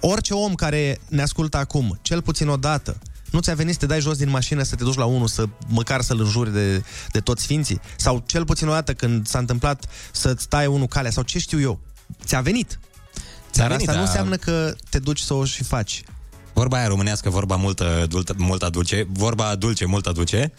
Orice 0.00 0.34
om 0.34 0.54
care 0.54 0.98
ne 1.08 1.22
ascultă 1.22 1.56
acum, 1.56 1.98
cel 2.02 2.22
puțin 2.22 2.48
o 2.48 2.56
dată, 2.56 2.96
nu 3.32 3.40
ți-a 3.40 3.54
venit 3.54 3.72
să 3.72 3.78
te 3.78 3.86
dai 3.86 4.00
jos 4.00 4.16
din 4.16 4.30
mașină, 4.30 4.62
să 4.62 4.74
te 4.74 4.84
duci 4.84 4.96
la 4.96 5.04
unul, 5.04 5.26
să 5.28 5.44
măcar 5.66 6.00
să-l 6.00 6.20
înjuri 6.20 6.52
de, 6.52 6.84
de 7.12 7.20
toți 7.20 7.42
sfinții? 7.42 7.80
Sau 7.96 8.22
cel 8.26 8.44
puțin 8.44 8.68
o 8.68 8.72
dată 8.72 8.92
când 8.94 9.26
s-a 9.26 9.38
întâmplat 9.38 9.84
să-ți 10.12 10.48
tai 10.48 10.66
unul 10.66 10.86
calea? 10.86 11.10
Sau 11.10 11.22
ce 11.22 11.38
știu 11.38 11.60
eu? 11.60 11.80
Ți-a 12.24 12.40
venit. 12.40 12.78
Ți-a 13.50 13.62
Dar 13.62 13.70
venit, 13.70 13.88
asta 13.88 14.00
nu 14.00 14.04
da. 14.04 14.08
înseamnă 14.08 14.36
că 14.36 14.74
te 14.88 14.98
duci 14.98 15.20
să 15.20 15.34
o 15.34 15.44
și 15.44 15.64
faci. 15.64 16.02
Vorba 16.52 16.76
aia 16.76 16.86
românească, 16.86 17.30
vorba 17.30 17.56
multă, 17.56 18.06
dultă, 18.08 18.34
mult 18.38 18.62
aduce, 18.62 19.06
vorba 19.12 19.54
dulce, 19.54 19.84
mult 19.84 20.06
aduce, 20.06 20.52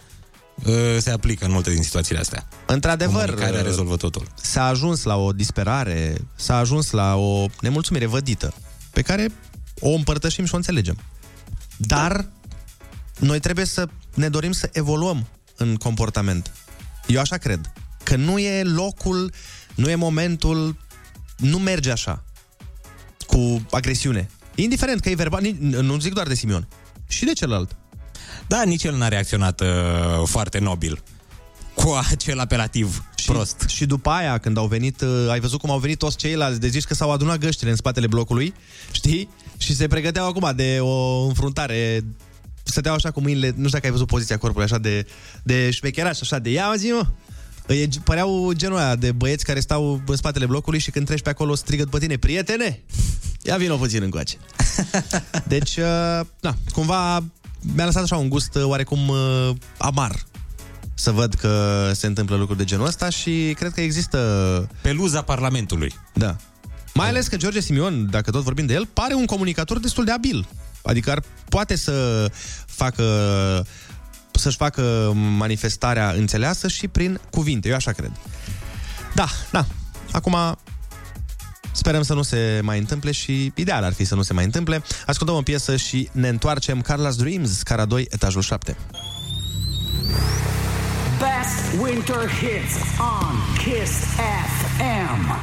uh, 0.64 0.74
se 0.98 1.10
aplică 1.10 1.44
în 1.44 1.50
multe 1.50 1.70
din 1.70 1.82
situațiile 1.82 2.20
astea. 2.20 2.48
Într-adevăr, 2.66 3.24
Comunicarea 3.24 3.62
rezolvă 3.62 3.96
totul. 3.96 4.26
s-a 4.34 4.64
ajuns 4.66 5.02
la 5.02 5.16
o 5.16 5.32
disperare, 5.32 6.14
s-a 6.34 6.56
ajuns 6.56 6.90
la 6.90 7.14
o 7.14 7.46
nemulțumire 7.60 8.06
vădită, 8.06 8.54
pe 8.92 9.02
care 9.02 9.32
o 9.80 9.88
împărtășim 9.90 10.44
și 10.44 10.54
o 10.54 10.56
înțelegem. 10.56 10.96
Dar 11.76 12.26
noi 13.18 13.40
trebuie 13.40 13.64
să 13.64 13.88
ne 14.14 14.28
dorim 14.28 14.52
să 14.52 14.68
evoluăm 14.72 15.26
în 15.56 15.76
comportament. 15.76 16.52
Eu 17.06 17.20
așa 17.20 17.36
cred. 17.36 17.72
Că 18.02 18.16
nu 18.16 18.38
e 18.38 18.62
locul, 18.62 19.32
nu 19.74 19.90
e 19.90 19.94
momentul, 19.94 20.76
nu 21.36 21.58
merge 21.58 21.90
așa. 21.90 22.24
Cu 23.26 23.66
agresiune. 23.70 24.30
Indiferent 24.54 25.00
că 25.00 25.08
e 25.10 25.14
verbal, 25.14 25.40
ni- 25.42 25.58
nu 25.60 25.98
zic 25.98 26.12
doar 26.12 26.26
de 26.26 26.34
Simion. 26.34 26.68
Și 27.08 27.24
de 27.24 27.32
celălalt. 27.32 27.76
Da, 28.46 28.62
nici 28.62 28.84
el 28.84 28.96
n-a 28.96 29.08
reacționat 29.08 29.60
uh, 29.60 29.66
foarte 30.24 30.58
nobil 30.58 31.02
cu 31.74 31.98
acel 32.10 32.38
apelativ 32.38 33.04
și, 33.16 33.26
prost. 33.30 33.64
Și 33.68 33.86
după 33.86 34.10
aia, 34.10 34.38
când 34.38 34.56
au 34.56 34.66
venit, 34.66 35.00
uh, 35.00 35.26
ai 35.30 35.40
văzut 35.40 35.60
cum 35.60 35.70
au 35.70 35.78
venit 35.78 35.98
toți 35.98 36.16
ceilalți, 36.16 36.60
de 36.60 36.68
zici 36.68 36.84
că 36.84 36.94
s-au 36.94 37.12
adunat 37.12 37.38
găștile 37.38 37.70
în 37.70 37.76
spatele 37.76 38.06
blocului, 38.06 38.54
știi? 38.90 39.28
Și 39.56 39.74
se 39.74 39.86
pregăteau 39.86 40.28
acum 40.28 40.52
de 40.56 40.78
o 40.80 41.24
înfruntare 41.26 42.04
stăteau 42.64 42.94
așa 42.94 43.10
cu 43.10 43.20
mâinile, 43.20 43.46
nu 43.46 43.54
știu 43.54 43.68
dacă 43.68 43.86
ai 43.86 43.92
văzut 43.92 44.06
poziția 44.06 44.38
corpului, 44.38 44.64
așa 44.64 44.78
de, 44.78 45.06
de 45.42 45.70
șmecheraș, 45.70 46.20
așa 46.20 46.38
de 46.38 46.50
ia 46.50 46.74
zi, 46.76 46.86
mă! 46.86 47.06
E, 47.66 47.88
păreau 48.04 48.52
genul 48.52 48.76
ăia 48.76 48.96
de 48.96 49.12
băieți 49.12 49.44
care 49.44 49.60
stau 49.60 50.02
în 50.06 50.16
spatele 50.16 50.46
blocului 50.46 50.78
și 50.78 50.90
când 50.90 51.06
treci 51.06 51.22
pe 51.22 51.30
acolo 51.30 51.54
strigă 51.54 51.84
după 51.84 51.98
tine, 51.98 52.16
prietene, 52.16 52.82
ia 53.42 53.56
vină 53.56 53.76
puțin 53.76 54.02
încoace. 54.02 54.36
Deci, 55.54 55.76
uh, 55.76 56.20
na, 56.40 56.56
cumva 56.72 57.24
mi-a 57.74 57.84
lăsat 57.84 58.02
așa 58.02 58.16
un 58.16 58.28
gust 58.28 58.54
uh, 58.54 58.62
oarecum 58.64 59.08
uh, 59.08 59.50
amar 59.78 60.24
să 60.94 61.10
văd 61.10 61.34
că 61.34 61.90
se 61.94 62.06
întâmplă 62.06 62.36
lucruri 62.36 62.58
de 62.58 62.64
genul 62.64 62.86
ăsta 62.86 63.08
și 63.08 63.54
cred 63.56 63.72
că 63.72 63.80
există... 63.80 64.18
Peluza 64.80 65.22
Parlamentului. 65.22 65.94
Da. 66.14 66.36
Mai 66.94 67.08
ales 67.08 67.26
că 67.26 67.36
George 67.36 67.60
Simion, 67.60 68.10
dacă 68.10 68.30
tot 68.30 68.42
vorbim 68.42 68.66
de 68.66 68.74
el, 68.74 68.86
pare 68.86 69.14
un 69.14 69.24
comunicator 69.24 69.78
destul 69.78 70.04
de 70.04 70.10
abil. 70.10 70.46
Adică 70.84 71.10
ar, 71.10 71.22
poate 71.48 71.76
să 71.76 72.30
facă 72.66 73.04
să-și 74.38 74.56
facă 74.56 75.12
manifestarea 75.14 76.10
înțeleasă 76.10 76.68
și 76.68 76.88
prin 76.88 77.20
cuvinte. 77.30 77.68
Eu 77.68 77.74
așa 77.74 77.92
cred. 77.92 78.12
Da, 79.14 79.26
da. 79.50 79.66
Acum 80.12 80.36
sperăm 81.72 82.02
să 82.02 82.14
nu 82.14 82.22
se 82.22 82.60
mai 82.62 82.78
întâmple 82.78 83.10
și 83.10 83.52
ideal 83.54 83.84
ar 83.84 83.92
fi 83.92 84.04
să 84.04 84.14
nu 84.14 84.22
se 84.22 84.32
mai 84.32 84.44
întâmple. 84.44 84.82
Ascultăm 85.06 85.34
o 85.34 85.42
piesă 85.42 85.76
și 85.76 86.08
ne 86.12 86.28
întoarcem. 86.28 86.82
Carla's 86.82 87.16
Dreams, 87.16 87.62
cara 87.62 87.84
2, 87.84 88.06
etajul 88.10 88.42
7. 88.42 88.76
Best 91.18 91.82
winter 91.82 92.28
hits 92.28 92.74
on 92.98 93.36
Kiss 93.58 93.92
FM. 94.76 95.34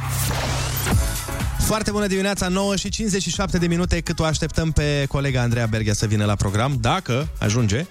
Foarte 1.64 1.90
bună 1.90 2.06
dimineața, 2.06 2.48
9 2.48 2.76
și 2.76 2.88
57 2.88 3.58
de 3.58 3.66
minute 3.66 4.00
cât 4.00 4.18
o 4.18 4.24
așteptăm 4.24 4.72
pe 4.72 5.04
colega 5.08 5.40
Andreea 5.40 5.66
Berghia 5.66 5.94
să 5.94 6.06
vină 6.06 6.24
la 6.24 6.34
program, 6.34 6.76
dacă 6.80 7.28
ajunge. 7.38 7.86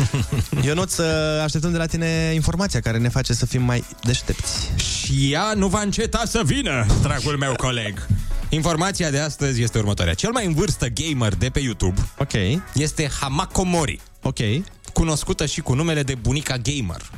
Ionuț, 0.64 0.98
așteptăm 1.44 1.70
de 1.70 1.76
la 1.76 1.86
tine 1.86 2.30
informația 2.34 2.80
care 2.80 2.98
ne 2.98 3.08
face 3.08 3.32
să 3.32 3.46
fim 3.46 3.62
mai 3.62 3.84
deștepți. 4.02 4.70
Și 4.76 5.32
ea 5.32 5.52
nu 5.54 5.66
va 5.66 5.80
înceta 5.80 6.22
să 6.26 6.42
vină, 6.44 6.86
dragul 7.02 7.36
meu 7.36 7.54
coleg. 7.56 8.06
Informația 8.48 9.10
de 9.10 9.18
astăzi 9.18 9.62
este 9.62 9.78
următoarea. 9.78 10.14
Cel 10.14 10.30
mai 10.32 10.46
în 10.46 10.54
vârstă 10.54 10.86
gamer 10.88 11.34
de 11.34 11.48
pe 11.48 11.60
YouTube 11.60 12.08
okay. 12.18 12.62
este 12.74 13.10
Hamako 13.20 13.62
Mori. 13.62 14.00
Ok. 14.22 14.38
Cunoscută 14.92 15.46
și 15.46 15.60
cu 15.60 15.74
numele 15.74 16.02
de 16.02 16.14
bunica 16.14 16.56
gamer. 16.56 17.10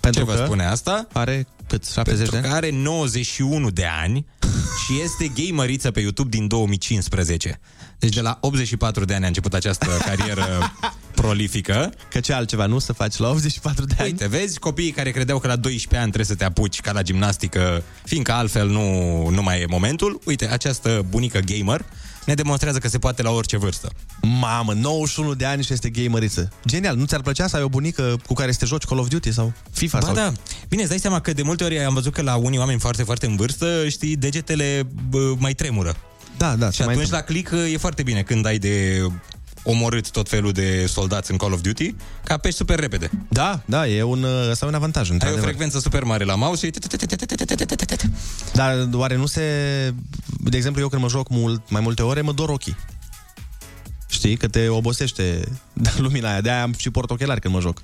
Pentru 0.00 0.20
Ce 0.20 0.30
vă 0.30 0.34
că 0.34 0.44
spune 0.44 0.64
asta? 0.64 1.06
Are 1.12 1.46
cât? 1.70 1.86
70 1.86 2.28
Pentru 2.28 2.30
de 2.30 2.36
ani? 2.36 2.46
că 2.46 2.66
are 2.66 2.70
91 2.70 3.70
de 3.70 3.86
ani 4.02 4.26
și 4.84 5.00
este 5.02 5.32
gameriță 5.42 5.90
pe 5.90 6.00
YouTube 6.00 6.28
din 6.28 6.46
2015. 6.48 7.60
Deci 7.98 8.14
de 8.14 8.20
la 8.20 8.38
84 8.40 9.04
de 9.04 9.14
ani 9.14 9.24
a 9.24 9.26
început 9.26 9.54
această 9.54 9.86
carieră 10.04 10.72
prolifică. 11.14 11.92
Că 12.10 12.20
ce 12.20 12.32
altceva, 12.32 12.66
nu? 12.66 12.78
Să 12.78 12.92
faci 12.92 13.16
la 13.16 13.28
84 13.28 13.84
de 13.84 13.94
ani? 13.98 14.10
Uite, 14.10 14.26
vezi, 14.26 14.58
copiii 14.58 14.90
care 14.90 15.10
credeau 15.10 15.38
că 15.38 15.46
la 15.46 15.56
12 15.56 16.02
ani 16.02 16.12
trebuie 16.12 16.24
să 16.26 16.34
te 16.34 16.44
apuci 16.44 16.80
ca 16.80 16.92
la 16.92 17.02
gimnastică, 17.02 17.82
fiindcă 18.04 18.32
altfel 18.32 18.68
nu, 18.68 19.28
nu 19.28 19.42
mai 19.42 19.60
e 19.60 19.66
momentul. 19.68 20.20
Uite, 20.24 20.48
această 20.50 21.04
bunică 21.08 21.38
gamer 21.38 21.84
ne 22.30 22.36
demonstrează 22.36 22.78
că 22.78 22.88
se 22.88 22.98
poate 22.98 23.22
la 23.22 23.30
orice 23.30 23.56
vârstă. 23.56 23.90
Mamă, 24.22 24.72
91 24.72 25.34
de 25.34 25.44
ani 25.44 25.62
și 25.62 25.72
este 25.72 25.88
gameriță. 25.88 26.52
Genial, 26.66 26.96
nu 26.96 27.04
ți-ar 27.04 27.20
plăcea 27.20 27.46
să 27.46 27.56
ai 27.56 27.62
o 27.62 27.68
bunică 27.68 28.16
cu 28.26 28.34
care 28.34 28.52
să 28.52 28.58
te 28.58 28.66
joci 28.66 28.84
Call 28.84 29.00
of 29.00 29.08
Duty 29.08 29.32
sau 29.32 29.52
FIFA? 29.70 29.98
Ba 29.98 30.06
sau... 30.06 30.14
da. 30.14 30.32
Bine, 30.68 30.80
îți 30.80 30.90
dai 30.90 30.98
seama 30.98 31.20
că 31.20 31.32
de 31.32 31.42
multe 31.42 31.64
ori 31.64 31.84
am 31.84 31.94
văzut 31.94 32.12
că 32.12 32.22
la 32.22 32.36
unii 32.36 32.58
oameni 32.58 32.80
foarte, 32.80 33.02
foarte 33.02 33.26
în 33.26 33.36
vârstă, 33.36 33.88
știi, 33.88 34.16
degetele 34.16 34.82
bă, 35.08 35.34
mai 35.38 35.52
tremură. 35.52 35.96
Da, 36.36 36.56
da. 36.56 36.70
Și 36.70 36.82
atunci 36.82 37.10
la 37.10 37.20
click 37.20 37.52
e 37.72 37.76
foarte 37.76 38.02
bine 38.02 38.22
când 38.22 38.46
ai 38.46 38.58
de 38.58 39.06
omorât 39.62 40.10
tot 40.10 40.28
felul 40.28 40.52
de 40.52 40.86
soldați 40.86 41.30
în 41.30 41.36
Call 41.36 41.52
of 41.52 41.60
Duty, 41.60 41.94
că 42.24 42.32
apeși 42.32 42.56
super 42.56 42.78
repede. 42.78 43.10
Da, 43.28 43.62
da, 43.64 43.88
e 43.88 44.02
un, 44.02 44.26
ăsta 44.50 44.64
e 44.64 44.68
un 44.68 44.74
avantaj, 44.74 45.04
Ai 45.04 45.10
o 45.10 45.12
într-adevăr. 45.12 45.44
frecvență 45.44 45.78
super 45.78 46.04
mare 46.04 46.24
la 46.24 46.34
mouse 46.34 46.66
și... 46.66 46.72
Dar 48.60 48.88
oare 48.92 49.16
nu 49.16 49.26
se... 49.26 49.42
De 50.26 50.56
exemplu, 50.56 50.80
eu 50.82 50.88
când 50.88 51.02
mă 51.02 51.08
joc 51.08 51.28
mult, 51.28 51.70
mai 51.70 51.80
multe 51.80 52.02
ore, 52.02 52.20
mă 52.20 52.32
dor 52.32 52.48
ochii. 52.48 52.76
Știi? 54.08 54.36
Că 54.36 54.48
te 54.48 54.68
obosește 54.68 55.48
lumina 55.96 56.30
aia. 56.30 56.40
De-aia 56.40 56.62
am 56.62 56.74
și 56.76 56.90
port 56.90 57.10
ochelari 57.10 57.40
când 57.40 57.54
mă 57.54 57.60
joc. 57.60 57.82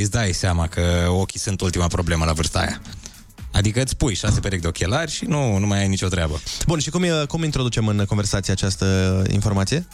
Îți 0.00 0.10
dai 0.10 0.32
seama 0.32 0.66
că 0.66 1.06
ochii 1.08 1.38
sunt 1.40 1.60
ultima 1.60 1.86
problemă 1.86 2.24
la 2.24 2.32
vârsta 2.32 2.58
aia. 2.58 2.80
Adică 3.52 3.82
îți 3.82 3.96
pui 3.96 4.14
șase 4.14 4.40
perechi 4.40 4.62
de 4.62 4.68
ochelari 4.68 5.10
și 5.10 5.24
nu, 5.24 5.58
nu 5.58 5.66
mai 5.66 5.78
ai 5.78 5.88
nicio 5.88 6.08
treabă. 6.08 6.40
Bun, 6.66 6.78
și 6.78 6.90
cum, 6.90 7.02
e- 7.02 7.24
cum 7.28 7.42
introducem 7.42 7.86
în 7.86 8.04
conversație 8.04 8.52
această 8.52 9.22
informație? 9.30 9.86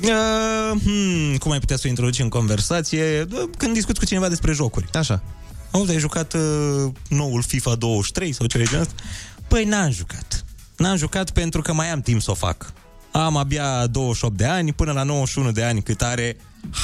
Uh, 0.00 0.80
hmm, 0.82 1.36
cum 1.36 1.50
ai 1.50 1.58
putea 1.58 1.76
să 1.76 1.82
o 1.86 1.88
introduci 1.88 2.18
în 2.18 2.28
conversație 2.28 3.26
uh, 3.32 3.42
când 3.56 3.74
discuți 3.74 3.98
cu 3.98 4.04
cineva 4.04 4.28
despre 4.28 4.52
jocuri? 4.52 4.86
Așa. 4.92 5.22
Auzi, 5.70 5.90
ai 5.90 5.98
jucat 5.98 6.32
uh, 6.32 6.92
noul 7.08 7.42
FIFA 7.42 7.74
23 7.74 8.32
sau 8.32 8.46
ceva 8.46 8.64
de 8.64 8.70
genul 8.70 8.86
ăsta? 8.86 9.02
Păi 9.48 9.64
n-am 9.64 9.90
jucat. 9.90 10.44
N-am 10.76 10.96
jucat 10.96 11.30
pentru 11.30 11.62
că 11.62 11.72
mai 11.72 11.90
am 11.90 12.00
timp 12.00 12.22
să 12.22 12.30
o 12.30 12.34
fac. 12.34 12.72
Am 13.12 13.36
abia 13.36 13.86
28 13.86 14.36
de 14.36 14.44
ani, 14.44 14.72
până 14.72 14.92
la 14.92 15.02
91 15.02 15.52
de 15.52 15.62
ani 15.62 15.82
cât 15.82 16.02
are 16.02 16.36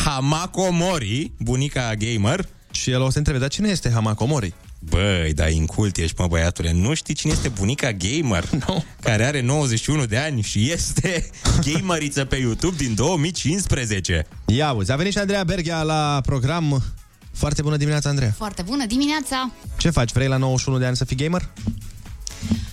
Hamako 0.04 0.70
Mori, 0.70 1.30
bunica 1.38 1.94
gamer. 1.94 2.46
Și 2.70 2.90
el 2.90 3.00
o 3.00 3.10
să 3.10 3.18
întrebe, 3.18 3.38
dar 3.38 3.48
cine 3.48 3.68
este 3.68 3.90
Hamako 3.90 4.24
Mori? 4.24 4.54
Băi, 4.78 5.32
da, 5.34 5.48
incult 5.48 5.96
ești, 5.96 6.20
mă, 6.20 6.26
băiatule. 6.26 6.72
Nu 6.72 6.94
știi 6.94 7.14
cine 7.14 7.32
este 7.32 7.48
bunica 7.48 7.92
gamer? 7.92 8.44
No. 8.66 8.82
Care 9.02 9.24
are 9.24 9.40
91 9.40 10.04
de 10.06 10.16
ani 10.16 10.42
și 10.42 10.70
este 10.70 11.30
gameriță 11.72 12.24
pe 12.24 12.36
YouTube 12.36 12.76
din 12.76 12.94
2015. 12.94 14.26
Ia 14.46 14.72
uzi, 14.72 14.92
a 14.92 14.96
venit 14.96 15.12
și 15.12 15.18
Andreea 15.18 15.44
Berghia 15.44 15.82
la 15.82 16.20
program. 16.26 16.82
Foarte 17.32 17.62
bună 17.62 17.76
dimineața, 17.76 18.09
Andreea. 18.09 18.32
Foarte 18.36 18.62
bună 18.62 18.86
dimineața! 18.86 19.50
Ce 19.76 19.90
faci? 19.90 20.12
Vrei 20.12 20.28
la 20.28 20.36
91 20.36 20.78
de 20.78 20.86
ani 20.86 20.96
să 20.96 21.04
fii 21.04 21.16
gamer? 21.16 21.48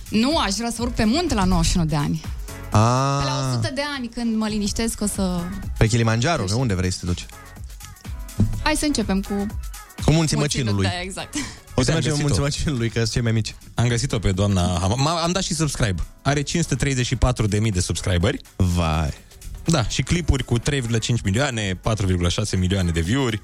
Nu, 0.08 0.36
aș 0.36 0.54
vrea 0.54 0.70
să 0.70 0.82
urc 0.82 0.92
pe 0.94 1.04
munte 1.04 1.34
la 1.34 1.44
91 1.44 1.86
de 1.86 1.96
ani. 1.96 2.20
A, 2.70 3.18
Pe 3.18 3.24
la 3.24 3.48
100 3.52 3.70
de 3.74 3.80
ani, 3.96 4.08
când 4.08 4.36
mă 4.36 4.46
liniștesc, 4.48 5.00
o 5.00 5.06
să... 5.06 5.40
pe 5.78 5.86
Kilimanjaro, 5.86 6.44
pe 6.44 6.54
unde 6.54 6.74
vrei 6.74 6.90
să 6.90 6.98
te 7.00 7.06
duci? 7.06 7.26
Hai 8.62 8.74
să 8.76 8.84
începem 8.84 9.20
cu... 9.20 9.46
Cu 10.04 10.12
munții 10.12 10.36
măcinului. 10.36 10.82
Da, 10.84 11.00
exact. 11.02 11.34
O 11.34 11.38
să 11.38 11.42
Uite, 11.76 11.90
am 11.90 11.96
mergem 11.96 12.12
în 12.14 12.20
munții 12.20 12.38
găsit-o. 12.42 12.42
măcinului, 12.42 12.88
că 12.88 12.98
sunt 12.98 13.10
cei 13.10 13.22
mai 13.22 13.32
mici. 13.32 13.54
Am 13.74 13.88
găsit-o 13.88 14.18
pe 14.18 14.32
doamna 14.32 14.78
Hama. 14.80 14.94
M- 14.94 15.22
Am 15.22 15.32
dat 15.32 15.42
și 15.42 15.54
subscribe. 15.54 16.02
Are 16.22 16.42
534.000 16.42 17.72
de 17.72 17.80
subscriberi. 17.80 18.40
Vai. 18.56 19.10
Da, 19.64 19.84
și 19.88 20.02
clipuri 20.02 20.44
cu 20.44 20.58
3,5 20.58 20.62
milioane, 21.24 21.74
4,6 21.74 22.58
milioane 22.58 22.90
de 22.90 23.00
view-uri. 23.00 23.40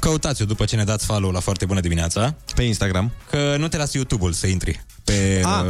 Căutați-o 0.00 0.44
după 0.44 0.64
ce 0.64 0.76
ne 0.76 0.84
dați 0.84 1.06
follow 1.06 1.30
la 1.30 1.40
Foarte 1.40 1.64
Bună 1.64 1.80
Dimineața. 1.80 2.34
Pe 2.54 2.62
Instagram. 2.62 3.12
Că 3.30 3.56
nu 3.58 3.68
te 3.68 3.76
lasă 3.76 3.96
YouTube-ul 3.96 4.32
să 4.32 4.46
intri. 4.46 4.84
Pe, 5.10 5.40
Ah. 5.44 5.64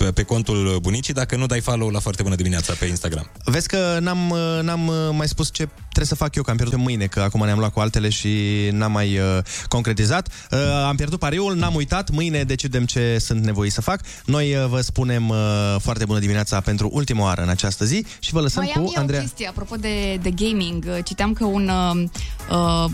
uh, 0.00 0.08
pe 0.14 0.22
contul 0.22 0.78
bunicii 0.80 1.14
dacă 1.14 1.36
nu 1.36 1.46
dai 1.46 1.60
follow 1.60 1.88
la 1.88 1.98
foarte 1.98 2.22
bună 2.22 2.34
dimineața 2.34 2.72
pe 2.78 2.84
Instagram. 2.86 3.30
Vezi 3.44 3.68
că 3.68 3.98
n-am, 4.00 4.30
uh, 4.30 4.58
n-am 4.62 4.86
uh, 4.86 4.94
mai 5.12 5.28
spus 5.28 5.52
ce 5.52 5.68
trebuie 5.78 6.06
să 6.06 6.14
fac 6.14 6.34
eu, 6.34 6.42
că 6.42 6.50
am 6.50 6.56
pierdut 6.56 6.78
mâine, 6.78 7.06
că 7.06 7.20
acum 7.20 7.44
ne-am 7.44 7.58
luat 7.58 7.72
cu 7.72 7.80
altele 7.80 8.08
și 8.08 8.28
n-am 8.72 8.92
mai 8.92 9.18
uh, 9.18 9.38
concretizat. 9.68 10.28
Uh, 10.50 10.58
am 10.86 10.96
pierdut 10.96 11.18
pariul, 11.18 11.56
n-am 11.56 11.74
uitat, 11.74 12.10
mâine 12.10 12.42
decidem 12.44 12.84
ce 12.84 13.18
sunt 13.18 13.44
nevoit 13.44 13.72
să 13.72 13.80
fac. 13.80 14.00
Noi 14.24 14.54
uh, 14.54 14.66
vă 14.68 14.80
spunem 14.80 15.28
uh, 15.28 15.36
foarte 15.78 16.04
bună 16.04 16.18
dimineața 16.18 16.60
pentru 16.60 16.88
ultima 16.92 17.22
oară 17.22 17.42
în 17.42 17.48
această 17.48 17.84
zi 17.84 18.04
și 18.18 18.32
vă 18.32 18.40
lăsăm 18.40 18.62
Mai 18.62 18.72
am 18.76 18.82
cu 18.84 18.90
eu 18.94 19.00
Andreea. 19.00 19.20
o 19.22 19.24
chestie, 19.24 19.48
apropo 19.48 19.76
de, 19.76 20.18
de 20.22 20.30
gaming. 20.30 21.02
Citeam 21.02 21.32
că 21.32 21.44
un 21.44 21.68
uh, 21.68 22.04
uh, 22.50 22.90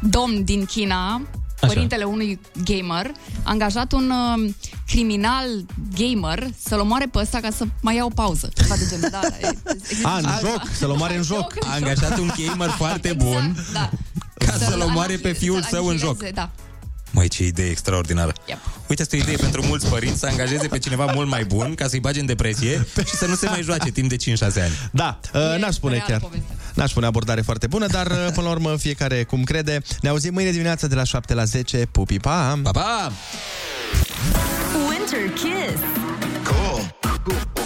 domn 0.00 0.44
din 0.44 0.64
China, 0.64 1.22
Așa. 1.60 1.72
părintele 1.72 2.04
unui 2.04 2.40
gamer, 2.64 3.06
a 3.06 3.50
angajat 3.50 3.92
un 3.92 4.10
uh, 4.10 4.50
criminal 4.86 5.46
gamer 5.98 6.48
să-l 6.66 6.80
omoare 6.80 7.06
pe 7.06 7.18
ăsta 7.18 7.38
ca 7.40 7.50
să 7.50 7.64
mai 7.82 7.94
ia 7.96 8.04
o 8.04 8.08
pauză. 8.08 8.48
Ceva 8.54 8.74
de 8.74 8.86
genul, 8.90 9.08
da, 9.10 9.20
da, 9.22 9.48
e- 9.48 9.58
există 9.72 10.08
A, 10.08 10.16
în 10.18 10.24
așa. 10.24 10.38
joc, 10.38 10.62
să-l 10.78 10.90
omoare 10.90 11.16
în 11.16 11.22
joc. 11.22 11.54
A 11.60 11.74
angajat 11.74 12.18
un 12.18 12.30
gamer 12.46 12.70
foarte 12.70 13.12
bun 13.12 13.56
Da. 13.72 13.90
ca 14.46 14.52
să-l 14.52 14.80
omoare 14.80 15.16
pe 15.16 15.32
fiul 15.32 15.60
Să-l 15.62 15.70
său 15.70 15.86
în 15.86 15.96
joc. 15.96 16.08
anihileze, 16.08 16.32
Da. 16.34 16.50
Măi, 17.10 17.28
ce 17.28 17.44
idee 17.44 17.70
extraordinară. 17.70 18.32
Yep. 18.46 18.58
Uite, 18.86 19.02
asta 19.02 19.16
e 19.16 19.18
o 19.18 19.22
idee 19.22 19.36
pentru 19.36 19.62
mulți 19.66 19.88
părinți 19.88 20.18
să 20.18 20.26
angajeze 20.26 20.66
pe 20.66 20.78
cineva 20.78 21.10
mult 21.14 21.28
mai 21.28 21.44
bun 21.44 21.74
ca 21.74 21.88
să-i 21.88 22.00
bage 22.00 22.20
în 22.20 22.26
depresie 22.26 22.86
și 23.08 23.14
să 23.16 23.26
nu 23.26 23.34
se 23.34 23.48
mai 23.48 23.62
joace 23.62 23.90
timp 23.90 24.08
de 24.08 24.16
5-6 24.16 24.16
ani. 24.40 24.90
Da, 24.92 25.20
uh, 25.34 25.58
n-aș 25.58 25.74
spune 25.74 25.92
reală 25.94 26.10
chiar. 26.10 26.20
poveste. 26.20 26.54
N-aș 26.74 26.90
spune 26.90 27.06
abordare 27.06 27.40
foarte 27.40 27.66
bună, 27.66 27.86
dar 27.86 28.06
uh, 28.06 28.16
până 28.34 28.46
la 28.46 28.50
urmă 28.50 28.76
fiecare 28.76 29.24
cum 29.24 29.44
crede. 29.44 29.82
Ne 30.00 30.08
auzim 30.08 30.32
mâine 30.32 30.50
dimineața 30.50 30.86
de 30.86 30.94
la 30.94 31.04
7 31.04 31.34
la 31.34 31.44
10. 31.44 31.86
Pupi, 31.90 32.18
pa! 32.18 32.58
Pa, 32.62 32.70
pa! 32.70 33.12
Winter 34.88 35.32
Kiss. 35.34 35.82
FM, 37.26 37.65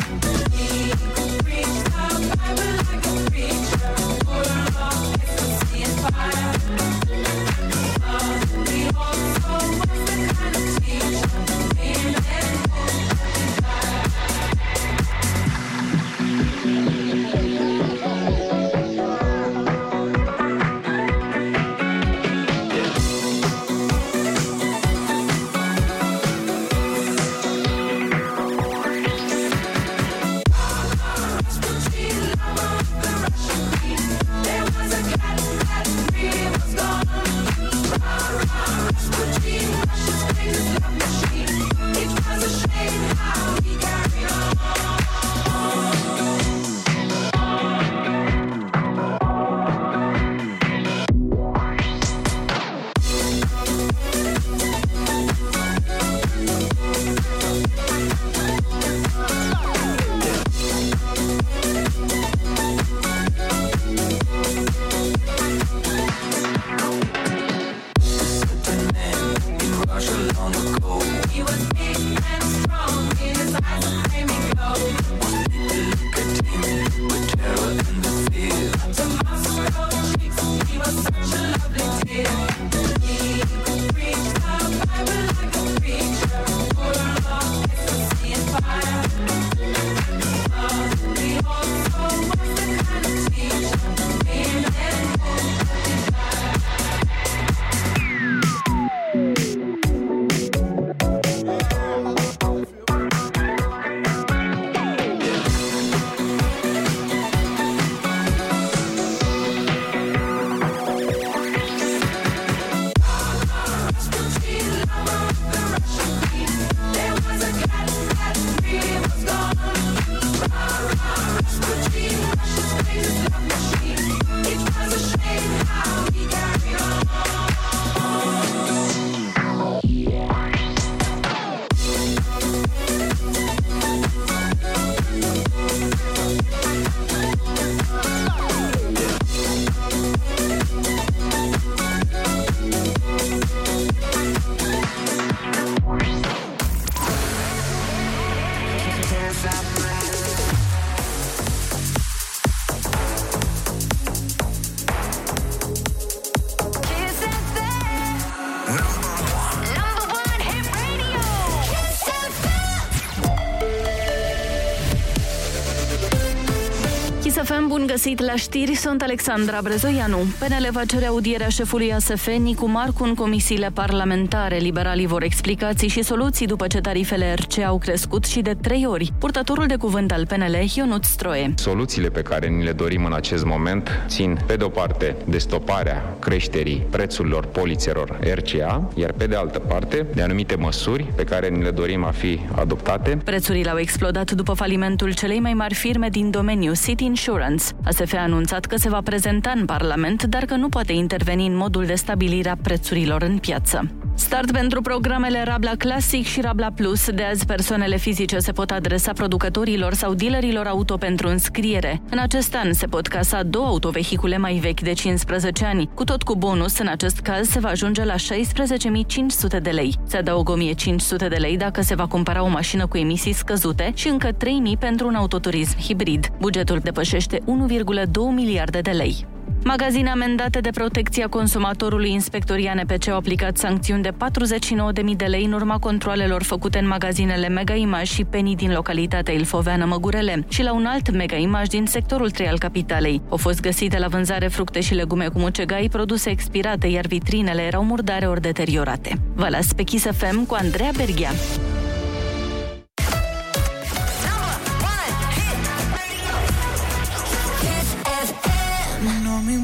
găsit 167.91 168.21
la 168.21 168.35
știri, 168.35 168.75
sunt 168.75 169.01
Alexandra 169.01 169.59
Brezoianu. 169.63 170.17
PNL 170.17 170.67
va 170.71 170.85
cere 170.85 171.05
audierea 171.05 171.47
șefului 171.47 171.93
ASF, 171.93 172.27
Nicu 172.27 172.67
Marcu, 172.67 173.03
în 173.03 173.13
comisiile 173.13 173.69
parlamentare. 173.73 174.57
Liberalii 174.57 175.05
vor 175.05 175.23
explicații 175.23 175.87
și 175.87 176.03
soluții 176.03 176.45
după 176.45 176.67
ce 176.67 176.81
tarifele 176.81 177.33
RC 177.33 177.63
au 177.63 177.77
crescut 177.77 178.25
și 178.25 178.41
de 178.41 178.53
trei 178.61 178.85
ori. 178.85 179.13
Purtătorul 179.17 179.65
de 179.65 179.75
cuvânt 179.75 180.11
al 180.11 180.25
PNL, 180.25 180.55
Ionut 180.75 181.03
Stroie. 181.03 181.53
Soluțiile 181.55 182.09
pe 182.09 182.21
care 182.21 182.47
ni 182.47 182.63
le 182.63 182.71
dorim 182.71 183.05
în 183.05 183.13
acest 183.13 183.45
moment 183.45 183.89
țin, 184.07 184.39
pe 184.45 184.55
de 184.55 184.63
o 184.63 184.69
parte, 184.69 185.15
de 185.25 185.37
stoparea 185.37 186.15
creșterii 186.19 186.85
prețurilor 186.89 187.45
polițelor 187.45 188.19
RCA, 188.33 188.89
iar 188.95 189.11
pe 189.11 189.27
de 189.27 189.35
altă 189.35 189.59
parte, 189.59 190.05
de 190.13 190.21
anumite 190.21 190.55
măsuri 190.55 191.05
pe 191.15 191.23
care 191.23 191.49
ni 191.49 191.63
le 191.63 191.71
dorim 191.71 192.03
a 192.03 192.11
fi 192.11 192.39
adoptate. 192.55 193.17
Prețurile 193.23 193.69
au 193.69 193.77
explodat 193.77 194.31
după 194.31 194.53
falimentul 194.53 195.13
celei 195.13 195.39
mai 195.39 195.53
mari 195.53 195.73
firme 195.73 196.09
din 196.09 196.29
domeniu, 196.29 196.71
City 196.73 197.03
Insurance 197.03 197.39
Insurance. 197.41 197.65
ASF 197.85 198.13
a 198.13 198.21
anunțat 198.21 198.65
că 198.65 198.77
se 198.77 198.89
va 198.89 199.01
prezenta 199.03 199.53
în 199.55 199.65
Parlament, 199.65 200.23
dar 200.23 200.45
că 200.45 200.55
nu 200.55 200.69
poate 200.69 200.93
interveni 200.93 201.47
în 201.47 201.55
modul 201.55 201.85
de 201.85 201.95
stabilire 201.95 202.49
a 202.49 202.55
prețurilor 202.55 203.21
în 203.21 203.37
piață. 203.37 203.91
Start 204.13 204.51
pentru 204.51 204.81
programele 204.81 205.43
Rabla 205.43 205.71
Classic 205.77 206.25
și 206.25 206.41
Rabla 206.41 206.71
Plus. 206.71 207.09
De 207.09 207.23
azi, 207.23 207.45
persoanele 207.45 207.97
fizice 207.97 208.39
se 208.39 208.51
pot 208.51 208.71
adresa 208.71 209.13
producătorilor 209.13 209.93
sau 209.93 210.13
dealerilor 210.13 210.65
auto 210.65 210.97
pentru 210.97 211.27
înscriere. 211.27 212.01
În 212.09 212.17
acest 212.17 212.55
an 212.55 212.73
se 212.73 212.85
pot 212.85 213.07
casa 213.07 213.43
două 213.43 213.67
autovehicule 213.67 214.37
mai 214.37 214.53
vechi 214.53 214.81
de 214.81 214.93
15 214.93 215.65
ani. 215.65 215.89
Cu 215.93 216.03
tot 216.03 216.23
cu 216.23 216.35
bonus, 216.35 216.77
în 216.77 216.87
acest 216.87 217.19
caz 217.19 217.49
se 217.49 217.59
va 217.59 217.69
ajunge 217.69 218.03
la 218.03 218.15
16.500 218.15 219.61
de 219.61 219.69
lei. 219.69 219.95
Se 220.07 220.17
adaugă 220.17 220.53
1.500 220.57 221.27
de 221.29 221.37
lei 221.39 221.57
dacă 221.57 221.81
se 221.81 221.95
va 221.95 222.07
cumpăra 222.07 222.43
o 222.43 222.47
mașină 222.47 222.87
cu 222.87 222.97
emisii 222.97 223.33
scăzute 223.33 223.91
și 223.95 224.07
încă 224.07 224.29
3.000 224.31 224.33
pentru 224.79 225.07
un 225.07 225.15
autoturism 225.15 225.79
hibrid. 225.79 226.27
Bugetul 226.39 226.79
depășește 226.83 227.41
1,2 227.69 228.05
miliarde 228.33 228.79
de 228.79 228.91
lei. 228.91 229.25
Magazine 229.63 230.09
amendate 230.09 230.59
de 230.59 230.69
protecția 230.69 231.27
consumatorului 231.27 232.11
inspectorii 232.11 232.67
ANPC 232.67 233.07
au 233.07 233.17
aplicat 233.17 233.57
sancțiuni 233.57 234.01
de 234.01 234.11
49.000 234.11 235.15
de 235.15 235.25
lei 235.25 235.43
în 235.45 235.51
urma 235.51 235.77
controalelor 235.77 236.43
făcute 236.43 236.79
în 236.79 236.87
magazinele 236.87 237.47
Mega 237.47 237.73
Image 237.73 238.03
și 238.03 238.23
Penny 238.23 238.55
din 238.55 238.73
localitatea 238.73 239.33
Ilfoveană 239.33 239.85
Măgurele 239.85 240.45
și 240.47 240.63
la 240.63 240.73
un 240.73 240.85
alt 240.85 241.11
Mega 241.11 241.35
Image 241.35 241.67
din 241.67 241.85
sectorul 241.85 242.31
3 242.31 242.47
al 242.47 242.57
capitalei. 242.57 243.21
Au 243.29 243.37
fost 243.37 243.61
găsite 243.61 243.99
la 243.99 244.07
vânzare 244.07 244.47
fructe 244.47 244.79
și 244.79 244.93
legume 244.93 245.27
cu 245.27 245.39
mucegai, 245.39 245.87
produse 245.91 246.29
expirate, 246.29 246.87
iar 246.87 247.05
vitrinele 247.05 247.61
erau 247.61 247.83
murdare 247.83 248.25
ori 248.25 248.41
deteriorate. 248.41 249.21
Vă 249.33 249.47
las 249.49 249.73
pe 249.73 249.83
Kiss 249.83 250.05
FM 250.05 250.45
cu 250.45 250.53
Andreea 250.59 250.91
Berghia. 250.95 251.29